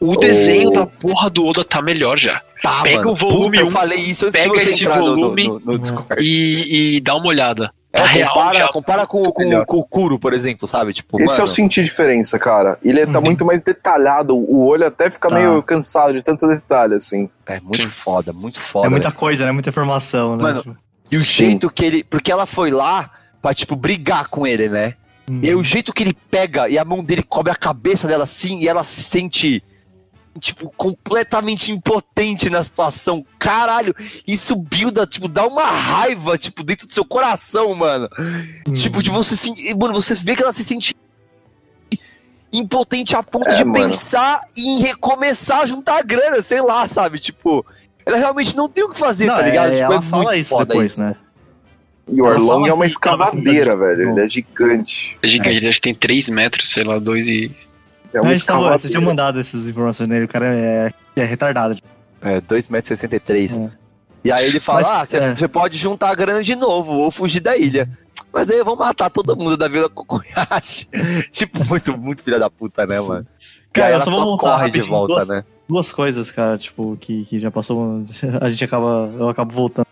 [0.00, 2.42] O desenho da porra do Oda tá melhor já.
[2.62, 3.12] Tá, Pega mano.
[3.12, 5.14] o volume Puta, eu um, falei isso antes de pega você esse entrar no- no,
[5.16, 6.22] volume no, no Discord.
[6.22, 7.70] E, e dá uma olhada.
[7.92, 8.68] É, Tá real, compara, já.
[8.68, 9.66] compara com, com, Melhor.
[9.66, 10.92] com o Kuro, por exemplo, sabe?
[10.92, 12.76] Tipo, Esse é mano, eu senti diferença, cara.
[12.82, 13.24] Ele tá Uhum.
[13.24, 14.34] muito mais detalhado.
[14.36, 15.34] O olho até fica Tá.
[15.36, 17.30] meio cansado de tanto detalhe, assim.
[17.46, 17.84] é muito Sim.
[17.84, 18.86] foda, muito foda.
[18.88, 19.52] É muita coisa, né?
[19.52, 20.42] Muita informação, né?
[20.42, 20.76] Mano,
[21.12, 21.24] E o Sim.
[21.50, 22.02] jeito que ele.
[22.02, 23.10] Porque ela foi lá
[23.40, 24.94] pra, tipo, brigar com ele, né?
[25.30, 25.38] Hum.
[25.42, 28.24] E aí o jeito que ele pega e a mão dele cobre a cabeça dela
[28.24, 29.62] assim e ela se sente.
[30.40, 33.24] Tipo, completamente impotente na situação.
[33.38, 33.94] Caralho,
[34.26, 38.08] isso builda, tipo, dá uma raiva, tipo, dentro do seu coração, mano.
[38.66, 38.72] Hum.
[38.72, 39.76] Tipo, de você sentir.
[39.76, 40.94] Mano, você vê que ela se sente
[42.52, 43.74] impotente a ponto É, de mano.
[43.88, 47.18] pensar em recomeçar a juntar grana, sei lá, sabe?
[47.18, 47.64] Tipo,
[48.06, 49.72] ela realmente não tem o que fazer, Não, tá ligado?
[49.72, 51.00] é, tipo, ela é fala muito isso foda depois, isso.
[51.02, 51.16] né?
[52.06, 54.10] E o fala é uma escavadeira, velho.
[54.10, 55.16] Ele é gigante.
[55.22, 57.50] É gigante, ele acho que tem 3 metros, sei lá, 2 e.
[58.14, 59.00] É bom, vocês tinham escavadeira.
[59.00, 61.76] mandado essas informações nele, o cara é, é retardado.
[62.22, 63.66] É, 2,63m.
[63.70, 63.84] É.
[64.24, 65.34] E aí ele fala: Mas, ah, você é.
[65.34, 67.88] você pode juntar a grana de novo ou fugir da ilha.
[68.32, 70.88] Mas aí eu vou matar todo mundo da Vila Kokoyashi.
[71.30, 73.08] tipo, muito, muito filha da puta, né, Sim.
[73.08, 73.26] mano?
[73.72, 75.44] Cara, eu só vou só voltar corre de volta, duas- né?
[75.68, 78.02] Duas coisas, cara, tipo, que, que já passou.
[78.40, 79.10] A gente acaba.
[79.18, 79.86] Eu acabo voltando.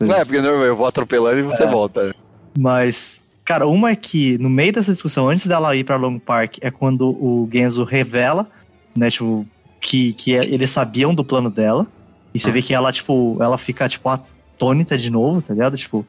[0.00, 1.66] Não é, porque normal, eu vou atropelando e você É.
[1.70, 2.14] volta.
[2.58, 6.58] Mas, cara, uma é que no meio dessa discussão, antes dela ir pra Long Park,
[6.60, 8.48] é quando o Genzo revela,
[8.96, 9.46] né, tipo,
[9.80, 11.86] que, que eles sabiam do plano dela.
[12.32, 15.76] E você vê que ela, tipo, ela fica, tipo, atônita de novo, tá ligado?
[15.76, 16.06] Tipo.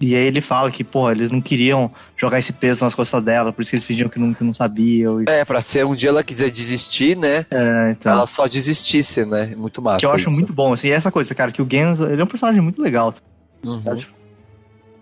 [0.00, 3.52] E aí ele fala que, porra, eles não queriam jogar esse peso nas costas dela,
[3.52, 5.20] por isso que eles fingiam que não, que não sabiam.
[5.20, 7.44] E, É, pra se um dia ela quiser desistir, né?
[7.50, 8.12] é, então.
[8.12, 9.54] Ela só desistisse, né?
[9.56, 9.98] Muito massa.
[9.98, 10.34] que eu acho isso.
[10.36, 13.12] muito bom, assim, essa coisa, cara, que o Genzo, ele é um personagem muito legal,
[13.64, 13.82] Uhum.
[13.82, 14.12] Tá, tipo,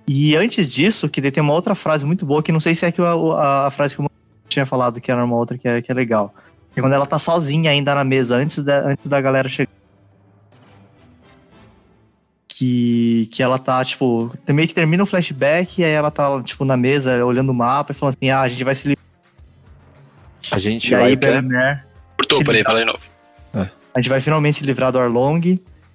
[0.07, 2.93] E antes disso, que tem uma outra frase muito boa, que não sei se é
[2.93, 4.09] que a, a- a frase que eu
[4.49, 6.33] tinha falado, que era uma outra que é, que é legal.
[6.73, 9.70] Que é quando ela tá sozinha ainda na mesa, antes da, antes da galera chegar.
[12.49, 16.65] Que, que ela tá, tipo, meio que termina o flashback, e aí ela tá, tipo,
[16.65, 19.05] na mesa, olhando o mapa e falando assim, ah, a gente vai se livrar.
[20.53, 21.05] A gente E vai.
[21.07, 21.85] aí, Belmer,
[22.16, 22.99] Cortou, peraí, fala de novo.
[23.53, 25.41] a gente vai finalmente se livrar do Arlong.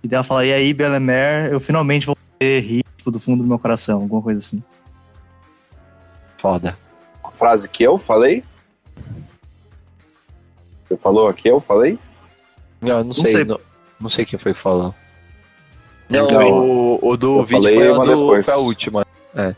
[0.04, 3.48] E daí ela fala, e aí, Belemer, eu finalmente vou ter risco do fundo do
[3.48, 4.62] meu coração, alguma coisa assim.
[6.38, 6.78] Foda.
[7.24, 8.44] A frase que eu falei?
[10.88, 11.98] Você falou aqui, eu falei?
[12.82, 13.32] Não, eu não, sei.
[13.32, 13.44] sei.
[13.46, 13.60] Não,
[14.00, 14.94] não sei quem foi que falou.
[16.10, 16.52] Não, também.
[16.52, 18.46] o, o do Eu 20 falei foi, a do, depois.
[18.46, 19.06] foi a última.
[19.34, 19.56] É.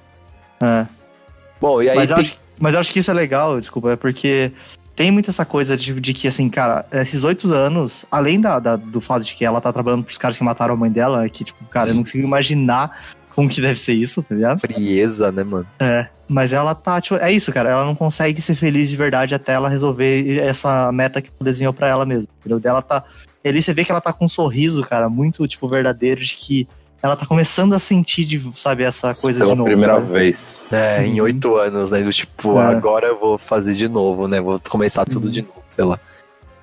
[1.59, 2.25] Bom, e aí Mas, eu tem...
[2.25, 4.51] acho, mas eu acho que isso é legal, desculpa, é porque
[4.95, 8.75] tem muito essa coisa de, de que, assim, cara, esses oito anos, além da, da-
[8.75, 11.29] do fato de que ela tá trabalhando pros caras que mataram a mãe dela, é
[11.29, 14.59] que, tipo, cara, eu não consigo imaginar como que deve ser isso, tá ligado?
[14.59, 15.67] frieza, né, mano?
[15.79, 19.33] É, mas ela tá, tipo, é isso, cara, ela não consegue ser feliz de verdade
[19.35, 22.59] até ela resolver essa meta que ela desenhou pra ela mesma, entendeu?
[22.59, 23.03] Dela tá,
[23.43, 26.35] e ali você vê que ela tá com um sorriso, cara, muito, tipo, verdadeiro, de
[26.35, 26.67] que
[27.01, 29.69] ela tá começando a sentir, de, sabe, essa coisa Pela de novo.
[29.69, 30.13] primeira sabe?
[30.13, 30.65] vez.
[30.71, 31.25] É, em Uhum.
[31.25, 32.01] oito anos, né?
[32.01, 32.65] Do tipo, É.
[32.67, 34.39] agora eu vou fazer de novo, né?
[34.39, 35.31] Vou começar tudo Uhum.
[35.31, 35.99] de novo, sei lá.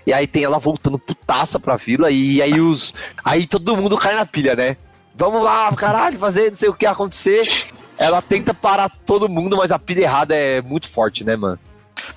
[0.06, 2.94] E aí tem ela voltando putaça pra vila e aí os.
[3.22, 4.78] Aí todo mundo cai na pilha, né?
[5.14, 7.42] Vamos lá, caralho, fazer não sei o que acontecer.
[7.98, 11.58] Ela tenta parar todo mundo, mas a pilha errada é muito forte, né, mano?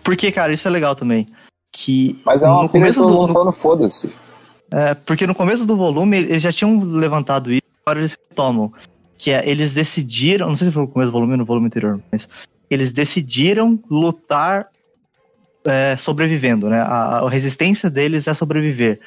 [0.02, 1.28] Porque, cara, isso é legal também.
[1.72, 4.14] Que Mas é uma no começo do, falando foda-se.
[4.72, 8.72] é, porque no começo do volume eles já tinham levantado isso, agora eles retomam.
[9.18, 11.68] Que é, eles decidiram, não sei se foi no começo do volume ou no volume
[11.68, 12.30] anterior, mas
[12.70, 14.68] eles decidiram lutar
[15.66, 16.80] é, sobrevivendo, né?
[16.80, 19.00] A, a resistência deles é sobreviver.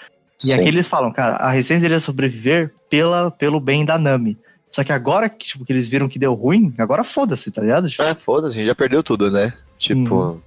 [0.42, 0.54] E Sim.
[0.60, 4.38] aqui eles falam, cara, a resistência deles é sobreviver pela, pelo bem da Nami.
[4.70, 7.88] Só que agora que, tipo, que eles viram que deu ruim, agora foda-se, tá ligado?
[7.88, 9.52] Tipo, É, foda-se, a gente já perdeu tudo, né?
[9.78, 10.40] Tipo, Uhum.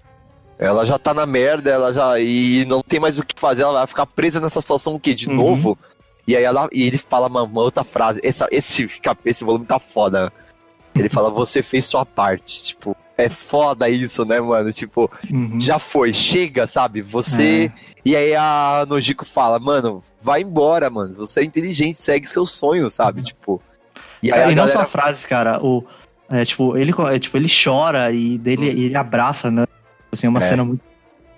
[0.59, 2.19] ela já tá na merda, ela já.
[2.19, 5.15] E não tem mais o que fazer, ela vai ficar presa nessa situação o quê?
[5.15, 5.35] De Uhum.
[5.35, 5.77] novo?
[6.27, 8.19] E aí ela, e ele fala uma, uma outra frase.
[8.23, 8.87] Essa, esse,
[9.25, 10.31] esse volume tá foda.
[10.93, 12.63] Ele fala, você fez sua parte.
[12.65, 12.95] Tipo,
[13.25, 14.71] é foda isso, né, mano?
[14.71, 15.59] Tipo, uhum.
[15.59, 17.01] já foi, chega, sabe?
[17.01, 17.71] Você.
[18.05, 21.13] E aí a Nojiko fala, mano, vai embora, mano.
[21.13, 23.21] Você é inteligente, segue seu sonho, sabe?
[23.23, 23.61] Tipo.
[24.23, 24.79] E aí Cara, a e não galera.
[24.79, 25.63] só frases, cara.
[25.63, 25.85] O,
[26.29, 29.65] é, tipo, ele, é, tipo, ele chora e dele, ele abraça, né?
[30.11, 30.41] Assim, é uma É.
[30.41, 30.81] cena muito.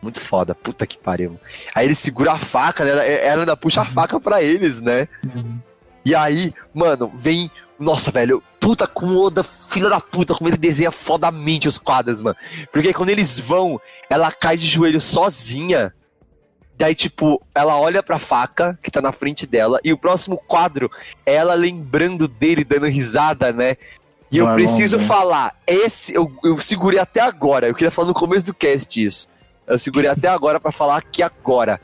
[0.01, 1.39] Muito foda, puta que pariu.
[1.75, 2.89] Aí ele segura a faca, né?
[2.89, 5.07] Ela, ela ainda puxa a faca pra eles, né?
[6.03, 7.51] E aí, mano, vem.
[7.81, 12.21] Nossa, velho, puta com o Oda, filha da puta, como ele desenha fodamente os quadros,
[12.21, 12.37] mano.
[12.71, 15.91] Porque quando eles vão, ela cai de joelho sozinha.
[16.77, 19.79] Daí, tipo, ela olha pra faca que tá na frente dela.
[19.83, 20.91] E o próximo quadro
[21.25, 23.75] é ela lembrando dele, dando risada, né?
[24.31, 27.67] E eu Do preciso falar, esse eu, eu segurei até agora.
[27.67, 29.27] Eu queria falar no começo do cast isso.
[29.65, 31.81] Eu segurei até agora pra falar aqui agora.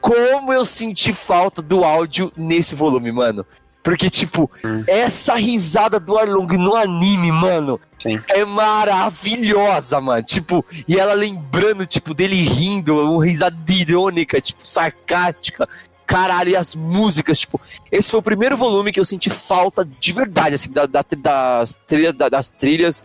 [0.00, 3.46] Como eu senti falta do áudio nesse volume, mano.
[3.82, 4.84] Porque, tipo, Hum.
[4.86, 8.20] essa risada do Arlong no anime, mano, Sim.
[8.30, 10.22] é maravilhosa, mano.
[10.22, 15.68] Tipo, e ela lembrando, tipo, dele rindo, uma risada irônica, tipo, sarcástica.
[16.06, 17.60] Caralho, e as músicas, tipo,
[17.90, 21.74] esse foi o primeiro volume que eu senti falta de verdade, assim, da, da- das
[21.86, 23.04] trilhas, da- das trilhas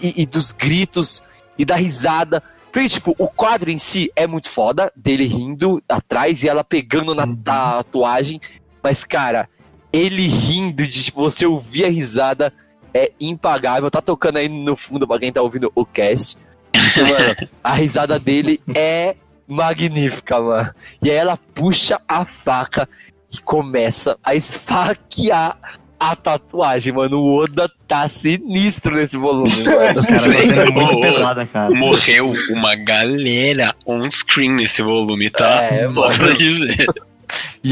[0.00, 1.22] e, e dos gritos
[1.58, 2.42] e da risada.
[2.72, 7.14] Porque, tipo, o quadro em si é muito foda, dele rindo atrás e ela pegando
[7.14, 7.36] na Uhum.
[7.36, 8.40] tatuagem.
[8.82, 9.48] Mas, cara,
[9.92, 12.52] ele rindo de, tipo, você ouvir a risada
[12.92, 13.90] é impagável.
[13.90, 16.38] Tá tocando aí no fundo pra quem tá ouvindo o cast.
[16.74, 20.74] Mano, a risada dele é magnífica, mano.
[21.02, 22.88] E aí ela puxa a faca
[23.32, 25.58] e começa a esfaquear
[25.98, 27.18] a tatuagem, mano.
[27.18, 30.02] O Oda tá sinistro nesse volume, mano.
[30.04, 31.74] Cara, é muito pesada, cara.
[31.74, 35.62] Morreu uma galera on-screen nesse volume, tá?
[35.62, 36.34] É, Bora mano.
[36.34, 36.86] dizer.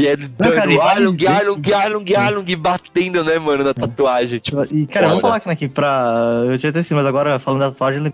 [0.01, 4.39] E cara, dando Arlong, Arlong, Arlong, Arlong, batendo, né, mano, na tatuagem.
[4.39, 6.43] Tipo, E, cara, vamos falar aqui, né, pra.
[6.47, 8.13] Eu tinha até assim, mas agora falando da tatuagem.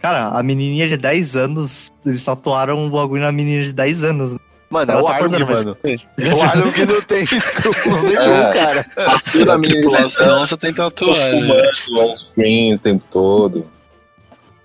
[0.00, 4.36] Cara, a menininha de 10 anos, eles tatuaram um bagulho na menina de 10 anos.
[4.70, 5.76] mano, é o tá Arlong, acordando, mas- mano.
[6.38, 8.52] O Arlong não tem escrúpulos nenhum, É.
[8.52, 8.86] cara.
[8.94, 11.42] Passou da Na menina tripulação você tem tatuagem.
[11.42, 13.66] fumando on-screen o tempo todo.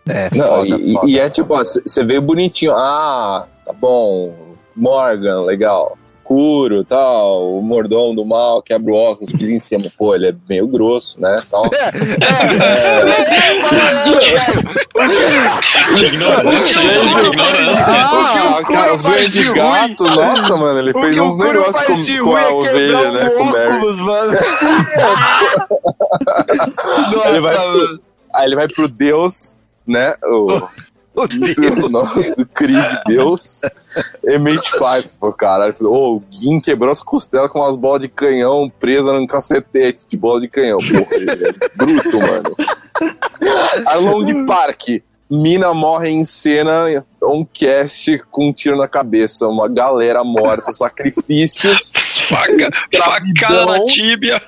[0.08, 1.10] É, Não, foda, e, foda.
[1.10, 2.74] e é tipo, você vê bonitinho.
[2.76, 4.54] Ah, tá bom.
[4.76, 5.98] Morgan, legal.
[6.24, 7.58] Curo, tal.
[7.58, 9.92] O mordomo do mal quebra o óculos, pisa em cima.
[9.98, 11.36] Pô, ele é meio grosso, né?
[11.52, 11.64] Tal.
[15.98, 17.40] Ignorante, ignorante.
[17.86, 22.24] Ah, o Curo cara, zoeira de gato, nossa, mano, ele O fez uns negócios com,
[22.24, 23.30] com a é ovelha, né?
[23.30, 24.34] Com óculos, mano.
[27.14, 28.00] Nossa, Ele vai mano.
[28.34, 29.56] Aí ele vai pro Deus,
[29.86, 30.16] né?
[30.24, 30.62] O,
[31.16, 31.56] O Deus.
[32.54, 33.62] Krieg Deus.
[34.24, 35.66] Emate Five, pô, cara.
[35.66, 39.28] Ele falou, ô, o Gin quebrou as costelas com umas bolas de canhão presas num
[39.28, 40.78] cacetete de bola de canhão.
[40.80, 42.56] Porra, ele é bruto, mano.
[43.86, 45.02] A Long Park.
[45.30, 46.86] Mina morre em cena,
[47.24, 49.48] um cast com um tiro na cabeça.
[49.48, 51.92] Uma galera morta, sacrifícios.
[52.30, 52.70] Faca,
[53.00, 54.40] facada na tíbia.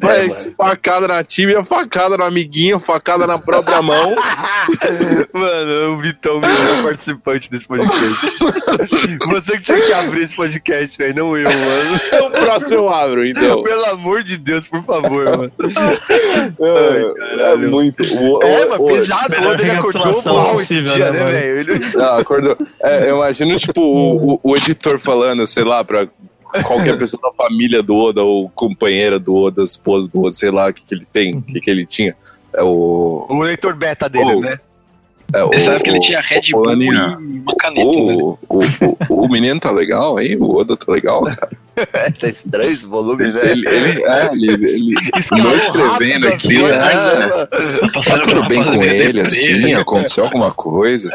[0.00, 4.16] Vai, facada na tíbia, facada no amiguinho, facada na própria mão.
[5.34, 8.38] Mano, o Vitão, melhor participante desse podcast.
[9.28, 12.26] Você que tinha que abrir esse podcast, velho, não eu, mano.
[12.26, 13.62] o próximo eu abro, então.
[13.62, 15.52] Pelo amor de Deus, por favor, mano.
[15.58, 17.70] É, é caralho.
[17.70, 18.02] muito.
[18.16, 21.30] O, É, o- mas o- pesado, quando ele acordou mal esse possível, dia, né, né,
[21.30, 21.60] velho?
[21.72, 22.56] Ele- Não, acordou.
[22.82, 26.08] É, eu imagino, tipo, o, o- o editor falando, sei lá, pra
[26.62, 30.68] qualquer pessoa da família do Oda, ou companheira do Oda, esposa do Oda, sei lá,
[30.68, 32.14] o que, que ele tem, o que, que ele tinha.
[32.54, 33.26] É o.
[33.28, 34.40] O leitor beta dele, Oh.
[34.40, 34.58] né?
[35.32, 37.18] É, o Você sabe que ele tinha o- Red o Bull e Aninha.
[37.18, 37.92] uma caneta, né?
[38.14, 38.60] O, o,
[39.08, 40.36] o, o menino tá legal aí?
[40.36, 41.22] O Oda tá legal?
[41.24, 41.50] cara?
[41.76, 43.40] É, tá estranho esse volume, né?
[43.50, 44.94] Ele, ele, é, ele, ele
[45.32, 46.56] andou escrevendo aqui.
[46.56, 46.68] é.
[46.68, 48.04] né, mano?
[48.04, 49.74] Tá tudo bem com ele, assim?
[49.74, 51.10] Aconteceu alguma coisa?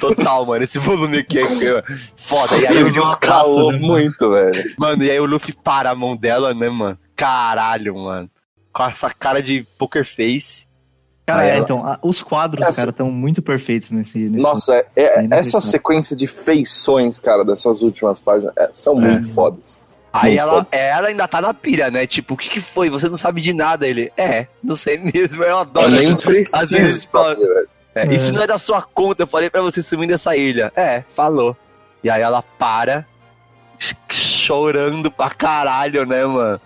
[0.00, 0.64] Total, mano.
[0.64, 1.82] Esse volume aqui é é
[2.16, 2.56] foda.
[2.58, 4.72] E aí o Ele Luffy, escalou muito, velho.
[4.76, 6.98] mano, e aí o Luffy para a mão dela, né, mano?
[7.14, 8.28] Caralho, mano.
[8.72, 10.66] Com essa cara de poker face.
[11.32, 14.18] Cara, é, ela- então, a- os quadros, Essa- cara, estão muito perfeitos nesse.
[14.28, 19.32] nesse Nossa, é- é- essa sequência de feições, cara, dessas últimas páginas, é, são muito
[19.32, 19.82] fodas.
[20.12, 20.68] Aí Muito ela, foda.
[20.72, 22.04] ela ainda tá na pilha, né?
[22.04, 22.90] Tipo, o que que foi?
[22.90, 23.86] Você não sabe de nada.
[23.86, 25.44] Ele, é, não sei mesmo.
[25.44, 25.88] Eu Eu adoro.
[25.88, 27.68] nem Às vezes preciso saber, velho.
[27.94, 29.22] É, Isso não é da sua conta.
[29.22, 30.72] Eu falei pra você sumir dessa ilha.
[30.74, 31.56] É, falou.
[32.02, 33.06] E aí ela para,
[33.78, 36.60] ch- chorando pra caralho, né, mano?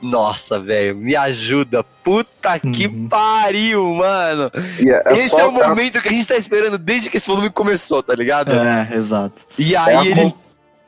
[0.00, 1.82] Nossa, velho, me ajuda.
[2.04, 3.08] Puta que Uhum.
[3.08, 4.50] pariu, mano.
[4.80, 7.16] E é, é esse só é o momento que a gente tá esperando desde que
[7.16, 8.52] esse volume começou, tá ligado?
[8.52, 9.42] É, exato.
[9.58, 10.34] E é aí a ele.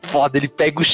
[0.03, 0.85] Foda, ele pega o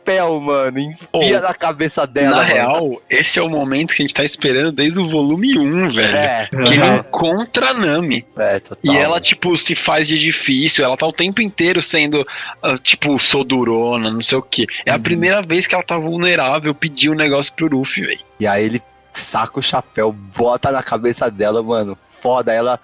[0.00, 2.30] chapéu, mano, enfia Pô, na cabeça dela.
[2.30, 2.48] Na mano.
[2.48, 6.16] real, esse é o momento que a gente tá esperando desde o volume 1, velho.
[6.16, 6.96] É, Que ele Uhum.
[6.96, 8.24] encontra a Nami.
[8.36, 8.94] é, total.
[8.94, 10.84] E ela, tipo, se faz de difícil.
[10.84, 12.26] Ela tá o tempo inteiro sendo,
[12.62, 14.66] ah, tipo, sou durona, não sei o quê.
[14.84, 15.02] É a Uhum.
[15.02, 18.20] primeira vez que ela tá vulnerável, pediu um negócio pro Luffy, velho.
[18.38, 18.82] E aí ele
[19.12, 21.96] saca o chapéu, bota na cabeça dela, mano.
[22.20, 22.78] Foda, ela.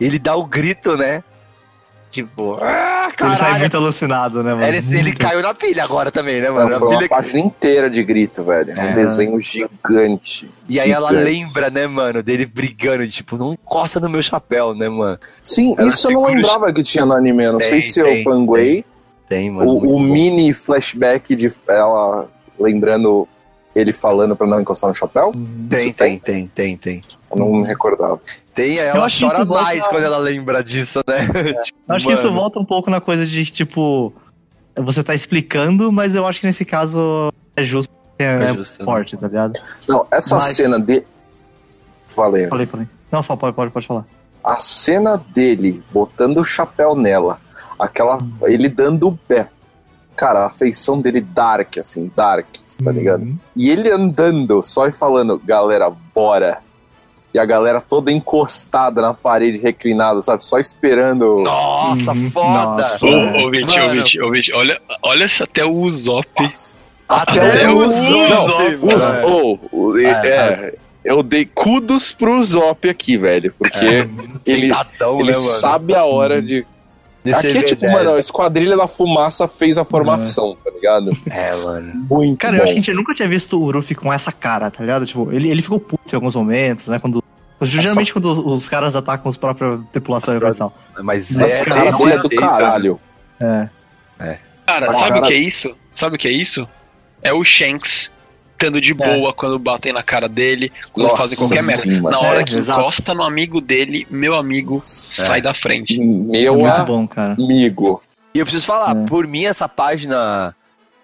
[0.00, 1.22] Ele dá o grito, né?
[2.14, 3.58] Tipo, ah, Ele sai caralho.
[3.58, 4.64] muito alucinado, né, mano?
[4.64, 6.70] Ele, ele caiu na pilha agora também, né, mano?
[6.70, 8.70] Não, foi uma pilha- página inteira de grito, velho.
[8.70, 8.84] É.
[8.84, 10.48] Um desenho gigante.
[10.68, 11.24] E aí ela Gigante.
[11.32, 15.18] lembra, né, mano, dele brigando, tipo, não encosta no meu chapéu, né, mano?
[15.42, 17.42] Sim, Ela isso eu não o lembrava que tinha no anime.
[17.42, 18.84] Eu não Tem, sei se tem, eu panguei.
[19.28, 19.68] Tem, mano.
[19.72, 22.28] O, o mini flashback de ela
[22.60, 23.26] lembrando
[23.74, 25.32] ele falando pra não encostar no chapéu.
[25.68, 27.02] Tem, tem, tem, tem, tem.
[27.28, 28.20] Eu não me recordava.
[28.54, 31.26] Tem, ela chora volta- mais quando ela lembra disso, né?
[31.64, 34.12] Tipo, Eu acho que isso mano, volta um pouco na coisa de, tipo,
[34.76, 38.78] você tá explicando, mas eu acho que nesse caso é justo, é, É é justo,
[38.80, 38.84] né?
[38.84, 39.52] forte, tá ligado?
[39.88, 41.02] Não, essa Mas- cena de.
[42.06, 42.46] Falei.
[42.48, 42.86] Falei, falei.
[43.10, 44.04] Não, fala, pode, pode, pode falar.
[44.42, 47.40] A cena dele botando o chapéu nela,
[47.78, 48.18] aquela.
[48.42, 49.48] ele dando o pé.
[50.14, 52.46] Cara, a feição dele dark, assim, dark,
[52.84, 53.22] tá ligado?
[53.22, 53.36] Uhum.
[53.56, 56.58] E ele andando, só e falando, galera, bora.
[57.34, 60.44] E a galera toda encostada na parede, reclinada, sabe?
[60.44, 61.36] Só esperando.
[61.40, 62.30] Nossa, Uhum.
[62.30, 62.82] foda!
[62.82, 63.04] Nossa.
[63.04, 63.44] Ô, É.
[63.44, 63.90] ô, Viti, ô.
[63.90, 66.28] Viti, ô, Viti, olha, olha se até o Usopp.
[67.08, 68.96] Até Até o Zop, Não, velho.
[68.96, 70.74] os, oh, o- É, é,
[71.04, 73.52] eu dei kudos pro Zop aqui, velho.
[73.58, 74.08] Porque
[74.46, 76.64] ele, Sentadão, ele né, sabe a hora de.
[77.24, 78.04] De Aqui é tipo, verdade.
[78.04, 81.10] mano, a Esquadrilha da Fumaça fez a formação, tá ligado?
[81.30, 82.06] É, mano.
[82.10, 82.58] Muito Cara, bom.
[82.58, 85.06] eu acho que a gente nunca tinha visto o Ruffy com essa cara, tá ligado?
[85.06, 86.98] Tipo, ele, ele ficou puto em alguns momentos, né?
[86.98, 87.23] Quando.
[87.64, 90.72] Geralmente quando os caras atacam os próprios tripulações Os e tal.
[91.02, 93.00] Mas é, cara, esse Esse é do caralho.
[93.40, 93.68] É.
[94.18, 95.74] Cara, Essa sabe cara- o que é isso?
[95.92, 96.66] Sabe o que é isso?
[97.22, 98.10] É o Shanks
[98.52, 101.82] estando de boa quando batem na cara dele, quando Nossa, fazem qualquer merda.
[101.82, 102.00] sim.
[102.00, 102.80] Na hora É, que exato.
[102.80, 106.00] encosta no amigo dele, meu amigo sai da frente.
[106.00, 107.32] É Meu muito bom, cara.
[107.34, 108.02] amigo.
[108.34, 109.04] E eu preciso falar, É.
[109.06, 110.54] por mim, essa página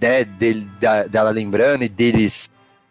[0.01, 2.49] né, dele, da- dela lembrando e deles,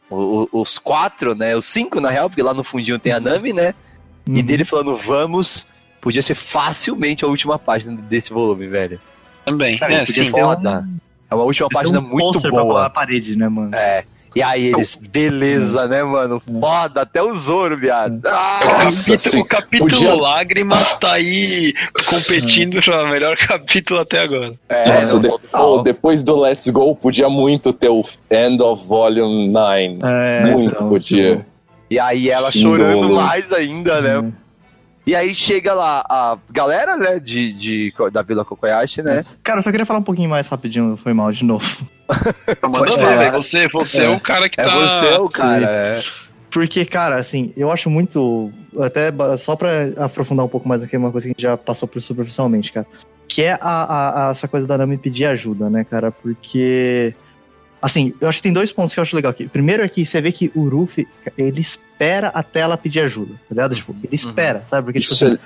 [0.10, 1.56] o- os quatro, né?
[1.56, 3.74] Os cinco, na real, porque lá no fundinho tem a Nami, né?
[4.28, 4.46] E Uhum.
[4.46, 5.68] dele falando, vamos,
[6.02, 9.00] podia ser facilmente a última página desse volume, velho.
[9.46, 9.78] Também.
[9.78, 10.30] Cara, é, sim.
[10.30, 10.88] Foda.
[11.30, 12.90] É uma última página um muito colar na boa.
[12.90, 13.74] parede, né, mano?
[13.76, 14.04] É.
[14.36, 16.42] E aí eles, beleza, né, mano?
[16.60, 18.22] Foda, até o Zoro, viado.
[18.26, 21.74] Ah, O capítulo, o capítulo Podia- Lágrimas tá aí
[22.08, 24.54] competindo para o melhor capítulo até agora.
[24.70, 28.88] é, Nossa, não, de- oh, depois do Let's Go, podia muito ter o End of
[28.88, 29.98] Volume 9.
[30.04, 31.46] É, muito então, podia.
[31.90, 34.18] E aí ela Sim, chorando mais ainda, né?
[34.20, 34.32] Uhum.
[35.10, 39.26] E aí chega lá a galera, né, de, de, da Vila Kokoyashi, né?
[39.42, 41.66] Cara, eu só queria falar um pouquinho mais rapidinho, foi mal de novo.
[42.62, 43.18] Pode ver, falar.
[43.18, 43.38] velho.
[43.44, 44.06] Você, você é.
[44.06, 44.10] É.
[44.10, 44.76] o cara que É tá.
[44.76, 46.00] você o cara, é.
[46.52, 48.52] Porque, cara, assim, eu acho muito.
[48.80, 51.88] Até só pra aprofundar um pouco mais aqui, uma coisa que a gente já passou
[51.88, 52.86] por superficialmente, cara.
[53.28, 56.12] Que é a, a- a- essa coisa da Nami pedir ajuda, né, cara?
[56.12, 57.16] Porque.
[57.82, 59.48] Assim, eu acho que tem dois pontos que eu acho legal aqui.
[59.48, 61.08] Primeiro é que você vê que o Ruffy,
[61.38, 63.76] ele espera até ela pedir ajuda, tá ligado?
[63.76, 64.86] Tipo, ele espera, sabe?
[64.86, 65.38] Porque, tipo, Isso assim, é-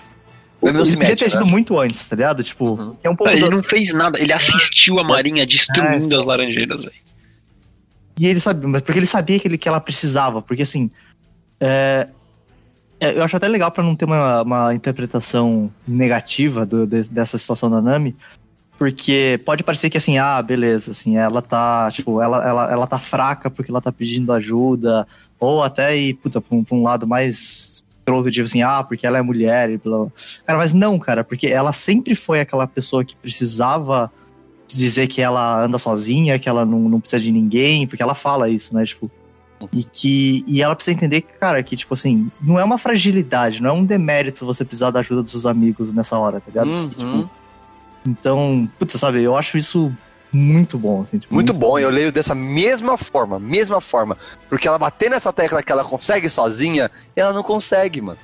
[0.85, 1.51] se podia mete, ter sido né?
[1.51, 2.43] muito antes, tá ligado?
[2.43, 2.95] Tipo, Uhum.
[3.03, 3.31] é um pouco.
[3.31, 6.95] Ele do- não fez nada, ele assistiu a Marinha destruindo as laranjeiras, velho.
[8.19, 10.89] E ele sabia, mas porque ele sabia que, ele, que ela precisava, porque assim.
[11.59, 12.07] é,
[12.99, 17.37] é, eu acho até legal pra não ter uma, uma interpretação negativa do- de- dessa
[17.37, 18.15] situação da Nami,
[18.83, 22.99] porque pode parecer que assim, ah, beleza, assim, ela tá, tipo, ela, ela, ela tá
[22.99, 25.07] fraca porque ela tá pedindo ajuda,
[25.39, 29.07] ou até ir, puta, pra um, pra um lado mais escroto, tipo assim, ah, porque
[29.07, 30.07] ela é mulher e blá, blá.
[30.45, 34.11] Cara, mas não, cara, porque ela sempre foi aquela pessoa que precisava
[34.67, 38.49] dizer que ela anda sozinha, que ela não, não precisa de ninguém, porque ela fala
[38.49, 38.83] isso, né?
[38.83, 39.09] Tipo.
[39.71, 43.63] E que e ela precisa entender que, cara, que, tipo assim, não é uma fragilidade,
[43.63, 46.69] não é um demérito você precisar da ajuda dos seus amigos nessa hora, tá ligado?
[46.69, 46.89] Uhum.
[46.89, 47.29] Tipo,
[48.05, 49.91] então, puta, sabe, eu acho isso
[50.31, 51.19] muito bom, assim.
[51.19, 54.17] tipo, Muito bom, eu leio dessa mesma forma, mesma forma.
[54.49, 58.17] Porque ela bater nessa tecla que ela consegue sozinha, ela não consegue, mano.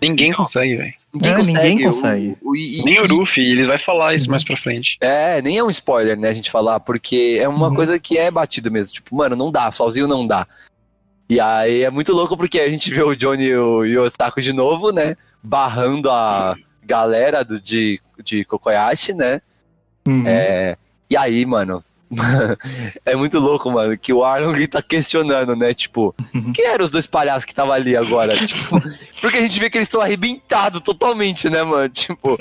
[0.00, 0.94] Ninguém consegue, velho.
[1.12, 1.58] Ninguém É, consegue.
[1.68, 2.36] ninguém O- consegue.
[2.42, 4.96] o- e- Nem o Luffy, ele vai falar isso mais pra frente.
[5.00, 7.74] É, nem é um spoiler, né, a gente falar, porque é uma Uhum.
[7.74, 8.92] coisa que é batido mesmo.
[8.92, 10.46] Tipo, mano, não dá, sozinho não dá.
[11.28, 14.02] E aí é muito louco porque a gente vê o Johnny e o, e o
[14.04, 15.16] Osako de novo, né?
[15.42, 16.54] Barrando a
[16.88, 19.42] galera do, de, de Kokoyashi, né?
[20.06, 20.24] Uhum.
[20.26, 20.76] É,
[21.10, 21.84] e aí, mano.
[23.04, 25.74] é muito louco, mano, que o Arlong tá questionando, né?
[25.74, 26.14] Tipo,
[26.54, 28.34] quem eram os dois palhaços que estavam ali agora?
[28.46, 28.78] Tipo,
[29.20, 31.86] porque a gente vê que eles estão arrebentados totalmente, né, mano?
[31.90, 32.38] Tipo.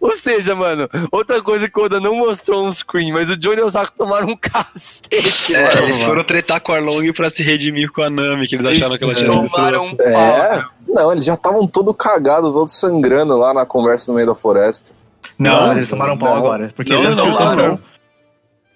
[0.00, 3.60] Ou seja, mano, outra coisa que o Oda não mostrou no screen, mas o Johnny
[3.60, 5.94] e o Osako tomaram um cacete, É, mano.
[5.94, 8.96] eles foram tretar com o Arlong pra se redimir com a Nami, que eles acharam
[8.96, 10.06] que ela tinha sido Tomaram um pau.
[10.06, 14.34] É, não, eles já estavam todo cagados, todos sangrando lá na conversa no meio da
[14.34, 14.92] floresta.
[15.38, 16.36] Não, Não, eles tomaram pau não.
[16.38, 16.72] agora.
[16.74, 17.80] Porque Não, eles não, tanto- não, não.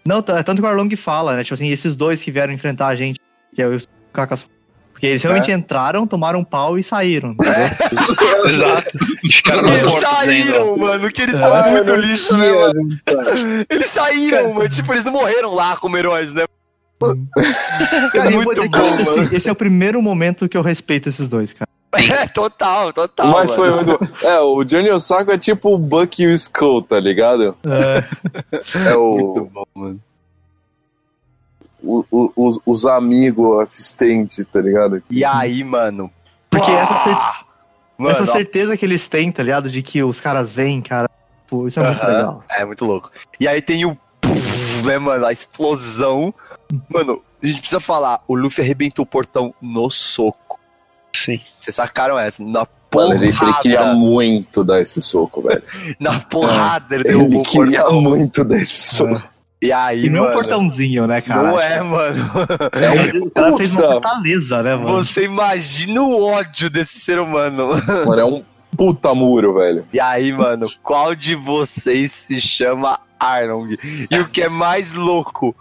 [0.06, 1.42] Não, t- tanto que o Arlong fala, né?
[1.44, 3.18] Tipo assim, esses dois que vieram enfrentar a gente,
[3.54, 3.78] que é o
[4.12, 4.48] Kakas.
[4.92, 7.34] Porque eles realmente entraram, tomaram um pau e saíram.
[7.40, 8.90] Exato.
[9.62, 12.98] Na Eles saíram, mano, que eles são muito lixo, né, mano?
[13.70, 14.68] Eles saíram, mano.
[14.68, 16.44] Tipo, eles não morreram lá como heróis, né?
[18.12, 21.52] Cara, vou muito bom, que esse é o primeiro momento que eu respeito esses dois,
[21.54, 21.68] cara.
[21.92, 23.26] É, total, total.
[23.32, 23.98] Mas foi mano.
[23.98, 24.24] muito.
[24.24, 27.56] É, o Johnny Osako é tipo o Buck e o Skull, tá ligado?
[28.86, 29.16] É o.
[29.36, 30.00] Muito bom, mano.
[31.82, 35.02] o- o- os, os amigos assistentes, tá ligado?
[35.10, 36.10] E aí, mano.
[36.48, 37.18] Porque essa, cer-
[37.98, 39.68] Mano, essa certeza que eles têm, tá ligado?
[39.68, 41.10] De que os caras vêm, cara.
[41.48, 42.12] Pô, isso é muito Aham.
[42.12, 42.44] legal.
[42.50, 43.10] É muito louco.
[43.40, 43.98] E aí tem o.
[44.84, 45.26] né, mano?
[45.26, 46.32] A explosão.
[46.88, 48.22] Mano, a gente precisa falar.
[48.28, 50.59] O Luffy arrebentou o portão no soco.
[51.14, 51.40] Sim.
[51.58, 52.42] Vocês sacaram essa?
[52.42, 53.24] Na Mano, porrada.
[53.24, 55.62] ele, ele queria muito dar esse soco, velho.
[56.00, 58.00] Na porrada ele Ele o queria portão.
[58.02, 59.22] muito dar esse soco.
[59.62, 60.34] E aí, E não é um mano.
[60.36, 61.50] portãozinho, né, cara?
[61.50, 62.24] Não é, mano.
[63.26, 64.88] O cara fez uma fortaleza, né, mano?
[65.04, 67.68] Você imagina o ódio desse ser humano.
[68.06, 68.42] Mano, é um
[68.76, 69.84] puta muro, velho.
[69.92, 73.76] E aí, mano, qual de vocês se chama Arlong?
[74.10, 75.54] E o que é mais louco,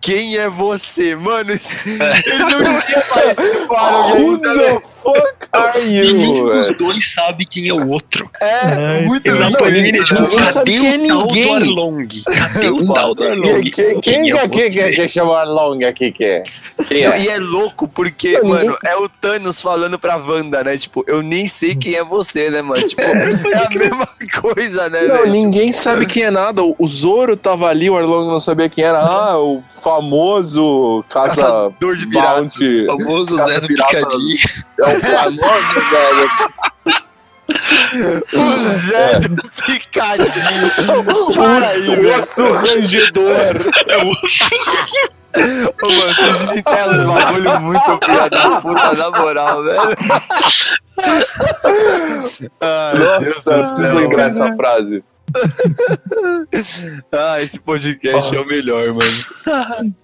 [0.00, 1.16] quem é você?
[1.16, 6.52] Mano, isso- ele não tinha mais separado Who the fuck are Nenhum you?
[6.52, 8.28] dos dois sabe quem é o outro.
[8.40, 11.46] É, Ai, muito não, tipo, ninguém cadê sabe quem é tal ninguém?
[11.46, 12.08] do Arlong?
[12.24, 13.70] Cadê o Arlong?
[13.70, 14.90] Quem, quem, é quem, quem, você?
[14.92, 16.42] quem chama Long aqui que é?
[16.86, 17.20] Quem Não, é?
[17.22, 20.76] E é louco porque, Não, ninguém- mano, é o Thanos falando pra Wanda, né?
[20.76, 22.86] Tipo, eu nem sei quem é você, né, mano?
[22.86, 24.08] Tipo, é a mesma
[24.40, 26.62] coisa, né, Não, ninguém sabe quem é nada.
[26.62, 28.98] O o Zoro tava ali, o Arlong não sabia quem era.
[28.98, 29.62] Ah, o
[29.96, 32.34] famoso caça Caçador de pirata.
[32.40, 32.86] bounty.
[32.88, 33.66] O famoso Zé do.
[33.68, 34.38] Picadinho.
[34.80, 36.30] É o famoso, velho.
[38.32, 38.38] O
[38.88, 41.34] Zé do Picadinho.
[41.34, 43.36] Para aí, O osso rangedor.
[45.82, 49.80] Ô, mano, vocês desenterram uns bagulho muito filha da puta, na moral, velho.
[52.60, 55.04] Ai, Deus Nossa, preciso lembrar essa frase.
[57.12, 58.54] Ah, esse podcast é o Nossa.
[58.54, 59.94] melhor, mano.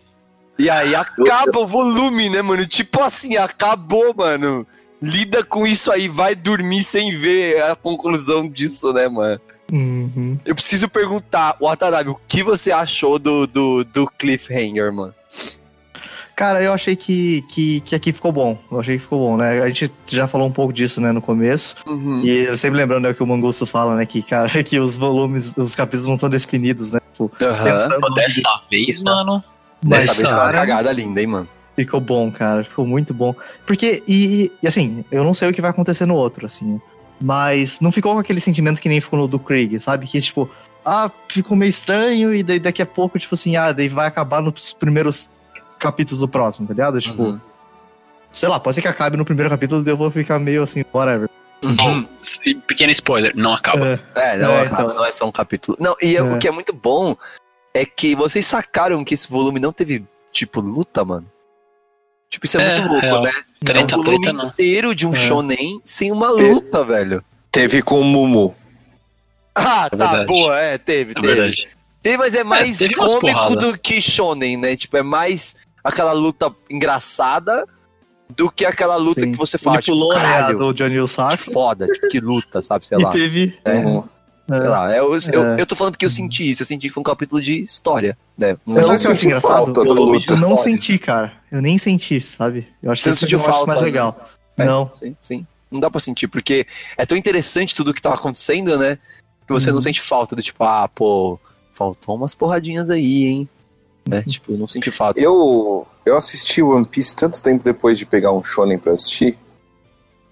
[0.59, 2.67] E aí acaba o volume, né, mano?
[2.67, 4.67] Tipo assim, acabou, mano.
[5.01, 9.41] Lida com isso aí, vai dormir sem ver a conclusão disso, né, mano?
[9.73, 10.39] Uhum.
[10.45, 15.15] Eu preciso perguntar, Watanabe, o que você achou do, do, do cliffhanger, mano?
[16.35, 18.59] Cara, eu achei que, que, que aqui ficou bom.
[18.71, 19.63] Eu achei que ficou bom, né?
[19.63, 21.77] A gente já falou um pouco disso, né, no começo.
[21.87, 22.23] Uhum.
[22.25, 24.07] E eu sempre lembrando né, o que o Mangusto fala, né?
[24.07, 27.01] Que, cara, que os volumes, os capítulos não são definidos, né?
[27.13, 29.45] Tipo, Pô, Dessa vez, mano.
[29.83, 31.49] Dessa Mas, vez foi uma cara, cagada linda, hein, mano?
[31.77, 32.65] Ficou bom, cara.
[32.65, 33.35] Ficou muito bom.
[33.67, 36.81] Porque, e, e, assim, eu não sei o que vai acontecer no outro, assim.
[37.21, 40.07] Mas não ficou com aquele sentimento que nem ficou no do Krieg, sabe?
[40.07, 40.51] Que, tipo,
[40.85, 44.43] ah, ficou meio estranho e daí daqui a pouco, tipo assim, ah, daí vai acabar
[44.43, 45.31] nos primeiros
[45.83, 47.01] capítulos do próximo, tá ligado?
[47.01, 47.41] Tipo, Uhum.
[48.31, 50.85] sei lá, pode ser que acabe no primeiro capítulo e eu vou ficar meio assim,
[50.93, 51.29] whatever.
[51.65, 52.07] Uhum.
[52.67, 54.01] Pequeno spoiler, não acaba.
[54.17, 54.95] É, É, não, É, acaba, então.
[54.97, 55.77] não é só um capítulo.
[55.81, 57.15] Não, e é- o que é muito bom
[57.75, 61.27] é que vocês sacaram que esse volume não teve, tipo, luta, mano.
[62.31, 63.31] Tipo, isso é, É, muito louco, né?
[63.67, 65.17] É um volume treta, inteiro de um É.
[65.17, 67.23] shonen sem uma Te- luta, velho.
[67.51, 68.55] Teve com o Mumu.
[69.55, 71.27] Ah, É tá, boa, é, teve, É teve.
[71.27, 71.69] verdade.
[72.03, 74.75] Teve, mas é mais teve cômico do que shonen, né?
[74.77, 77.67] Tipo, é mais aquela luta engraçada
[78.37, 79.33] do que aquela luta Sim.
[79.33, 81.37] que você fala, Ele tipo, pulou, né, caralho, do Johnny que Osaka.
[81.37, 83.11] foda, tipo, que luta, sabe, sei E lá.
[83.11, 83.59] teve.
[83.65, 83.75] É.
[83.79, 84.05] Uhum.
[84.51, 85.61] é, Sei lá, eu, eu, É.
[85.61, 88.17] eu tô falando porque eu senti isso, eu senti que foi um capítulo de história,
[88.37, 88.55] né?
[88.67, 89.73] Um Mas Eu sabe o que eu acho senti engraçado?
[89.85, 90.33] Eu, luta.
[90.33, 90.73] eu não História.
[90.73, 91.33] senti, cara.
[91.51, 92.67] Eu nem senti, sabe?
[92.83, 93.85] Eu acho Você que não isso sentiu falta, mais né?
[93.85, 94.29] legal.
[94.57, 94.65] É.
[94.65, 94.91] Não.
[94.97, 95.47] Sim, sim.
[95.71, 98.99] Não dá pra sentir, porque é tão interessante tudo que tá acontecendo, né?
[99.47, 99.81] Que você não Uhum.
[99.83, 101.39] sente falta do tipo, ah, pô,
[101.73, 103.49] faltou umas porradinhas aí, hein?
[104.07, 104.23] Né?
[104.23, 105.21] Tipo, eu não senti falta.
[105.21, 109.39] Eu, eu assisti One Piece tanto tempo depois de pegar um shonen pra assistir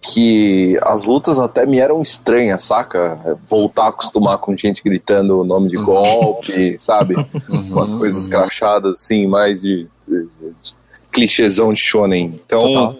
[0.03, 3.39] que as lutas até me eram estranhas, saca?
[3.47, 5.85] Voltar a acostumar com gente gritando o nome de Uhum.
[5.85, 7.17] golpe, sabe?
[7.49, 10.53] Uhum, Umas coisas crachadas, assim, mais de, de, de
[11.13, 12.41] clichêzão de shonen.
[12.45, 12.97] Então, Total.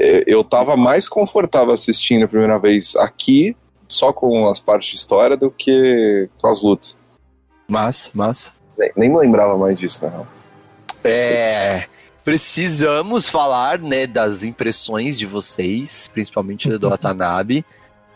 [0.00, 3.56] eh, eu tava mais confortável assistindo a primeira vez aqui,
[3.86, 6.96] só com as partes de história, do que com as lutas.
[7.68, 8.52] Mas, mas.
[8.96, 10.26] Nem, lembrava mais disso, na real.
[11.04, 11.84] É.
[12.24, 17.64] Precisamos falar, né, das impressões de vocês, principalmente do Watanabe,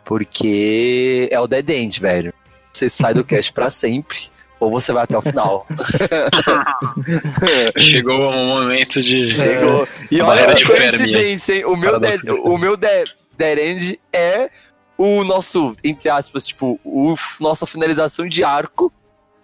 [0.04, 2.32] porque é o Dead End, velho.
[2.72, 4.28] Você sai do cast pra sempre,
[4.60, 5.66] ou você vai até o final.
[7.78, 9.26] Chegou o momento de.
[9.28, 9.88] Chegou.
[10.10, 11.64] E A olha Fermi, coincidência, hein?
[11.64, 14.50] O meu, dead, o meu dead, dead End é
[14.96, 18.92] o nosso, entre aspas, tipo, o nossa finalização de arco.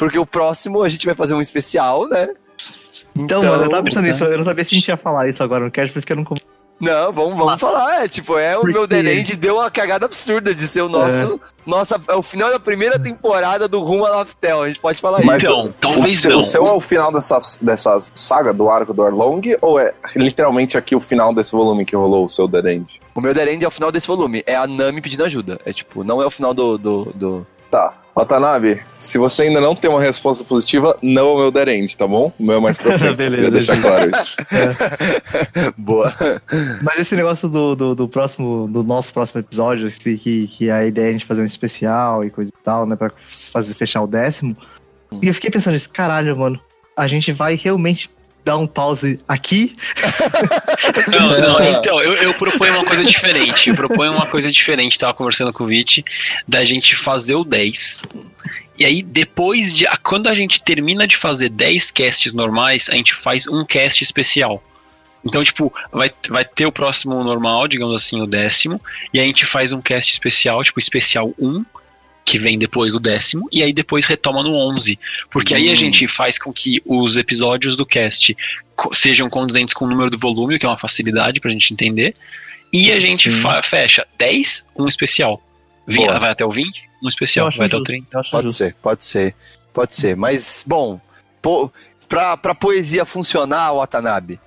[0.00, 2.30] Porque o próximo a gente vai fazer um especial, né?
[3.14, 4.24] Então, mano, eu tava pensando nisso.
[4.24, 6.12] Eu não sabia se a gente ia falar isso agora no cast, por isso que
[6.14, 6.24] eu não
[6.80, 8.02] Não, vamos, vamos falar.
[8.02, 11.38] É, tipo, é o meu Dead End deu uma cagada absurda de ser o nosso.
[11.66, 14.62] Nossa, é o final da primeira temporada do Rumo a Laftel.
[14.62, 15.74] A gente pode falar Mas isso.
[15.76, 16.38] Então, O seu, não.
[16.38, 20.78] o seu é o final dessa, dessa saga do arco do Arlong ou é literalmente
[20.78, 22.98] aqui o final desse volume que rolou o seu Dead End?
[23.14, 24.42] O meu Dead End é o final desse volume.
[24.46, 25.60] É a Nami pedindo ajuda.
[25.66, 26.78] É tipo, não é o final do.
[26.78, 27.46] do, do...
[27.70, 27.99] Tá.
[28.14, 31.96] Watanabe, se você ainda não tem uma resposta positiva, não é o meu Dead End,
[31.96, 32.32] tá bom?
[32.38, 34.36] O meu é mais pra frente, só Beleza, queria deixar claro isso.
[35.78, 36.12] Boa.
[36.82, 40.84] Mas esse negócio do, do, do próximo, do nosso próximo episódio, que, que, que a
[40.84, 43.10] ideia é a gente fazer um especial e coisa e tal, né, pra
[43.52, 44.56] fazer fechar o décimo.
[45.22, 46.60] E eu fiquei pensando nisso, caralho, mano,
[46.96, 48.10] a gente vai realmente
[48.44, 49.74] dar um pause aqui?
[51.08, 53.70] Não, não, então, eu, eu proponho uma coisa diferente.
[53.70, 56.04] Eu proponho uma coisa diferente, tava conversando com o Vit,
[56.46, 58.02] da gente fazer o 10.
[58.78, 59.86] E aí, depois de.
[60.02, 64.62] Quando a gente termina de fazer 10 casts normais, a gente faz um cast especial.
[65.24, 68.80] Então, tipo, vai, vai ter o próximo normal, digamos assim, o décimo,
[69.12, 71.64] e a gente faz um cast especial, tipo, especial 1,
[72.24, 74.98] que vem depois do décimo, e aí depois retoma no 11.
[75.30, 75.76] Porque aí a Hum.
[75.76, 78.36] gente faz com que os episódios do cast
[78.92, 82.14] sejam condizentes com o número do volume, que é uma facilidade pra gente entender.
[82.72, 83.30] E a gente
[83.66, 85.42] fecha 10, um especial.
[85.86, 87.50] Vai até o 20, um especial.
[87.56, 87.92] Vai até o justo.
[87.92, 88.06] 30.
[88.12, 88.58] Eu acho Pode justo.
[88.58, 89.34] ser, pode ser,
[89.74, 90.14] pode ser.
[90.16, 91.00] Mas, bom,
[91.42, 91.68] pô,
[92.08, 94.38] pra, pra poesia funcionar, Watanabe,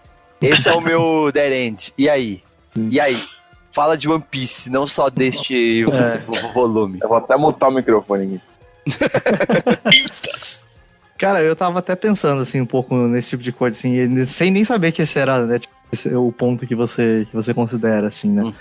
[0.41, 1.93] esse é o meu dead end.
[1.97, 2.41] E aí?
[2.73, 2.87] Sim.
[2.91, 3.21] E aí?
[3.73, 6.19] Fala de One Piece, não só deste É.
[6.19, 6.99] vo- volume.
[7.01, 8.41] Eu vou até mutar o microfone aqui.
[11.17, 14.63] Cara, eu tava até pensando assim um pouco nesse tipo de coisa, assim, sem nem
[14.65, 18.07] saber que esse era né, tipo, esse é o ponto que você, que você considera,
[18.07, 18.43] assim, né?
[18.43, 18.53] Uhum.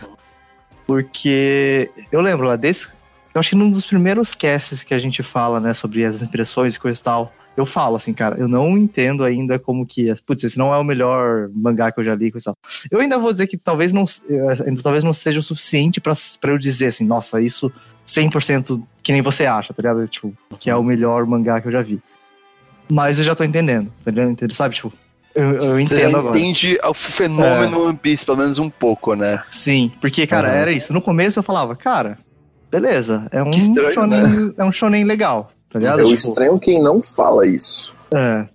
[0.86, 2.88] Porque eu lembro lá desse.
[3.34, 6.74] Eu acho que num dos primeiros casts que a gente fala, né, sobre as impressões
[6.76, 10.12] e coisa e tal, eu falo assim, cara, eu não entendo ainda como que.
[10.26, 12.54] Putz, esse não é o melhor mangá que eu já li, coisa.
[12.90, 16.50] Eu ainda vou dizer que talvez não, eh, talvez não seja o suficiente pra pra
[16.52, 17.70] eu dizer assim, nossa, isso
[18.06, 20.06] 100% que nem você acha, tá ligado?
[20.08, 22.00] Tipo, que é o melhor mangá que eu já vi.
[22.90, 24.52] Mas eu já tô entendendo, tá ligado?
[24.54, 24.92] Sabe, tipo,
[25.34, 26.38] eu, eu Você entendo agora.
[26.38, 29.42] entende o fenômeno One Piece, pelo menos um pouco, né?
[29.50, 30.54] Sim, porque, cara, Uhum.
[30.54, 30.92] era isso.
[30.92, 32.18] No começo eu falava, cara,
[32.70, 36.00] beleza, é um, estranho, shonen, é um shonen legal, tá ligado?
[36.00, 37.94] Eu Tipo, estranho quem não fala isso.
[38.14, 38.46] é.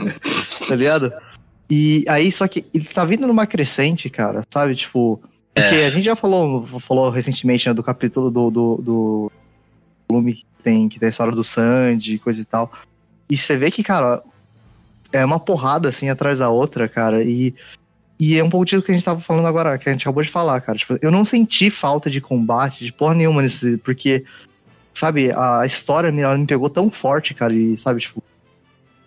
[0.66, 1.12] tá ligado?
[1.68, 4.74] E aí, só que ele tá vindo numa crescente, cara, sabe?
[4.74, 5.20] Tipo,
[5.54, 9.32] porque a gente já falou, falou recentemente né, do capítulo do, do, do
[10.08, 12.72] volume que tem, que tem a história do Sandy, coisa e tal.
[13.28, 14.22] E você vê que, cara,
[15.12, 17.54] é uma porrada assim atrás da outra, cara, e.
[18.22, 20.22] E é um pouco disso que a gente tava falando agora, que a gente acabou
[20.22, 20.76] de falar, cara.
[20.76, 23.78] Tipo, eu não senti falta de combate, de porra nenhuma nesse.
[23.78, 24.26] Porque,
[25.00, 28.22] sabe, a história me, ela me pegou tão forte, cara, e, sabe, tipo.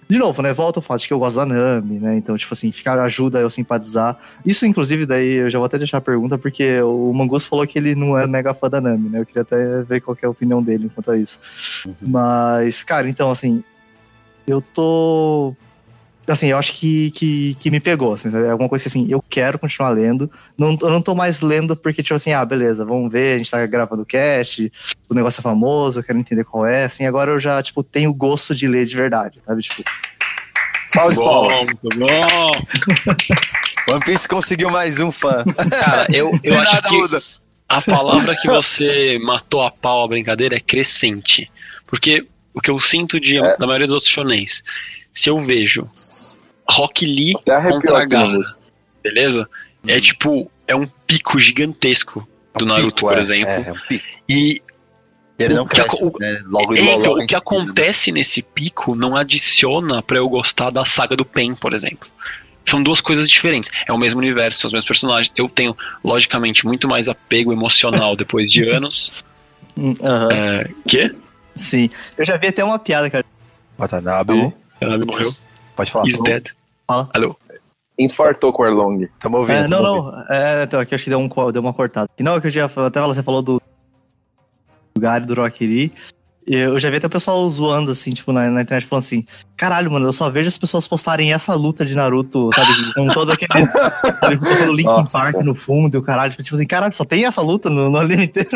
[0.09, 0.51] De novo, né?
[0.53, 2.17] Volta o fato de que eu gosto da Nami, né?
[2.17, 4.17] Então, tipo assim, ficar ajuda eu simpatizar.
[4.45, 7.79] Isso, inclusive, daí eu já vou até deixar a pergunta, porque o Mangus falou que
[7.79, 9.21] ele não é mega fã da Nami, né?
[9.21, 11.39] Eu queria até ver qual que é a opinião dele quanto a isso.
[12.01, 13.63] Mas, cara, então, assim,
[14.45, 15.55] eu tô.
[16.27, 18.45] Assim, eu acho que, que, que me pegou, assim, sabe?
[18.45, 20.31] É alguma coisa que, assim, eu quero continuar lendo.
[20.57, 23.51] Não, eu não tô mais lendo porque, tipo assim, ah, beleza, vamos ver, a gente
[23.51, 24.71] tá gravando cast,
[25.09, 28.13] o negócio é famoso, eu quero entender qual é, assim, agora eu já, tipo, tenho
[28.13, 29.61] gosto de ler de verdade, sabe?
[29.61, 29.83] Tipo,
[30.87, 31.47] Salve bom.
[33.91, 35.43] One Piece conseguiu mais um fã.
[35.69, 37.21] Cara, eu, eu acho nada que muda.
[37.67, 41.51] a palavra que você matou a pau a brincadeira é crescente.
[41.87, 43.57] Porque o que eu sinto de, É.
[43.57, 44.63] da maioria dos outros shonens,
[45.13, 45.87] se eu vejo
[46.69, 47.33] Rock Lee
[47.69, 48.39] contra Gaara,
[49.03, 49.47] beleza?
[49.87, 52.27] É tipo, é um pico gigantesco
[52.57, 53.49] do Um Naruto, pico, por é, exemplo.
[53.49, 54.05] É, é um pico.
[54.29, 54.61] E
[55.37, 56.41] Ele O não que cresce, aco- né?
[56.45, 57.37] Logo, é, logo, então, logo o que em seguida.
[57.37, 62.07] acontece nesse pico não adiciona pra eu gostar da saga do Pen, por exemplo.
[62.65, 63.69] São duas coisas diferentes.
[63.85, 65.33] É o mesmo universo, são os mesmos personagens.
[65.35, 69.11] Eu tenho, logicamente, muito mais apego emocional depois de anos.
[69.75, 71.13] hum, aham, É, quê?
[71.55, 71.89] sim.
[72.17, 73.25] Eu já vi até uma piada, cara.
[73.77, 74.53] Watanabe,
[74.83, 75.31] Ela morreu.
[75.75, 76.07] pode falar.
[76.07, 76.51] Is dead.
[76.87, 77.09] Fala.
[77.13, 77.35] Alô?
[77.97, 79.07] Infartou com o Arlong.
[79.19, 79.65] Tamo ouvindo.
[79.65, 80.11] É, não, ouvindo.
[80.11, 80.35] não.
[80.35, 82.09] É, então, aqui acho que deu, um, deu uma cortada.
[82.17, 83.61] E não, é que eu já até falou, você falou do,
[84.95, 85.93] do Gary, do Rockiri.
[86.45, 89.25] Eu já vi até o pessoal zoando, assim, tipo, na, na internet, falando assim:
[89.55, 92.93] caralho, mano, eu só vejo as pessoas postarem essa luta de Naruto, sabe?
[92.93, 93.65] Com todo aquele.
[93.65, 95.17] sabe, com todo o Linkin Nossa.
[95.17, 96.33] Park no fundo e o caralho.
[96.33, 98.49] Tipo assim, caralho, só tem essa luta no, no anime inteiro.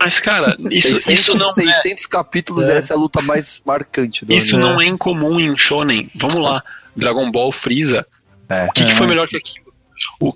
[0.00, 2.78] Mas, cara, isso, 600, isso não é 600 capítulos, É.
[2.78, 4.70] essa é a luta mais marcante do Isso anime.
[4.72, 6.10] não é incomum em shonen.
[6.14, 6.62] Vamos lá,
[6.96, 8.06] Dragon Ball Freeza.
[8.48, 8.66] É.
[8.66, 8.94] O que, que É.
[8.94, 9.66] foi melhor que aquilo?
[10.20, 10.32] O,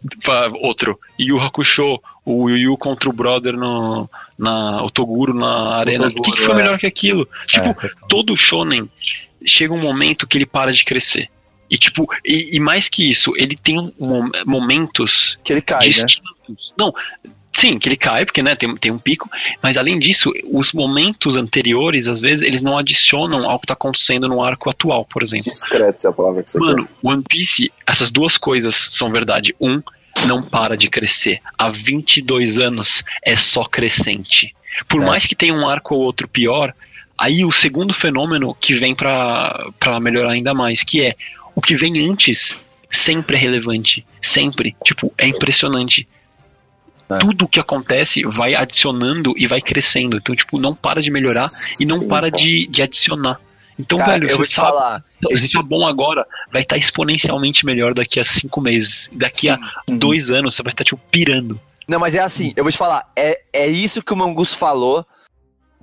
[0.66, 4.08] outro, Yu Hakusho, o Yu Yu contra o brother no,
[4.40, 6.06] na, o Toguro na arena.
[6.08, 6.56] o que, que foi é.
[6.56, 7.28] melhor que aquilo?
[7.46, 8.90] Tipo, É, todo shonen
[9.44, 11.28] chega um momento que ele para de crescer.
[11.70, 16.06] E tipo, e, e mais que isso, ele tem mom- momentos que ele cai, né?
[16.76, 16.92] Não,
[17.52, 19.28] sim, que ele cai, porque né, tem, tem um pico,
[19.62, 24.26] mas além disso, os momentos anteriores, às vezes, eles não adicionam ao que tá acontecendo
[24.26, 25.44] no arco atual, por exemplo.
[25.44, 29.54] Discreto é a palavra que você Mano, One Piece, essas duas coisas são verdade.
[29.60, 29.80] Um,
[30.26, 31.40] não para de crescer.
[31.56, 34.54] Há 22 anos é só crescente.
[34.88, 35.06] Por É.
[35.06, 36.74] mais que tenha um arco ou outro pior,
[37.18, 41.14] aí o segundo fenômeno que vem pra melhorar ainda mais, que é
[41.54, 42.60] o que vem antes
[42.90, 44.04] sempre é relevante.
[44.20, 44.74] Sempre.
[44.84, 45.30] Tipo, é Sim.
[45.30, 46.08] impressionante.
[47.08, 47.18] É.
[47.18, 50.16] Tudo que acontece vai adicionando e vai crescendo.
[50.16, 51.48] Então, tipo, não para de melhorar
[51.80, 53.40] e não Sim, para de, de adicionar.
[53.80, 55.04] Então, Cara, velho, eu vou você te sabe, falar.
[55.26, 59.08] se Existe tá bom agora, vai estar exponencialmente melhor daqui a cinco meses.
[59.12, 59.58] Daqui a
[59.88, 61.60] dois anos, você vai estar, tipo, pirando.
[61.88, 65.04] Não, mas é assim, eu vou te falar, é, é isso que o Mangus falou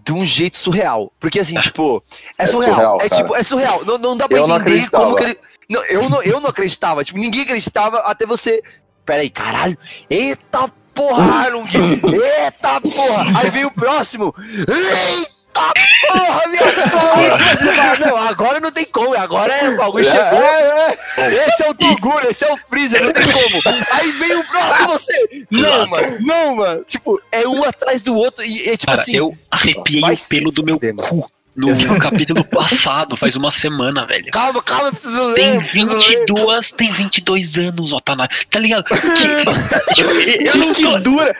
[0.05, 1.11] de um jeito surreal.
[1.19, 2.01] Porque assim, tipo,
[2.37, 2.75] é, É surreal.
[2.75, 3.21] surreal, é cara.
[3.21, 3.83] tipo, é surreal.
[3.85, 5.37] Não, não dá pra Eu não entender como que ele.
[5.69, 7.03] Não, eu, não, eu não acreditava.
[7.03, 8.61] Tipo, ninguém acreditava até você.
[9.05, 9.77] Peraí, caralho.
[10.09, 11.67] Eita porra, Arlong!
[11.75, 13.39] Eita porra!
[13.39, 14.33] Aí vem o próximo!
[14.59, 15.29] Eita
[16.07, 17.37] porra, minha porra!
[17.75, 20.39] Fala, não, agora não tem como, agora é, o bagulho chegou.
[21.47, 23.61] Esse é o Toguro, esse é o Freezer, não tem como.
[23.93, 25.45] Aí vem o próximo, você.
[25.51, 26.83] Não, mano, não, mano.
[26.87, 29.15] Tipo, é um atrás do outro e é tipo Cara, assim.
[29.17, 31.25] eu arrepiei o pelo do meu cu
[31.57, 34.31] no, no capítulo passado, faz uma semana, velho.
[34.31, 35.33] Calma, calma, preciso ler.
[35.35, 36.05] Tem eu preciso ler.
[36.19, 38.35] 22, tem 22 anos, Otanabe.
[38.45, 38.83] Tá ligado?
[38.85, 38.93] Que,
[39.99, 41.35] eu, eu que não que tô- dura?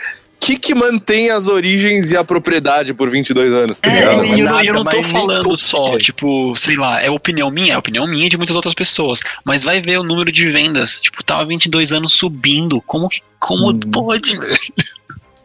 [0.48, 4.26] Que que mantém as origens e a propriedade por 22 anos, tá É, ligado?
[4.26, 7.78] e eu, não- eu não tô falando só, tipo, sei lá, é opinião minha, é
[7.78, 9.19] opinião minha e de muitas outras pessoas.
[9.44, 11.02] Mas vai ver o número de vendas.
[11.02, 12.80] Tipo, tava 22 anos subindo.
[12.82, 13.22] Como que.
[13.40, 13.80] Como Hum.
[13.91, 14.38] pode?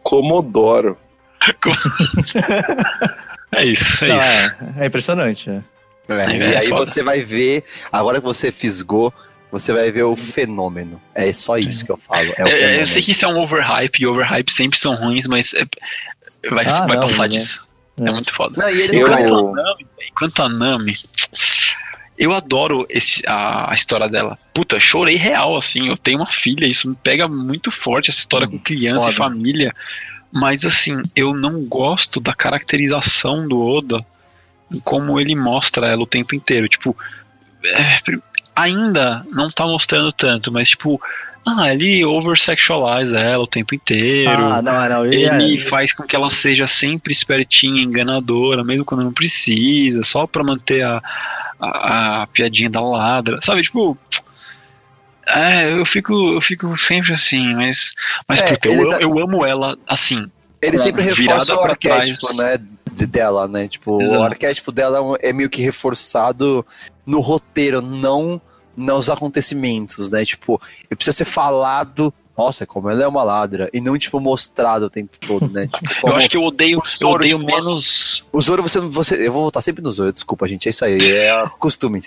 [0.01, 0.97] Comodoro.
[3.55, 4.55] É isso, é Não, isso.
[4.79, 5.49] é, é impressionante.
[5.49, 5.61] é.
[6.09, 6.85] É, É, e aí foda.
[6.85, 9.13] você vai ver, agora que você fisgou,
[9.53, 10.99] você vai ver o fenômeno.
[11.13, 12.33] É só isso que eu falo.
[12.35, 15.27] É o É, eu sei que isso é um overhype, e overhype sempre são ruins,
[15.27, 15.63] mas é-
[16.49, 17.37] vai, Ah, vai não, passar né?
[17.37, 17.67] disso.
[17.99, 18.07] É.
[18.09, 18.11] É.
[18.11, 18.55] muito foda.
[18.57, 19.49] Não, e ele Eu- não Quanto não.
[19.49, 20.97] a Nami, quanto a Nami,
[22.17, 24.37] eu adoro esse, a, a história dela.
[24.53, 25.87] Puta, chorei real, assim.
[25.89, 29.29] Eu tenho uma filha, isso me pega muito forte, essa história com criança e foda.
[29.29, 29.71] família.
[30.31, 34.03] Mas, assim, eu não gosto da caracterização do Oda,
[34.71, 36.67] em como ele mostra ela o tempo inteiro.
[36.67, 36.97] Tipo,
[37.63, 38.01] é,
[38.55, 41.01] ainda não tá mostrando tanto, mas, tipo,
[41.45, 44.31] ah, ele oversexualiza ela o tempo inteiro.
[44.31, 45.05] Ah, não, não.
[45.05, 50.25] Ele é- faz com que ela seja sempre espertinha, enganadora, mesmo quando não precisa, só
[50.25, 51.01] pra manter a,
[51.59, 53.61] a, a piadinha da ladra, sabe?
[53.63, 53.97] Tipo.
[55.25, 57.93] É, eu fico, eu fico sempre assim, mas,
[58.27, 60.29] mas É, puta, eu, tá- eu amo ela assim.
[60.67, 62.37] Ele sempre reforça o arquétipo, trás.
[62.37, 62.57] né?
[62.91, 63.67] de- dela, né?
[63.67, 64.19] Tipo, Exato.
[64.19, 66.65] o arquétipo dela é é meio que reforçado
[67.05, 68.39] no roteiro, não
[68.77, 70.23] nos acontecimentos, né?
[70.25, 72.13] Tipo, ele precisa ser falado.
[72.35, 73.69] Nossa, como ela é uma ladra.
[73.71, 75.67] E não, tipo, mostrado o tempo todo, né?
[75.67, 78.25] Tipo, Eu como- acho que eu odeio, o eu Zoro, odeio tipo, menos.
[78.31, 79.27] O Zoro, você, você.
[79.27, 80.67] Eu vou voltar sempre no Zoro, desculpa, gente.
[80.67, 81.99] É isso aí, é costume.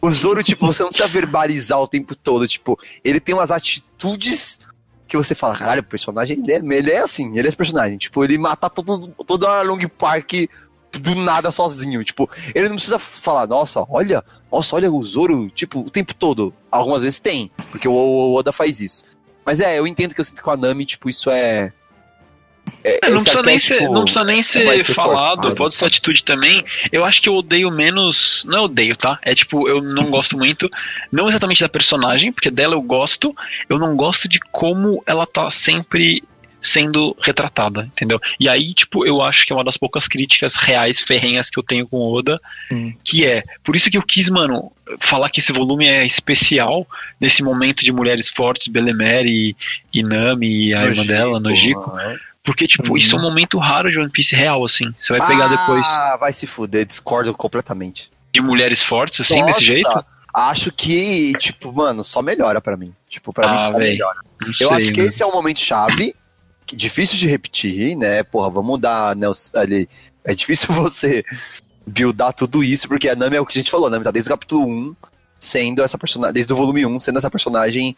[0.00, 2.48] O Zoro, tipo, você não precisa verbalizar o tempo todo.
[2.48, 4.58] Tipo, ele tem umas atitudes
[5.06, 7.98] que você fala, caralho, o personagem ele é, ele é assim, ele é esse personagem.
[7.98, 10.32] Tipo, ele mata todo, todo a Long Park
[10.98, 12.02] do nada sozinho.
[12.04, 16.54] Tipo, ele não precisa falar, nossa, olha, nossa, olha o Zoro, tipo, o tempo todo.
[16.70, 19.04] Algumas vezes tem, porque o, o Oda faz isso.
[19.44, 21.72] Mas é, eu entendo que eu sinto com a Nami, tipo, isso é.
[22.82, 25.86] É- É, não, esse precisa nem ser, não precisa nem ser reforçado, falado, pode ser
[25.86, 26.64] atitude também.
[26.92, 28.44] Eu acho que eu odeio menos.
[28.46, 29.18] Não eu odeio, tá?
[29.22, 30.70] É tipo, eu não gosto muito,
[31.10, 33.34] não exatamente da personagem, porque dela eu gosto,
[33.68, 36.22] eu não gosto de como ela tá sempre
[36.60, 38.18] sendo retratada, entendeu?
[38.40, 41.62] E aí, tipo, eu acho que é uma das poucas críticas reais, ferrenhas que eu
[41.62, 42.40] tenho com o Oda,
[42.72, 42.94] Hum.
[43.04, 46.86] que é, por isso que eu quis, mano, falar que esse volume é especial,
[47.20, 49.56] nesse momento de mulheres fortes, Belemere e,
[49.92, 51.92] e Nami e a irmã dela, Nojiko.
[52.44, 52.96] Porque, tipo, Uhum.
[52.96, 54.92] isso é um momento raro de One Piece real, assim.
[54.96, 58.10] Você vai pegar depois Ah, vai se fuder, discordo completamente.
[58.32, 60.04] de mulheres fortes, assim, Nossa, desse jeito.
[60.34, 62.92] Acho que, tipo, mano, só melhora pra mim.
[63.08, 64.18] Tipo, pra mim Ah, só véi, melhora.
[64.40, 65.06] Não Eu sei, acho que né?
[65.06, 66.14] esse é um momento chave,
[66.66, 68.24] que difícil de repetir, né?
[68.24, 69.88] Porra, vamos dar né, ali.
[70.24, 71.22] É difícil você
[71.86, 74.10] buildar tudo isso, porque a Nami é o que a gente falou, a Nami tá
[74.10, 74.96] desde o capítulo 1
[75.38, 77.94] sendo essa personagem, desde o volume 1, sendo essa personagem,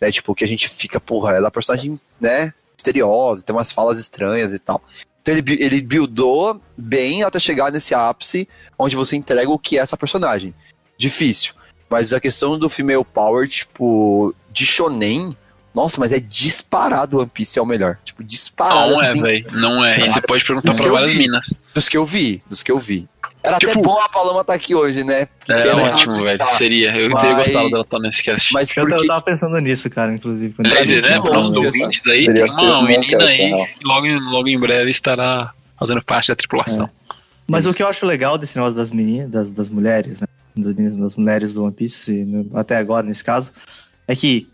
[0.00, 3.72] né, tipo, que a gente fica, porra, ela é uma personagem, né, misteriosa, tem umas
[3.72, 4.82] falas estranhas e tal.
[5.22, 8.48] Então ele, ele buildou bem até chegar nesse ápice
[8.78, 10.54] onde você entrega o que é essa personagem.
[10.96, 11.54] Difícil.
[11.88, 15.36] Mas a questão do female power, tipo, de shonen,
[15.74, 17.98] nossa, mas é disparado One Piece é o melhor.
[18.04, 19.46] Tipo, disparado Não é, assim, velho.
[19.52, 19.98] Não é.
[20.04, 21.18] E você pode perguntar pra várias vi.
[21.18, 21.44] minas.
[21.74, 23.08] dos que eu vi, dos que eu vi.
[23.42, 25.26] Era até Tipo- bom a Paloma estar aqui hoje, né?
[25.44, 26.38] Que É pena ótimo, velho.
[26.52, 26.94] Seria.
[26.94, 28.52] Eu Mas- teria gostado dela estar nesse cast.
[28.52, 30.54] Mas Eu, eu porque tava pensando nisso, cara, inclusive.
[30.54, 33.36] quando eu tava né, para os ouvintes aí, tem uma um menina aí
[33.78, 36.90] que logo, logo em breve estará fazendo parte da tripulação.
[37.48, 40.26] Mas o que eu acho legal desse negócio das meninas, das, das mulheres, né?
[40.54, 43.52] Das, meninas, das mulheres do One Piece, até agora, nesse caso,
[44.06, 44.48] é que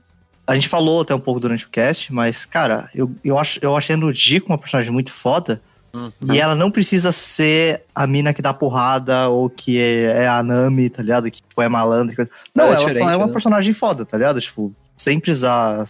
[0.47, 3.77] a gente falou até um pouco durante o cast, mas, cara, eu, eu, acho, eu
[3.77, 5.61] achei a Nojiko uma personagem muito foda.
[5.97, 6.35] Uhum.
[6.35, 10.43] E ela não precisa ser a mina que dá porrada ou que é, é a
[10.43, 11.31] Nami, tá ligado?
[11.31, 12.13] Que tipo, é malandra.
[12.13, 12.31] e coisa.
[12.55, 13.33] Não, Ela é ela, só é uma né?
[13.33, 14.41] personagem foda, tá ligado?
[14.41, 15.87] Tipo, sem precisar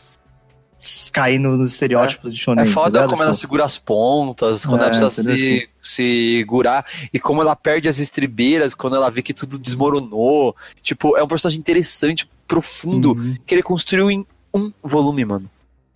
[1.12, 2.64] cair no- nos estereótipos de shonen.
[2.64, 3.10] É tá foda ligado?
[3.10, 5.68] como ela Tipo, segura as pontas, quando É, ela precisa se, entendeu?
[5.80, 10.54] segurar, e como ela perde as estribeiras quando ela vê que tudo desmoronou.
[10.82, 13.34] Tipo, é um personagem interessante, profundo, uhum.
[13.46, 15.50] que ele construiu em um volume, mano.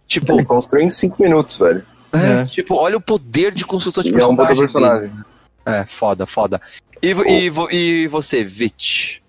[0.06, 1.84] Tipo, Ele construiu em 5 minutos, velho.
[2.12, 2.44] É, É.
[2.46, 4.46] tipo, olha o poder de construção de E é um personagem.
[4.66, 5.08] puta personagem.
[5.10, 5.24] dele.
[5.66, 6.60] É, foda, foda.
[7.02, 9.22] E, vo- e, vo- e você, Vit?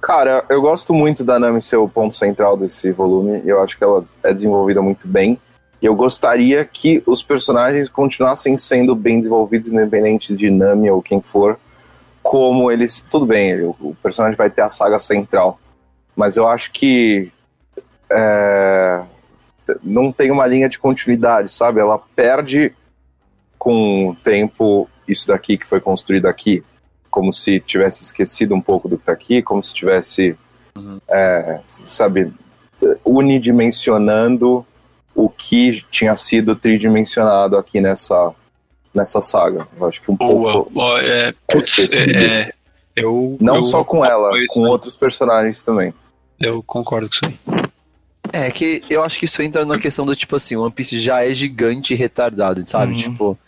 [0.00, 3.42] Cara, eu gosto muito da Nami ser o ponto central desse volume.
[3.44, 5.38] Eu acho que ela é desenvolvida muito bem.
[5.82, 11.20] E eu gostaria que os personagens continuassem sendo bem desenvolvidos, independente de Nami ou quem
[11.20, 11.58] for,
[12.22, 13.04] como eles.
[13.10, 15.60] Tudo bem, o, o personagem vai ter a saga central,
[16.16, 17.30] mas eu acho que.
[18.10, 19.02] é,
[19.82, 21.80] não tem uma linha de continuidade, sabe?
[21.80, 22.72] Ela perde
[23.58, 26.62] com o tempo isso daqui que foi construído aqui,
[27.10, 30.36] como se tivesse esquecido um pouco do que tá aqui, como se tivesse,
[31.08, 32.32] é, sabe,
[33.04, 34.66] unidimensionando
[35.14, 38.34] o que tinha sido tridimensionado aqui nessa,
[38.94, 39.66] nessa saga.
[39.78, 40.52] Eu acho que um Boa.
[40.52, 40.98] pouco.
[40.98, 42.52] É, é putz, é, é,
[42.94, 44.70] eu, Não eu só com ela, isso com aí.
[44.70, 45.94] outros personagens também.
[46.38, 47.65] Eu concordo com isso aí.
[48.32, 50.98] É que eu acho que isso entra na questão do tipo assim, o One Piece
[51.00, 52.92] já é gigante e retardado, sabe?
[52.92, 52.98] Uhum.
[52.98, 53.38] Tipo,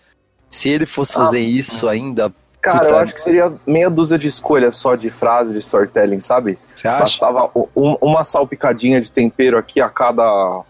[0.50, 2.90] se ele fosse fazer isso ainda, Cara, Puta.
[2.90, 6.58] eu acho que seria meia dúzia de escolhas só de frase de storytelling, sabe?
[6.74, 7.00] você acha?
[7.04, 10.62] Bastava um- uma salpicadinha de tempero aqui a cada,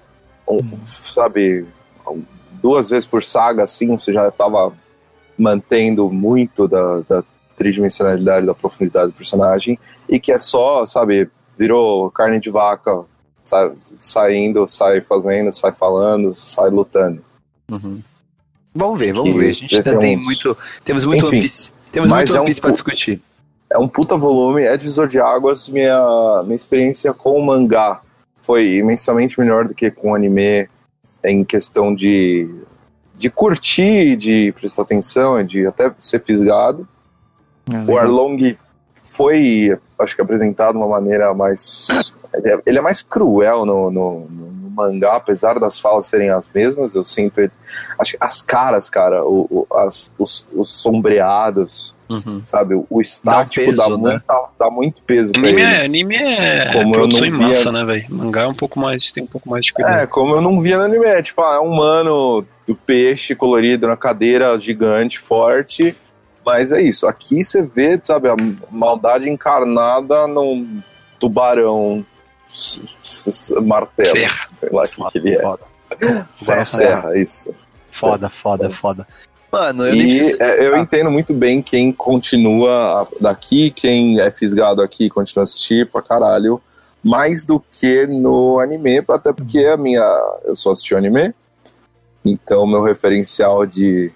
[0.47, 1.65] um, sabe,
[2.63, 4.73] duas vezes por saga, assim, você já tava
[5.39, 7.25] mantendo muito da, da
[7.57, 9.79] tridimensionalidade, da profundidade do personagem,
[10.09, 13.05] e que é só, sabe, virou carne de vaca,
[13.49, 17.23] sa- saindo, sai fazendo, sai falando, sai lutando.
[17.70, 18.03] Uhum.
[18.75, 19.51] Vamos ver, vamos Que ver.
[19.51, 20.57] A gente ainda tem uns- muito.
[20.85, 21.73] Temos muito Enfim, Piece.
[21.91, 23.20] Temos muito é um pu- discutir.
[23.70, 25.69] é um puta volume, é divisor de águas.
[25.69, 28.01] Minha, minha experiência com o mangá
[28.43, 30.69] foi imensamente melhor do que com o anime
[31.25, 32.49] em questão de,
[33.16, 36.87] de curtir, de prestar atenção, de até ser fisgado.
[37.70, 38.57] É, O Arlong
[39.03, 42.12] foi, acho que apresentado de uma maneira mais.
[42.39, 46.31] Ele é, ele é mais cruel no, no, no- no mangá, apesar das falas serem
[46.31, 46.94] as mesmas.
[46.94, 47.52] Eu sinto ele.
[47.98, 52.40] Acho que as caras, cara, o, o- as, os, os sombreados, Uhum.
[52.47, 52.74] sabe?
[52.89, 54.10] O estático dá, peso, né?
[54.12, 55.73] muita- dá muito peso pra Anime ele.
[55.74, 58.06] é, anime é Como eu não em via- massa, né, velho?
[58.09, 59.94] Mangá é um pouco mais, tem um pouco mais de cuidado.
[60.01, 63.35] É, como eu não via no anime, é tipo, ah, é um mano do peixe
[63.35, 65.94] colorido na cadeira gigante, forte.
[66.47, 67.06] Mas é isso.
[67.06, 68.36] Aqui você vê, sabe, a
[68.70, 70.81] maldade encarnada num
[71.20, 72.06] tubarão
[73.62, 74.09] martelo.
[74.11, 74.49] Serra.
[74.53, 75.41] Sei lá o que, que ele é.
[75.41, 75.62] Foda.
[76.65, 77.55] Serra, isso.
[77.91, 79.07] Foda, foda, foda.
[79.51, 80.43] Mano, eu nem E preciso.
[80.43, 80.79] é, eu Ah.
[80.79, 86.03] entendo muito bem quem continua daqui, quem é fisgado aqui e continua a assistir pra
[86.03, 86.61] caralho,
[87.03, 90.03] mais do que no anime, até porque a minha.
[90.45, 91.33] Eu só assisti o anime,
[92.25, 94.12] então meu referencial de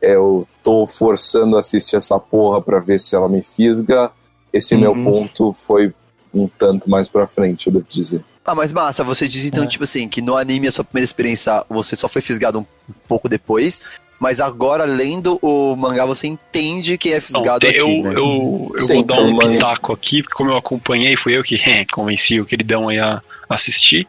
[0.00, 4.12] eu tô forçando a assistir essa porra pra ver se ela me fisga,
[4.52, 5.04] esse meu Uhum.
[5.04, 5.92] ponto foi
[6.32, 8.22] um tanto mais pra frente, eu devo dizer.
[8.44, 9.66] Ah, mas massa, você diz então, É.
[9.66, 12.66] tipo assim, que no anime a sua primeira experiência você só foi fisgado um
[13.06, 13.80] pouco depois,
[14.18, 18.12] mas agora, lendo o mangá, você entende que é Não, fisgado aqui, eu, né?
[18.16, 21.36] eu, eu Sim, vou dar um o manga- pitaco aqui, porque como eu acompanhei, fui
[21.36, 21.56] eu que
[21.92, 24.08] convenci o queridão aí a assistir.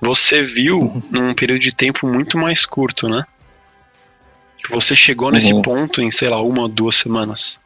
[0.00, 3.24] Você viu num período de tempo muito mais curto, né?
[4.70, 5.60] Você chegou nesse Uhum.
[5.62, 7.60] ponto em, sei lá, uma ou duas semanas.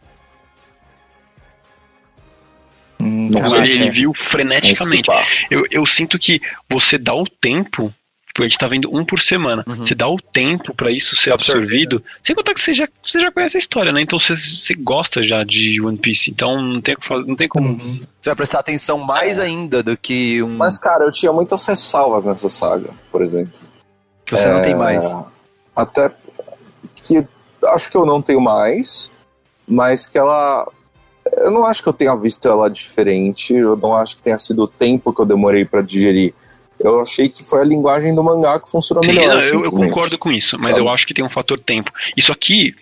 [3.00, 3.90] Hum, caraca, ele, ele é.
[3.90, 5.10] viu freneticamente.
[5.50, 7.92] Eu, eu sinto que você dá o tempo.
[8.36, 9.64] A gente tá vendo um por semana.
[9.66, 9.76] Uhum.
[9.76, 12.04] Você dá o tempo pra isso ser Absorver, absorvido.
[12.22, 14.00] Sem contar que você já, você já conhece a história, né?
[14.00, 16.30] Então você, você gosta já de One Piece.
[16.30, 16.96] Então não tem,
[17.26, 17.70] não tem como.
[17.70, 18.00] Uhum.
[18.20, 22.24] Você vai prestar atenção mais ainda do que um Mas, cara, eu tinha muitas ressalvas
[22.24, 23.52] nessa saga, por exemplo.
[24.24, 25.12] que você não tem É, mais.
[25.74, 26.12] Até
[26.94, 27.26] que
[27.66, 29.10] acho que eu não tenho mais,
[29.66, 30.66] mas que ela.
[31.40, 34.62] Eu não acho que eu tenha visto ela diferente, eu não acho que tenha sido
[34.64, 36.34] o tempo que eu demorei pra digerir.
[36.78, 39.34] Eu achei que foi a linguagem do mangá que funcionou Sim, melhor.
[39.36, 40.86] não, eu, eu concordo com isso, mas Sabe?
[40.86, 41.90] eu acho que tem um fator tempo.
[42.16, 42.74] Isso aqui,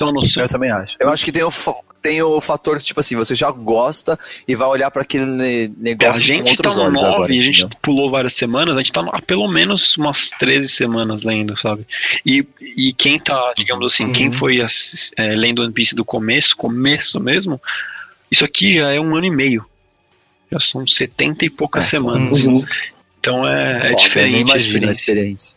[0.00, 0.42] uma noção.
[0.42, 0.96] Eu também acho.
[0.98, 1.52] Eu acho que tem o,
[2.00, 4.18] tem o fator que, tipo assim, você já gosta
[4.48, 7.14] e vai olhar pra aquele ne- É, negócio a com gente tá no olhos 9
[7.14, 7.30] agora.
[7.30, 7.78] a gente entendeu?
[7.82, 11.86] pulou várias semanas, a gente tá no- há pelo menos umas 13 semanas lendo, sabe?
[12.24, 12.46] E,
[12.78, 14.32] e quem tá, digamos assim, quem Uhum.
[14.32, 17.60] foi assis- é, lendo One Piece do começo, começo mesmo,
[18.34, 19.64] isso aqui já é um ano e meio.
[20.52, 22.44] Já são 70 e poucas É, semanas.
[22.44, 22.64] Uhum.
[23.18, 24.32] Então é, é Foda, eu diferente.
[24.32, 25.54] nem a imagino a experiência.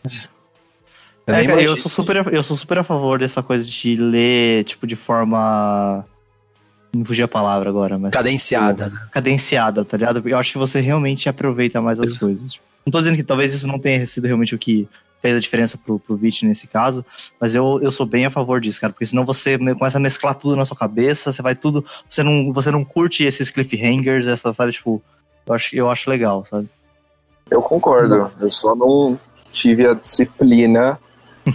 [1.26, 3.66] Eu É, nem cara, eu sou, super, a- eu sou super a favor dessa coisa
[3.66, 6.04] de ler, tipo, de forma.
[6.94, 8.12] Não fugi a palavra agora, mas.
[8.12, 8.98] Cadenciada, né?
[9.12, 10.26] Cadenciada, tá ligado?
[10.26, 12.54] Eu acho que você realmente aproveita mais as coisas.
[12.54, 14.88] Tipo, Não tô dizendo que talvez isso não tenha sido realmente o que
[15.20, 17.04] fez a diferença pro, pro Vit nesse caso,
[17.40, 20.00] mas eu, eu sou bem a favor disso, cara, porque senão você me- começa a
[20.00, 21.84] mesclar tudo na sua cabeça, você vai tudo.
[22.08, 25.02] Você não, você não curte esses cliffhangers, essa, sabe, tipo.
[25.46, 26.68] Eu acho, eu acho legal, sabe?
[27.50, 28.30] Eu concordo.
[28.40, 29.18] Eu só não
[29.50, 30.98] tive a disciplina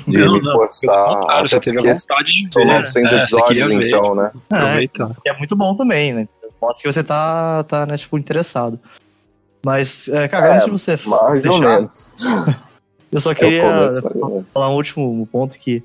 [0.08, 1.20] de Não, me não, forçar.
[1.42, 2.74] Você até teve a vontade de São ver.
[2.74, 4.32] 900 é, episódios, então, né?
[4.52, 5.18] É, Aproveita.
[5.22, 6.28] que é muito bom também, né?
[6.60, 8.80] Mostra que você tá, tá né, tipo, interessado.
[9.64, 12.14] Mas, é, cara, É, antes de você Mais ou menos.
[13.14, 13.88] Eu só É queria né?
[14.54, 15.84] falar um último ponto que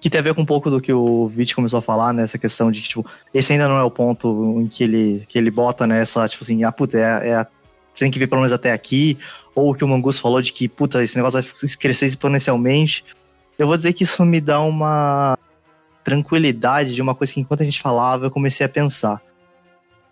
[0.00, 2.22] que tem a ver com um pouco do que o Vit começou a falar, né?
[2.22, 5.36] Essa questão de que, tipo, esse ainda não é o ponto em que ele, que
[5.36, 7.46] ele bota nessa, tipo assim, ah, puta, é, é a-
[7.92, 9.18] você tem que ver pelo menos até aqui,
[9.56, 13.04] ou o que o Mangus falou de que, puta, esse negócio vai crescer exponencialmente.
[13.58, 15.36] Eu vou dizer que isso me dá uma
[16.04, 19.20] tranquilidade de uma coisa que enquanto a gente falava eu comecei a pensar.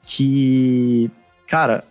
[0.03, 1.09] Que,
[1.47, 1.85] cara,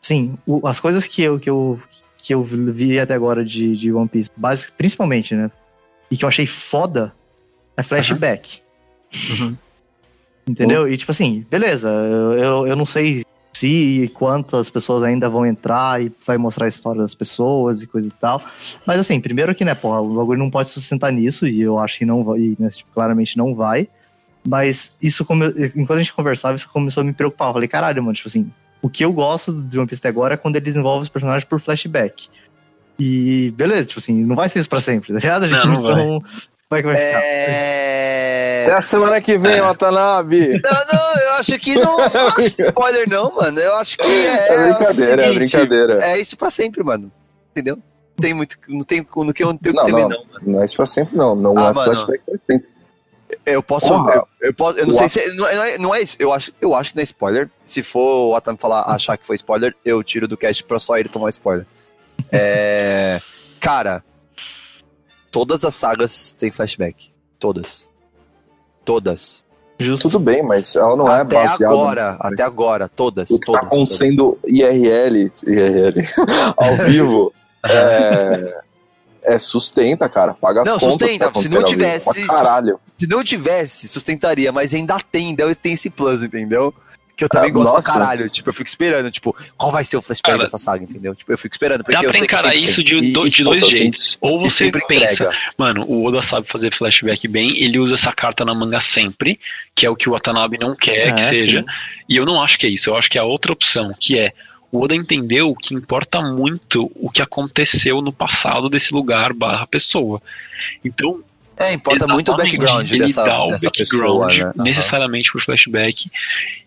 [0.00, 1.78] sim, o- as coisas que eu, que eu,
[2.26, 5.48] que eu vi até agora de, de One Piece, basic, principalmente, né?
[6.10, 7.14] E que eu achei foda
[7.76, 8.60] é flashback.
[9.30, 9.56] Uhum.
[10.48, 10.88] Entendeu?
[10.88, 15.46] E tipo assim, beleza, eu, eu, eu não sei se e quantas pessoas ainda vão
[15.46, 18.42] entrar e vai mostrar a história das pessoas e coisa e tal.
[18.84, 21.98] Mas assim, primeiro que, né, porra, o bagulho não pode sustentar nisso, e eu acho
[21.98, 23.88] que não vai, e, né, tipo, claramente não vai.
[24.46, 25.46] Mas isso, come...
[25.74, 27.48] enquanto a gente conversava, isso começou a me preocupar.
[27.48, 28.50] Eu falei, caralho, mano, tipo assim,
[28.86, 31.44] o que eu gosto de One Piece até agora é quando ele desenvolve os personagens
[31.44, 32.28] por flashback.
[32.98, 35.46] E beleza, tipo assim, não vai ser isso pra sempre, tá ligado?
[35.46, 35.92] Não, não vai.
[35.92, 36.20] então,
[36.68, 37.20] como é que vai ficar?
[37.22, 38.62] É.
[38.66, 40.60] Até a semana que vem, Watanabe.
[40.62, 43.60] Não, não, eu acho que não, não acho spoiler, não, mano.
[43.60, 44.48] Eu acho que é.
[44.48, 46.04] É brincadeira, é seguinte, brincadeira.
[46.04, 47.12] É isso pra sempre, mano.
[47.52, 47.76] Entendeu?
[47.76, 48.56] Não tem muito.
[48.68, 50.18] Não tem, no que eu não tenho Não, que temer, não.
[50.18, 50.40] não, mano.
[50.46, 51.36] Não é isso pra sempre, não.
[51.36, 51.82] Não Ah, é mano.
[51.82, 52.68] flashback pra sempre.
[53.46, 53.88] Eu posso.
[53.88, 54.14] Porra.
[54.14, 54.78] eu, eu posso.
[54.78, 55.32] Eu não sei se.
[55.34, 56.16] Não é, não é- não é isso.
[56.18, 57.48] Eu acho, eu acho que não é spoiler.
[57.64, 60.98] Se for o Atam falar, achar que foi spoiler, eu tiro do cast pra só
[60.98, 61.64] ele tomar spoiler.
[62.32, 63.20] É.
[63.60, 64.04] Cara.
[65.30, 67.10] Todas as sagas têm flashback.
[67.38, 67.88] Todas.
[68.84, 69.44] Todas.
[69.78, 70.08] Justo.
[70.08, 73.28] Tudo bem, mas ela não é até baseada agora, até agora, todas.
[73.30, 76.02] O que todas, tá acontecendo IRL, IRL
[76.56, 77.34] ao vivo
[77.68, 78.60] é,
[79.26, 80.34] é sustenta, cara.
[80.34, 80.92] Paga as Não, contas.
[81.08, 81.64] sustenta, tá se não vivo.
[81.68, 82.80] tivesse- caralho.
[82.98, 86.72] Se não tivesse, sustentaria, mas ainda tem, ainda tem esse plus, entendeu?
[87.16, 87.82] Que eu também Ah, gosto nossa.
[87.82, 88.28] pra caralho.
[88.28, 91.14] Tipo, eu fico esperando, tipo, qual vai ser o flashback Cara, dessa saga, entendeu?
[91.14, 91.82] Tipo, eu fico esperando.
[91.82, 92.84] Porque Dá eu pra encarar isso tem.
[92.84, 94.18] de, E- do- e, de tipo, dois sempre- jeitos.
[94.20, 95.38] Ou você sempre pensa, entrega.
[95.56, 99.40] mano, o Oda sabe fazer flashback bem, ele usa essa carta na manga sempre,
[99.74, 101.60] que é o que o Watanabe não quer É, que seja.
[101.62, 101.66] sim.
[102.06, 104.18] E eu não acho que é isso, eu acho que é a outra opção, que
[104.18, 104.34] é
[104.70, 110.20] o Oda entendeu que importa muito o que aconteceu no passado desse lugar barra pessoa.
[110.84, 111.22] Então,
[111.58, 112.56] É, importa muito o Exatamente.
[112.58, 114.64] background ele dessa, dá o dessa background pessoa, né?
[114.64, 116.10] Necessariamente por flashback.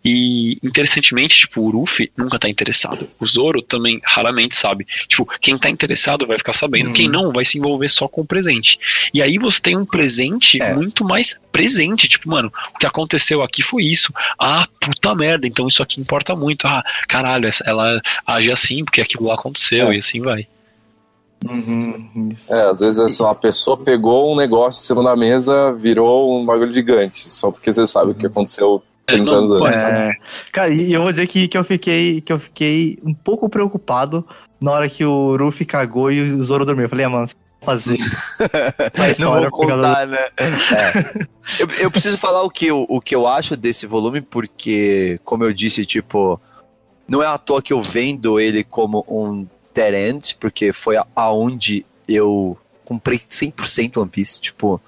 [0.03, 3.07] E interessantemente, tipo, o Ruffy nunca tá interessado.
[3.19, 4.85] O Zoro também raramente sabe.
[5.07, 6.93] Tipo, quem tá interessado vai ficar sabendo, Uhum.
[6.93, 8.79] quem não vai se envolver só com o presente.
[9.13, 10.73] E aí você tem um presente É.
[10.73, 12.07] muito mais presente.
[12.07, 14.13] Tipo, mano, o que aconteceu aqui foi isso.
[14.39, 16.65] Ah, puta merda, então isso aqui importa muito.
[16.65, 19.95] Ah, caralho, ela age assim porque aquilo lá aconteceu É.
[19.95, 20.47] e assim vai.
[21.47, 22.53] Uhum, isso.
[22.53, 26.45] É, às vezes assim, uma pessoa pegou um negócio em cima da mesa, virou um
[26.45, 29.79] bagulho gigante, só porque você sabe o que aconteceu É, 30 não, anos antes.
[29.79, 30.11] É,
[30.51, 34.25] cara, e eu vou dizer que, que eu fiquei que eu fiquei um pouco preocupado
[34.59, 36.85] na hora que o Ruffy cagou e o Zoro dormiu.
[36.85, 37.97] Eu falei, ah, mano, você vai fazer
[38.97, 40.27] uma Não vou do- contar, né?
[40.37, 41.29] É.
[41.59, 45.43] Eu, eu preciso falar o que, eu, o que eu acho desse volume, porque, como
[45.43, 46.39] eu disse, tipo,
[47.07, 49.47] não é à toa que eu vendo ele como um
[49.79, 54.81] dead end, porque foi aonde eu comprei 100% One Piece, tipo,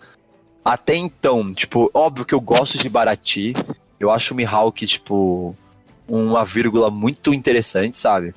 [0.65, 3.53] até então, tipo, óbvio que eu gosto de Barati,
[3.99, 5.55] eu acho o Mihawk, tipo,
[6.07, 8.34] uma vírgula muito interessante, sabe?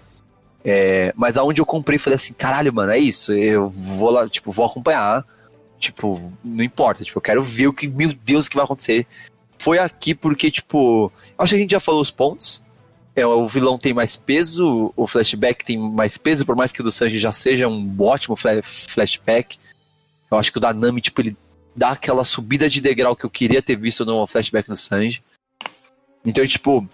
[0.65, 4.53] É, mas aonde eu comprei, falei assim, caralho, mano, é isso, eu vou lá, tipo,
[4.53, 5.25] vou acompanhar,
[5.79, 9.07] tipo, não importa, tipo, eu quero ver o que, meu Deus, o que vai acontecer.
[9.59, 12.63] Foi aqui porque, tipo, acho que a gente já falou os pontos,
[13.17, 16.85] é, o vilão tem mais peso, o flashback tem mais peso, por mais que o
[16.85, 19.59] do Sanji já seja um ótimo fla- flashback.
[20.31, 21.37] Eu acho que o da Nami, tipo, ele
[21.77, 25.23] dá aquela subida de degrau que eu queria ter visto no flashback do Sanji.
[26.25, 26.89] Então, tipo,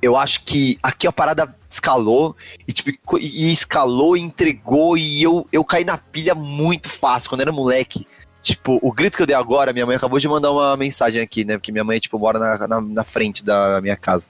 [0.00, 2.36] eu acho que aqui a parada escalou
[2.66, 7.40] e, tipo, e escalou e entregou e eu, eu caí na pilha muito fácil quando
[7.40, 8.06] era moleque.
[8.42, 11.44] Tipo, o grito que eu dei agora, minha mãe acabou de mandar uma mensagem aqui,
[11.44, 11.56] né?
[11.56, 14.28] Porque minha mãe, tipo, mora na, na, na frente da minha casa.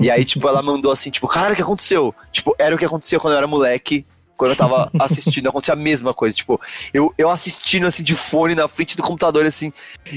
[0.00, 2.14] E aí, tipo, ela mandou assim, tipo, caralho, o que aconteceu?
[2.30, 4.04] Tipo, era o que aconteceu quando eu era moleque,
[4.36, 6.60] quando eu tava assistindo, acontecia a mesma coisa, tipo,
[6.92, 9.72] eu, eu assistindo, assim, de fone na frente do computador, assim,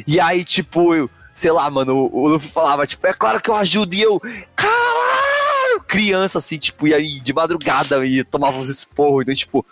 [0.08, 3.50] e aí, tipo, eu, sei lá, mano, o, o Luffy falava, tipo, é claro que
[3.50, 4.20] eu ajudo, e eu,
[4.56, 4.85] caralho,
[5.88, 9.66] criança, assim, tipo, aí, de madrugada, e tomava uns esporros, então, tipo,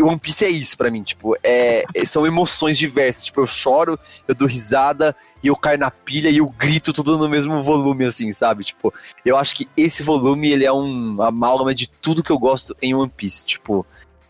[0.00, 3.98] One Piece é isso pra mim, tipo, é, é- são emoções diversas, tipo, eu choro,
[4.26, 8.04] eu dou risada, e eu caio na pilha e eu grito tudo no mesmo volume,
[8.04, 8.64] assim, sabe?
[8.64, 8.92] Tipo,
[9.24, 12.94] eu acho que esse volume, ele é um amálgama de tudo que eu gosto em
[12.94, 13.86] One Piece, tipo...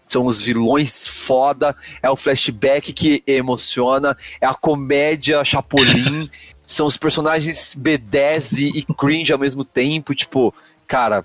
[0.06, 6.30] São os vilões foda, é o flashback que emociona, é a comédia Chapolin,
[6.66, 10.54] são os personagens B10 e, e cringe ao mesmo tempo, tipo,
[10.86, 11.22] cara,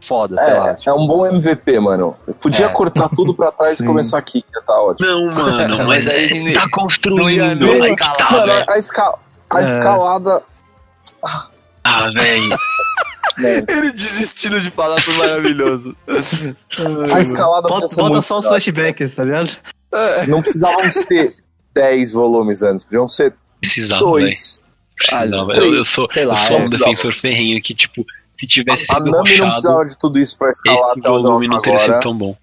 [0.00, 0.70] foda, sei lá.
[0.70, 2.16] É, tipo, é um bom MVP, mano.
[2.40, 2.68] Podia É.
[2.68, 5.08] cortar tudo pra trás e começar aqui, que tá ótimo.
[5.08, 7.66] Não, mano, mas, aí é, tá construindo.
[7.78, 9.14] tá, escalar, Mano, a, esca-
[9.50, 9.68] a É.
[9.68, 10.42] escalada.
[11.84, 12.56] Ah, velho.
[13.68, 15.96] Ele desistindo de falar foi maravilhoso.
[17.14, 19.50] a escalada Bota, bota muito só os flashbacks, tá ligado?
[20.28, 21.32] Não precisavam ser
[21.74, 24.62] 10 volumes antes, podiam ser Precisava, dois.
[24.96, 25.52] Precisava.
[25.52, 26.78] três, Eu, eu sou, sei lá, eu sou é, um precisava.
[26.90, 28.04] defensor ferrenho que, tipo,
[28.42, 31.60] se tivesse A sido Nami não precisava de tudo isso pra escalar esse volume não
[31.62, 32.36] teria sido tão bom.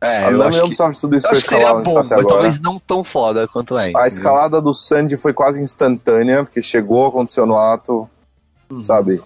[0.00, 1.64] É, A eu Nami não que, precisava de tudo isso eu pra acho que seria
[1.64, 3.90] escalar onde bom, mas talvez não tão foda quanto é.
[3.96, 8.08] A escalada do Sandy foi quase instantânea, porque chegou, aconteceu no ato,
[8.70, 8.84] Uhum.
[8.84, 9.20] sabe?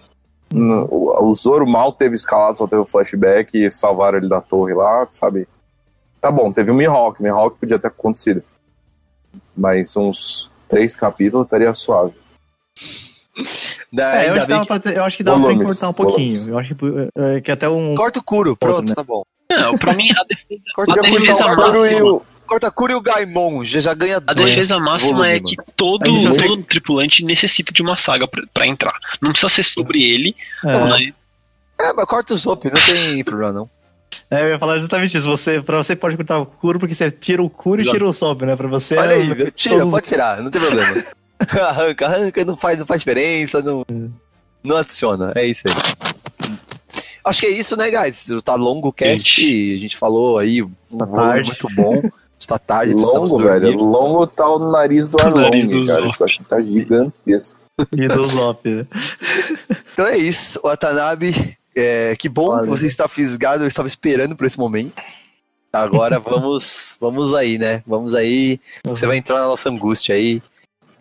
[0.55, 5.05] O Zoro mal teve escalado, só teve o flashback e salvaram ele da torre lá,
[5.09, 5.47] sabe?
[6.21, 8.41] Tá bom, teve o Mihawk, o Mihawk podia ter acontecido.
[9.55, 12.13] Mas uns três capítulos estaria suave.
[13.91, 16.29] Da- É, eu acho, que pra, eu acho que dava pra Volumes, encurtar um pouquinho.
[16.29, 16.47] volumes.
[16.47, 16.85] Eu acho que,
[17.15, 17.95] é, que até um.
[17.95, 18.95] Corta o Kuro, pronto, né?
[18.95, 19.23] tá bom.
[19.51, 22.11] Não, pra mim, a defesa, Corta, a defesa o Kuro e máxima.
[22.11, 22.25] o.
[22.47, 25.71] corta Kuro e o Gaimon, já, já ganha A dois defesa máxima é volumes, que
[25.75, 28.93] todo, todo tripulante necessita de uma saga pra, pra entrar.
[29.21, 30.35] Não precisa ser sobre ele.
[30.65, 31.13] É, Não, né?
[31.81, 33.69] É, mas corta o Zop, não tem problema não.
[34.31, 35.27] é, eu ia falar justamente isso.
[35.27, 38.13] Você, pra você pode cortar o Kuro, porque você tira o Kuro e tira o
[38.13, 38.55] Sob, né?
[38.55, 38.95] Pra você.
[38.97, 41.03] Olha é- aí, tira, todos- pode tirar, não tem problema.
[41.61, 43.85] arranca, arranca, não faz, não faz diferença, não,
[44.63, 45.73] não adiciona, é isso aí.
[47.25, 48.27] Acho que é isso, né, guys?
[48.43, 49.41] Tá longo o cast,
[49.75, 51.49] a gente falou aí, um Tá tarde.
[51.61, 52.01] muito bom.
[52.37, 53.59] Está tarde, Longo, dormir.
[53.61, 53.77] velho.
[53.77, 56.01] Longo tá o nariz do nariz Arlong, do cara.
[56.01, 56.09] Zop.
[56.09, 57.59] Isso aqui tá gigantesco.
[57.95, 58.85] E do Zop, né?
[59.93, 61.57] Então é isso, Watanabe.
[61.75, 62.63] É, que bom Olha.
[62.63, 65.01] que você está fisgado, eu estava esperando por esse momento.
[65.71, 67.81] Agora vamos, vamos aí, né?
[67.87, 68.59] Vamos aí.
[68.83, 70.41] Você vai entrar na nossa angústia aí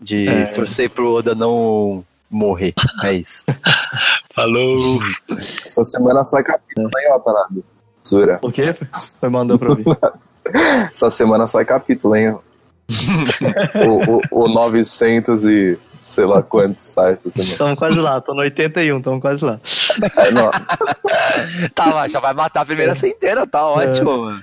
[0.02, 0.46] de É.
[0.46, 2.74] torcer pro Oda não morrer.
[3.02, 3.44] É isso.
[4.34, 4.98] Falou.
[5.64, 7.64] Essa semana sai capítulo, hein, Watanabe?
[8.06, 8.38] Zura.
[8.42, 8.74] O quê?
[9.20, 9.84] Foi mandou pra ouvir.
[10.92, 12.36] Essa semana sai capítulo, hein?
[13.86, 17.52] o, o, o 900 e sei lá quanto sai essa semana.
[17.52, 19.60] Estamos quase lá, tô no 81, estamos quase lá.
[20.16, 20.50] É, não,
[21.74, 24.40] Tá, mas já vai matar a primeira centena, tá ótimo, mano.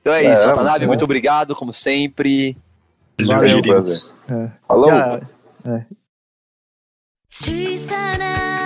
[0.00, 2.56] Então é É, isso, muito Watanabe, muito obrado, como sempre.
[3.26, 3.62] Valeu.
[3.62, 4.14] prazer.
[4.28, 4.50] É.
[4.66, 4.90] Falou?
[4.90, 5.20] Ah,
[7.30, 8.59] 小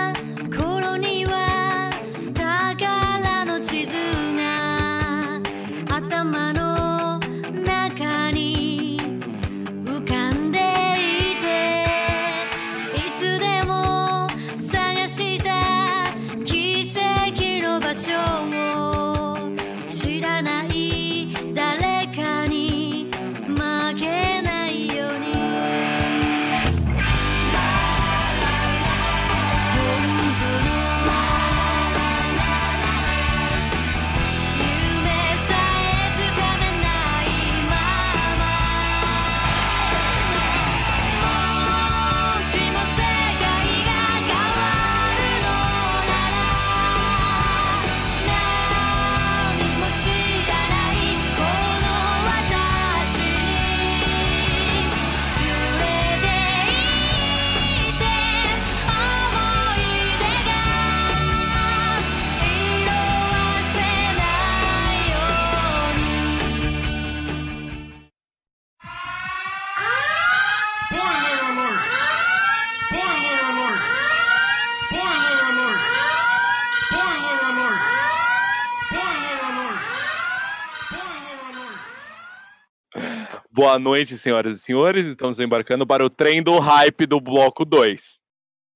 [83.55, 85.07] Boa noite, senhoras e senhores.
[85.07, 88.19] Estamos embarcando para o trem do hype do bloco 2.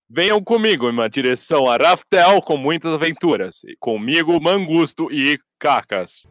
[0.10, 3.60] Venham comigo em uma direção a Raftel com muitas aventuras.
[3.78, 6.26] Comigo, Mangusto e Cacas.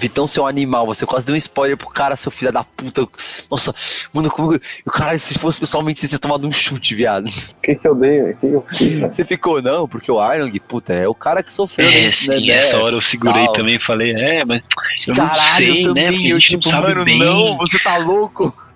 [0.00, 3.06] Vitão, seu animal, você quase deu um spoiler pro cara, seu filho da puta.
[3.50, 3.74] Nossa,
[4.12, 4.58] mano, como.
[4.86, 7.26] O cara, se fosse pessoalmente, você tinha tomado um chute, viado.
[7.26, 8.32] O que que eu dei?
[8.32, 9.12] O que que eu fiz, velho?
[9.12, 11.86] Você ficou, não, porque o Arlong, puta, é o cara que sofreu.
[11.86, 13.52] É, né, sim, né, essa hora eu segurei tal.
[13.52, 14.62] também e falei, é, mas
[15.06, 16.06] eu Caralho, sei, eu né?
[16.06, 16.12] também.
[16.12, 17.18] Porque a eu, tipo, mano, bem.
[17.18, 18.54] não, você tá louco?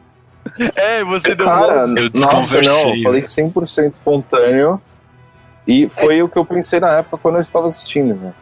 [0.76, 3.26] É, você deu Cara, uma- Eu nossa, não, eu falei né?
[3.26, 4.78] 100% espontâneo.
[5.66, 8.34] E foi o que eu pensei na época quando eu estava assistindo, velho.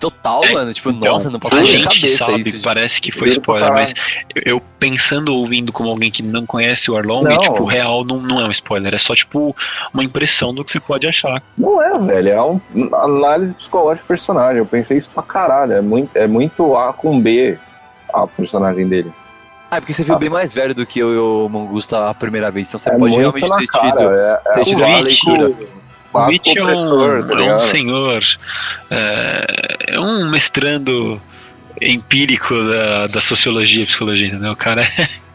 [0.00, 0.72] Total, É, mano.
[0.74, 2.62] Tipo, então, nossa, não passou a na minha gente cabeça sabe, isso.
[2.62, 3.94] parece que foi spoiler, mas
[4.44, 7.38] eu, pensando, ouvindo como alguém que não conhece o Arlong, Não.
[7.40, 9.54] tipo, real não, não é um spoiler, é só, tipo,
[9.92, 11.42] uma impressão do que você pode achar.
[11.56, 12.28] Não é, velho.
[12.28, 14.58] É um- uma análise psicológica do personagem.
[14.58, 15.72] Eu pensei isso pra caralho.
[15.72, 17.58] É muito, é muito A com B.
[18.14, 19.12] a personagem dele.
[19.70, 22.50] Ah, porque você viu bem mais velho do que eu e o Mangusta a primeira
[22.52, 24.10] vez, então você é pode muito realmente na ter cara, tido.
[24.10, 25.54] é, é ter tido essa leitura.
[26.16, 28.22] O Mitch é um, tá é um senhor,
[28.90, 31.20] é, é um mestrando
[31.80, 34.52] empírico da, da sociologia e psicologia, entendeu?
[34.52, 35.08] O cara é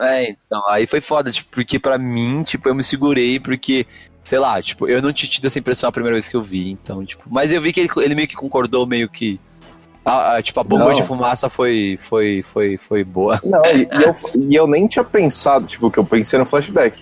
[0.00, 3.84] É, então, aí foi foda, tipo, porque pra mim, tipo, eu me segurei porque,
[4.22, 6.70] sei lá, tipo, eu não tinha tido essa impressão a primeira vez que eu vi,
[6.70, 9.40] então, tipo, mas eu vi que ele, ele meio que concordou, meio que,
[10.04, 10.92] a, a- tipo, a bomba Não.
[10.94, 13.40] de fumaça foi, foi, foi, foi boa.
[13.42, 14.16] Não, e, e eu,
[14.48, 16.96] e eu nem tinha pensado, tipo, que eu pensei no flashback.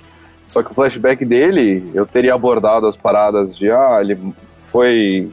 [0.47, 4.16] Só que o flashback dele, eu teria abordado as paradas de, ah, ele
[4.56, 5.28] foi.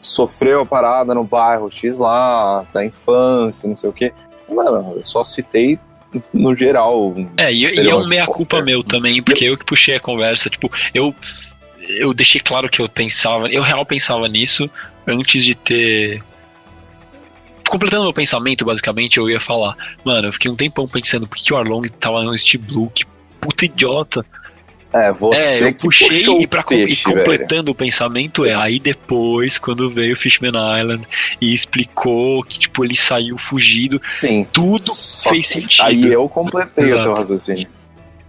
[0.00, 4.12] sofreu a parada no bairro X lá, da infância, não sei o quê.
[4.48, 5.78] Mano, eu só citei
[6.32, 7.14] no geral.
[7.36, 10.48] É, e, e é um meia-culpa meu também, porque eu que puxei a conversa.
[10.48, 11.14] Tipo, eu,
[11.80, 14.70] eu deixei claro que eu pensava, eu real pensava nisso
[15.06, 16.22] antes de ter.
[17.68, 19.74] Completando meu pensamento, basicamente, eu ia falar,
[20.04, 23.04] mano, eu fiquei um tempão pensando por que o Arlong tava no East Blue, que
[23.44, 24.24] puta idiota.
[24.92, 28.46] É, você é, eu que puxei puxou e, o pra, peixe, e completando o pensamento
[28.46, 31.04] é aí depois, quando veio o Fishman Island
[31.40, 34.08] e explicou que, tipo, ele saiu fugido, velho.
[34.08, 34.46] Sim.
[34.52, 35.84] tudo Só fez sentido.
[35.84, 37.00] Aí eu completei Exato.
[37.00, 37.66] o teu raciocínio.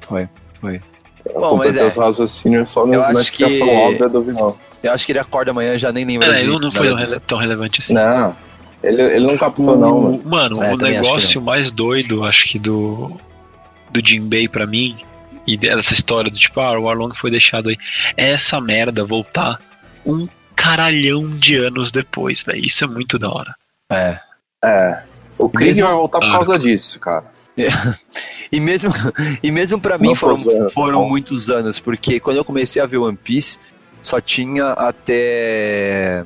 [0.02, 0.28] Foi,
[0.60, 0.82] foi.
[1.24, 1.86] Eu Bom, mas completei é.
[1.86, 4.58] os raciocínios só Eu na acho que- óbvia do vilão.
[4.82, 6.96] Eu acho que ele acorda amanhã, já nem lembra É, de não, não foi tão,
[6.98, 7.94] rele- tão relevante assim.
[7.94, 8.36] Não,
[8.84, 10.22] ele, ele não captou, não, mano.
[10.24, 13.12] O- Mano, É, o negócio mais doido, acho que do
[14.02, 14.96] do Jinbei pra mim,
[15.48, 17.78] e dessa história do tipo, ah, o Arlong foi deixado aí,
[18.18, 19.60] é essa merda voltar
[20.06, 22.66] um caralhão de anos depois, velho.
[22.66, 23.56] Isso é muito da hora.
[23.92, 24.20] É.
[24.64, 25.04] É.
[25.38, 26.32] O Mesmo- vai voltar por Ah.
[26.32, 27.26] causa disso, cara.
[28.52, 28.92] E mesmo,
[29.42, 31.10] e mesmo pra mim foram, foram não.
[31.10, 33.60] muitos anos, porque quando eu comecei a ver One Piece,
[34.02, 36.24] só tinha até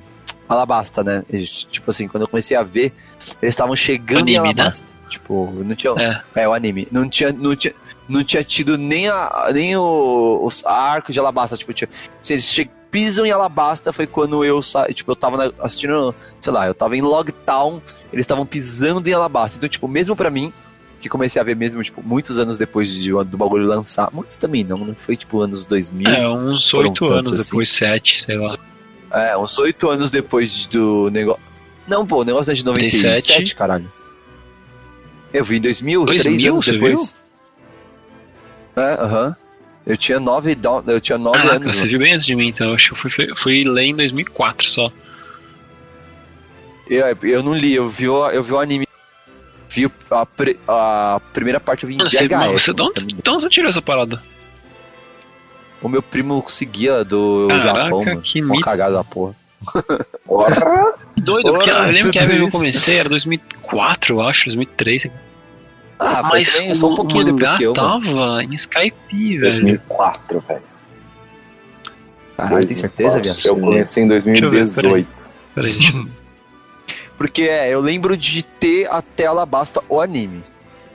[0.49, 1.23] Alabasta, né?
[1.29, 2.91] Eles, tipo assim, quando eu comecei a ver,
[3.41, 4.61] eles estavam chegando em Anime, né?
[4.63, 4.87] Alabasta.
[5.07, 5.93] Tipo, não tinha.
[6.35, 6.41] É.
[6.43, 6.87] É, o anime.
[6.91, 7.73] Não tinha, não tinha,
[8.07, 11.55] não tinha tido nem, a, nem o, os arcos de Alabasta.
[11.55, 11.87] Tipo, tinha,
[12.21, 14.85] se eles che- pisam em Alabasta, foi quando eu sa...
[14.93, 17.81] tipo, eu tava na- assistindo, sei lá, eu tava em Logtown,
[18.11, 19.57] eles estavam pisando em Alabasta.
[19.57, 20.51] Então, tipo, mesmo pra mim,
[21.01, 24.63] que comecei a ver mesmo, tipo, muitos anos depois de, do bagulho lançar, muitos também
[24.63, 26.07] não, não foi tipo anos 2000.
[26.09, 27.43] É, uns oito anos assim.
[27.45, 28.57] depois, sete, sei lá.
[29.11, 31.41] É, uns oito anos depois do negócio.
[31.87, 33.55] Não, pô, o negócio é de 97, 97.
[33.55, 33.91] caralho.
[35.33, 37.15] Eu vi em 2000, 2000, três anos você depois.
[38.75, 39.35] É, aham.
[39.85, 40.55] Eu tinha nove,
[40.87, 41.73] eu tinha nove Ah, anos.
[41.75, 41.89] você mano.
[41.89, 42.67] viu bem antes de mim, então.
[42.69, 44.87] Eu acho que eu fui, fui ler em 2004 só.
[46.87, 48.87] Eu, eu não li, eu vi o, eu vi o anime.
[49.69, 50.27] Vi a,
[51.15, 52.37] a primeira parte eu vi em você, VHS.
[52.37, 54.21] mas você, onde, de onde você tirou essa parada?
[55.81, 58.21] O meu primo conseguia do Caraca, Japão, mano.
[58.21, 59.35] que Uma cagada da porra.
[60.25, 60.93] Porra!
[61.17, 65.11] Doido, porque eu lembro que a eu comecei era 2004, eu acho, 2003.
[65.99, 68.01] Ah, foi Mas também só um pouquinho depois que eu, mano.
[68.05, 68.93] tava em Skype,
[69.37, 69.41] velho.
[69.41, 70.61] 2004, velho.
[72.37, 73.37] Caralho, tem certeza, viado?
[73.43, 75.05] Eu comecei em eu ver, peraí.
[75.05, 75.07] 2018.
[75.55, 76.09] Peraí,
[77.17, 80.41] Porque é, eu lembro de ter até Alabasta o anime.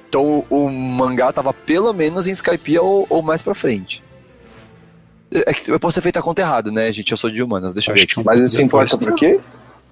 [0.09, 4.03] Então o, o mangá tava pelo menos em Skype ou, ou mais pra frente.
[5.35, 7.11] É que eu posso ter feito a conta errada, né, gente?
[7.11, 8.23] Eu sou de humanas, deixa eu ver aqui.
[8.25, 9.41] Mas isso importa por quê?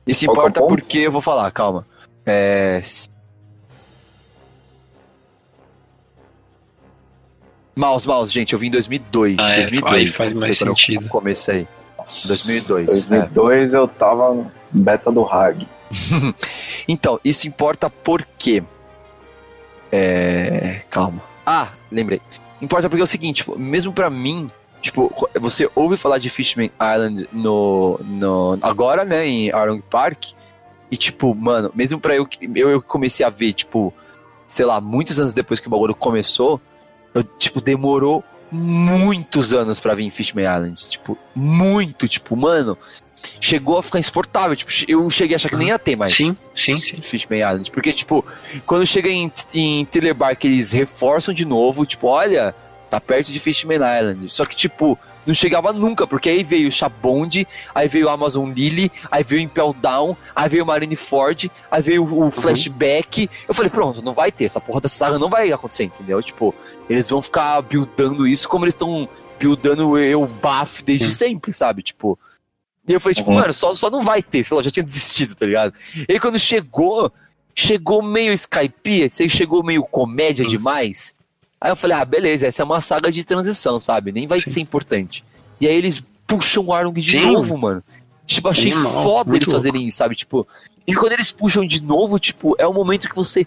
[0.07, 0.71] Isso qual é importa ponto?
[0.71, 1.85] porque eu vou falar, calma.
[2.25, 2.81] É.
[7.75, 9.39] Mouse, mouse, gente, eu vim em 2002.
[9.41, 11.09] Ah, é, 2002 aí faz mais foi quando sentido.
[11.09, 11.67] Comecei.
[11.97, 15.67] 2002, 2002 eu tava no beta do Hag.
[16.89, 18.61] Então, isso importa porque.
[19.93, 20.83] É.
[20.91, 21.23] Calma.
[21.47, 22.21] Ah, lembrei.
[22.61, 24.51] Importa porque é o seguinte, tipo, mesmo pra mim,
[24.83, 27.99] tipo, você ouve falar de Fishman Island no.
[28.05, 30.33] no agora, né, em Arlong Park,
[30.91, 33.95] e tipo, mano, mesmo pra eu, que- eu, eu comecei a ver, tipo,
[34.47, 36.61] sei lá, muitos anos depois que o bagulho começou,
[37.15, 40.89] eu, tipo, demorou muitos anos pra vir em Fishman Island.
[40.91, 42.77] Tipo, muito, tipo, mano,
[43.41, 44.55] chegou a ficar insuportável.
[44.55, 46.17] Tipo, eu cheguei a achar que nem ia ter mais.
[46.17, 47.01] Sim, sim, sim.
[47.01, 47.71] Fishman Island.
[47.71, 48.23] Porque, tipo,
[48.67, 52.55] quando chega em, em Thriller Bark, eles reforçam de novo, tipo, olha,
[52.93, 54.31] tá perto de Fishman Island.
[54.31, 59.25] Só que, tipo, não chegava nunca, porque aí veio Chabond, aí veio Amazon Lily, aí
[59.25, 63.31] veio Impel Down, aí veio Marineford, aí veio o flashback.
[63.49, 66.23] Eu falei, pronto, não vai ter, essa porra dessa saga não vai acontecer, entendeu?
[66.23, 66.55] Tipo,
[66.87, 69.09] eles vão ficar buildando isso como eles estão
[69.41, 71.15] buildando eu Baf desde Sim.
[71.15, 71.83] sempre, sabe?
[71.83, 72.19] Tipo.
[72.87, 73.37] E eu falei, tipo, Uhum.
[73.37, 75.73] mano, só, só não vai ter, sei lá, já tinha desistido, tá ligado?
[75.97, 77.11] E aí quando chegou,
[77.55, 81.15] chegou meio Skype, chegou meio comédia demais.
[81.63, 84.11] Aí eu falei, ah, beleza, essa é uma saga de transição, sabe?
[84.11, 84.51] Nem vai Sim.
[84.51, 85.25] ser importante.
[85.61, 87.21] E aí eles puxam o Arlong de Sim.
[87.33, 87.85] novo, mano.
[88.27, 90.17] Tipo, achei Animal, foda muito eles fazerem isso, sabe?
[90.17, 90.45] Tipo,
[90.85, 93.47] e quando eles puxam de novo, tipo, é o momento que você.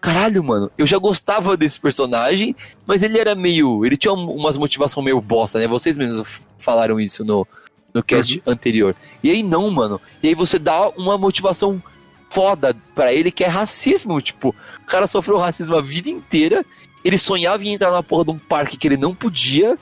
[0.00, 2.54] Caralho, mano, eu já gostava desse personagem,
[2.86, 3.84] mas ele era meio.
[3.84, 5.66] Ele tinha um- umas motivação meio bosta, né?
[5.66, 7.44] Vocês mesmos falaram isso no,
[7.92, 8.94] no cast anterior.
[9.24, 10.00] E aí não, mano.
[10.22, 11.82] E aí você dá uma motivação
[12.30, 14.20] foda pra ele que é racismo.
[14.20, 16.64] Tipo, o cara sofreu racismo a vida inteira.
[17.06, 19.78] Ele sonhava em entrar na porra de um parque que ele não podia.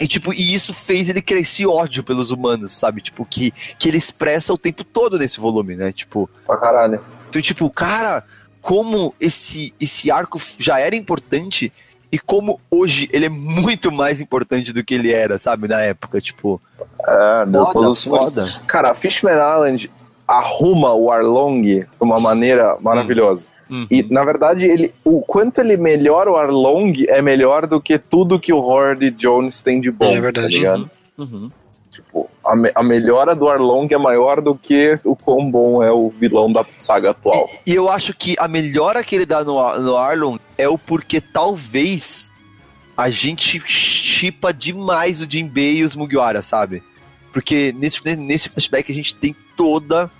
[0.00, 3.00] E, tipo, e isso fez ele crescer ódio pelos humanos, sabe?
[3.00, 5.92] Tipo, que, que ele expressa o tempo todo nesse volume, né?
[5.92, 7.00] Tipo, Pra caralho.
[7.28, 8.24] então, tipo, cara,
[8.60, 11.72] como esse, esse arco já era importante
[12.10, 15.68] e como hoje ele é muito mais importante do que ele era, sabe?
[15.68, 16.60] Na época, tipo.
[17.06, 18.52] É, deu todos os foda.
[18.66, 19.88] Cara, Fishman Island
[20.26, 23.46] arruma o Arlong de uma maneira maravilhosa.
[23.68, 23.86] Uhum.
[23.90, 28.38] E, na verdade, ele, o quanto ele melhora o Arlong é melhor do que tudo
[28.38, 30.16] que o Horde Jones tem de bom.
[30.16, 30.54] É verdade.
[30.54, 30.90] Tá ligado?
[31.18, 31.50] Uhum.
[31.90, 35.90] Tipo, a, me- a melhora do Arlong é maior do que o quão bom é
[35.90, 37.48] o vilão da saga atual.
[37.66, 41.20] E eu acho que a melhora que ele dá no, no Arlon é o porque
[41.20, 42.30] talvez
[42.96, 46.82] a gente chipa demais o Jinbei e os Mugiwara, sabe?
[47.32, 50.10] Porque nesse, nesse flashback a gente tem toda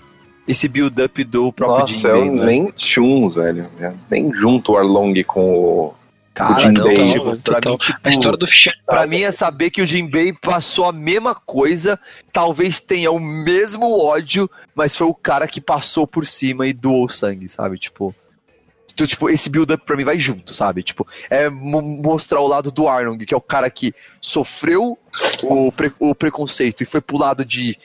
[0.46, 2.36] esse build-up do próprio Nossa, eu Jinbei.
[2.38, 2.44] né?
[2.46, 3.68] nem tchum, velho.
[4.10, 5.94] Nem junto o Arlong com o.
[6.34, 6.94] Cara, Jinbei.
[6.98, 9.86] não, tipo, pra mim, tipo, A história do Fischer Pra mim é saber que o
[9.86, 11.98] Jinbei passou a mesma coisa,
[12.30, 17.08] talvez tenha o mesmo ódio, mas foi o cara que passou por cima e doou
[17.08, 17.78] sangue, sabe?
[17.78, 18.14] Tipo,
[18.92, 20.82] então, tipo esse build-up pra mim vai junto, sabe?
[20.82, 24.98] Tipo, é mo- mostrar o lado do Arlong, que é o cara que sofreu
[25.42, 27.78] o, pre- o preconceito e foi pro lado de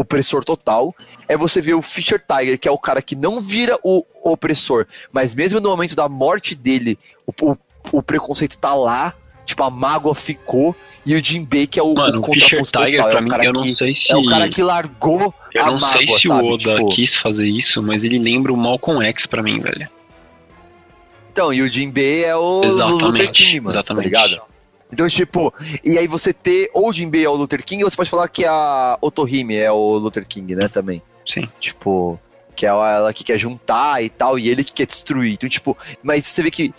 [0.00, 0.94] opressor total.
[1.28, 4.86] É você ver o Fisher Tiger, que é o cara que não vira o opressor,
[5.12, 7.56] mas mesmo no momento da morte dele, o, o,
[7.92, 9.14] o preconceito tá lá,
[9.46, 10.74] tipo, a mágoa ficou,
[11.06, 13.22] e o Jinbei, que é o, Mano, o o Fischer Tiger, total, é pra o
[13.22, 14.12] mim, eu não que, sei se.
[14.12, 16.42] É o cara que largou Eu não sei mágoa, se sabe?
[16.46, 19.88] o Oda Tipo, quis fazer isso, mas ele lembra o Malcolm X pra mim, velho.
[21.32, 23.32] Então, e o Jinbei é o Luther Exatamente.
[23.44, 24.02] King, mano, exatamente.
[24.02, 24.42] tá ligado?
[24.92, 25.52] Então, tipo,
[25.84, 28.44] e aí você ter ou Jinbei é o Luther King, ou você pode falar que
[28.44, 31.02] a Otohime é o Luther King, né, também.
[31.26, 31.48] Sim.
[31.60, 32.18] Tipo,
[32.56, 35.34] que é ela que quer juntar e tal, e ele que quer destruir.
[35.34, 36.74] Então, tipo, mas você vê que,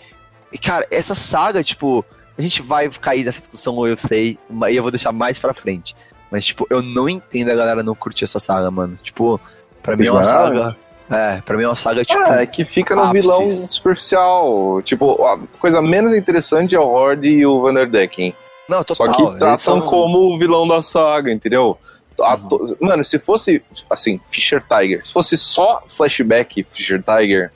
[0.62, 2.04] cara, essa saga, tipo,
[2.36, 4.38] a gente vai cair nessa discussão, eu sei,
[4.70, 5.94] e eu vou deixar mais pra frente.
[6.30, 8.98] Mas, tipo, eu não entendo a galera não curtir essa saga, mano.
[9.02, 9.40] Tipo,
[9.82, 10.76] pra mim é uma saga.
[11.10, 12.22] É, pra mim é uma saga, tipo.
[12.22, 13.22] É, que fica no ápices.
[13.36, 14.80] vilão superficial.
[14.82, 18.34] Tipo, a coisa menos interessante é o Horde e o Vanderdecken.
[18.68, 19.06] Não, total.
[19.06, 21.76] Só que tratam são- como o vilão da saga, entendeu?
[22.18, 22.48] Uhum.
[22.48, 27.50] to- Mano, se fosse, assim, Fisher Tiger, se fosse só flashback Fisher Tiger,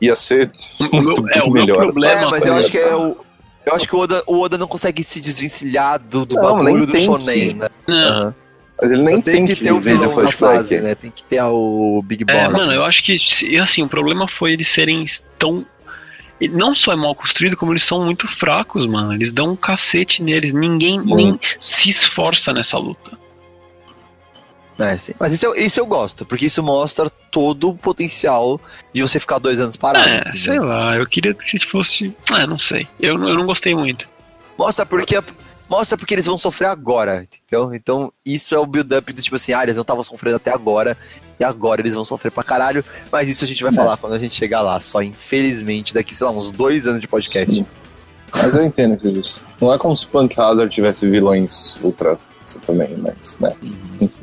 [0.00, 0.50] ia ser
[0.92, 1.78] muito é, o melhor.
[1.86, 3.16] problema- É, mas eu acho que é o.
[3.66, 6.86] Eu acho que o Oda, o Oda não consegue se desvencilhar do, do Não, bagulho
[6.86, 7.68] do Shonen, né?
[7.86, 8.34] Não, Aham.
[8.80, 10.36] Mas ele nem tem, que ter o vilão da flashback.
[10.56, 10.94] fase, né?
[10.94, 12.36] Tem que ter o Big Boss.
[12.36, 13.16] É, mano, eu acho que,
[13.58, 15.04] assim, o problema foi eles serem
[15.38, 15.66] tão.
[16.52, 19.12] Não só é mal construído, como eles são muito fracos, mano.
[19.12, 20.52] Eles dão um cacete neles.
[20.52, 23.18] Ninguém nem se esforça nessa luta.
[24.78, 25.12] É, sim.
[25.18, 28.60] Mas isso eu, isso eu gosto, porque isso mostra todo o potencial
[28.94, 30.08] de você ficar dois anos parado.
[30.08, 30.34] é, entendeu?
[30.36, 30.96] sei lá.
[30.96, 32.14] Eu queria que fosse.
[32.32, 32.86] É, não sei.
[33.00, 34.06] Eu, não- eu não gostei muito.
[34.56, 35.20] Mostra porque,
[35.68, 37.74] mostra porque eles vão sofrer agora, entendeu?
[37.74, 40.96] Então, isso é o build-up do tipo assim, ah, eles não estavam sofrendo até agora,
[41.38, 42.84] e agora eles vão sofrer pra caralho.
[43.12, 43.74] Mas isso a gente vai É.
[43.76, 47.06] falar quando a gente chegar lá, só infelizmente, daqui, sei lá, uns dois anos de
[47.08, 47.52] podcast.
[47.52, 47.66] Sim.
[48.32, 49.40] Mas eu entendo que disse.
[49.60, 52.18] Não é como se Punk Hazard tivesse vilões ultra
[52.66, 53.52] também, mas, né.
[54.00, 54.22] Enfim.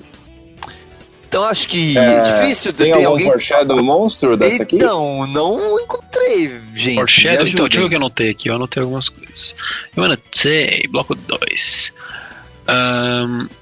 [1.35, 3.27] Então acho que É, difícil Tem, ter algum alguém.
[3.27, 4.77] foreshadow monstro dessa aqui?
[4.77, 6.95] Então, não encontrei, gente.
[6.95, 8.47] Foreshadow, então, deixa eu ver o que eu anotei aqui.
[8.47, 9.53] Eu anotei algumas coisas.
[9.97, 11.93] Eu anotei, bloco 2.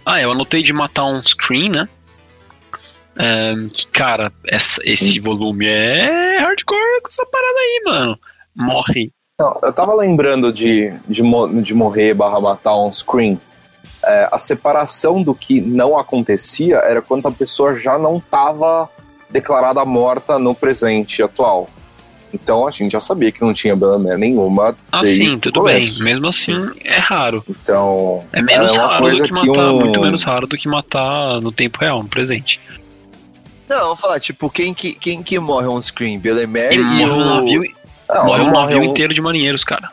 [0.05, 1.89] ah, eu anotei de matar um screen, né?
[3.17, 8.19] Ahn, que, cara, essa- esse volume é hardcore com essa parada aí, mano.
[8.55, 9.11] Morre.
[9.39, 11.23] Não, eu tava lembrando de, de,
[11.63, 13.39] de morrer barra matar on screen.
[14.05, 18.89] É, a separação do que não acontecia era quando a pessoa já não tava
[19.29, 21.69] declarada morta no presente atual.
[22.33, 24.75] Então a gente já sabia que não tinha Banner nenhuma.
[24.91, 25.91] Ah, desde sim, o tudo bem.
[25.99, 27.43] Mesmo assim, é raro.
[27.47, 28.23] Então.
[28.33, 30.57] É menos É uma raro coisa do que que matar, um- muito menos raro do
[30.57, 32.59] que matar no tempo real, no presente.
[33.69, 36.19] Não, vamos falar, tipo, quem que, quem que morre on screen?
[36.19, 37.25] Bellemere E e, morre um o...
[37.35, 37.73] navio,
[38.09, 39.89] Não, morre um morre navio um- inteiro de marinheiros, cara.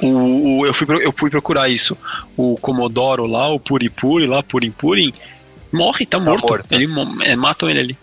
[0.00, 1.96] O, o- eu, fui, eu fui procurar isso.
[2.36, 4.72] O Comodoro lá, o Puripuri lá, Purim,
[5.72, 6.48] morre, tá morto.
[6.48, 6.72] morto.
[6.72, 6.86] Ele,
[7.24, 7.98] é, matam ele ali.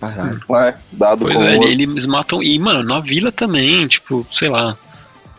[0.00, 0.40] Caralho.
[0.56, 2.42] É, dado Pois é, ele- eles matam.
[2.42, 4.76] E, mano, na vila também, tipo, sei lá.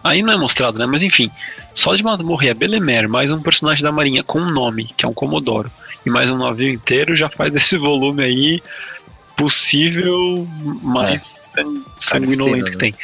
[0.01, 0.85] Aí não é mostrado, né?
[0.85, 1.29] Mas enfim,
[1.73, 5.07] só de morrer a Belemer, mais um personagem da Marinha com um nome, que é
[5.07, 5.69] um Comodoro,
[6.05, 8.63] e mais um navio inteiro, já faz esse volume aí
[9.35, 10.47] possível
[10.81, 12.71] mais san- sanguinolento né?
[12.71, 12.95] que tem.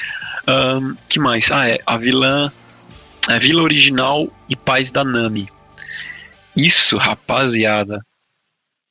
[0.50, 1.52] Ahn, que mais?
[1.52, 2.52] Ah, é a vilã.
[3.28, 5.48] A vila original e paz da Nami.
[6.56, 8.00] Isso, rapaziada.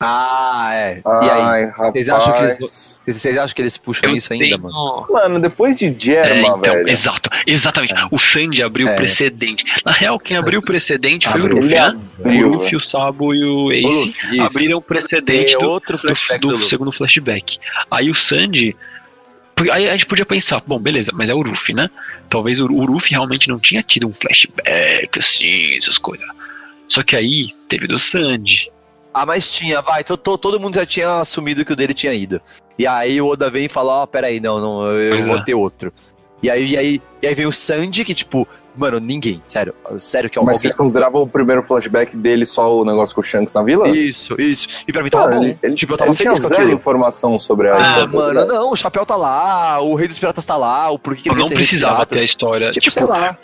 [0.01, 0.99] Ah, é.
[1.05, 1.43] E aí?
[1.77, 1.91] Ai.
[1.91, 5.07] Vocês acham que eles- Vocês acham que eles puxam Eu isso ainda, tenho- mano?
[5.11, 6.89] Mano, depois de É, Germa, então, velho.
[6.89, 7.95] exato, exatamente.
[8.12, 8.95] O Sandy abriu o É.
[8.95, 9.65] precedente.
[9.85, 11.57] Na real, quem abriu o precedente foi Abriu.
[11.57, 11.75] o Ruffy,
[12.25, 12.45] Ele né?
[12.47, 16.39] o Ruffy, o Sabo e o Ace Luffy, abriram o precedente do, outro do, do
[16.39, 16.69] do Luffy.
[16.69, 17.59] segundo flashback.
[17.91, 18.77] Aí o Sandy.
[19.73, 21.91] Aí a gente podia pensar, bom, beleza, mas é o Ruffy, né?
[22.28, 26.27] Talvez o, o Ruffy realmente não tinha tido um flashback, assim, essas coisas.
[26.87, 28.70] Só que aí teve do Sandy.
[29.12, 30.05] Ah, mas tinha, vai.
[30.05, 32.41] to- to- todo mundo já tinha assumido que o dele tinha ido.
[32.78, 35.43] E aí o Oda vem e fala, ó, peraí, não, não, eu Pois vou é.
[35.43, 35.93] ter outro.
[36.42, 40.31] E aí, e aí, e aí vem o Sandy, que tipo, mano, ninguém, sério, sério
[40.31, 40.60] que é Mas alguém...
[40.60, 43.89] vocês consideravam o primeiro flashback dele só o negócio com o Shanks na vila?
[43.89, 44.68] Isso, isso.
[44.86, 45.42] E pra mim tava Ah, bom.
[45.42, 48.47] ele, ele, tipo, eu tava ele tinha feliz com zero informação sobre a Ah, mano,
[48.47, 51.41] não, o chapéu tá lá, o rei dos piratas tá lá, o porquê que ele
[51.41, 52.70] não precisava ter a história.
[52.70, 53.36] Tipo, Tipo, sei lá,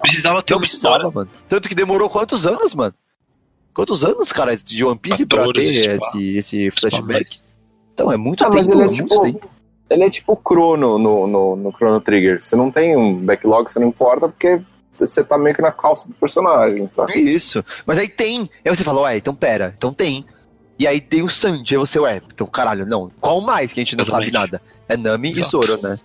[0.00, 1.14] precisava ter não uma precisava, história.
[1.14, 1.30] mano.
[1.48, 2.94] Tanto que demorou quantos anos, mano?
[3.72, 7.38] Quantos anos, cara, de One Piece pra 14, ter esse, esse flashback?
[7.94, 9.20] Então, é muito Ah, tempo, mas ele é muito tipo.
[9.20, 9.50] tempo.
[9.90, 12.40] Ele é tipo Chrono no, no, no Chrono Trigger.
[12.40, 14.60] Você não tem um backlog, você não importa, porque
[14.92, 17.14] você tá meio que na calça do personagem, sabe?
[17.20, 17.64] Isso.
[17.84, 18.48] Mas aí tem.
[18.64, 20.24] Aí você fala, ué, então pera, então tem.
[20.78, 23.10] E aí tem o Sanji, aí você, ué, então caralho, não.
[23.20, 24.32] Qual mais que a gente não Exatamente.
[24.32, 24.62] sabe nada?
[24.88, 25.46] É Nami Exato.
[25.46, 25.98] e Zoro, né?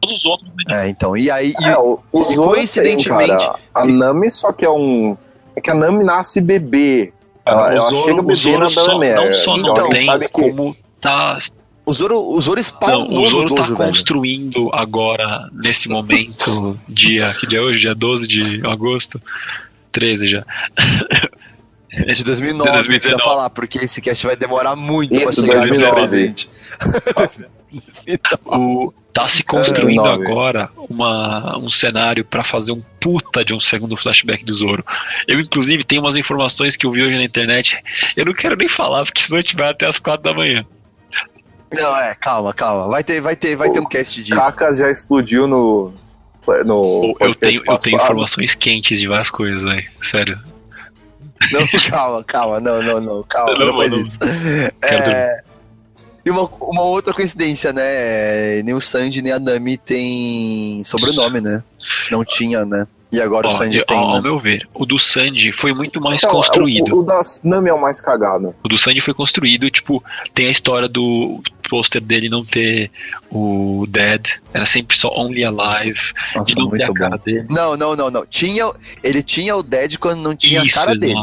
[0.00, 0.50] Todos os outros.
[0.68, 1.16] É, então.
[1.16, 1.54] E aí.
[1.60, 5.16] e- É, o, o Zoro coincidentemente- tem, cara, a Nami só que é um...
[5.56, 7.12] É que a Nami nasce bebê.
[7.46, 9.16] Ela, O ela Zoro- chega o bebê na só- Belemer.
[9.26, 11.38] Não só Então, não tem, sabe que- como tá
[11.86, 13.88] o Zoro, o Zoro Não, spawnou o Zoro no tá dojo, velho.
[13.88, 17.80] construindo agora, nesse momento, dia, que dia é hoje?
[17.80, 19.20] Dia 12 de agosto?
[19.92, 20.44] 13 já.
[21.90, 22.98] De 2009, 2019.
[22.98, 25.94] precisa falar, porque esse cast vai demorar muito Isso, pra chegar nesse 2009.
[26.08, 26.50] presente.
[28.46, 30.26] O, tá se construindo 19.
[30.26, 34.84] agora uma, um cenário pra fazer um puta de um segundo flashback do Zoro.
[35.28, 37.78] Eu, inclusive, tenho umas informações que eu vi hoje na internet.
[38.16, 40.64] Eu não quero nem falar, porque senão a gente vai até as 4 da manhã.
[41.74, 42.88] Não, é, calma, calma.
[42.88, 44.38] Vai ter, vai ter, vai ter um cast disso.
[44.38, 45.92] Kaká já explodiu no.
[46.64, 49.84] no Eu tenho, eu tenho informações quentes de várias coisas, velho.
[50.02, 50.38] Sério.
[51.52, 54.00] Não, calma, calma, não, não, não, calma, Não, não, faz não.
[54.00, 54.18] isso.
[54.82, 55.42] É,
[56.24, 58.62] e uma, uma outra coincidência, né?
[58.62, 61.62] Nem o Sanji nem a Nami tem sobrenome, né?
[62.10, 62.86] Não tinha, né?
[63.12, 64.22] E agora o Sanji eu- tem, ao, ao né?
[64.22, 66.96] meu ver, o do Sanji foi muito mais Então, construído.
[66.96, 68.54] O, o da Nami é o mais cagado.
[68.62, 70.02] O do Sandy foi construído, tipo,
[70.34, 72.90] tem a história do pôster dele não ter
[73.30, 75.98] o Dead, era sempre só Only Alive,
[76.34, 77.24] Nossa, e não ter muito a cara bom.
[77.24, 77.46] dele.
[77.50, 78.26] Não, não, não, não.
[78.26, 78.70] Tinha,
[79.02, 81.14] ele tinha o Dead quando não tinha Isso, a cara dele.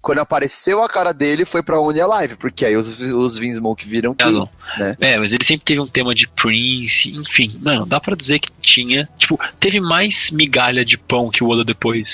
[0.00, 4.14] Quando apareceu a cara dele, foi pra Only Alive, porque aí os, os Vinsmoke viram
[4.14, 4.24] que.
[4.24, 4.48] Razão.
[4.78, 4.96] né?
[5.00, 8.48] É, mas ele sempre teve um tema de Prince, enfim, mano, dá pra dizer que
[8.62, 12.06] tinha, tipo, teve mais migalha de pão que o Oda depois.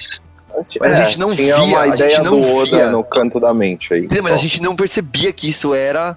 [0.80, 2.90] Mas a gente não tinha via, uma a ideia gente não do Oda via.
[2.90, 4.08] no canto da mente aí.
[4.10, 4.32] Mas só.
[4.32, 6.16] a gente não percebia que isso era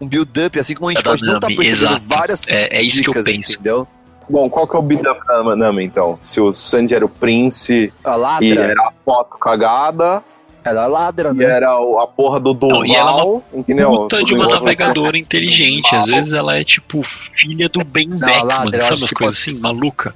[0.00, 2.04] um build-up, assim como a gente É pode não estar Nami, percebendo exato.
[2.06, 3.52] várias É- é isso que eu dicas, penso.
[3.54, 3.86] entendeu?
[4.30, 6.16] Bom, qual que é o beat up da Nami então?
[6.20, 10.22] Se o Sanji era o Prince A e ladra, era a foto cagada,
[10.62, 11.44] ela ladra, e né?
[11.46, 13.90] era o- a porra do Doval, Não, e ela é uma entendeu?
[13.90, 14.64] Puta de uma igual você.
[14.66, 17.02] navegadora inteligente, às vezes ela é tipo
[17.34, 20.14] filha do Ben Não, Beckman, ladra, sabe umas coisas pode assim, maluca?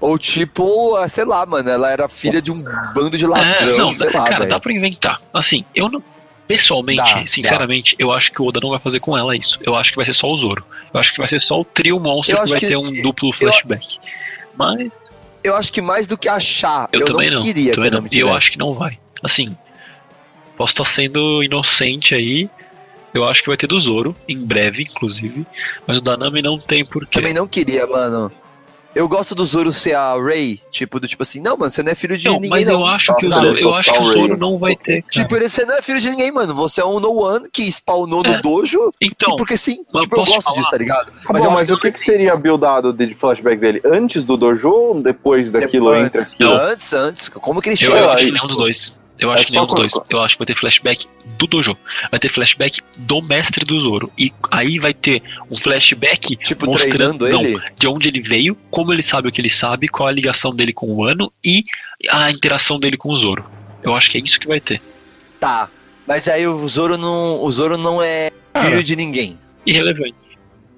[0.00, 2.62] Ou tipo, ah, sei lá, mano, ela era filha de um
[2.94, 4.50] bando de ladrão, É, não, sei lá, cara, velho.
[4.50, 5.20] dá pra inventar.
[5.34, 6.00] Assim, eu não.
[6.48, 9.58] Pessoalmente, Dá, sinceramente, eu acho que o Oda não vai fazer com ela isso.
[9.62, 10.64] Eu acho que vai ser só o Zoro.
[10.92, 12.90] Eu acho que vai ser só o trio monstro Eu que vai que- ter um
[13.02, 13.98] duplo flashback.
[14.56, 14.90] Mas
[15.44, 17.42] Eu acho que mais do que achar, eu, eu, também não, não.
[17.44, 18.08] queria também que não.
[18.12, 18.98] E eu acho que não vai.
[19.22, 19.56] Assim,
[20.56, 22.48] posso estar sendo inocente aí.
[23.14, 25.46] Eu acho que vai ter do Zoro, em breve, inclusive.
[25.86, 27.12] Mas o da Nami não tem porquê.
[27.12, 28.32] Também não queria, mano.
[28.98, 31.92] Eu gosto do Zoro ser a Ray, tipo, do tipo assim, não, mano, você não
[31.92, 32.80] é filho de Não, ninguém, mas não.
[32.80, 35.02] eu acho que o Zoro, eu acho que o Zoro não vai ter.
[35.02, 35.12] cara.
[35.12, 36.52] Tipo, ele- você não é filho de ninguém, mano.
[36.54, 38.34] Você é um no one que spawnou É.
[38.36, 38.92] no dojo.
[39.00, 40.56] Então, e porque sim, mas tipo, eu gosto falar?
[40.56, 41.12] disso, tá ligado?
[41.30, 43.80] Mas, eu bom, mas o que, que seria buildado de flashback dele?
[43.84, 46.52] Antes do dojo ou depois daquilo, Antes, entre aquilo?
[46.54, 47.28] Antes, antes.
[47.28, 47.92] Como que ele chega?
[47.98, 48.94] eu aí, acho que nenhum dos dois.
[49.18, 49.92] Eu acho é que nenhum dos dois.
[50.08, 51.76] Eu acho que vai ter flashback do Dojo.
[52.10, 54.12] Vai ter flashback do mestre do Zoro.
[54.16, 57.60] E aí vai ter um flashback Tipo, mostrando ele?
[57.76, 60.72] de onde ele veio, como ele sabe o que ele sabe, qual a ligação dele
[60.72, 61.64] com o ano e
[62.10, 63.44] a interação dele com o Zoro.
[63.82, 64.80] Eu acho que é isso que vai ter.
[65.40, 65.68] Tá.
[66.06, 68.68] Mas aí o Zoro não, o Zoro não é Cara.
[68.70, 69.38] filho de ninguém.
[69.66, 70.14] Irrelevante.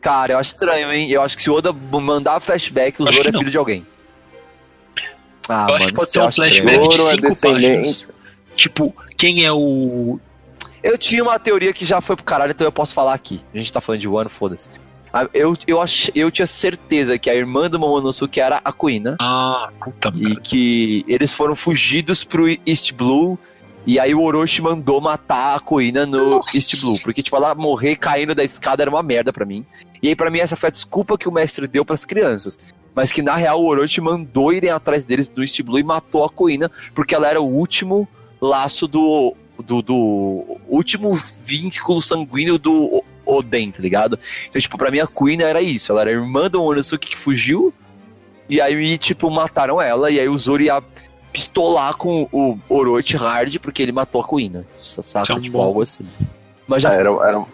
[0.00, 1.10] Cara, eu acho estranho, hein?
[1.10, 3.86] Eu acho que se o Oda mandar flashback, o Acho Zoro é filho de alguém.
[5.48, 7.76] Ah, eu acho que mano, pode ser um flashback de é cinco descendente.
[7.76, 8.08] páginas.
[8.60, 10.20] Tipo, quem é o.
[10.82, 13.40] Eu tinha uma teoria que já foi pro caralho, então eu posso falar aqui.
[13.54, 14.68] A gente tá falando de Wano, foda-se.
[15.10, 19.16] Ah, Eu, eu, ach, eu tinha certeza que a irmã do Momonosuke era a Kuina.
[19.18, 23.38] Ah, puta E que eles foram fugidos pro East Blue.
[23.86, 26.50] E aí o Orochi mandou matar a Kuina no Nossa.
[26.54, 26.98] East Blue.
[27.02, 29.64] Porque, tipo, ela morrer caindo da escada era uma merda pra mim.
[30.02, 32.58] E aí, pra mim, essa foi a desculpa que o mestre deu pras crianças.
[32.94, 36.24] Mas que, na real, o Orochi mandou irem atrás deles no East Blue e matou
[36.24, 36.70] a Kuina.
[36.94, 38.06] Porque ela era o último
[38.40, 39.34] laço do...
[39.62, 44.18] Do, do último vínculo sanguíneo do Oden, tá ligado?
[44.48, 45.92] Então, tipo, pra mim a Kuina era isso.
[45.92, 47.70] Ela era irmã do Momonosuke que fugiu.
[48.48, 50.10] E aí, tipo, mataram ela.
[50.10, 50.82] E aí o Zoro ia
[51.30, 54.64] pistolar com o Orochi hard porque ele matou a Kuina.
[54.82, 55.24] Saca?
[55.24, 56.08] Isso é tipo, bom- algo assim.
[56.66, 57.46] Mas já, É, era, era, Um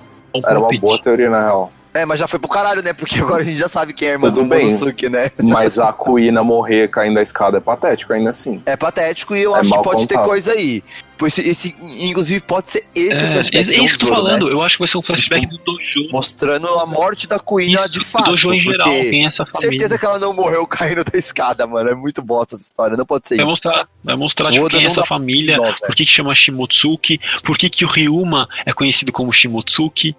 [0.47, 1.73] era uma boa teoria, na real.
[1.97, 2.93] É, mas já foi pro caralho, né?
[2.93, 4.65] Porque agora a gente já sabe quem é a irmã Tudo do bem.
[4.67, 5.31] Momonosuke, né?
[5.43, 8.63] Mas a Kuina morrer caindo da escada é patético ainda assim.
[8.67, 10.83] É patético e eu É acho que pode ter coisa aí.
[11.19, 13.71] Pois esse, esse- inclusive, pode ser esse o É, flashback.
[13.71, 14.29] é isso que eu tô do né?
[14.31, 14.51] falando.
[14.51, 16.11] Eu acho que vai ser um flashback do Dojo.
[16.13, 18.27] Mostrando a morte da Kuina de do fato.
[18.27, 18.87] Dojo em geral.
[18.91, 19.61] Quem é essa família?
[19.61, 21.89] certeza que ela não morreu caindo da escada, mano.
[21.89, 22.99] É muito bosta essa história.
[22.99, 23.53] Não pode ser Vai isso.
[23.53, 26.35] mostrar, vai mostrar O tipo, Oda quem é essa família, Não, por que, que chama
[26.35, 30.15] Shimotsuki, por que, que o Ryuma é conhecido como Shimotsuki.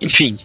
[0.00, 0.38] Enfim,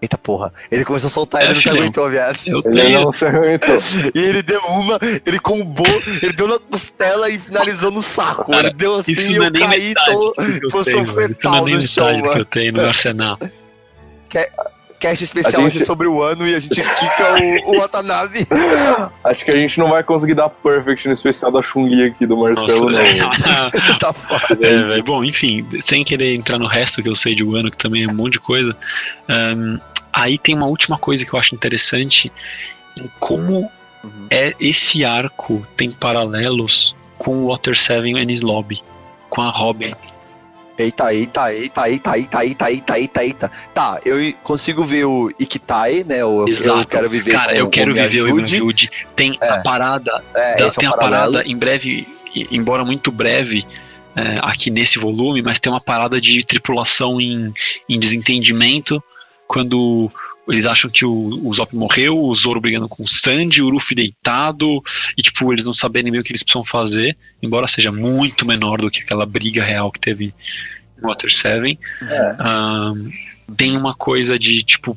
[0.00, 0.52] Eita porra.
[0.70, 2.38] Ele começou a soltar, É, ele não se aguentou, viado.
[2.46, 3.78] Ele não se aguentou.
[4.14, 5.86] E ele deu uma, ele combou,
[6.22, 8.50] ele deu na costela e finalizou no saco.
[8.50, 10.42] Cara, ele deu assim e é eu nem caí tô, que.
[10.42, 12.40] Isso não é no chão, metade do que mano.
[12.40, 13.38] eu tenho no arsenal.
[14.98, 18.46] Cast especial gente- hoje sobre o ano e a gente quica o, o Watanabe.
[19.22, 22.36] Acho que a gente não vai conseguir dar perfect no especial da Chun-Li aqui do
[22.36, 22.98] Marcelo, não.
[24.00, 24.58] tá foda.
[24.60, 25.00] É.
[25.02, 28.08] Bom, enfim, sem querer entrar no resto que eu sei de Wano, que também é
[28.08, 28.76] um monte de coisa.
[29.28, 29.78] ahn,
[30.12, 32.32] aí tem uma última coisa que eu acho interessante
[32.96, 33.70] em como
[34.04, 34.26] Uhum.
[34.30, 38.80] é esse arco tem paralelos com o Water Seven e Ennis Lobby,
[39.28, 39.92] com a Robin.
[40.78, 43.50] Eita, eita, eita, eita, eita, eita, eita, eita, eita.
[43.74, 46.24] Tá, eu consigo ver o Ikitai, né?
[46.24, 46.86] O, eu Exato.
[46.86, 48.40] quero viver Cara, eu quero viver o.
[48.42, 48.90] Ajude.
[49.16, 49.48] Tem É.
[49.48, 51.32] a parada É, Da- é tem um a paralelo.
[51.32, 52.06] parada em breve,
[52.50, 53.66] embora muito breve,
[54.14, 57.52] é, aqui nesse volume, mas tem uma parada de tripulação em,
[57.88, 59.02] em desentendimento
[59.46, 60.10] quando
[60.48, 63.94] eles acham que o, o Zop morreu, o Zoro brigando com o Sandy, o Luffy
[63.94, 64.82] deitado,
[65.16, 68.80] e tipo, eles não saberem bem o que eles precisam fazer, embora seja muito menor
[68.80, 70.34] do que aquela briga real que teve
[71.00, 71.78] no Water 7.
[72.02, 72.36] É.
[72.38, 73.10] Ahn,
[73.56, 74.96] tem uma coisa de, tipo,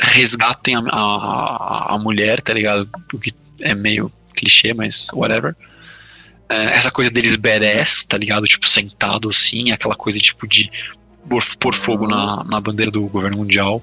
[0.00, 2.88] resgatem a, a, a mulher, tá ligado?
[3.12, 5.54] O que é meio clichê, mas whatever.
[6.48, 8.46] É, essa coisa deles badass, tá ligado?
[8.46, 10.70] Tipo, sentado assim, aquela coisa tipo de
[11.28, 13.82] pôr, pôr fogo na, na bandeira do governo mundial.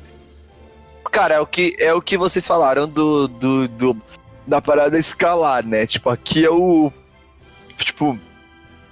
[1.14, 4.02] Cara, é o que, é o que vocês falaram do, do, do-
[4.48, 5.86] da parada escalar, né?
[5.86, 6.92] Tipo, aqui é o.
[7.78, 8.20] Tipo.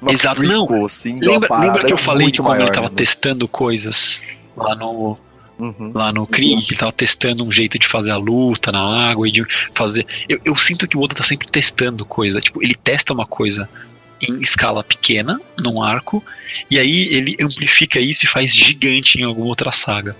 [0.07, 0.85] Exato, prequel, não.
[0.85, 2.93] assim, Lembra, lembra que eu falei de como maior, ele tava né?
[2.95, 4.21] testando coisas
[4.55, 5.17] lá no,
[5.59, 5.91] Uhum.
[5.93, 9.27] lá no Krieg, que ele tava testando um jeito de fazer a luta na água
[9.27, 9.43] e de
[9.75, 10.05] fazer.
[10.29, 12.39] Eu, eu sinto que o Oda tá sempre testando coisa.
[12.39, 13.67] Tipo, ele testa uma coisa
[14.21, 16.23] em escala pequena, num arco,
[16.69, 20.15] e aí ele amplifica isso e faz gigante em alguma outra saga.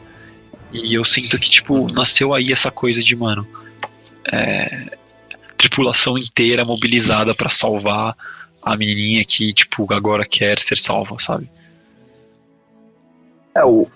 [0.72, 3.48] E eu sinto que, tipo, nasceu aí essa coisa de, mano.
[4.32, 4.98] é,
[5.58, 8.16] tripulação inteira mobilizada pra salvar
[8.62, 11.50] a menininha que, tipo, agora quer ser salva, sabe?
[13.56, 13.88] É, o.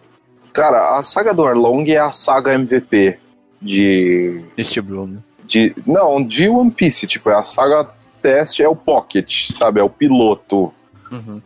[0.54, 3.18] Cara, a saga do Arlong é a saga MVP
[3.62, 4.42] de.
[4.58, 5.24] Este Bruno.
[5.46, 7.08] de não, de One Piece.
[7.08, 7.90] Tipo, é a saga
[8.22, 9.80] teste, é o Pocket, sabe?
[9.80, 10.74] É o piloto.
[11.12, 11.42] Uhum.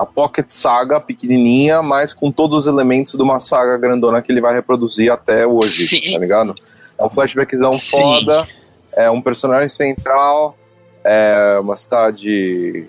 [0.00, 4.40] A Pocket Saga pequenininha, mas com todos os elementos de uma saga grandona que ele
[4.40, 6.14] vai reproduzir até hoje, Sim.
[6.14, 6.54] tá ligado?
[6.98, 7.90] É um flashbackzão Sim.
[7.90, 8.48] foda,
[8.94, 10.56] é um personagem central,
[11.04, 12.86] é uma cidade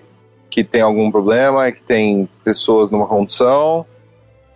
[0.48, 3.84] que tem algum problema, e que tem pessoas numa condição,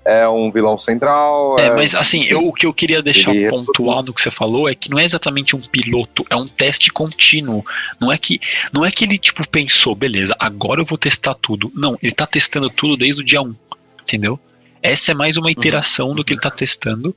[0.07, 1.59] é um vilão central.
[1.59, 4.75] É, mas assim, eu, o que eu queria deixar é pontuado que você falou é
[4.75, 7.67] que não é exatamente um piloto, é um teste contínuo.
[8.01, 8.41] Não é que
[8.73, 11.73] não é que ele tipo pensou, beleza, agora eu vou testar tudo.
[11.75, 13.55] Não, ele tá testando tudo desde o dia 1,
[14.03, 14.39] entendeu?
[14.81, 17.15] Essa é mais uma iteração do que ele tá testando.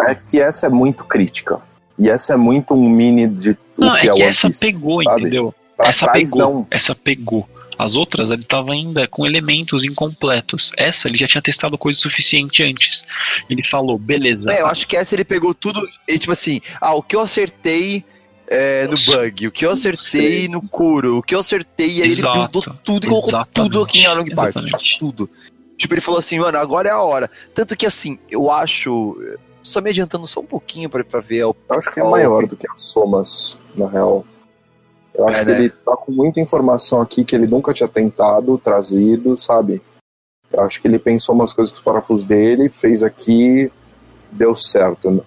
[0.00, 1.60] é que essa é muito crítica.
[1.98, 5.20] E essa é muito um mini de Não, é que é, que essa pegou, sabe?
[5.22, 5.54] entendeu?
[5.76, 6.66] Pra essa trás, pegou, não.
[6.70, 7.48] essa pegou.
[7.78, 10.72] As outras ele tava ainda com elementos incompletos.
[10.76, 13.06] Essa ele já tinha testado coisa suficiente antes.
[13.48, 14.50] Ele falou, beleza.
[14.50, 15.80] É, eu acho que essa ele pegou tudo.
[16.08, 18.04] E, tipo assim, ah, o que eu acertei
[18.48, 22.10] é, no bug, o que eu acertei no Kuro, o que eu acertei, e aí
[22.10, 22.36] Exato.
[22.38, 23.54] ele buildou tudo e colocou Exatamente.
[23.72, 24.56] tudo aqui em Arlong Park.
[24.64, 25.30] Tipo, tudo.
[25.76, 27.30] Tipo, ele falou assim, mano, agora é a hora.
[27.54, 29.16] Tanto que assim, eu acho.
[29.62, 31.44] só me adiantando só um pouquinho pra, pra ver.
[31.44, 34.26] o- Eu acho que é maior do que as somas, na real.
[35.18, 35.58] Eu acho É, que né?
[35.58, 39.82] ele tá com muita informação aqui que ele nunca tinha tentado, trazido, sabe?
[40.52, 43.70] Eu acho que ele pensou umas coisas com os parafusos dele, fez aqui,
[44.30, 45.24] deu certo.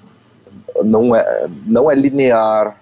[0.84, 2.80] Não é, não é linear.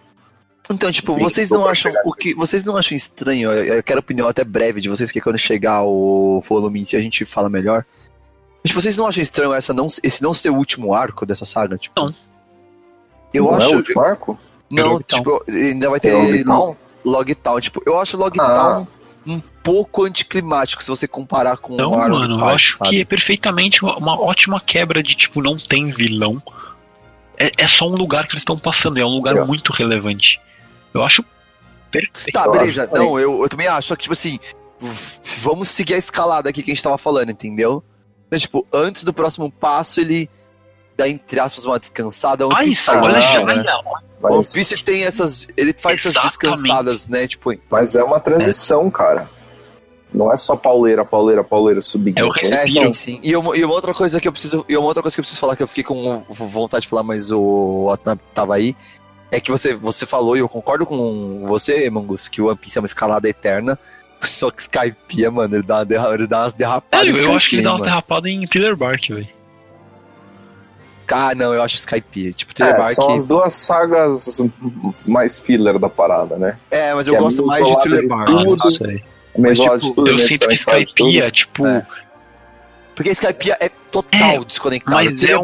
[0.72, 3.52] Então, tipo, Sim, vocês não acham o que vocês não acham estranho?
[3.52, 7.02] Eu, eu quero opinião até breve de vocês que quando chegar o volume se a
[7.02, 7.84] gente fala melhor.
[8.64, 11.76] Mas vocês não acham estranho essa não, esse não ser o último arco dessa saga?
[11.78, 12.14] Tipo, Não.
[13.34, 13.66] Eu não acho.
[13.66, 14.40] é o último arco?
[14.70, 15.20] não, Logtown.
[15.20, 16.76] tipo, ainda vai ter Logtown?
[17.06, 17.60] Logtown.
[17.60, 18.88] Tipo, eu acho Logtown Ah.
[19.28, 22.78] um pouco anticlimático se você comparar com Não, o arco mano, do eu Park, acho
[22.78, 22.90] sabe?
[22.90, 26.42] que é perfeitamente uma, uma ótima quebra de tipo, não tem vilão.
[27.38, 29.44] É, é só um lugar que eles estão passando, é um lugar É.
[29.46, 30.42] muito relevante.
[30.94, 31.24] Eu acho
[31.92, 32.34] perfeito.
[32.34, 32.88] Tá, Eu beleza.
[32.88, 33.08] também.
[33.08, 33.88] Não, eu, eu também acho.
[33.90, 34.40] Só que, tipo assim,
[35.40, 37.84] vamos seguir a escalada aqui que a gente tava falando, entendeu?
[38.28, 40.30] Então, tipo, antes do próximo passo, ele
[41.00, 42.46] dá, entre aspas, uma descansada.
[42.46, 43.54] One Ah, Piece olha já, né?
[43.54, 43.76] olha,
[44.22, 45.48] One Mas, Piece tem essas.
[45.58, 46.58] Ele faz essas Exatamente.
[46.58, 47.28] descansadas, né?
[47.28, 49.30] Tipo, mas é uma transição, cara.
[50.14, 52.18] Não é só pauleira, pauleira, pauleira subindo.
[52.18, 53.20] É o é, sim, sim.
[53.22, 54.66] E uma, e uma outra coisa que eu preciso.
[54.68, 57.04] E uma outra coisa que eu preciso falar, que eu fiquei com vontade de falar,
[57.04, 58.76] mas o Otna tava aí.
[59.32, 62.80] É que você, você falou, e eu concordo com você, Mangus, que o One Piece
[62.80, 63.78] é uma escalada eterna.
[64.22, 67.08] Só que Skypiea, mano, ele dá, derra- ele dá umas derrapadas.
[67.08, 69.28] Sério, em eu acho que ele dá umas derrapadas em Thriller Bark, velho.
[71.12, 72.32] Ah, não, eu acho Skypiea.
[72.34, 72.94] Tipo, Thriller É, Bark.
[72.94, 74.42] são as duas sagas
[75.08, 76.58] mais filler da parada, né?
[76.72, 78.58] É, mas que eu é gosto mais de tudo.
[78.58, 79.04] não sei.
[79.36, 80.72] É Mas, tipo, de tudo, Eu sinto que tudo.
[80.78, 81.86] Skypiea, tipo, É.
[82.96, 84.96] Porque Skypiea é total É, desconectado.
[84.96, 85.44] mas Thriller é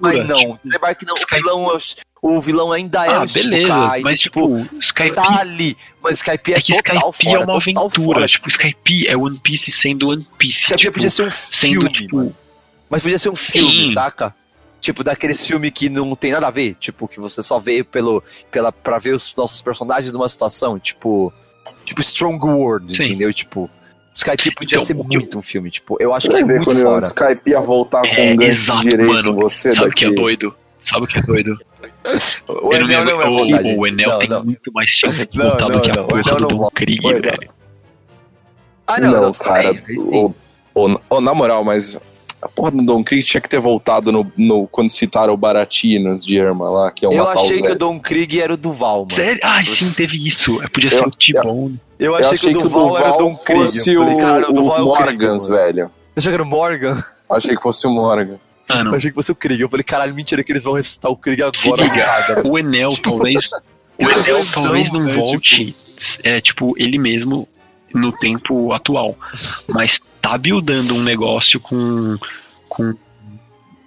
[0.00, 0.36] mas não.
[0.40, 1.14] tipo, Thriller Bark não.
[1.14, 1.78] Sky- O, vilão, é
[2.20, 3.32] o- vilão ainda é ah, o beleza,
[3.66, 5.76] Shichibukai, mas então, tipo, Skypiea tá ali.
[6.02, 8.26] Mas Skypiea é, é que total Skypiea fora, é uma total aventura, fora.
[8.26, 11.92] tipo, Skypiea é One Piece sendo One Piece, Skypiea tipo, podia ser um sendo, filme,
[11.92, 12.36] tipo, mano.
[12.90, 13.52] Mas podia ser um Sim.
[13.52, 14.34] filme, saca?
[14.80, 16.74] Tipo, daquele filme que não tem nada a ver.
[16.76, 20.78] Tipo, que você só vê pelo, pela, pra ver os nossos personagens numa situação.
[20.78, 21.32] Tipo,
[21.84, 23.04] tipo Strong World, Sim.
[23.06, 23.32] entendeu?
[23.34, 23.68] Tipo,
[24.14, 25.70] Skypiea podia Então, ser muito um filme.
[25.70, 26.98] Tipo, eu acho que é muito quando o fora.
[27.00, 29.34] Skype ia voltar com É, um gancho exato, direito mano.
[29.34, 30.54] você sabe o que é doido?
[30.82, 31.58] Sabe o que é doido?
[32.48, 34.44] O Ele Enel não é o, o Enel Não, tem não.
[34.44, 36.70] muito mais chance de Não, voltar não, do que a não, porra do não.
[36.70, 37.50] Krieg, Enel- velho.
[38.86, 39.72] Ah, não, não, tudo cara.
[39.72, 40.00] bem, aí sim.
[40.10, 40.34] o,
[40.74, 42.00] o- o- na moral, mas
[42.42, 46.24] a porra do Don Krieg tinha que ter voltado no, no- quando citaram o Baratinos
[46.24, 47.76] de Irma lá, que é o Eu achei que o.
[47.78, 49.10] Don Krieg era o Duval, mano.
[49.10, 49.40] Sério?
[49.42, 50.62] Ah, sim, teve isso.
[50.62, 51.80] É, Podia Eu- ser o T-Bone.
[51.98, 53.62] Eu Eu achei, que, o Duval, era o Don Krieg.
[53.62, 55.80] fosse Eu o, falei, cara, o Duval é o o Krieg, Morgans, velho.
[55.80, 57.04] Eu achei que era o Morgan.
[57.30, 58.38] Achei que fosse o Morgan.
[58.68, 59.60] Mano, Eu achei que fosse o Krieg.
[59.62, 61.82] Eu falei, caralho, mentira que eles vão ressuscitar o Krieg agora.
[61.82, 62.48] liga.
[62.48, 63.40] o Enel Tipo, talvez.
[64.00, 65.74] O Enel talvez não né, volte.
[66.22, 67.48] É, tipo, ele mesmo
[67.92, 69.16] no tempo atual.
[69.68, 69.90] Mas
[70.20, 72.18] tá buildando um negócio com,
[72.68, 72.94] com,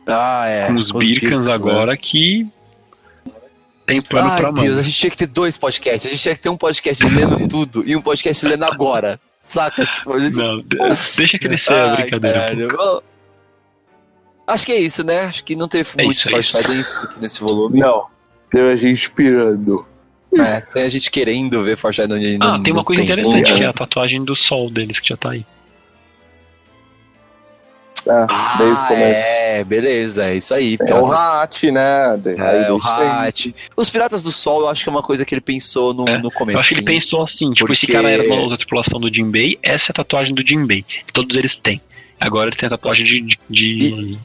[0.08, 0.68] Ah, é.
[0.68, 1.54] com os Birkans né?
[1.54, 2.48] agora que.
[3.86, 4.80] Tem plano Ai, pra Deus, mão.
[4.80, 6.06] a gente tinha que ter dois podcasts.
[6.06, 9.20] A gente tinha que ter um podcast lendo tudo e um podcast lendo agora.
[9.50, 9.86] Saca?
[9.86, 10.38] Tipo, a gente...
[10.38, 10.78] Não, de-
[11.18, 12.56] deixa crescer a brincadeira.
[14.48, 15.22] Acho que é isso, né?
[15.26, 16.84] Acho que não teve É muito é foreshadowing
[17.22, 17.80] nesse volume.
[17.80, 18.06] Não.
[18.50, 19.86] Teve a gente pirando.
[20.40, 22.36] É, tem a gente querendo ver foreshadowing.
[22.40, 25.18] Ah, não- tem uma coisa interessante, que é a tatuagem do sol deles, que já
[25.18, 25.46] tá aí.
[28.08, 29.22] É, desde o Ah, começo.
[29.22, 30.78] É, beleza, é isso aí.
[30.82, 32.18] É o Hat, né?
[32.18, 32.78] De- aí É, o.
[32.82, 33.56] Hat.
[33.78, 36.18] Os Piratas do Sol, eu acho que é uma coisa que ele pensou no, É,
[36.18, 36.56] no começo.
[36.58, 39.00] Eu acho que ele pensou assim, tipo, esse Porque- cara era de uma outra tripulação
[39.00, 40.84] do Jinbei, essa é a tatuagem do Jinbei.
[41.14, 41.80] Todos eles têm.
[42.20, 43.22] Agora ele tem a tatuagem de.
[43.22, 44.20] de, de-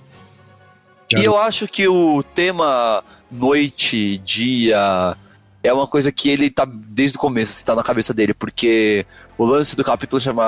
[1.18, 5.16] E eu acho que o tema noite, dia,
[5.62, 9.04] é uma coisa que ele tá desde o começo, assim, tá na cabeça dele, porque
[9.38, 10.44] o lance do capítulo chama.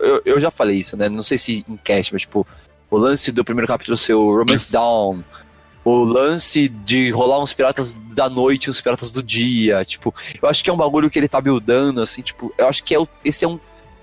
[0.00, 1.08] Eu, eu já falei isso, né?
[1.08, 2.46] Não sei se em cast, mas tipo,
[2.90, 5.22] o lance do primeiro capítulo ser o Romance Down.
[5.84, 10.46] O lance de rolar uns piratas da noite e uns piratas do dia, tipo, eu
[10.48, 12.98] acho que é um bagulho que ele tá buildando, assim, tipo, eu acho que é
[12.98, 13.58] o- esse é um,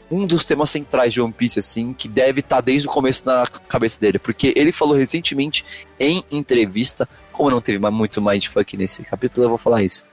[0.10, 3.46] um dos temas centrais de One Piece, assim, que deve estar desde o começo na
[3.68, 5.64] cabeça dele, porque ele falou recentemente
[6.00, 10.06] em entrevista, como não teve mais- muito mindfuck nesse capítulo, eu vou falar isso.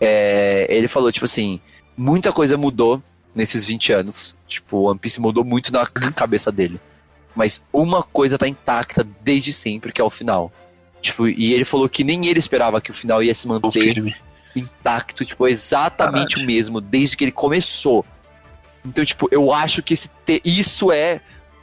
[0.00, 1.60] É, ele falou, tipo assim,
[1.96, 3.02] muita coisa mudou
[3.34, 6.80] nesses 20 anos, tipo, One Piece mudou muito na c- cabeça dele,
[7.34, 10.52] mas uma coisa tá intacta desde sempre, que é o final.
[11.00, 13.94] Tipo, e ele falou que nem ele esperava que o final ia se manter
[14.54, 18.04] intacto, tipo, exatamente o mesmo, desde que ele começou.
[18.84, 21.20] Então, tipo, eu acho que te- isso é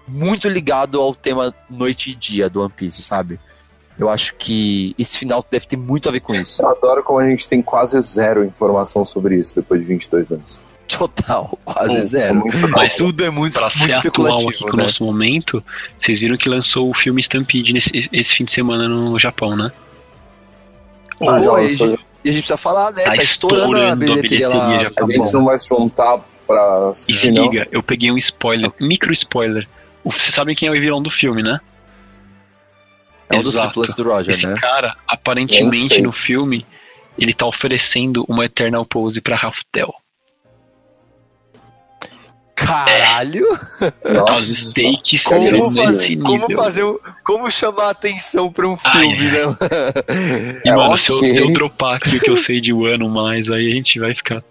[0.08, 3.40] muito ligado ao tema noite e dia do One Piece, sabe?
[4.00, 6.62] Eu acho que esse final deve ter muito a ver com isso.
[6.62, 10.64] Eu adoro como a gente tem quase zero informação sobre isso depois de 22 anos.
[10.88, 12.36] Total, quase É zero.
[12.36, 14.84] muito Mas tudo é muito, Pra muito ser atual especulativo, aqui com o né?
[14.84, 15.64] nosso momento,
[15.98, 19.72] vocês viram que lançou o filme Stampede nesse, esse fim de semana no Japão, né?
[21.22, 23.04] Ah, já e, a lançou, gente, e a gente precisa falar, né?
[23.04, 25.04] Tá Tá, estourando, a estourando a bilheteria, bilheteria lá.
[25.04, 25.32] A gente bom.
[25.40, 29.68] não vai se juntar pra E se liga, eu peguei um spoiler, micro spoiler.
[30.06, 31.60] Vocês sabem quem é o vilão do filme, né?
[33.30, 33.66] É um dos Exato.
[33.68, 34.56] tripulantes do Roger, Esse né?
[34.60, 36.66] cara, Eu aparentemente no filme,
[37.20, 39.94] ele tá oferecendo uma Eternal Pose pra Raftel.
[42.56, 43.46] Caralho!
[44.04, 44.42] As Nossa.
[44.42, 45.40] stakes Como
[45.70, 49.32] fazer- como fazer um, Como chamar a atenção pra um filme, ai.
[49.32, 50.60] né?
[50.66, 53.10] E, É, mano, se, eu, se eu dropar aqui o que eu sei de Wano
[53.10, 54.44] mais, aí a gente vai ficar.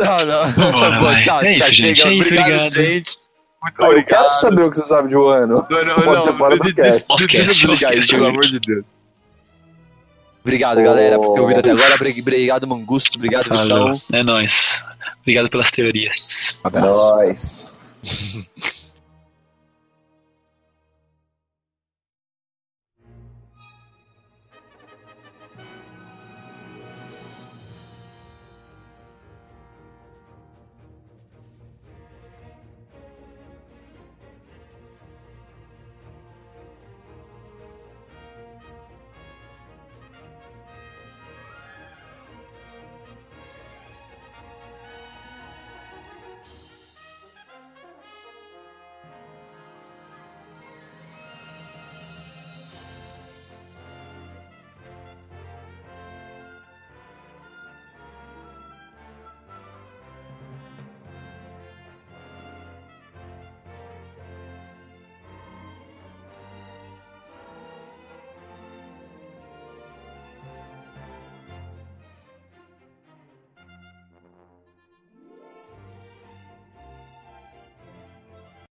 [0.00, 0.50] Não, não.
[0.52, 1.68] Vambora, Bom, tchau, É tchau.
[1.68, 2.08] isso, gente, chega.
[2.08, 2.74] é isso, obrigado, obrigado.
[2.82, 3.18] gente.
[3.64, 4.22] Muito Ah, eu obrigado.
[4.22, 5.66] quero saber o que você sabe de um ano.
[5.70, 6.24] Não, não, Pode não.
[6.26, 7.00] ser fora do de- cast.
[7.00, 8.84] de- Pós-cast, Deixa eu desligar pós-cast, isso, pelo amor de Deus.
[10.42, 10.82] Obrigado, Ô.
[10.84, 11.94] galera, por ter ouvido até agora.
[11.94, 13.16] Obri- Obrigado, Mangusto.
[13.16, 13.94] Obrigado, Falou.
[13.94, 14.18] Vitão.
[14.18, 14.84] É nóis.
[15.22, 16.56] Obrigado pelas teorias.
[16.62, 16.88] Um abraço.
[16.98, 17.78] Nós.